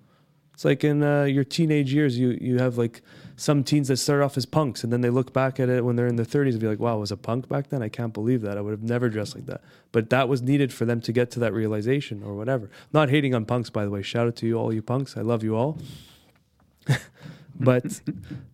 It's 0.53 0.64
like 0.66 0.84
in 0.84 1.03
uh, 1.03 1.24
your 1.24 1.44
teenage 1.44 1.94
years, 1.94 2.18
you, 2.18 2.36
you 2.38 2.59
have 2.59 2.76
like 2.76 3.01
some 3.41 3.64
teens 3.64 3.88
that 3.88 3.97
start 3.97 4.20
off 4.20 4.36
as 4.36 4.45
punks 4.45 4.84
and 4.84 4.93
then 4.93 5.01
they 5.01 5.09
look 5.09 5.32
back 5.32 5.59
at 5.59 5.70
it 5.70 5.82
when 5.82 5.97
they're 5.97 6.07
in 6.07 6.16
their 6.16 6.26
30s 6.26 6.51
and 6.51 6.61
be 6.61 6.66
like, 6.66 6.78
wow, 6.78 6.93
I 6.93 6.99
was 6.99 7.11
a 7.11 7.16
punk 7.16 7.49
back 7.49 7.70
then? 7.70 7.82
I 7.82 7.88
can't 7.88 8.12
believe 8.12 8.43
that. 8.43 8.59
I 8.59 8.61
would 8.61 8.72
have 8.72 8.82
never 8.82 9.09
dressed 9.09 9.34
like 9.34 9.47
that. 9.47 9.62
But 9.93 10.11
that 10.11 10.28
was 10.28 10.43
needed 10.43 10.74
for 10.74 10.84
them 10.84 11.01
to 11.01 11.11
get 11.11 11.30
to 11.30 11.41
that 11.41 11.55
realization 11.55 12.22
or 12.22 12.34
whatever. 12.34 12.70
Not 12.93 13.09
hating 13.09 13.34
on 13.34 13.47
punks, 13.47 13.70
by 13.70 13.86
the 13.86 13.91
way. 13.91 14.03
Shout 14.03 14.26
out 14.26 14.36
to 14.36 14.47
you, 14.47 14.59
all 14.59 14.74
you 14.74 14.82
punks. 14.82 15.16
I 15.16 15.22
love 15.22 15.43
you 15.43 15.57
all. 15.57 15.78
but 17.59 18.03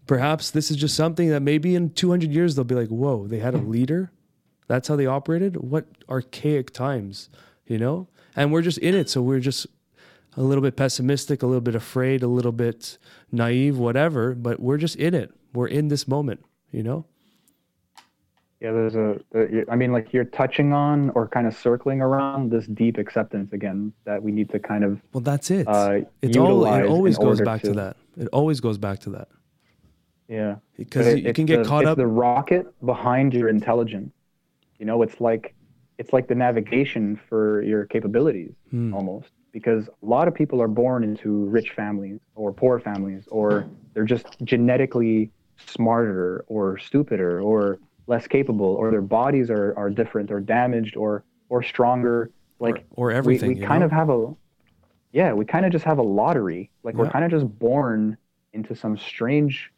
perhaps 0.06 0.52
this 0.52 0.70
is 0.70 0.76
just 0.76 0.94
something 0.94 1.30
that 1.30 1.40
maybe 1.40 1.74
in 1.74 1.90
200 1.90 2.30
years 2.30 2.54
they'll 2.54 2.64
be 2.64 2.76
like, 2.76 2.88
whoa, 2.88 3.26
they 3.26 3.40
had 3.40 3.54
a 3.54 3.58
leader? 3.58 4.12
That's 4.68 4.86
how 4.86 4.94
they 4.94 5.06
operated? 5.06 5.56
What 5.56 5.86
archaic 6.08 6.72
times, 6.72 7.28
you 7.66 7.78
know? 7.78 8.06
And 8.36 8.52
we're 8.52 8.62
just 8.62 8.78
in 8.78 8.94
it. 8.94 9.10
So 9.10 9.20
we're 9.20 9.40
just 9.40 9.66
a 10.36 10.42
little 10.42 10.62
bit 10.62 10.76
pessimistic, 10.76 11.42
a 11.42 11.46
little 11.46 11.60
bit 11.60 11.74
afraid, 11.74 12.22
a 12.22 12.26
little 12.28 12.52
bit 12.52 12.98
naive, 13.32 13.78
whatever, 13.78 14.34
but 14.34 14.60
we're 14.60 14.76
just 14.76 14.96
in 14.96 15.14
it. 15.14 15.32
We're 15.54 15.68
in 15.68 15.88
this 15.88 16.06
moment, 16.06 16.44
you 16.70 16.82
know? 16.82 17.06
Yeah, 18.60 18.72
there's 18.72 18.94
a, 18.94 19.20
I 19.70 19.76
mean, 19.76 19.92
like 19.92 20.12
you're 20.14 20.24
touching 20.24 20.72
on 20.72 21.10
or 21.10 21.28
kind 21.28 21.46
of 21.46 21.54
circling 21.56 22.00
around 22.00 22.50
this 22.50 22.66
deep 22.66 22.96
acceptance 22.96 23.52
again 23.52 23.92
that 24.04 24.22
we 24.22 24.32
need 24.32 24.48
to 24.50 24.58
kind 24.58 24.82
of. 24.82 25.00
Well, 25.12 25.20
that's 25.20 25.50
it. 25.50 25.68
Uh, 25.68 26.00
it's 26.22 26.36
all, 26.36 26.64
it 26.66 26.86
always 26.86 27.18
goes 27.18 27.40
back 27.40 27.60
to 27.62 27.68
to- 27.68 27.74
that. 27.74 27.96
It 28.16 28.28
always 28.32 28.60
goes 28.60 28.78
back 28.78 29.00
to 29.00 29.10
that. 29.10 29.28
Yeah. 30.26 30.56
Because 30.76 31.06
it- 31.06 31.22
you 31.22 31.32
can 31.34 31.44
get 31.44 31.62
the- 31.62 31.68
caught 31.68 31.82
it's 31.82 31.90
up. 31.90 31.98
the 31.98 32.06
rocket 32.06 32.66
behind 32.84 33.34
your 33.34 33.48
intelligence. 33.48 34.12
You 34.78 34.86
know, 34.86 35.02
it's 35.02 35.20
like, 35.20 35.54
it's 35.98 36.12
like 36.14 36.26
the 36.28 36.34
navigation 36.34 37.18
for 37.28 37.62
your 37.62 37.84
capabilities 37.86 38.52
Hmm. 38.70 38.92
almost. 38.94 39.28
Because 39.56 39.88
a 39.88 40.06
lot 40.06 40.28
of 40.28 40.34
people 40.34 40.60
are 40.60 40.68
born 40.68 41.02
into 41.02 41.46
rich 41.46 41.70
families 41.70 42.20
or 42.34 42.52
poor 42.52 42.78
families, 42.78 43.24
or 43.28 43.62
hmm. 43.62 43.74
they're 43.94 44.04
just 44.04 44.26
genetically 44.44 45.30
smarter 45.56 46.44
or 46.46 46.76
stupider 46.76 47.40
or 47.40 47.78
less 48.06 48.26
capable, 48.26 48.66
or 48.66 48.90
their 48.90 49.00
bodies 49.00 49.48
are, 49.48 49.72
are 49.78 49.88
different 49.88 50.30
or 50.30 50.40
damaged 50.40 50.94
or 50.94 51.24
or 51.48 51.62
stronger. 51.62 52.30
Like 52.58 52.84
or 52.90 53.12
everything, 53.12 53.48
We, 53.48 53.54
we 53.54 53.66
kind 53.66 53.80
know? 53.80 53.86
of 53.86 53.92
have 53.92 54.10
a, 54.10 54.34
yeah, 55.12 55.32
we 55.32 55.46
kind 55.46 55.64
of 55.64 55.72
just 55.72 55.86
have 55.86 55.96
a 55.96 56.02
lottery. 56.02 56.70
Like 56.82 56.94
we're 56.94 57.08
kind 57.08 57.24
of 57.24 57.30
just 57.30 57.46
born 57.58 58.18
into 58.52 58.76
some 58.76 58.98
strange 58.98 59.72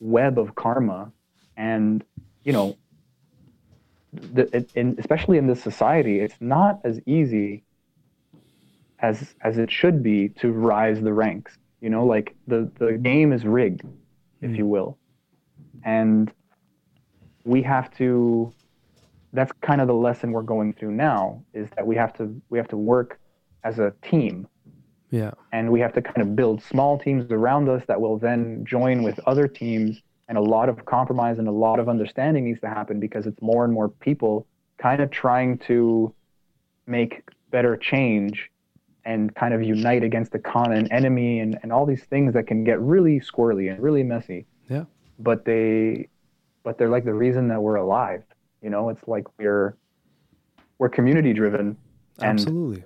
web 0.00 0.38
of 0.38 0.54
karma, 0.54 1.10
and 1.56 2.04
you 2.42 2.52
know, 2.52 2.76
the, 4.12 4.66
in, 4.74 4.96
especially 4.98 5.38
in 5.38 5.46
this 5.46 5.62
society, 5.62 6.20
it's 6.20 6.36
not 6.40 6.80
as 6.84 7.00
easy 7.06 7.64
as 9.04 9.34
as 9.42 9.58
it 9.58 9.70
should 9.70 10.02
be 10.02 10.28
to 10.40 10.52
rise 10.52 11.00
the 11.00 11.12
ranks. 11.12 11.58
You 11.80 11.90
know, 11.90 12.04
like 12.06 12.34
the 12.46 12.70
the 12.78 12.92
game 12.92 13.32
is 13.32 13.44
rigged, 13.44 13.82
if 14.40 14.50
hmm. 14.50 14.56
you 14.56 14.66
will, 14.66 14.98
and 15.84 16.32
we 17.44 17.62
have 17.62 17.94
to 17.98 18.52
that's 19.32 19.52
kind 19.60 19.80
of 19.80 19.88
the 19.88 19.94
lesson 19.94 20.32
we're 20.32 20.42
going 20.42 20.72
through 20.72 20.92
now 20.92 21.42
is 21.52 21.68
that 21.76 21.86
we 21.86 21.96
have 21.96 22.12
to 22.14 22.40
we 22.50 22.58
have 22.58 22.68
to 22.68 22.76
work 22.76 23.18
as 23.64 23.78
a 23.78 23.92
team 24.02 24.46
yeah. 25.10 25.32
and 25.52 25.70
we 25.70 25.80
have 25.80 25.92
to 25.92 26.02
kind 26.02 26.22
of 26.22 26.34
build 26.34 26.62
small 26.62 26.98
teams 26.98 27.30
around 27.30 27.68
us 27.68 27.82
that 27.86 28.00
will 28.00 28.18
then 28.18 28.64
join 28.64 29.02
with 29.02 29.18
other 29.26 29.46
teams 29.46 30.00
and 30.28 30.38
a 30.38 30.40
lot 30.40 30.68
of 30.68 30.84
compromise 30.86 31.38
and 31.38 31.48
a 31.48 31.52
lot 31.52 31.78
of 31.78 31.88
understanding 31.88 32.44
needs 32.44 32.60
to 32.60 32.68
happen 32.68 32.98
because 32.98 33.26
it's 33.26 33.40
more 33.42 33.64
and 33.64 33.72
more 33.72 33.88
people 33.88 34.46
kind 34.78 35.00
of 35.00 35.10
trying 35.10 35.58
to 35.58 36.12
make 36.86 37.22
better 37.50 37.76
change 37.76 38.50
and 39.04 39.34
kind 39.34 39.52
of 39.54 39.62
unite 39.62 40.02
against 40.02 40.34
a 40.34 40.38
common 40.38 40.90
enemy 40.92 41.40
and, 41.40 41.58
and 41.62 41.72
all 41.72 41.84
these 41.84 42.04
things 42.04 42.32
that 42.34 42.46
can 42.46 42.64
get 42.64 42.80
really 42.80 43.20
squirrely 43.20 43.70
and 43.70 43.82
really 43.82 44.02
messy. 44.02 44.46
Yeah. 44.68 44.84
but 45.18 45.44
they 45.44 46.08
but 46.62 46.78
they're 46.78 46.88
like 46.88 47.04
the 47.04 47.12
reason 47.12 47.48
that 47.48 47.62
we're 47.62 47.76
alive 47.76 48.22
you 48.64 48.70
know? 48.70 48.88
It's 48.88 49.06
like 49.06 49.26
we're 49.38 49.76
we're 50.78 50.88
community 50.88 51.32
driven 51.32 51.76
Absolutely. 52.20 52.82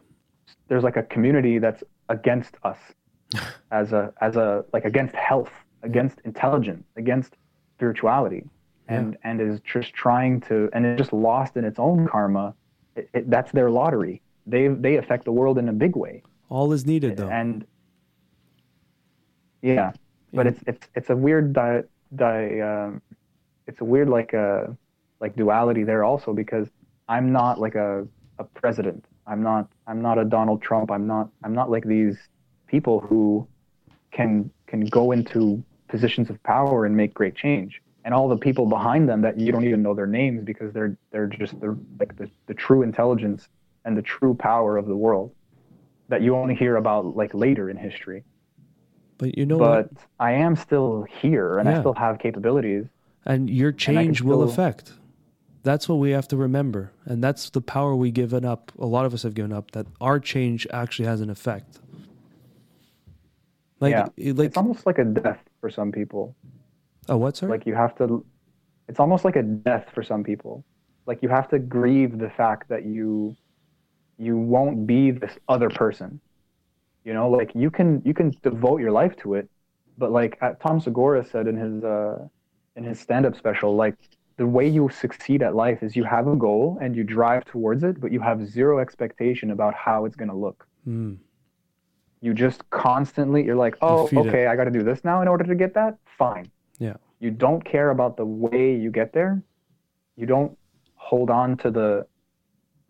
there's 0.66 0.84
like 0.84 0.96
a 0.96 1.04
community 1.04 1.58
that's 1.58 1.82
against 2.10 2.56
us 2.64 2.78
as 3.70 3.92
a 3.92 4.12
as 4.20 4.36
a 4.36 4.64
like 4.74 4.84
against 4.84 5.14
health 5.14 5.52
against 5.82 6.20
intelligence 6.26 6.84
against 6.96 7.36
spirituality. 7.76 8.44
And 8.90 9.18
and 9.22 9.40
is 9.40 9.60
just 9.60 9.92
trying 9.92 10.40
to 10.42 10.70
and 10.72 10.84
is 10.84 10.98
just 10.98 11.12
lost 11.12 11.56
in 11.56 11.64
its 11.64 11.78
own 11.78 12.08
karma. 12.08 12.54
It, 12.96 13.10
it, 13.12 13.30
that's 13.30 13.52
their 13.52 13.70
lottery 13.70 14.22
they 14.48 14.68
they 14.68 14.96
affect 14.96 15.24
the 15.24 15.32
world 15.32 15.58
in 15.58 15.68
a 15.68 15.72
big 15.72 15.96
way. 15.96 16.22
All 16.48 16.72
is 16.72 16.86
needed, 16.86 17.16
though. 17.16 17.28
and 17.28 17.66
yeah 19.62 19.92
but 20.32 20.46
it's 20.46 20.60
it's 20.66 20.86
it's 20.94 21.10
a 21.10 21.16
weird 21.16 21.52
di, 21.52 21.82
di 22.14 22.60
um, 22.60 23.02
it's 23.66 23.80
a 23.80 23.84
weird 23.84 24.08
like 24.08 24.34
uh 24.34 24.66
like 25.20 25.34
duality 25.36 25.84
there 25.84 26.04
also 26.04 26.32
because 26.32 26.68
i'm 27.08 27.32
not 27.32 27.58
like 27.60 27.74
a 27.74 28.06
a 28.38 28.44
president. 28.44 29.04
I'm 29.26 29.42
not 29.42 29.68
i'm 29.86 30.00
not 30.00 30.18
a 30.18 30.24
donald 30.24 30.62
trump. 30.62 30.90
I'm 30.90 31.06
not 31.06 31.28
i'm 31.44 31.54
not 31.54 31.70
like 31.70 31.84
these 31.84 32.16
people 32.66 33.00
who 33.00 33.46
can 34.12 34.50
can 34.66 34.80
go 34.86 35.12
into 35.12 35.62
positions 35.88 36.30
of 36.30 36.42
power 36.42 36.86
and 36.86 36.96
make 36.96 37.14
great 37.14 37.34
change. 37.34 37.82
And 38.04 38.14
all 38.14 38.28
the 38.28 38.36
people 38.36 38.66
behind 38.66 39.08
them 39.08 39.20
that 39.22 39.38
you 39.38 39.52
don't 39.52 39.66
even 39.66 39.82
know 39.82 39.94
their 39.94 40.06
names 40.06 40.44
because 40.44 40.72
they're 40.72 40.96
they're 41.10 41.26
just 41.26 41.58
the 41.60 41.76
like 41.98 42.16
the, 42.16 42.30
the 42.46 42.54
true 42.54 42.82
intelligence 42.82 43.48
and 43.88 43.96
the 43.96 44.02
true 44.02 44.34
power 44.34 44.76
of 44.76 44.84
the 44.86 44.94
world 44.94 45.32
that 46.10 46.20
you 46.20 46.36
only 46.36 46.54
hear 46.54 46.76
about 46.76 47.16
like 47.16 47.32
later 47.32 47.70
in 47.70 47.76
history 47.76 48.22
but 49.16 49.36
you 49.38 49.46
know 49.46 49.58
but 49.58 49.90
what? 49.92 50.02
I 50.20 50.32
am 50.32 50.54
still 50.56 51.06
here 51.22 51.58
and 51.58 51.66
Yeah. 51.68 51.78
I 51.78 51.80
still 51.80 51.94
have 51.94 52.18
capabilities. 52.20 52.84
And 53.24 53.50
your 53.50 53.72
change 53.72 54.20
will 54.22 54.46
still- 54.46 54.52
affect. 54.52 54.92
That's 55.64 55.88
what 55.88 55.96
we 55.96 56.10
have 56.12 56.28
to 56.28 56.36
remember. 56.36 56.92
And 57.04 57.22
that's 57.24 57.50
the 57.50 57.60
power 57.60 57.96
we've 57.96 58.14
given 58.14 58.44
up. 58.44 58.70
A 58.78 58.86
lot 58.86 59.04
of 59.06 59.12
us 59.12 59.24
have 59.24 59.34
given 59.34 59.52
up 59.52 59.72
that 59.72 59.86
our 60.00 60.20
change 60.20 60.68
actually 60.72 61.06
has 61.08 61.20
an 61.20 61.30
effect. 61.30 61.80
Like, 63.80 63.90
yeah, 63.92 64.06
it- 64.16 64.36
like, 64.36 64.46
it's 64.48 64.56
almost 64.56 64.86
like 64.86 64.98
a 64.98 65.04
death 65.04 65.40
for 65.60 65.68
some 65.70 65.90
people. 65.90 66.36
oh, 67.08 67.16
what, 67.16 67.36
sorry? 67.36 67.50
Like 67.50 67.66
you 67.66 67.74
have 67.74 67.96
to. 67.96 68.24
It's 68.88 69.00
almost 69.00 69.24
like 69.24 69.34
a 69.36 69.42
death 69.42 69.86
for 69.94 70.02
some 70.04 70.22
people. 70.22 70.64
Like 71.06 71.22
you 71.24 71.28
have 71.28 71.48
to 71.50 71.58
grieve 71.58 72.18
the 72.18 72.30
fact 72.30 72.68
that 72.68 72.84
you, 72.84 73.34
you 74.18 74.36
won't 74.36 74.86
be 74.86 75.10
this 75.10 75.38
other 75.48 75.70
person. 75.70 76.20
You 77.04 77.14
know, 77.14 77.30
like 77.30 77.52
you 77.54 77.70
can 77.70 78.02
you 78.04 78.12
can 78.12 78.34
devote 78.42 78.80
your 78.80 78.90
life 78.90 79.16
to 79.18 79.34
it, 79.34 79.48
but 79.96 80.12
like 80.12 80.36
uh, 80.42 80.52
Tom 80.54 80.80
Segura 80.80 81.24
said 81.24 81.46
in 81.46 81.56
his 81.56 81.84
uh, 81.84 82.26
in 82.76 82.84
his 82.84 83.00
stand-up 83.00 83.36
special, 83.36 83.76
like 83.76 83.94
the 84.36 84.46
way 84.46 84.68
you 84.68 84.88
succeed 84.88 85.42
at 85.42 85.54
life 85.54 85.82
is 85.82 85.96
you 85.96 86.04
have 86.04 86.28
a 86.28 86.36
goal 86.36 86.78
and 86.80 86.94
you 86.94 87.04
drive 87.04 87.44
towards 87.44 87.82
it, 87.82 88.00
but 88.00 88.12
you 88.12 88.20
have 88.20 88.46
zero 88.46 88.78
expectation 88.78 89.50
about 89.50 89.74
how 89.74 90.04
it's 90.04 90.16
going 90.16 90.28
to 90.28 90.36
look. 90.36 90.66
Mm. 90.86 91.18
You 92.20 92.34
just 92.34 92.68
constantly, 92.70 93.44
you're 93.44 93.56
like, 93.56 93.76
oh, 93.82 94.06
it. 94.06 94.16
okay, 94.16 94.46
I 94.46 94.54
got 94.54 94.64
to 94.64 94.70
do 94.70 94.82
this 94.82 95.02
now 95.02 95.22
in 95.22 95.28
order 95.28 95.44
to 95.44 95.54
get 95.54 95.74
that. 95.74 95.98
Fine. 96.16 96.50
Yeah. 96.78 96.94
You 97.18 97.32
don't 97.32 97.64
care 97.64 97.90
about 97.90 98.16
the 98.16 98.24
way 98.24 98.76
you 98.76 98.90
get 98.90 99.12
there. 99.12 99.42
You 100.16 100.26
don't 100.26 100.56
hold 100.94 101.30
on 101.30 101.56
to 101.58 101.70
the 101.70 102.06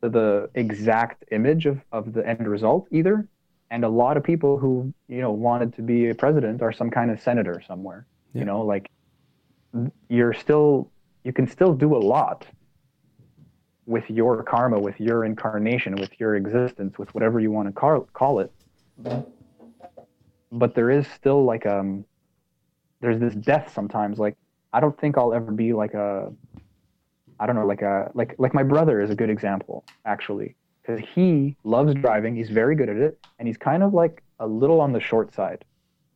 the 0.01 0.51
exact 0.55 1.25
image 1.33 1.67
of, 1.67 1.81
of 1.93 2.13
the 2.13 2.27
end 2.27 2.47
result 2.47 2.87
either. 2.91 3.27
And 3.71 3.85
a 3.85 3.89
lot 3.89 4.17
of 4.17 4.25
people 4.25 4.59
who, 4.59 4.93
you 5.09 5.21
know, 5.21 5.31
wanted 5.31 5.75
to 5.75 5.83
be 5.83 6.09
a 6.09 6.15
president 6.15 6.63
are 6.63 6.73
some 6.73 6.91
kind 6.91 7.11
of 7.11 7.21
senator 7.21 7.63
somewhere. 7.67 8.07
Yeah. 8.33 8.41
You 8.41 8.45
know, 8.47 8.63
like 8.63 8.91
you're 10.09 10.33
still 10.33 10.91
you 11.25 11.33
can 11.33 11.47
still 11.47 11.75
do 11.75 11.95
a 11.95 11.99
lot 11.99 12.47
with 13.87 14.09
your 14.09 14.43
karma, 14.43 14.79
with 14.79 14.99
your 15.01 15.25
incarnation, 15.25 15.97
with 15.97 16.11
your 16.19 16.37
existence, 16.37 16.99
with 16.99 17.13
whatever 17.15 17.41
you 17.41 17.51
want 17.51 17.69
to 17.69 17.73
call, 17.73 18.09
call 18.13 18.41
it. 18.41 18.53
But 20.53 20.75
there 20.75 20.91
is 20.91 21.07
still 21.09 21.45
like 21.45 21.67
um 21.67 22.05
there's 23.01 23.21
this 23.21 23.35
death 23.35 23.73
sometimes. 23.75 24.19
Like 24.19 24.37
I 24.73 24.81
don't 24.81 24.99
think 24.99 25.19
I'll 25.19 25.35
ever 25.35 25.53
be 25.53 25.73
like 25.73 25.95
a 25.95 26.33
I 27.41 27.47
don't 27.47 27.57
know, 27.57 27.67
like 27.67 27.83
a 27.83 28.11
like 28.15 28.35
like 28.39 28.55
my 28.55 28.63
brother 28.63 29.01
is 29.01 29.11
a 29.11 29.15
good 29.15 29.31
example 29.31 29.85
actually, 30.05 30.57
because 30.83 31.01
he 31.15 31.57
loves 31.65 31.95
driving. 31.95 32.35
He's 32.37 32.51
very 32.51 32.75
good 32.75 32.89
at 32.89 32.97
it, 32.97 33.19
and 33.39 33.47
he's 33.49 33.57
kind 33.57 33.83
of 33.83 33.95
like 33.95 34.23
a 34.39 34.47
little 34.47 34.81
on 34.81 34.93
the 34.93 35.01
short 35.01 35.35
side. 35.35 35.65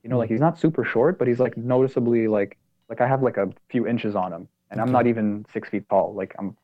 You 0.03 0.11
know, 0.11 0.19
like 0.19 0.31
he's 0.31 0.41
not 0.41 0.59
super 0.59 0.85
short, 0.85 1.19
but 1.19 1.29
he's 1.29 1.39
like 1.39 1.57
noticeably 1.57 2.29
like 2.29 2.59
like 2.89 3.01
I 3.01 3.07
have 3.07 3.23
like 3.23 3.37
a 3.37 3.51
few 3.71 3.87
inches 3.87 4.15
on 4.17 4.33
him, 4.33 4.49
and 4.71 4.81
I'm 4.81 4.91
not 4.93 5.07
even 5.07 5.45
six 5.53 5.69
feet 5.69 5.89
tall. 5.89 6.15
Like 6.15 6.35
I'm, 6.39 6.57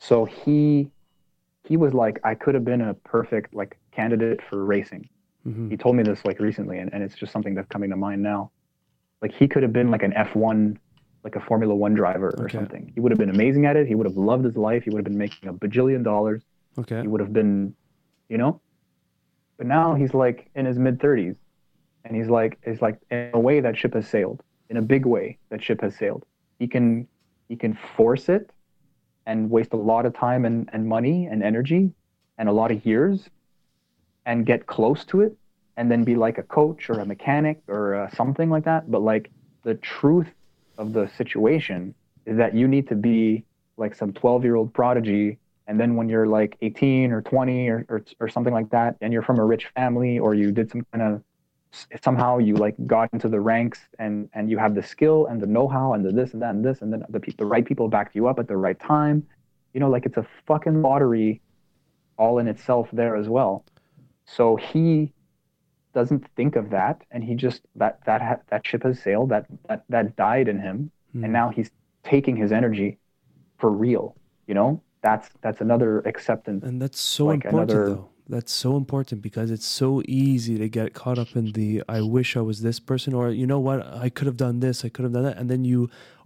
so 0.00 0.24
he 0.24 0.88
he 1.64 1.76
was 1.76 1.92
like 1.94 2.20
I 2.24 2.34
could 2.34 2.54
have 2.54 2.64
been 2.64 2.80
a 2.80 2.94
perfect 2.94 3.54
like 3.54 3.76
candidate 3.92 4.40
for 4.48 4.64
racing. 4.64 5.08
hmm 5.42 5.68
He 5.68 5.76
told 5.76 5.96
me 5.96 6.02
this 6.04 6.24
like 6.24 6.38
recently, 6.38 6.78
and, 6.78 6.92
and 6.94 7.02
it's 7.02 7.16
just 7.16 7.32
something 7.32 7.54
that's 7.54 7.68
coming 7.68 7.90
to 7.90 7.96
mind 7.96 8.22
now. 8.22 8.52
Like 9.20 9.32
he 9.32 9.48
could 9.48 9.62
have 9.62 9.72
been 9.72 9.90
like 9.90 10.02
an 10.02 10.12
F1, 10.12 10.76
like 11.26 11.34
a 11.34 11.40
Formula 11.40 11.74
One 11.74 11.92
driver 11.94 12.30
or 12.38 12.44
Okay. 12.44 12.56
something. 12.58 12.92
He 12.94 13.00
would 13.00 13.10
have 13.10 13.18
been 13.18 13.30
amazing 13.30 13.66
at 13.66 13.74
it. 13.76 13.88
He 13.88 13.96
would 13.96 14.06
have 14.06 14.16
loved 14.16 14.44
his 14.44 14.56
life. 14.56 14.84
He 14.84 14.90
would 14.90 14.98
have 15.00 15.04
been 15.04 15.18
making 15.18 15.48
a 15.48 15.52
bajillion 15.52 16.04
dollars. 16.04 16.40
Okay. 16.78 17.00
He 17.02 17.08
would 17.08 17.20
have 17.20 17.32
been, 17.32 17.74
you 18.28 18.38
know. 18.38 18.60
But 19.58 19.66
now 19.66 19.94
he's 19.94 20.14
like 20.14 20.48
in 20.54 20.64
his 20.66 20.78
mid 20.78 21.00
30s, 21.00 21.34
and 22.04 22.16
he's 22.16 22.28
like, 22.28 22.58
it's 22.62 22.80
like 22.80 22.96
in 23.10 23.30
a 23.34 23.40
way 23.40 23.58
that 23.58 23.76
ship 23.76 23.94
has 23.94 24.06
sailed. 24.06 24.40
In 24.70 24.76
a 24.76 24.82
big 24.82 25.04
way, 25.04 25.38
that 25.50 25.60
ship 25.64 25.80
has 25.80 25.96
sailed. 25.96 26.24
He 26.60 26.68
can 26.68 27.08
he 27.48 27.56
can 27.56 27.76
force 27.96 28.28
it, 28.28 28.50
and 29.26 29.50
waste 29.50 29.72
a 29.72 29.76
lot 29.92 30.06
of 30.06 30.14
time 30.14 30.44
and, 30.44 30.70
and 30.72 30.86
money 30.86 31.26
and 31.26 31.42
energy, 31.42 31.90
and 32.38 32.48
a 32.48 32.52
lot 32.52 32.70
of 32.70 32.86
years, 32.86 33.28
and 34.26 34.46
get 34.46 34.66
close 34.68 35.04
to 35.06 35.22
it, 35.22 35.36
and 35.76 35.90
then 35.90 36.04
be 36.04 36.14
like 36.14 36.38
a 36.38 36.42
coach 36.44 36.88
or 36.90 37.00
a 37.00 37.06
mechanic 37.06 37.56
or 37.66 37.96
uh, 37.96 38.10
something 38.10 38.48
like 38.48 38.64
that. 38.64 38.88
But 38.88 39.02
like 39.02 39.30
the 39.64 39.74
truth 39.74 40.28
of 40.78 40.92
the 40.92 41.08
situation 41.16 41.94
is 42.24 42.36
that 42.36 42.54
you 42.54 42.68
need 42.68 42.88
to 42.88 42.94
be 42.94 43.44
like 43.76 43.94
some 43.94 44.12
12 44.12 44.44
year 44.44 44.56
old 44.56 44.72
prodigy 44.72 45.38
and 45.68 45.80
then 45.80 45.96
when 45.96 46.08
you're 46.08 46.26
like 46.26 46.56
18 46.62 47.12
or 47.12 47.22
20 47.22 47.68
or, 47.68 47.86
or, 47.88 48.04
or 48.20 48.28
something 48.28 48.52
like 48.52 48.70
that 48.70 48.96
and 49.00 49.12
you're 49.12 49.22
from 49.22 49.38
a 49.38 49.44
rich 49.44 49.66
family 49.74 50.18
or 50.18 50.34
you 50.34 50.52
did 50.52 50.70
some 50.70 50.86
kind 50.92 51.02
of 51.02 51.22
somehow 52.02 52.38
you 52.38 52.54
like 52.54 52.74
got 52.86 53.10
into 53.12 53.28
the 53.28 53.40
ranks 53.40 53.80
and 53.98 54.30
and 54.32 54.50
you 54.50 54.56
have 54.56 54.74
the 54.74 54.82
skill 54.82 55.26
and 55.26 55.42
the 55.42 55.46
know-how 55.46 55.92
and 55.92 56.04
the 56.04 56.10
this 56.10 56.32
and 56.32 56.40
that 56.40 56.54
and 56.54 56.64
this 56.64 56.80
and 56.80 56.92
then 56.92 57.04
the, 57.10 57.20
the 57.36 57.44
right 57.44 57.66
people 57.66 57.88
backed 57.88 58.14
you 58.14 58.26
up 58.28 58.38
at 58.38 58.48
the 58.48 58.56
right 58.56 58.80
time 58.80 59.26
you 59.74 59.80
know 59.80 59.90
like 59.90 60.06
it's 60.06 60.16
a 60.16 60.26
fucking 60.46 60.80
lottery 60.80 61.40
all 62.18 62.38
in 62.38 62.48
itself 62.48 62.88
there 62.92 63.16
as 63.16 63.28
well. 63.28 63.64
So 64.24 64.56
he 64.56 65.12
doesn't 65.98 66.24
think 66.38 66.52
of 66.60 66.64
that 66.78 66.96
and 67.12 67.20
he 67.28 67.32
just 67.46 67.60
that 67.82 67.94
that 68.08 68.20
that 68.50 68.62
ship 68.68 68.82
has 68.88 68.96
sailed 69.06 69.28
that 69.34 69.44
that 69.68 69.80
that 69.94 70.06
died 70.26 70.46
in 70.52 70.58
him 70.68 70.78
Hmm. 71.12 71.22
and 71.24 71.32
now 71.40 71.48
he's 71.56 71.70
taking 72.12 72.36
his 72.44 72.50
energy 72.60 72.90
for 73.60 73.70
real 73.86 74.06
you 74.48 74.54
know 74.58 74.70
that's 75.06 75.28
that's 75.44 75.60
another 75.68 75.90
acceptance 76.12 76.62
And 76.68 76.76
that's 76.82 77.00
so 77.16 77.24
like 77.26 77.44
important, 77.44 77.70
another- 77.70 77.90
though. 77.94 78.08
That's 78.36 78.54
so 78.66 78.70
important 78.82 79.18
because 79.28 79.48
it's 79.56 79.70
so 79.82 79.90
easy 80.24 80.54
to 80.62 80.68
get 80.78 80.88
caught 81.02 81.18
up 81.24 81.30
in 81.40 81.46
the 81.58 81.70
I 81.96 82.00
wish 82.16 82.28
I 82.40 82.42
was 82.50 82.58
this 82.68 82.80
person, 82.90 83.10
or 83.18 83.24
you 83.40 83.46
know 83.52 83.60
what, 83.68 83.78
I 84.06 84.08
could 84.16 84.26
have 84.30 84.40
done 84.46 84.56
this, 84.66 84.76
I 84.86 84.88
could 84.92 85.04
have 85.06 85.14
done 85.16 85.26
that. 85.28 85.38
And 85.40 85.48
then 85.52 85.62
you, 85.70 85.78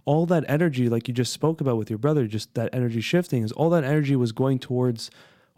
all 0.09 0.25
that 0.33 0.43
energy, 0.57 0.85
like 0.95 1.03
you 1.07 1.13
just 1.23 1.31
spoke 1.39 1.57
about 1.63 1.77
with 1.79 1.89
your 1.93 1.99
brother, 2.05 2.23
just 2.37 2.47
that 2.59 2.69
energy 2.79 3.01
shifting, 3.11 3.41
is 3.47 3.51
all 3.59 3.69
that 3.75 3.83
energy 3.93 4.15
was 4.25 4.31
going 4.43 4.57
towards 4.67 5.01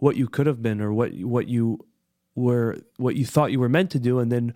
what 0.05 0.14
you 0.22 0.28
could 0.36 0.47
have 0.51 0.61
been 0.68 0.80
or 0.86 0.91
what, 0.99 1.09
what 1.36 1.45
you 1.55 1.64
were, 2.36 2.77
what 2.97 3.15
you 3.15 3.25
thought 3.25 3.51
you 3.51 3.59
were 3.59 3.69
meant 3.69 3.91
to 3.91 3.99
do. 3.99 4.19
And 4.19 4.31
then 4.31 4.53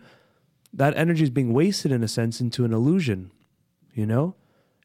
that 0.73 0.95
energy 0.97 1.23
is 1.23 1.29
being 1.29 1.53
wasted 1.53 1.91
in 1.91 2.03
a 2.03 2.07
sense 2.07 2.41
into 2.41 2.65
an 2.65 2.73
illusion, 2.73 3.31
you 3.93 4.05
know? 4.05 4.35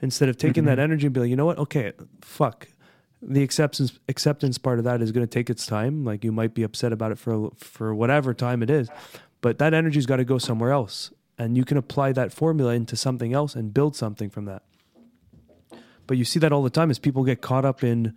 Instead 0.01 0.29
of 0.29 0.37
taking 0.37 0.65
that 0.65 0.73
mm-hmm. 0.73 0.81
energy 0.81 1.07
and 1.07 1.15
be 1.15 1.21
like, 1.21 1.31
you 1.31 1.37
know 1.37 1.47
what, 1.47 1.59
okay, 1.59 1.93
fuck, 2.23 2.67
the 3.23 3.43
acceptance 3.43 3.99
acceptance 4.09 4.59
part 4.59 4.79
of 4.79 4.85
that 4.85 5.01
is 5.01 5.13
going 5.13 5.25
to 5.25 5.31
take 5.31 5.49
its 5.49 5.65
time. 5.65 6.05
Like 6.05 6.25
you 6.25 6.33
might 6.33 6.55
be 6.55 6.65
upset 6.65 6.93
about 6.93 7.13
it 7.13 7.19
for 7.19 7.51
for 7.57 7.95
whatever 7.95 8.35
time 8.35 8.63
it 8.63 8.71
is, 8.71 8.89
but 9.41 9.59
that 9.59 9.73
energy's 9.73 10.07
got 10.07 10.17
to 10.17 10.25
go 10.25 10.39
somewhere 10.39 10.73
else, 10.73 11.13
and 11.39 11.57
you 11.57 11.65
can 11.65 11.77
apply 11.77 12.13
that 12.13 12.33
formula 12.33 12.75
into 12.75 12.97
something 12.97 13.33
else 13.33 13.55
and 13.55 13.73
build 13.73 13.95
something 13.95 14.29
from 14.29 14.45
that. 14.47 14.63
But 16.07 16.19
you 16.19 16.25
see 16.25 16.41
that 16.41 16.53
all 16.53 16.65
the 16.65 16.71
time 16.71 16.91
as 16.91 16.99
people 16.99 17.23
get 17.23 17.41
caught 17.41 17.65
up 17.65 17.85
in 17.85 18.17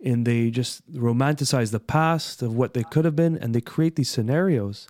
in 0.00 0.24
they 0.24 0.50
just 0.50 0.90
romanticize 0.92 1.70
the 1.70 1.80
past 1.80 2.42
of 2.42 2.54
what 2.54 2.74
they 2.74 2.82
could 2.82 3.04
have 3.04 3.16
been, 3.16 3.36
and 3.36 3.54
they 3.54 3.60
create 3.60 3.96
these 3.96 4.10
scenarios 4.10 4.88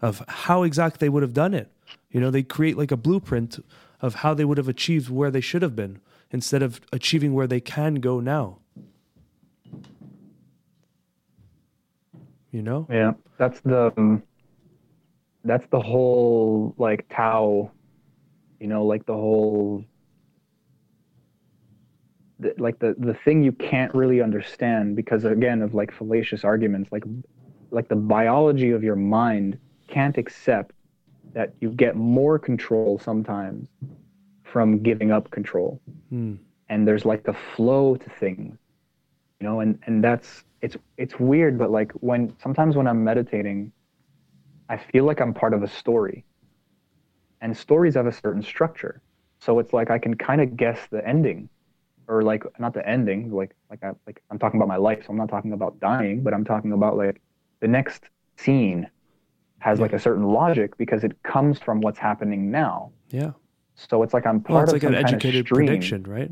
of 0.00 0.22
how 0.28 0.62
exactly 0.62 0.98
they 1.06 1.08
would 1.08 1.22
have 1.22 1.34
done 1.34 1.54
it. 1.54 1.70
You 2.10 2.20
know, 2.20 2.30
they 2.30 2.42
create 2.42 2.76
like 2.76 2.90
a 2.90 2.96
blueprint 2.96 3.64
of 4.00 4.16
how 4.16 4.34
they 4.34 4.44
would 4.44 4.58
have 4.58 4.68
achieved 4.68 5.10
where 5.10 5.30
they 5.30 5.40
should 5.40 5.62
have 5.62 5.74
been 5.74 6.00
instead 6.30 6.62
of 6.62 6.80
achieving 6.92 7.34
where 7.34 7.46
they 7.46 7.60
can 7.60 7.96
go 7.96 8.20
now. 8.20 8.58
You 12.50 12.62
know? 12.62 12.86
Yeah, 12.90 13.12
that's 13.36 13.60
the 13.60 13.92
um, 13.96 14.22
that's 15.44 15.66
the 15.70 15.80
whole 15.80 16.74
like 16.78 17.06
Tao, 17.10 17.70
you 18.58 18.66
know, 18.66 18.84
like 18.84 19.04
the 19.06 19.14
whole 19.14 19.84
the, 22.38 22.54
like 22.58 22.78
the 22.78 22.94
the 22.98 23.14
thing 23.14 23.42
you 23.42 23.52
can't 23.52 23.94
really 23.94 24.20
understand 24.20 24.96
because 24.96 25.24
again 25.24 25.62
of 25.62 25.74
like 25.74 25.92
fallacious 25.92 26.44
arguments 26.44 26.90
like 26.92 27.04
like 27.70 27.88
the 27.88 27.96
biology 27.96 28.70
of 28.70 28.82
your 28.82 28.96
mind 28.96 29.58
can't 29.88 30.16
accept 30.18 30.74
that 31.34 31.52
you 31.60 31.70
get 31.70 31.96
more 31.96 32.38
control 32.38 32.98
sometimes 32.98 33.68
from 34.44 34.78
giving 34.82 35.12
up 35.12 35.30
control. 35.30 35.80
Hmm. 36.10 36.34
and 36.70 36.86
there's 36.86 37.04
like 37.04 37.26
a 37.28 37.36
flow 37.54 37.96
to 37.96 38.10
things 38.10 38.56
you 39.40 39.46
know 39.46 39.60
and 39.60 39.78
and 39.86 40.02
that's 40.02 40.44
it's 40.62 40.76
it's 40.96 41.18
weird 41.18 41.58
but 41.58 41.70
like 41.70 41.92
when 41.92 42.34
sometimes 42.40 42.76
when 42.76 42.86
i'm 42.86 43.04
meditating 43.04 43.72
i 44.68 44.76
feel 44.76 45.04
like 45.04 45.20
i'm 45.20 45.34
part 45.34 45.54
of 45.54 45.62
a 45.62 45.68
story. 45.68 46.24
And 47.40 47.56
stories 47.56 47.94
have 47.94 48.08
a 48.08 48.12
certain 48.12 48.42
structure. 48.42 49.00
So 49.38 49.60
it's 49.60 49.72
like 49.72 49.90
i 49.90 49.98
can 49.98 50.14
kind 50.14 50.40
of 50.40 50.56
guess 50.56 50.80
the 50.90 51.06
ending 51.06 51.48
or 52.08 52.22
like 52.22 52.42
not 52.58 52.74
the 52.74 52.86
ending 52.88 53.30
like 53.30 53.54
like 53.70 53.84
I, 53.84 53.92
like 54.06 54.22
i'm 54.30 54.38
talking 54.38 54.58
about 54.58 54.68
my 54.68 54.76
life 54.76 55.00
so 55.04 55.10
i'm 55.10 55.16
not 55.16 55.28
talking 55.28 55.52
about 55.52 55.78
dying 55.78 56.22
but 56.22 56.34
i'm 56.34 56.44
talking 56.44 56.72
about 56.72 56.96
like 56.96 57.20
the 57.60 57.68
next 57.68 58.04
scene 58.36 58.88
has 59.60 59.78
like 59.80 59.92
a 59.92 59.98
certain 59.98 60.24
logic 60.24 60.76
because 60.78 61.04
it 61.04 61.20
comes 61.24 61.58
from 61.58 61.80
what's 61.80 61.98
happening 61.98 62.48
now. 62.48 62.92
Yeah. 63.10 63.32
so 63.74 64.02
it's 64.02 64.14
like 64.14 64.26
i'm 64.26 64.36
Well, 64.36 64.58
part 64.58 64.68
it's 64.68 64.72
of 64.72 64.82
like 64.82 64.94
an 64.94 65.02
kind 65.02 65.14
educated 65.14 65.46
of 65.46 65.46
prediction, 65.48 66.02
right? 66.04 66.30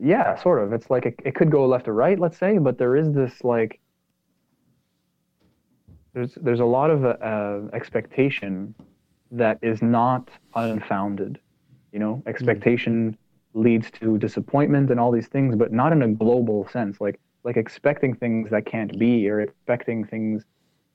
yeah 0.00 0.34
sort 0.42 0.62
of. 0.62 0.72
It's 0.72 0.90
like 0.90 1.06
it, 1.06 1.14
it 1.24 1.34
could 1.36 1.50
go 1.50 1.64
left 1.66 1.86
or 1.86 1.94
right 1.94 2.18
let's 2.18 2.38
say 2.38 2.58
but 2.58 2.78
there 2.78 2.96
is 2.96 3.12
this 3.12 3.44
like 3.44 3.80
there's 6.12 6.34
there's 6.40 6.60
a 6.60 6.64
lot 6.64 6.90
of 6.90 7.04
uh, 7.04 7.68
expectation 7.72 8.74
that 9.30 9.58
is 9.62 9.82
not 9.82 10.28
unfounded 10.54 11.38
you 11.96 12.00
know? 12.00 12.22
Expectation 12.26 13.16
leads 13.56 13.90
to 13.90 14.18
disappointment 14.18 14.90
and 14.90 15.00
all 15.00 15.10
these 15.10 15.28
things 15.28 15.56
but 15.56 15.72
not 15.72 15.90
in 15.92 16.02
a 16.02 16.08
global 16.08 16.68
sense 16.68 17.00
like 17.00 17.18
like 17.42 17.56
expecting 17.56 18.14
things 18.14 18.50
that 18.50 18.66
can't 18.66 18.98
be 18.98 19.28
or 19.30 19.40
expecting 19.40 20.04
things 20.04 20.44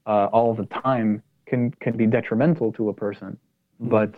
uh, 0.05 0.27
all 0.31 0.53
the 0.53 0.65
time 0.67 1.21
can 1.45 1.71
can 1.83 1.97
be 1.97 2.05
detrimental 2.05 2.71
to 2.71 2.89
a 2.89 2.93
person 2.93 3.37
but 3.79 4.13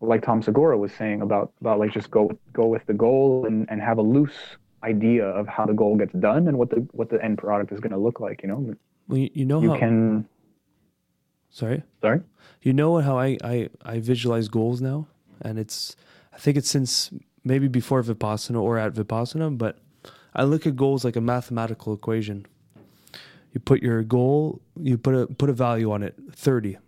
like 0.00 0.22
Tom 0.22 0.42
Segura 0.42 0.76
was 0.76 0.92
saying 0.92 1.22
about 1.22 1.52
about 1.60 1.78
like 1.78 1.92
just 1.92 2.10
go 2.10 2.30
go 2.52 2.66
with 2.66 2.84
the 2.86 2.94
goal 2.94 3.46
and, 3.46 3.66
and 3.70 3.80
have 3.80 3.98
a 3.98 4.02
loose 4.02 4.56
idea 4.82 5.24
of 5.24 5.46
how 5.48 5.64
the 5.66 5.72
goal 5.72 5.96
gets 5.96 6.12
done 6.14 6.48
and 6.48 6.58
what 6.58 6.70
the 6.70 6.86
what 6.92 7.08
the 7.10 7.22
end 7.24 7.38
product 7.38 7.72
is 7.72 7.80
going 7.80 7.92
to 7.92 7.98
look 7.98 8.20
like. 8.20 8.42
You 8.42 8.48
know, 8.48 8.74
Well, 9.08 9.18
you, 9.18 9.30
you 9.32 9.44
know 9.44 9.60
you 9.62 9.70
how. 9.72 9.78
can. 9.78 10.28
Sorry. 11.50 11.82
Sorry. 12.00 12.20
You 12.62 12.72
know 12.72 12.98
how 12.98 13.18
I, 13.18 13.38
I 13.42 13.68
I 13.82 14.00
visualize 14.00 14.48
goals 14.48 14.80
now, 14.80 15.06
and 15.40 15.58
it's 15.58 15.96
I 16.32 16.38
think 16.38 16.56
it's 16.56 16.68
since 16.68 17.10
maybe 17.44 17.68
before 17.68 18.02
Vipassana 18.02 18.60
or 18.60 18.78
at 18.78 18.94
Vipassana, 18.94 19.56
but 19.56 19.78
I 20.34 20.44
look 20.44 20.66
at 20.66 20.76
goals 20.76 21.04
like 21.04 21.16
a 21.16 21.20
mathematical 21.20 21.94
equation. 21.94 22.46
You 23.52 23.60
put 23.60 23.82
your 23.82 24.02
goal, 24.02 24.60
you 24.80 24.98
put 24.98 25.14
a 25.14 25.26
put 25.26 25.48
a 25.48 25.52
value 25.52 25.92
on 25.92 26.02
it, 26.02 26.14
30. 26.32 26.78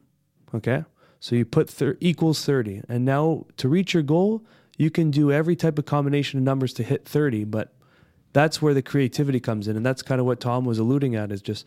Okay? 0.54 0.84
So 1.20 1.36
you 1.36 1.44
put 1.44 1.70
thir- 1.70 1.96
equals 2.00 2.44
30. 2.44 2.82
And 2.88 3.04
now 3.04 3.46
to 3.56 3.68
reach 3.68 3.94
your 3.94 4.02
goal, 4.02 4.44
you 4.76 4.90
can 4.90 5.10
do 5.10 5.30
every 5.30 5.56
type 5.56 5.78
of 5.78 5.86
combination 5.86 6.38
of 6.38 6.44
numbers 6.44 6.72
to 6.74 6.82
hit 6.82 7.04
30, 7.04 7.44
but 7.44 7.72
that's 8.32 8.60
where 8.60 8.74
the 8.74 8.82
creativity 8.82 9.40
comes 9.40 9.66
in 9.66 9.76
and 9.76 9.86
that's 9.86 10.02
kind 10.02 10.20
of 10.20 10.26
what 10.26 10.40
Tom 10.40 10.64
was 10.64 10.78
alluding 10.78 11.14
at 11.14 11.32
is 11.32 11.40
just 11.40 11.66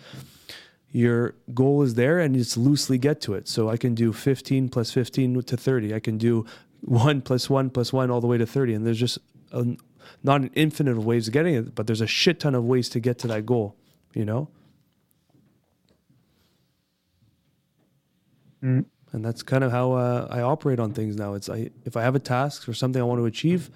your 0.92 1.36
goal 1.54 1.82
is 1.82 1.96
there 1.96 2.20
and 2.20 2.36
just 2.36 2.58
loosely 2.58 2.98
get 2.98 3.22
to 3.22 3.34
it. 3.34 3.48
So 3.48 3.70
I 3.70 3.78
can 3.78 3.96
do 3.96 4.12
15 4.12 4.70
plus 4.70 4.92
15 4.92 5.42
to 5.44 5.58
30. 5.58 5.94
I 5.94 6.00
can 6.00 6.18
do 6.18 6.46
1 6.82 7.22
plus 7.22 7.50
1 7.50 7.70
plus 7.70 7.94
1 7.94 8.10
all 8.12 8.22
the 8.22 8.28
way 8.28 8.38
to 8.38 8.46
30. 8.46 8.74
And 8.74 8.86
there's 8.86 9.00
just 9.00 9.20
a, 9.52 9.66
not 10.24 10.42
an 10.42 10.52
infinite 10.54 10.98
of 10.98 11.06
ways 11.06 11.28
of 11.28 11.34
getting 11.34 11.56
it, 11.56 11.76
but 11.76 11.88
there's 11.88 12.02
a 12.02 12.08
shit 12.08 12.40
ton 12.40 12.56
of 12.56 12.66
ways 12.66 12.90
to 12.90 13.00
get 13.00 13.18
to 13.20 13.28
that 13.28 13.46
goal, 13.46 13.76
you 14.14 14.26
know? 14.26 14.50
Mm. 18.64 18.86
And 19.12 19.26
that's 19.26 19.42
kind 19.42 19.64
of 19.64 19.72
how 19.72 19.94
uh, 19.94 20.28
I 20.30 20.42
operate 20.42 20.80
on 20.80 20.94
things 20.94 21.16
now. 21.16 21.34
It's 21.34 21.50
I, 21.50 21.72
if 21.86 21.98
I 21.98 22.04
have 22.04 22.16
a 22.16 22.20
task 22.20 22.70
or 22.70 22.74
something 22.74 23.02
I 23.02 23.06
want 23.06 23.20
to 23.20 23.26
achieve, 23.26 23.72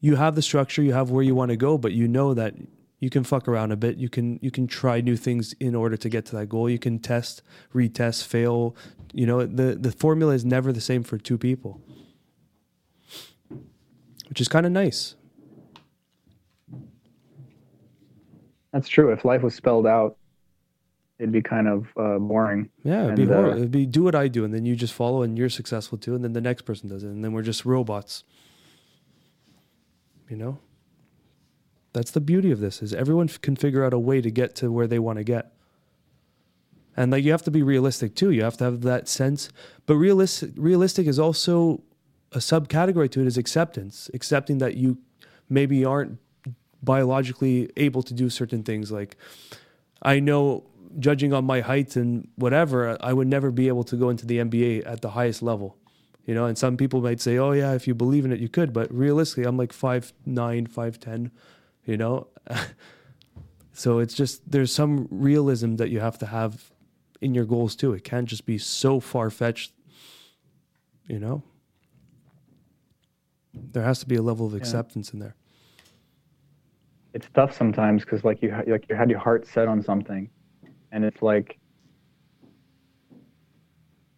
you 0.00 0.16
have 0.16 0.34
the 0.34 0.42
structure, 0.42 0.82
you 0.82 0.92
have 0.92 1.10
where 1.10 1.22
you 1.22 1.34
want 1.34 1.50
to 1.50 1.56
go, 1.56 1.76
but 1.76 1.92
you 1.92 2.08
know 2.08 2.32
that 2.34 2.54
you 3.00 3.10
can 3.10 3.24
fuck 3.24 3.48
around 3.48 3.72
a 3.72 3.76
bit. 3.76 3.96
You 3.96 4.08
can 4.08 4.38
you 4.40 4.50
can 4.50 4.66
try 4.66 5.00
new 5.00 5.16
things 5.16 5.52
in 5.54 5.74
order 5.74 5.96
to 5.96 6.08
get 6.08 6.24
to 6.26 6.36
that 6.36 6.48
goal. 6.48 6.70
You 6.70 6.78
can 6.78 6.98
test, 6.98 7.42
retest, 7.74 8.24
fail. 8.26 8.74
You 9.12 9.26
know 9.26 9.44
the 9.44 9.74
the 9.74 9.92
formula 9.92 10.32
is 10.34 10.44
never 10.44 10.72
the 10.72 10.80
same 10.80 11.02
for 11.02 11.18
two 11.18 11.36
people, 11.36 11.80
which 14.28 14.40
is 14.40 14.48
kind 14.48 14.66
of 14.66 14.72
nice. 14.72 15.14
That's 18.72 18.88
true. 18.88 19.12
If 19.12 19.24
life 19.24 19.42
was 19.42 19.54
spelled 19.54 19.86
out, 19.86 20.16
it'd 21.18 21.32
be 21.32 21.42
kind 21.42 21.66
of 21.66 21.86
uh, 21.96 22.18
boring. 22.18 22.68
Yeah, 22.84 23.04
it'd 23.04 23.16
be 23.16 23.22
And, 23.22 23.30
uh, 23.30 23.34
horrible. 23.34 23.56
It'd 23.58 23.70
be 23.70 23.86
do 23.86 24.02
what 24.02 24.14
I 24.14 24.28
do, 24.28 24.44
and 24.44 24.52
then 24.52 24.66
you 24.66 24.76
just 24.76 24.92
follow, 24.92 25.22
and 25.22 25.38
you're 25.38 25.48
successful 25.48 25.96
too, 25.96 26.14
and 26.14 26.22
then 26.22 26.34
the 26.34 26.40
next 26.40 26.62
person 26.62 26.88
does 26.88 27.04
it, 27.04 27.08
and 27.08 27.24
then 27.24 27.32
we're 27.32 27.42
just 27.42 27.64
robots. 27.64 28.24
You 30.28 30.36
know, 30.36 30.58
that's 31.92 32.10
the 32.10 32.20
beauty 32.20 32.50
of 32.50 32.60
this: 32.60 32.82
is 32.82 32.92
everyone 32.92 33.28
f- 33.28 33.40
can 33.40 33.56
figure 33.56 33.84
out 33.84 33.94
a 33.94 33.98
way 33.98 34.20
to 34.20 34.30
get 34.30 34.54
to 34.56 34.70
where 34.70 34.86
they 34.86 34.98
want 34.98 35.18
to 35.18 35.24
get. 35.24 35.52
And 36.98 37.12
like 37.12 37.24
you 37.24 37.30
have 37.30 37.42
to 37.42 37.50
be 37.50 37.62
realistic 37.62 38.14
too. 38.14 38.30
You 38.30 38.42
have 38.42 38.56
to 38.58 38.64
have 38.64 38.80
that 38.82 39.06
sense. 39.08 39.50
But 39.86 39.96
realistic, 39.96 40.52
realistic 40.56 41.06
is 41.06 41.18
also 41.18 41.82
a 42.32 42.38
subcategory 42.38 43.10
to 43.12 43.20
it 43.20 43.26
is 43.26 43.38
acceptance, 43.38 44.10
accepting 44.14 44.58
that 44.58 44.76
you 44.76 44.98
maybe 45.48 45.84
aren't 45.84 46.18
biologically 46.82 47.70
able 47.76 48.02
to 48.02 48.14
do 48.14 48.28
certain 48.30 48.62
things. 48.62 48.90
Like 48.92 49.16
I 50.02 50.20
know, 50.20 50.64
judging 50.98 51.32
on 51.32 51.44
my 51.44 51.60
height 51.60 51.96
and 51.96 52.28
whatever, 52.36 52.96
I 53.00 53.12
would 53.12 53.28
never 53.28 53.50
be 53.50 53.68
able 53.68 53.84
to 53.84 53.96
go 53.96 54.08
into 54.10 54.26
the 54.26 54.38
NBA 54.38 54.86
at 54.86 55.02
the 55.02 55.10
highest 55.10 55.42
level. 55.42 55.76
You 56.24 56.34
know, 56.34 56.46
and 56.46 56.58
some 56.58 56.76
people 56.76 57.00
might 57.00 57.20
say, 57.20 57.38
"Oh 57.38 57.52
yeah, 57.52 57.72
if 57.74 57.86
you 57.86 57.94
believe 57.94 58.24
in 58.24 58.32
it, 58.32 58.40
you 58.40 58.48
could." 58.48 58.72
But 58.72 58.92
realistically, 58.92 59.44
I'm 59.44 59.56
like 59.56 59.72
five 59.72 60.12
nine, 60.24 60.66
five 60.66 60.98
ten. 60.98 61.30
You 61.84 61.96
know, 61.96 62.26
so 63.72 64.00
it's 64.00 64.14
just 64.14 64.50
there's 64.50 64.72
some 64.72 65.06
realism 65.10 65.76
that 65.76 65.90
you 65.90 66.00
have 66.00 66.18
to 66.18 66.26
have 66.26 66.72
in 67.20 67.32
your 67.32 67.44
goals 67.44 67.76
too. 67.76 67.92
It 67.92 68.02
can't 68.02 68.28
just 68.28 68.44
be 68.44 68.58
so 68.58 68.98
far 68.98 69.30
fetched. 69.30 69.72
You 71.06 71.20
know, 71.20 71.44
there 73.72 73.82
has 73.82 73.98
to 74.00 74.06
be 74.06 74.16
a 74.16 74.22
level 74.22 74.46
of 74.46 74.54
acceptance 74.54 75.12
in 75.12 75.18
there. 75.18 75.34
it's 77.14 77.28
tough 77.34 77.56
sometimes 77.56 78.04
because 78.04 78.24
like 78.24 78.42
you 78.42 78.52
ha- 78.52 78.62
like 78.66 78.84
you 78.90 78.94
had 78.94 79.08
your 79.08 79.18
heart 79.18 79.46
set 79.46 79.68
on 79.68 79.82
something, 79.82 80.28
and 80.92 81.02
it's 81.04 81.22
like 81.22 81.58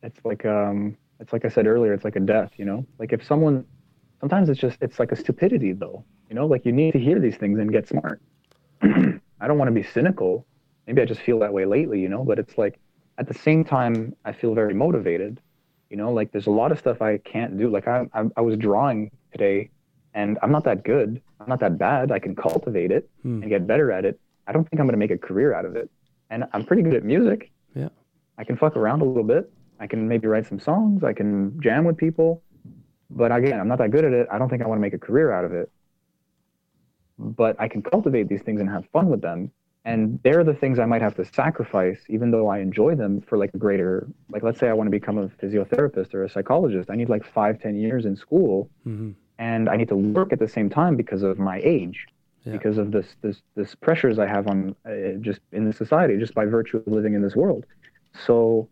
it's 0.02 0.18
like 0.24 0.44
um 0.44 0.96
it's 1.20 1.32
like 1.32 1.44
I 1.44 1.48
said 1.48 1.66
earlier, 1.66 1.92
it's 1.92 2.04
like 2.04 2.16
a 2.16 2.20
death, 2.20 2.52
you 2.56 2.64
know. 2.64 2.84
Like 2.98 3.12
if 3.12 3.24
someone 3.24 3.64
sometimes 4.20 4.48
it's 4.48 4.60
just 4.60 4.78
it's 4.80 4.98
like 4.98 5.12
a 5.12 5.16
stupidity 5.16 5.72
though, 5.72 6.04
you 6.28 6.34
know. 6.34 6.46
Like 6.46 6.64
you 6.66 6.72
need 6.72 6.92
to 6.92 6.98
hear 6.98 7.20
these 7.20 7.36
things 7.36 7.58
and 7.60 7.70
get 7.70 7.86
smart. 7.88 8.20
I 8.82 9.46
don't 9.46 9.58
want 9.58 9.68
to 9.68 9.72
be 9.74 9.84
cynical. 9.84 10.44
Maybe 10.86 11.00
I 11.00 11.04
just 11.04 11.20
feel 11.20 11.38
that 11.40 11.52
way 11.52 11.64
lately, 11.66 12.00
you 12.00 12.08
know. 12.08 12.24
But 12.24 12.38
it's 12.40 12.58
like 12.58 12.80
at 13.18 13.28
the 13.28 13.34
same 13.34 13.64
time, 13.64 14.14
I 14.24 14.32
feel 14.32 14.54
very 14.54 14.74
motivated. 14.74 15.40
You 15.90 15.96
know, 15.96 16.12
like 16.12 16.32
there's 16.32 16.46
a 16.46 16.50
lot 16.50 16.70
of 16.72 16.78
stuff 16.78 17.00
I 17.02 17.18
can't 17.18 17.58
do. 17.58 17.70
Like 17.70 17.88
I 17.88 18.06
I, 18.12 18.24
I 18.36 18.40
was 18.42 18.56
drawing 18.56 19.10
today, 19.32 19.70
and 20.14 20.38
I'm 20.42 20.52
not 20.52 20.64
that 20.64 20.84
good. 20.84 21.20
I'm 21.40 21.48
not 21.48 21.60
that 21.60 21.78
bad. 21.78 22.12
I 22.12 22.18
can 22.18 22.34
cultivate 22.34 22.90
it 22.90 23.08
Hmm. 23.22 23.42
and 23.42 23.48
get 23.48 23.66
better 23.66 23.90
at 23.92 24.04
it. 24.04 24.20
I 24.46 24.52
don't 24.52 24.68
think 24.68 24.80
I'm 24.80 24.86
going 24.86 24.94
to 24.94 24.98
make 24.98 25.10
a 25.10 25.18
career 25.18 25.54
out 25.54 25.64
of 25.64 25.76
it. 25.76 25.90
And 26.30 26.44
I'm 26.52 26.64
pretty 26.64 26.82
good 26.82 26.94
at 26.94 27.04
music. 27.04 27.50
Yeah. 27.74 27.88
I 28.38 28.44
can 28.44 28.56
fuck 28.56 28.76
around 28.76 29.00
a 29.02 29.04
little 29.04 29.22
bit. 29.24 29.50
I 29.80 29.86
can 29.86 30.08
maybe 30.08 30.26
write 30.26 30.46
some 30.46 30.58
songs. 30.58 31.04
I 31.04 31.12
can 31.12 31.58
jam 31.62 31.84
with 31.84 31.96
people. 31.96 32.42
But 33.10 33.30
again, 33.32 33.58
I'm 33.60 33.68
not 33.68 33.78
that 33.78 33.90
good 33.90 34.04
at 34.04 34.12
it. 34.12 34.26
I 34.30 34.38
don't 34.38 34.48
think 34.48 34.62
I 34.62 34.66
want 34.66 34.78
to 34.78 34.82
make 34.82 34.94
a 34.94 34.98
career 34.98 35.32
out 35.32 35.44
of 35.44 35.52
it. 35.52 35.70
But 37.18 37.56
I 37.60 37.68
can 37.68 37.82
cultivate 37.82 38.28
these 38.28 38.42
things 38.42 38.60
and 38.60 38.68
have 38.70 38.84
fun 38.92 39.08
with 39.08 39.20
them. 39.22 39.50
And 39.88 40.20
they're 40.22 40.44
the 40.44 40.54
things 40.54 40.78
I 40.78 40.84
might 40.84 41.00
have 41.02 41.16
to 41.16 41.24
sacrifice, 41.24 42.00
even 42.08 42.30
though 42.30 42.48
I 42.48 42.58
enjoy 42.58 42.94
them 42.94 43.22
for 43.22 43.38
like 43.38 43.52
a 43.54 43.58
greater, 43.58 44.06
like 44.30 44.42
let's 44.42 44.58
say 44.60 44.68
I 44.68 44.74
want 44.74 44.86
to 44.88 44.90
become 44.90 45.16
a 45.18 45.28
physiotherapist 45.28 46.12
or 46.14 46.24
a 46.24 46.28
psychologist. 46.30 46.90
I 46.90 46.94
need 46.94 47.08
like 47.08 47.24
five, 47.24 47.60
ten 47.60 47.74
years 47.76 48.04
in 48.04 48.14
school 48.16 48.70
hmm 48.84 49.10
and 49.40 49.68
I 49.68 49.76
need 49.76 49.86
to 49.88 49.96
work 49.96 50.32
at 50.32 50.40
the 50.40 50.48
same 50.48 50.68
time 50.68 50.96
because 50.96 51.22
of 51.22 51.38
my 51.38 51.60
age, 51.62 52.06
Yeah. 52.44 52.54
because 52.54 52.76
of 52.76 52.90
this 52.90 53.08
this 53.22 53.40
this 53.54 53.74
pressures 53.76 54.18
I 54.18 54.26
have 54.26 54.48
on 54.48 54.74
uh, 54.84 54.90
just 55.20 55.40
in 55.52 55.64
the 55.64 55.72
society, 55.72 56.16
just 56.18 56.34
by 56.34 56.44
virtue 56.44 56.78
of 56.78 56.88
living 56.88 57.14
in 57.14 57.22
this 57.22 57.36
world. 57.36 57.64
So 58.26 58.68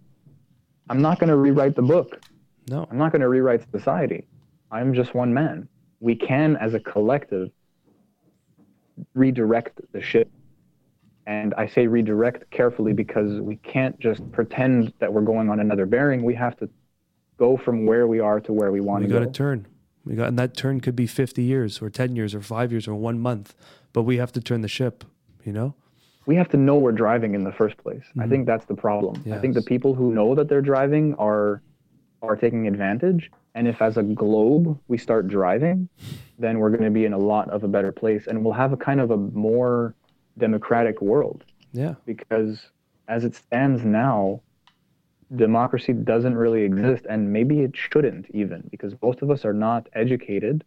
I'm 0.91 1.01
not 1.01 1.19
going 1.21 1.31
to 1.31 1.37
rewrite 1.37 1.77
the 1.77 1.83
book. 1.95 2.21
No. 2.69 2.87
I'm 2.91 2.99
not 2.99 3.13
going 3.13 3.23
to 3.23 3.29
rewrite 3.29 3.63
society. 3.71 4.27
I'm 4.73 4.93
just 4.93 5.15
one 5.15 5.33
man. 5.33 5.69
We 6.01 6.17
can, 6.17 6.57
as 6.57 6.75
a 6.75 6.81
collective, 6.81 7.51
redirect 9.15 9.81
the 9.93 10.03
ship. 10.03 10.29
And 11.27 11.55
I 11.59 11.67
say 11.67 11.87
redirect 11.89 12.49
carefully 12.51 12.93
because 12.93 13.41
we 13.41 13.57
can't 13.57 13.99
just 13.99 14.31
pretend 14.31 14.93
that 15.01 15.13
we're 15.13 15.23
going 15.23 15.51
on 15.51 15.59
another 15.59 15.85
bearing. 15.85 16.23
We 16.23 16.35
have 16.37 16.57
to 16.59 16.69
go 17.37 17.57
from 17.57 17.85
where 17.85 18.07
we 18.07 18.21
are 18.21 18.41
to 18.41 18.53
where 18.53 18.71
we 18.71 18.81
want 18.81 19.03
to. 19.03 19.09
we 19.09 19.13
got 19.13 19.19
go. 19.21 19.25
to 19.27 19.33
turn. 19.33 19.67
We 20.05 20.15
got, 20.15 20.29
and 20.29 20.39
that 20.39 20.57
turn 20.57 20.81
could 20.81 20.95
be 20.95 21.09
50 21.09 21.43
years 21.43 21.83
or 21.83 21.91
10 21.91 22.15
years 22.15 22.33
or 22.33 22.41
five 22.41 22.71
years 22.71 22.87
or 22.87 22.95
one 22.95 23.19
month, 23.19 23.57
but 23.93 24.03
we 24.05 24.19
have 24.19 24.31
to 24.33 24.41
turn 24.41 24.61
the 24.61 24.69
ship, 24.69 25.05
you 25.45 25.53
know? 25.53 25.75
we 26.27 26.35
have 26.35 26.49
to 26.49 26.57
know 26.57 26.75
we're 26.77 26.91
driving 26.91 27.37
in 27.37 27.45
the 27.45 27.53
first 27.53 27.77
place. 27.77 28.03
I 28.19 28.27
Mhm. 28.27 28.31
think 28.31 28.47
that's 28.47 28.65
the 28.65 28.75
problem. 28.75 29.23
I 29.33 29.39
think 29.39 29.55
the 29.55 29.63
people 29.63 29.95
who 29.95 30.13
know 30.13 30.35
that 30.35 30.49
they're 30.49 30.61
driving 30.61 31.15
are 31.15 31.63
are 32.21 32.35
taking 32.35 32.67
advantage. 32.67 33.31
And 33.55 33.69
if 33.69 33.81
as 33.81 33.97
a 33.97 34.03
globe 34.03 34.77
we 34.89 34.99
start 34.99 35.29
driving, 35.29 35.89
then 36.37 36.59
we're 36.59 36.71
going 36.71 36.83
to 36.83 36.91
be 36.91 37.05
in 37.05 37.13
a 37.13 37.19
lot 37.19 37.49
of 37.51 37.63
a 37.63 37.69
better 37.69 37.93
place 37.93 38.27
and 38.27 38.43
we'll 38.45 38.55
have 38.55 38.73
a 38.73 38.77
kind 38.77 38.99
of 39.01 39.13
a 39.13 39.17
more 39.17 39.95
democratic 40.39 41.01
world 41.01 41.45
Yeah. 41.73 41.95
because 42.05 42.71
as 43.09 43.25
it 43.25 43.35
stands 43.35 43.85
now, 43.85 44.43
democracy 45.35 45.93
doesn't 45.93 46.37
really 46.37 46.63
exist 46.63 47.07
and 47.09 47.33
maybe 47.33 47.61
it 47.61 47.77
shouldn't 47.77 48.27
even 48.31 48.63
because 48.71 48.95
most 49.03 49.23
of 49.23 49.31
us 49.31 49.45
are 49.45 49.53
not 49.53 49.89
educated 49.95 50.65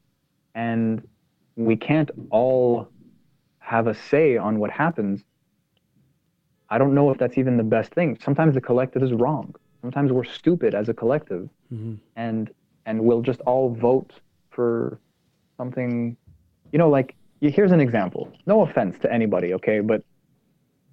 and 0.56 1.08
we 1.56 1.76
can't 1.76 2.12
all 2.30 2.90
have 3.60 3.88
a 3.88 3.94
say 3.94 4.38
on 4.38 4.60
what 4.60 4.72
happens. 4.72 5.24
I 6.70 6.78
don't 6.78 6.94
know 6.94 7.10
if 7.10 7.18
that's 7.18 7.38
even 7.38 7.58
the 7.58 7.64
best 7.64 7.94
thing. 7.94 8.18
Sometimes 8.24 8.54
the 8.54 8.62
collective 8.62 9.02
is 9.02 9.12
wrong. 9.14 9.56
Sometimes 9.82 10.12
we're 10.12 10.24
stupid 10.24 10.74
as 10.76 10.90
a 10.90 10.94
collective 10.94 11.50
hmm 11.70 11.96
and 12.16 12.50
and 12.86 13.02
we'll 13.06 13.22
just 13.22 13.40
all 13.41 13.70
vote 13.74 14.12
for 14.50 15.00
something 15.58 16.18
you 16.72 16.80
know 16.80 16.90
like 16.90 17.16
here's 17.41 17.72
an 17.72 17.80
example 17.80 18.32
no 18.45 18.61
offense 18.61 18.98
to 19.02 19.11
anybody 19.11 19.53
okay 19.53 19.80
but 19.80 20.03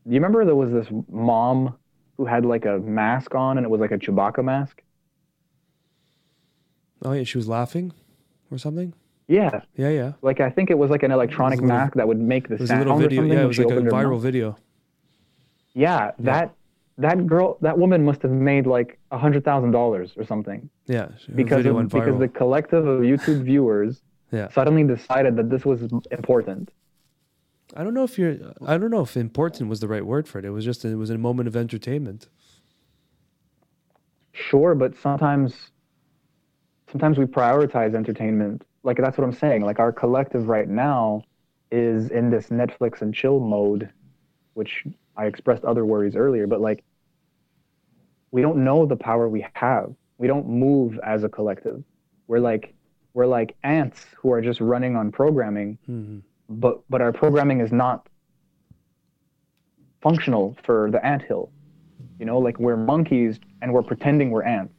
you 0.04 0.12
remember 0.14 0.44
there 0.44 0.54
was 0.54 0.70
this 0.70 0.86
mom 1.10 1.74
who 2.16 2.24
had 2.24 2.44
like 2.46 2.64
a 2.64 2.78
mask 2.78 3.34
on 3.34 3.58
and 3.58 3.64
it 3.64 3.68
was 3.70 3.80
like 3.80 3.90
a 3.90 3.98
chewbacca 3.98 4.42
mask 4.44 4.82
Oh, 7.04 7.12
yeah. 7.12 7.24
She 7.24 7.38
was 7.38 7.48
laughing 7.48 7.92
or 8.50 8.58
something? 8.58 8.92
yeah 9.28 9.60
Yeah, 9.74 9.88
yeah. 9.90 10.12
like 10.22 10.38
i 10.40 10.48
think 10.48 10.70
it 10.70 10.78
was 10.78 10.88
like 10.88 11.02
an 11.02 11.10
electronic 11.10 11.58
It 11.58 11.62
little- 11.62 11.76
mask 11.76 11.94
that 11.94 12.06
would 12.06 12.20
make 12.20 12.48
the 12.48 12.58
sound. 12.58 12.82
It 12.82 12.88
was 12.88 12.92
a 12.92 12.94
little 12.94 12.98
video. 13.08 13.22
Yeah, 13.24 13.42
it 13.42 13.46
was 13.46 13.58
like 13.58 13.68
a 13.70 13.80
viral 13.82 14.12
mouth. 14.12 14.22
video. 14.22 14.56
yeah 15.74 16.12
that 16.20 16.54
that 16.98 17.26
girl 17.26 17.58
that 17.60 17.76
woman 17.76 18.04
must 18.04 18.22
have 18.22 18.30
made 18.30 18.66
like 18.68 18.98
a 19.10 19.18
hundred 19.18 19.44
thousand 19.44 19.72
dollars 19.72 20.12
or 20.16 20.24
something 20.24 20.70
Yeah. 20.86 21.08
because 21.34 21.66
of, 21.66 21.74
because 21.88 22.18
the 22.20 22.28
collective 22.28 22.86
of 22.86 23.00
youtube 23.00 23.42
viewers 23.42 24.02
Yeah. 24.36 24.48
suddenly 24.50 24.84
decided 24.84 25.36
that 25.36 25.48
this 25.50 25.64
was 25.64 25.80
important 26.10 26.70
I 27.74 27.82
don't 27.82 27.94
know 27.94 28.04
if 28.04 28.18
you're, 28.18 28.36
I 28.64 28.78
don't 28.78 28.90
know 28.90 29.00
if 29.00 29.16
important 29.16 29.68
was 29.68 29.80
the 29.80 29.88
right 29.88 30.06
word 30.06 30.28
for 30.28 30.38
it. 30.38 30.44
It 30.44 30.50
was 30.50 30.64
just, 30.64 30.84
it 30.84 30.94
was 30.94 31.10
a 31.10 31.18
moment 31.18 31.48
of 31.48 31.56
entertainment. 31.56 32.28
Sure, 34.32 34.74
but 34.74 34.94
sometimes 34.96 35.54
sometimes 36.90 37.18
we 37.18 37.24
prioritize 37.24 37.94
entertainment. 37.94 38.62
Like 38.84 38.98
that's 38.98 39.18
what 39.18 39.24
I'm 39.24 39.32
saying. 39.32 39.62
Like 39.62 39.80
our 39.80 39.92
collective 39.92 40.48
right 40.48 40.68
now 40.68 41.22
is 41.72 42.10
in 42.10 42.30
this 42.30 42.48
Netflix 42.48 43.02
and 43.02 43.12
chill 43.12 43.40
mode, 43.40 43.90
which 44.54 44.84
I 45.16 45.26
expressed 45.26 45.64
other 45.64 45.84
worries 45.84 46.14
earlier. 46.14 46.46
But 46.46 46.60
like, 46.60 46.84
we 48.30 48.42
don't 48.42 48.62
know 48.62 48.86
the 48.86 48.96
power 48.96 49.28
we 49.28 49.44
have. 49.54 49.94
We 50.18 50.28
don't 50.28 50.48
move 50.48 51.00
as 51.02 51.24
a 51.24 51.28
collective. 51.28 51.82
We're 52.28 52.38
like 52.38 52.74
we're 53.16 53.26
like 53.26 53.56
ants 53.64 54.04
who 54.18 54.30
are 54.30 54.42
just 54.42 54.60
running 54.60 54.94
on 54.94 55.10
programming, 55.10 55.78
Mhm. 55.88 56.20
but 56.50 56.82
but 56.90 57.00
our 57.00 57.12
programming 57.12 57.60
is 57.66 57.72
not 57.72 58.08
functional 60.02 60.54
for 60.62 60.90
the 60.90 61.04
anthill. 61.04 61.50
You 62.18 62.26
know, 62.26 62.38
like 62.38 62.58
we're 62.60 62.76
monkeys 62.76 63.40
and 63.62 63.72
we're 63.72 63.82
pretending 63.92 64.30
we're 64.30 64.42
ants. 64.58 64.74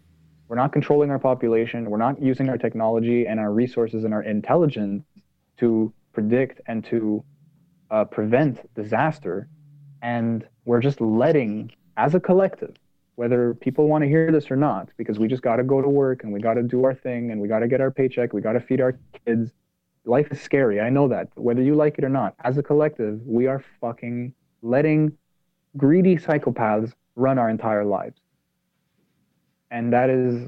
We're 0.47 0.55
not 0.63 0.71
controlling 0.71 1.09
our 1.09 1.19
population. 1.19 1.89
We're 1.89 1.97
not 2.07 2.21
using 2.21 2.47
our 2.47 2.59
technology 2.59 3.25
and 3.25 3.39
our 3.39 3.51
resources 3.51 4.03
and 4.05 4.13
our 4.13 4.21
intelligence 4.21 5.03
to 5.57 5.91
predict 6.13 6.61
and 6.67 6.85
to 6.85 7.23
uh, 7.89 8.05
prevent 8.05 8.55
disaster. 8.75 9.49
And 10.03 10.47
we're 10.65 10.79
just 10.89 11.01
letting, 11.01 11.71
as 11.97 12.13
a 12.13 12.19
collective, 12.19 12.75
whether 13.17 13.55
people 13.55 13.87
want 13.87 14.03
to 14.03 14.07
hear 14.07 14.31
this 14.31 14.51
or 14.51 14.55
not, 14.55 14.89
because 14.95 15.17
we 15.17 15.27
just 15.27 15.41
got 15.41 15.55
to 15.55 15.63
go 15.63 15.81
to 15.81 15.89
work 15.89 16.23
and 16.23 16.31
we 16.31 16.39
got 16.39 16.53
to 16.53 16.61
do 16.61 16.85
our 16.85 16.93
thing 16.93 17.31
and 17.31 17.41
we 17.41 17.47
got 17.47 17.59
to 17.59 17.67
get 17.67 17.81
our 17.81 17.89
paycheck, 17.89 18.31
we 18.31 18.41
got 18.41 18.53
to 18.53 18.59
feed 18.59 18.79
our 18.79 18.99
kids. 19.25 19.51
Life 20.05 20.27
is 20.31 20.39
scary. 20.39 20.79
I 20.79 20.91
know 20.91 21.07
that. 21.07 21.27
Whether 21.33 21.63
you 21.63 21.73
like 21.73 21.97
it 21.97 22.03
or 22.03 22.09
not, 22.09 22.35
as 22.43 22.59
a 22.59 22.63
collective, 22.63 23.19
we 23.25 23.47
are 23.47 23.63
fucking 23.81 24.35
letting 24.61 25.17
greedy 25.75 26.15
psychopaths 26.15 26.93
run 27.15 27.39
our 27.39 27.49
entire 27.49 27.83
lives. 27.83 28.21
And 29.71 29.91
that 29.93 30.11
is 30.11 30.47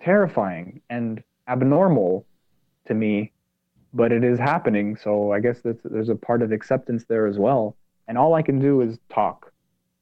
terrifying 0.00 0.80
and 0.88 1.22
abnormal 1.48 2.24
to 2.86 2.94
me, 2.94 3.32
but 3.92 4.10
it 4.10 4.24
is 4.24 4.38
happening. 4.38 4.96
So 4.96 5.32
I 5.32 5.40
guess 5.40 5.60
there's 5.62 6.08
a 6.08 6.16
part 6.16 6.40
of 6.40 6.50
acceptance 6.50 7.04
there 7.04 7.26
as 7.26 7.36
well. 7.38 7.76
And 8.08 8.16
all 8.16 8.32
I 8.32 8.40
can 8.40 8.58
do 8.58 8.80
is 8.80 8.98
talk. 9.10 9.45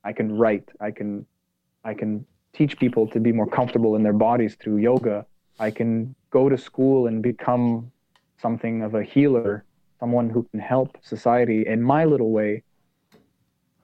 I 0.05 0.13
can 0.13 0.37
write. 0.37 0.69
I 0.81 0.91
can, 0.91 1.27
I 1.85 1.95
can 1.95 2.25
teach 2.53 2.79
people 2.79 3.07
to 3.09 3.21
be 3.21 3.33
more 3.33 3.47
comfortable 3.47 3.97
in 3.97 4.03
their 4.03 4.13
bodies 4.13 4.57
through 4.61 4.79
yoga. 4.79 5.27
I 5.59 5.71
can 5.71 6.15
go 6.31 6.49
to 6.49 6.59
school 6.59 7.07
and 7.07 7.23
become 7.23 7.91
something 8.41 8.83
of 8.83 8.95
a 8.95 9.03
healer, 9.03 9.65
someone 10.01 10.29
who 10.31 10.43
can 10.51 10.61
help 10.61 10.99
society 11.03 11.67
in 11.67 11.83
my 11.83 12.05
little 12.05 12.31
way. 12.31 12.63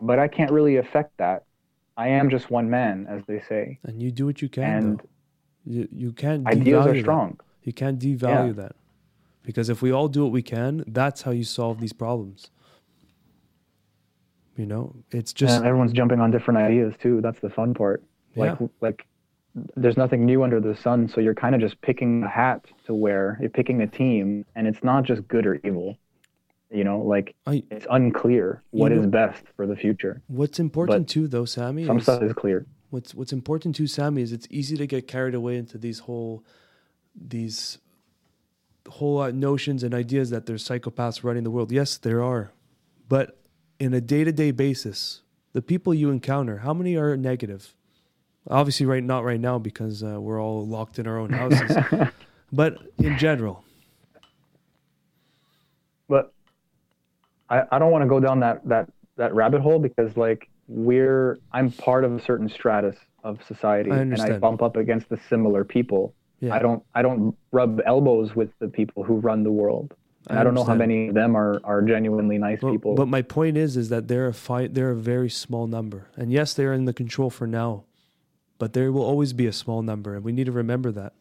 But 0.01 0.19
I 0.19 0.29
can't 0.29 0.51
really 0.51 0.77
affect 0.77 1.17
that. 1.19 1.45
I 1.97 2.09
am 2.09 2.31
just 2.31 2.51
one 2.51 2.71
man, 2.71 3.07
as 3.09 3.23
they 3.27 3.41
say. 3.49 3.79
And 3.85 4.01
you 4.03 4.11
do 4.11 4.27
what 4.27 4.41
you 4.41 4.49
can. 4.49 4.65
And 4.65 4.99
though. 4.99 5.05
You 5.67 5.89
you 5.93 6.13
can't 6.13 6.45
devalue 6.45 6.85
are 6.85 6.93
that. 6.95 7.01
strong. 7.01 7.39
You 7.63 7.73
can't 7.73 7.99
devalue 7.99 8.55
that. 8.57 8.75
Because 9.43 9.69
if 9.69 9.83
we 9.83 9.91
all 9.91 10.09
do 10.09 10.23
what 10.23 10.33
we 10.33 10.43
can, 10.43 10.85
that's 10.87 11.23
how 11.23 11.31
you 11.31 11.45
solve 11.45 11.81
these 11.81 11.93
problems. 11.93 12.51
You 14.61 14.67
know, 14.67 14.95
it's 15.11 15.33
just 15.33 15.57
and 15.57 15.65
everyone's 15.65 15.93
jumping 15.95 16.21
on 16.21 16.31
different 16.31 16.59
ideas 16.59 16.93
too. 17.01 17.23
That's 17.23 17.41
the 17.41 17.49
fun 17.49 17.73
part. 17.73 18.03
Like 18.37 18.61
Yeah. 18.61 18.67
like 18.83 19.07
there's 19.75 19.97
nothing 19.97 20.27
new 20.27 20.43
under 20.43 20.61
the 20.61 20.77
sun, 20.77 21.09
so 21.09 21.21
you're 21.23 21.35
kind 21.35 21.55
of 21.55 21.63
just 21.63 21.81
picking 21.81 22.23
a 22.25 22.29
hat 22.29 22.67
to 22.85 22.95
wear. 22.95 23.39
You're 23.41 23.49
picking 23.49 23.81
a 23.81 23.87
team, 23.87 24.45
and 24.55 24.67
it's 24.69 24.85
not 24.85 25.05
just 25.05 25.27
good 25.29 25.47
or 25.47 25.55
evil. 25.65 25.97
You 26.71 26.85
know, 26.85 27.01
like 27.01 27.35
I, 27.47 27.65
it's 27.71 27.87
unclear 27.91 28.63
what 28.71 28.93
is 28.93 29.01
know- 29.01 29.09
best 29.09 29.43
for 29.57 29.67
the 29.67 29.75
future. 29.77 30.21
what's 30.27 30.59
important 30.61 31.07
But 31.07 31.13
too, 31.13 31.27
though, 31.27 31.47
Sammy. 31.47 31.87
Some 31.87 31.97
is- 31.97 32.03
stuff 32.03 32.23
is 32.23 32.35
clear. 32.35 32.67
what's 32.91 33.15
what's 33.15 33.33
important 33.33 33.75
too, 33.77 33.87
Sammy, 33.87 34.21
is 34.21 34.31
it's 34.31 34.47
easy 34.51 34.77
to 34.77 34.87
get 34.87 35.09
carried 35.09 35.35
away 35.35 35.57
into 35.57 35.79
these 35.79 36.01
whole 36.01 36.45
these 37.17 37.79
whole 38.89 39.21
uh, 39.23 39.31
notions 39.31 39.83
and 39.83 39.95
ideas 39.95 40.29
that 40.31 40.45
there's 40.45 40.69
psychopaths 40.69 41.25
running 41.25 41.45
the 41.45 41.51
world. 41.51 41.73
Yes, 41.73 41.97
there 41.97 42.23
are, 42.23 42.53
but 43.09 43.39
in 43.81 43.95
a 43.95 44.01
day 44.01 44.23
to 44.23 44.31
day 44.31 44.53
basis, 44.53 45.23
the 45.55 45.63
people 45.63 45.93
you 45.93 46.11
encounter, 46.11 46.59
how 46.59 46.75
many 46.75 46.97
are 46.97 47.17
negative? 47.17 47.75
Obviously, 48.49 48.87
right 48.87 49.03
not 49.03 49.25
right 49.25 49.41
now 49.41 49.59
because 49.59 50.05
uh, 50.05 50.21
we're 50.21 50.41
all 50.41 50.67
locked 50.67 50.99
in 50.99 51.07
our 51.07 51.19
own 51.19 51.31
houses, 51.31 51.77
but 52.53 52.79
in 52.99 53.19
general, 53.19 53.65
but 56.09 56.33
I, 57.49 57.63
I 57.73 57.79
don't 57.79 57.91
want 57.91 58.03
to 58.03 58.09
go 58.09 58.21
down 58.21 58.41
that 58.41 58.67
that 58.69 58.91
that 59.17 59.35
rabbit 59.35 59.61
hole 59.61 59.79
because 59.79 60.17
like 60.17 60.49
we're 60.69 61.39
I'm 61.53 61.71
part 61.71 62.05
of 62.05 62.13
a 62.15 62.23
certain 62.23 62.49
stratus 62.49 62.97
of 63.25 63.41
society 63.47 63.91
I 63.91 63.99
and 63.99 64.21
I 64.21 64.39
bump 64.39 64.63
up 64.63 64.77
against 64.77 65.09
the 65.11 65.19
similar 65.29 65.65
people. 65.65 66.15
yeah, 66.41 66.55
I 66.55 66.61
don't 66.61 66.83
I 66.95 67.03
don't 67.03 67.37
rub 67.53 67.81
elbows 67.85 68.35
with 68.35 68.51
the 68.59 68.69
people 68.69 69.05
who 69.05 69.17
run 69.17 69.43
the 69.43 69.53
world. 69.53 69.95
And 70.29 70.39
I, 70.39 70.45
don't 70.45 70.55
know 70.55 70.65
how 70.65 70.75
many 70.75 71.09
of 71.09 71.15
them 71.15 71.35
are 71.37 71.61
are 71.65 71.81
genuinely 71.83 72.37
nice 72.39 72.61
people. 72.61 72.95
but 72.95 73.09
my 73.09 73.23
point 73.23 73.57
is, 73.57 73.77
is 73.77 73.89
that 73.89 74.07
they're 74.07 74.27
a 74.27 74.35
fight. 74.35 74.75
They're 74.75 74.91
a 74.91 74.97
very 74.97 75.31
small 75.31 75.67
number, 75.67 76.09
and 76.17 76.31
yes, 76.31 76.53
they're 76.55 76.75
in 76.75 76.85
the 76.85 76.93
control 76.93 77.31
for 77.31 77.47
now, 77.47 77.85
but 78.59 78.75
there 78.75 78.93
will 78.93 79.03
always 79.03 79.33
be 79.33 79.47
a 79.47 79.53
small 79.53 79.81
number, 79.83 80.15
and 80.15 80.23
we 80.23 80.33
need 80.33 80.45
to 80.47 80.53
remember 80.53 80.93
that. 80.93 81.15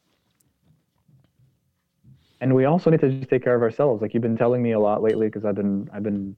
and 2.42 2.56
we 2.56 2.66
also 2.66 2.90
need 2.90 3.02
to 3.02 3.10
just 3.10 3.30
take 3.30 3.44
care 3.44 3.56
of 3.56 3.62
ourselves. 3.62 4.02
Like 4.02 4.14
you've 4.14 4.24
been 4.24 4.38
telling 4.38 4.62
me 4.62 4.72
a 4.72 4.80
lot 4.80 5.02
lately 5.02 5.28
because 5.28 5.46
I've 5.46 5.56
been 5.56 5.90
I've 5.94 6.04
been 6.04 6.36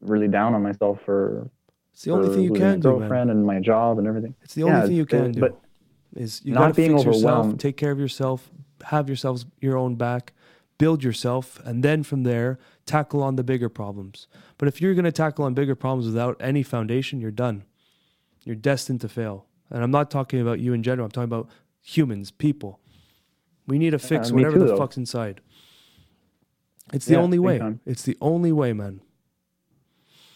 really 0.00 0.28
down 0.28 0.54
on 0.54 0.62
myself 0.62 1.00
for 1.04 1.48
It's 1.92 2.02
the 2.02 2.10
only 2.12 2.28
thing 2.34 2.42
you 2.44 2.52
can 2.52 2.80
do, 2.80 2.98
man. 2.98 3.30
and 3.30 3.44
my 3.46 3.60
job 3.60 3.98
and 3.98 4.06
everything. 4.06 4.34
It's 4.42 4.54
the 4.54 4.64
only 4.64 4.76
Yeah, 4.80 4.86
thing 4.86 4.96
you 4.96 5.06
can 5.06 5.32
do. 5.32 5.40
but 5.40 5.60
is 6.16 6.42
you 6.44 6.54
not 6.54 6.74
being 6.76 6.92
fix 6.92 7.04
yourself, 7.04 7.24
overwhelmed. 7.24 7.60
take 7.60 7.76
care 7.76 7.90
of 7.90 7.98
yourself, 7.98 8.50
have 8.84 9.08
yourselves 9.08 9.46
your 9.60 9.76
own 9.76 9.94
back, 9.96 10.32
build 10.78 11.02
yourself, 11.04 11.60
and 11.64 11.82
then 11.82 12.02
from 12.02 12.22
there 12.24 12.58
tackle 12.86 13.22
on 13.22 13.36
the 13.36 13.44
bigger 13.44 13.68
problems. 13.68 14.26
But 14.58 14.68
if 14.68 14.80
you're 14.80 14.94
going 14.94 15.04
to 15.04 15.12
tackle 15.12 15.44
on 15.44 15.54
bigger 15.54 15.74
problems 15.74 16.06
without 16.06 16.36
any 16.40 16.62
foundation, 16.62 17.20
you're 17.20 17.30
done. 17.30 17.64
You're 18.42 18.56
destined 18.56 19.00
to 19.02 19.08
fail. 19.08 19.46
And 19.70 19.82
I'm 19.82 19.90
not 19.90 20.10
talking 20.10 20.40
about 20.40 20.60
you 20.60 20.72
in 20.72 20.82
general. 20.82 21.06
I'm 21.06 21.10
talking 21.10 21.24
about 21.24 21.48
humans, 21.80 22.30
people. 22.30 22.80
We 23.66 23.78
need 23.78 23.90
to 23.90 23.98
fix 23.98 24.30
whatever 24.30 24.54
too, 24.54 24.58
the 24.60 24.66
though. 24.66 24.76
fuck's 24.76 24.96
inside. 24.98 25.40
It's 26.92 27.06
the 27.06 27.14
Yeah, 27.14 27.20
only 27.20 27.38
way. 27.38 27.58
time. 27.58 27.80
It's 27.86 28.02
the 28.02 28.16
only 28.20 28.52
way, 28.52 28.72
man. 28.72 29.00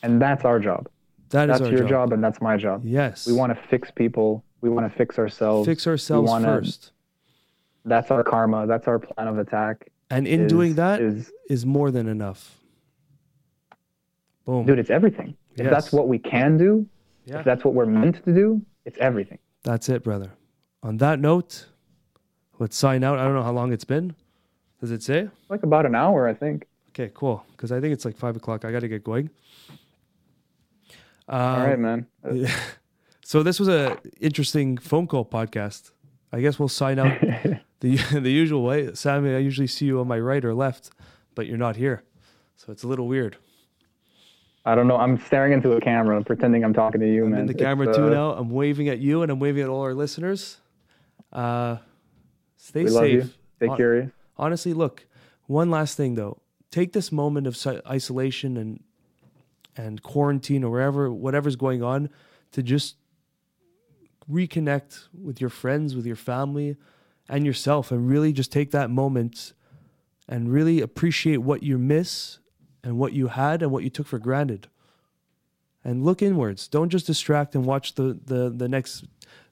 and 0.02 0.22
that's 0.22 0.44
our 0.44 0.58
job. 0.60 0.88
That 1.30 1.50
is 1.50 1.58
That's 1.58 1.68
our 1.68 1.72
your 1.72 1.80
job. 1.80 1.88
job. 2.08 2.12
and 2.14 2.24
that's 2.24 2.40
my 2.40 2.56
job. 2.56 2.82
Yes. 2.86 3.26
We 3.26 3.34
want 3.34 3.52
to 3.54 3.68
fix 3.68 3.90
people. 3.90 4.44
We 4.62 4.70
want 4.70 4.90
to 4.90 4.96
fix 4.96 5.18
ourselves. 5.18 5.66
fix 5.68 5.86
ourselves 5.86 6.28
wanna- 6.30 6.46
first. 6.46 6.92
That's 7.84 8.10
our 8.10 8.22
karma. 8.24 8.66
That's 8.66 8.86
our 8.88 8.98
plan 8.98 9.28
of 9.28 9.38
attack. 9.38 9.88
And 10.10 10.26
in 10.26 10.42
is- 10.44 10.48
doing 10.52 10.74
that 10.76 11.00
is 11.00 11.30
is 11.50 11.66
more 11.66 11.90
than 11.90 12.08
enough. 12.08 12.54
Boom. 14.44 14.64
dude, 14.64 14.78
it's 14.78 14.90
everything. 14.90 15.36
If 15.56 15.68
that's 15.68 15.92
what 15.92 16.08
we 16.08 16.18
can 16.18 16.56
do, 16.56 16.86
Yeah. 17.26 17.40
if 17.40 17.44
that's 17.44 17.64
what 17.64 17.74
we're 17.74 17.84
meant 17.86 18.24
to 18.24 18.32
do, 18.32 18.62
it's 18.86 18.96
everything. 18.98 19.38
That's 19.64 19.88
it, 19.90 20.02
brother. 20.02 20.30
On 20.82 20.96
that 20.98 21.18
note, 21.20 21.66
let's 22.58 22.76
sign 22.76 23.04
out. 23.04 23.18
I 23.18 23.24
don't 23.24 23.34
know 23.34 23.42
how 23.42 23.52
long 23.52 23.72
it's 23.72 23.84
been. 23.84 24.14
Does 24.80 24.90
it 24.92 25.02
say? 25.02 25.28
Like 25.50 25.64
about 25.64 25.84
an 25.84 25.94
hour, 25.94 26.28
I 26.28 26.32
think. 26.34 26.66
Okay, 26.90 27.10
cool. 27.12 27.44
Because 27.50 27.72
I 27.72 27.80
think 27.80 27.92
it's 27.92 28.04
like 28.04 28.16
five 28.16 28.36
o'clock. 28.36 28.64
I 28.64 28.72
got 28.72 28.80
to 28.80 28.88
get 28.88 29.04
going. 29.04 29.28
Um, 31.28 31.40
All 31.40 31.66
right, 31.66 31.78
man. 31.78 32.06
So 33.22 33.42
this 33.42 33.60
was 33.60 33.68
a 33.68 33.98
interesting 34.22 34.78
phone 34.78 35.06
call 35.06 35.22
podcast. 35.26 35.90
I 36.32 36.40
guess 36.40 36.58
we'll 36.58 36.68
sign 36.68 36.98
out 36.98 37.20
the 37.80 37.96
the 38.20 38.30
usual 38.30 38.62
way. 38.62 38.94
Sammy, 38.94 39.34
I 39.34 39.38
usually 39.38 39.66
see 39.66 39.86
you 39.86 40.00
on 40.00 40.08
my 40.08 40.18
right 40.20 40.44
or 40.44 40.54
left, 40.54 40.90
but 41.34 41.46
you're 41.46 41.56
not 41.58 41.76
here, 41.76 42.02
so 42.56 42.72
it's 42.72 42.82
a 42.82 42.88
little 42.88 43.08
weird. 43.08 43.36
I 44.64 44.74
don't 44.74 44.86
know. 44.86 44.96
I'm 44.98 45.18
staring 45.24 45.52
into 45.54 45.72
a 45.72 45.80
camera, 45.80 46.22
pretending 46.22 46.62
I'm 46.62 46.74
talking 46.74 47.00
to 47.00 47.06
you, 47.10 47.24
I'm 47.24 47.30
man. 47.30 47.40
in 47.40 47.46
the 47.46 47.52
It's, 47.54 47.62
camera 47.62 47.94
too 47.94 48.08
uh, 48.08 48.10
now. 48.10 48.32
I'm 48.32 48.50
waving 48.50 48.88
at 48.90 48.98
you 48.98 49.22
and 49.22 49.32
I'm 49.32 49.38
waving 49.38 49.62
at 49.62 49.68
all 49.70 49.80
our 49.80 49.94
listeners. 49.94 50.58
Uh, 51.32 51.78
stay 52.58 52.82
We 52.84 52.88
safe. 52.90 52.94
love 52.96 53.08
you. 53.10 53.30
Stay 53.56 53.66
Hon- 53.66 53.76
curious. 53.76 54.10
honestly, 54.36 54.74
look, 54.74 55.06
one 55.46 55.70
last 55.70 55.96
thing 55.96 56.16
though. 56.16 56.42
Take 56.70 56.92
this 56.92 57.10
moment 57.10 57.46
of 57.46 57.56
si- 57.56 57.80
isolation 57.88 58.58
and 58.58 58.82
and 59.74 60.02
quarantine 60.02 60.62
or 60.64 60.70
wherever 60.70 61.10
whatever's 61.10 61.56
going 61.56 61.82
on 61.82 62.10
to 62.52 62.62
just 62.62 62.96
reconnect 64.30 65.08
with 65.12 65.40
your 65.40 65.50
friends, 65.50 65.96
with 65.96 66.06
your 66.06 66.16
family, 66.16 66.76
and 67.28 67.44
yourself, 67.44 67.90
and 67.90 68.08
really 68.08 68.32
just 68.32 68.52
take 68.52 68.70
that 68.70 68.90
moment 68.90 69.52
and 70.28 70.52
really 70.52 70.80
appreciate 70.80 71.38
what 71.38 71.62
you 71.62 71.78
miss 71.78 72.38
and 72.84 72.98
what 72.98 73.12
you 73.12 73.28
had 73.28 73.62
and 73.62 73.70
what 73.70 73.82
you 73.84 73.90
took 73.90 74.06
for 74.06 74.18
granted. 74.18 74.68
And 75.84 76.04
look 76.04 76.20
inwards. 76.22 76.68
Don't 76.68 76.90
just 76.90 77.06
distract 77.06 77.54
and 77.54 77.64
watch 77.64 77.94
the 77.94 78.18
the 78.24 78.50
the 78.50 78.68
next 78.68 79.04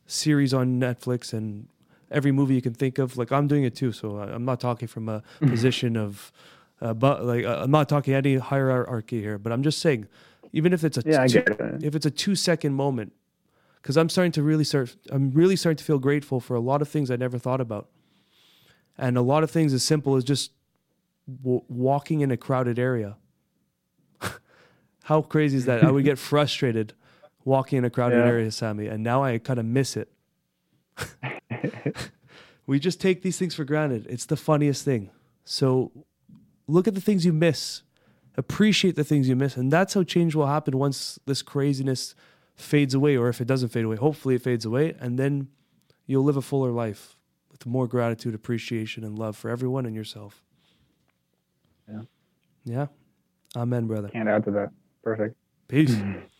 series 0.07 0.53
on 0.53 0.79
Netflix 0.81 1.33
and 1.33 1.69
every 2.11 2.33
movie 2.33 2.55
you 2.55 2.63
can 2.63 2.75
think 2.75 2.99
of. 2.99 3.17
Like 3.17 3.33
I'm 3.33 3.47
doing 3.47 3.65
it 3.65 3.75
too, 3.75 3.93
so 3.93 4.19
I'm 4.19 4.45
not 4.45 4.61
talking 4.61 4.89
from 4.89 5.09
a 5.09 5.23
position 5.41 5.97
of, 5.97 6.33
uh, 6.81 6.95
but 6.95 7.25
like 7.25 7.45
uh, 7.45 7.63
I'm 7.63 7.71
not 7.71 7.89
talking 7.89 8.13
any 8.15 8.37
hierarchy 8.37 9.21
here. 9.21 9.39
But 9.39 9.53
I'm 9.53 9.63
just 9.63 9.79
saying, 9.79 10.09
even 10.53 10.73
if 10.73 10.85
it's 10.85 10.99
a 10.99 11.03
Yeah, 11.07 11.27
two, 11.27 11.39
it. 11.39 11.85
if 11.85 11.95
it's 11.95 12.07
a 12.07 12.11
two 12.11 12.35
second 12.35 12.75
moment, 12.75 13.13
because 13.87 13.97
I'm 13.97 14.09
starting 14.09 14.33
to 14.33 14.43
really 14.43 14.65
start, 14.65 14.97
I'm 15.13 15.31
really 15.31 15.55
starting 15.55 15.77
to 15.77 15.85
feel 15.85 16.01
grateful 16.01 16.41
for 16.41 16.57
a 16.57 16.61
lot 16.61 16.83
of 16.83 16.89
things 16.89 17.09
I 17.09 17.15
never 17.15 17.39
thought 17.39 17.61
about. 17.61 17.89
and 18.99 19.17
a 19.17 19.23
lot 19.23 19.45
of 19.45 19.51
things 19.53 19.73
as 19.73 19.85
simple 19.85 20.17
as 20.17 20.25
just 20.25 20.51
w- 21.45 21.63
walking 21.69 22.21
in 22.21 22.33
a 22.33 22.37
crowded 22.37 22.81
area. 22.81 23.17
How 25.05 25.23
crazy 25.23 25.57
is 25.59 25.67
that? 25.67 25.85
I 25.85 25.93
would 25.93 26.03
get 26.03 26.19
frustrated 26.33 26.95
walking 27.45 27.79
in 27.79 27.85
a 27.85 27.91
crowded 27.91 28.17
Yeah. 28.17 28.27
area, 28.27 28.51
Sammy, 28.51 28.89
and 28.89 29.05
now 29.05 29.23
I 29.23 29.39
kind 29.39 29.61
of 29.61 29.67
miss 29.67 29.97
it. 29.97 30.09
we 32.67 32.81
just 32.81 33.01
take 33.01 33.23
these 33.23 33.39
things 33.39 33.55
for 33.55 33.65
granted. 33.65 34.05
It's 34.11 34.27
the 34.27 34.37
funniest 34.37 34.85
thing. 34.85 35.11
So 35.45 35.93
look 36.67 36.89
at 36.89 36.97
the 36.97 37.01
things 37.01 37.25
you 37.25 37.33
miss, 37.33 37.83
appreciate 38.37 38.97
the 38.97 39.05
things 39.05 39.29
you 39.29 39.37
miss, 39.37 39.57
and 39.57 39.71
that's 39.73 39.95
how 39.95 40.03
change 40.03 40.35
will 40.35 40.49
happen 40.49 40.77
once 40.77 41.21
this 41.27 41.41
craziness 41.43 42.17
fades 42.57 42.95
away, 42.95 43.17
or 43.17 43.29
if 43.29 43.41
it 43.41 43.47
doesn't 43.47 43.69
fade 43.69 43.85
away. 43.85 43.97
Hopefully, 43.97 44.35
it 44.35 44.43
fades 44.43 44.65
away, 44.65 44.95
and 44.99 45.19
then 45.19 45.49
you'll 46.07 46.25
live 46.25 46.37
a 46.37 46.43
fuller 46.43 46.71
life 46.71 47.17
with 47.51 47.67
more 47.67 47.87
gratitude, 47.87 48.35
appreciation, 48.35 49.05
and 49.05 49.19
love 49.19 49.37
for 49.37 49.51
everyone 49.51 49.87
and 49.87 49.95
yourself. 49.95 50.43
Yeah. 51.89 52.01
Yeah. 52.65 52.87
Amen, 53.55 53.87
brother. 53.87 54.09
Can't 54.09 54.29
add 54.29 54.45
to 54.45 54.51
that. 54.53 54.71
Perfect. 55.03 55.37
Peace. 55.69 55.97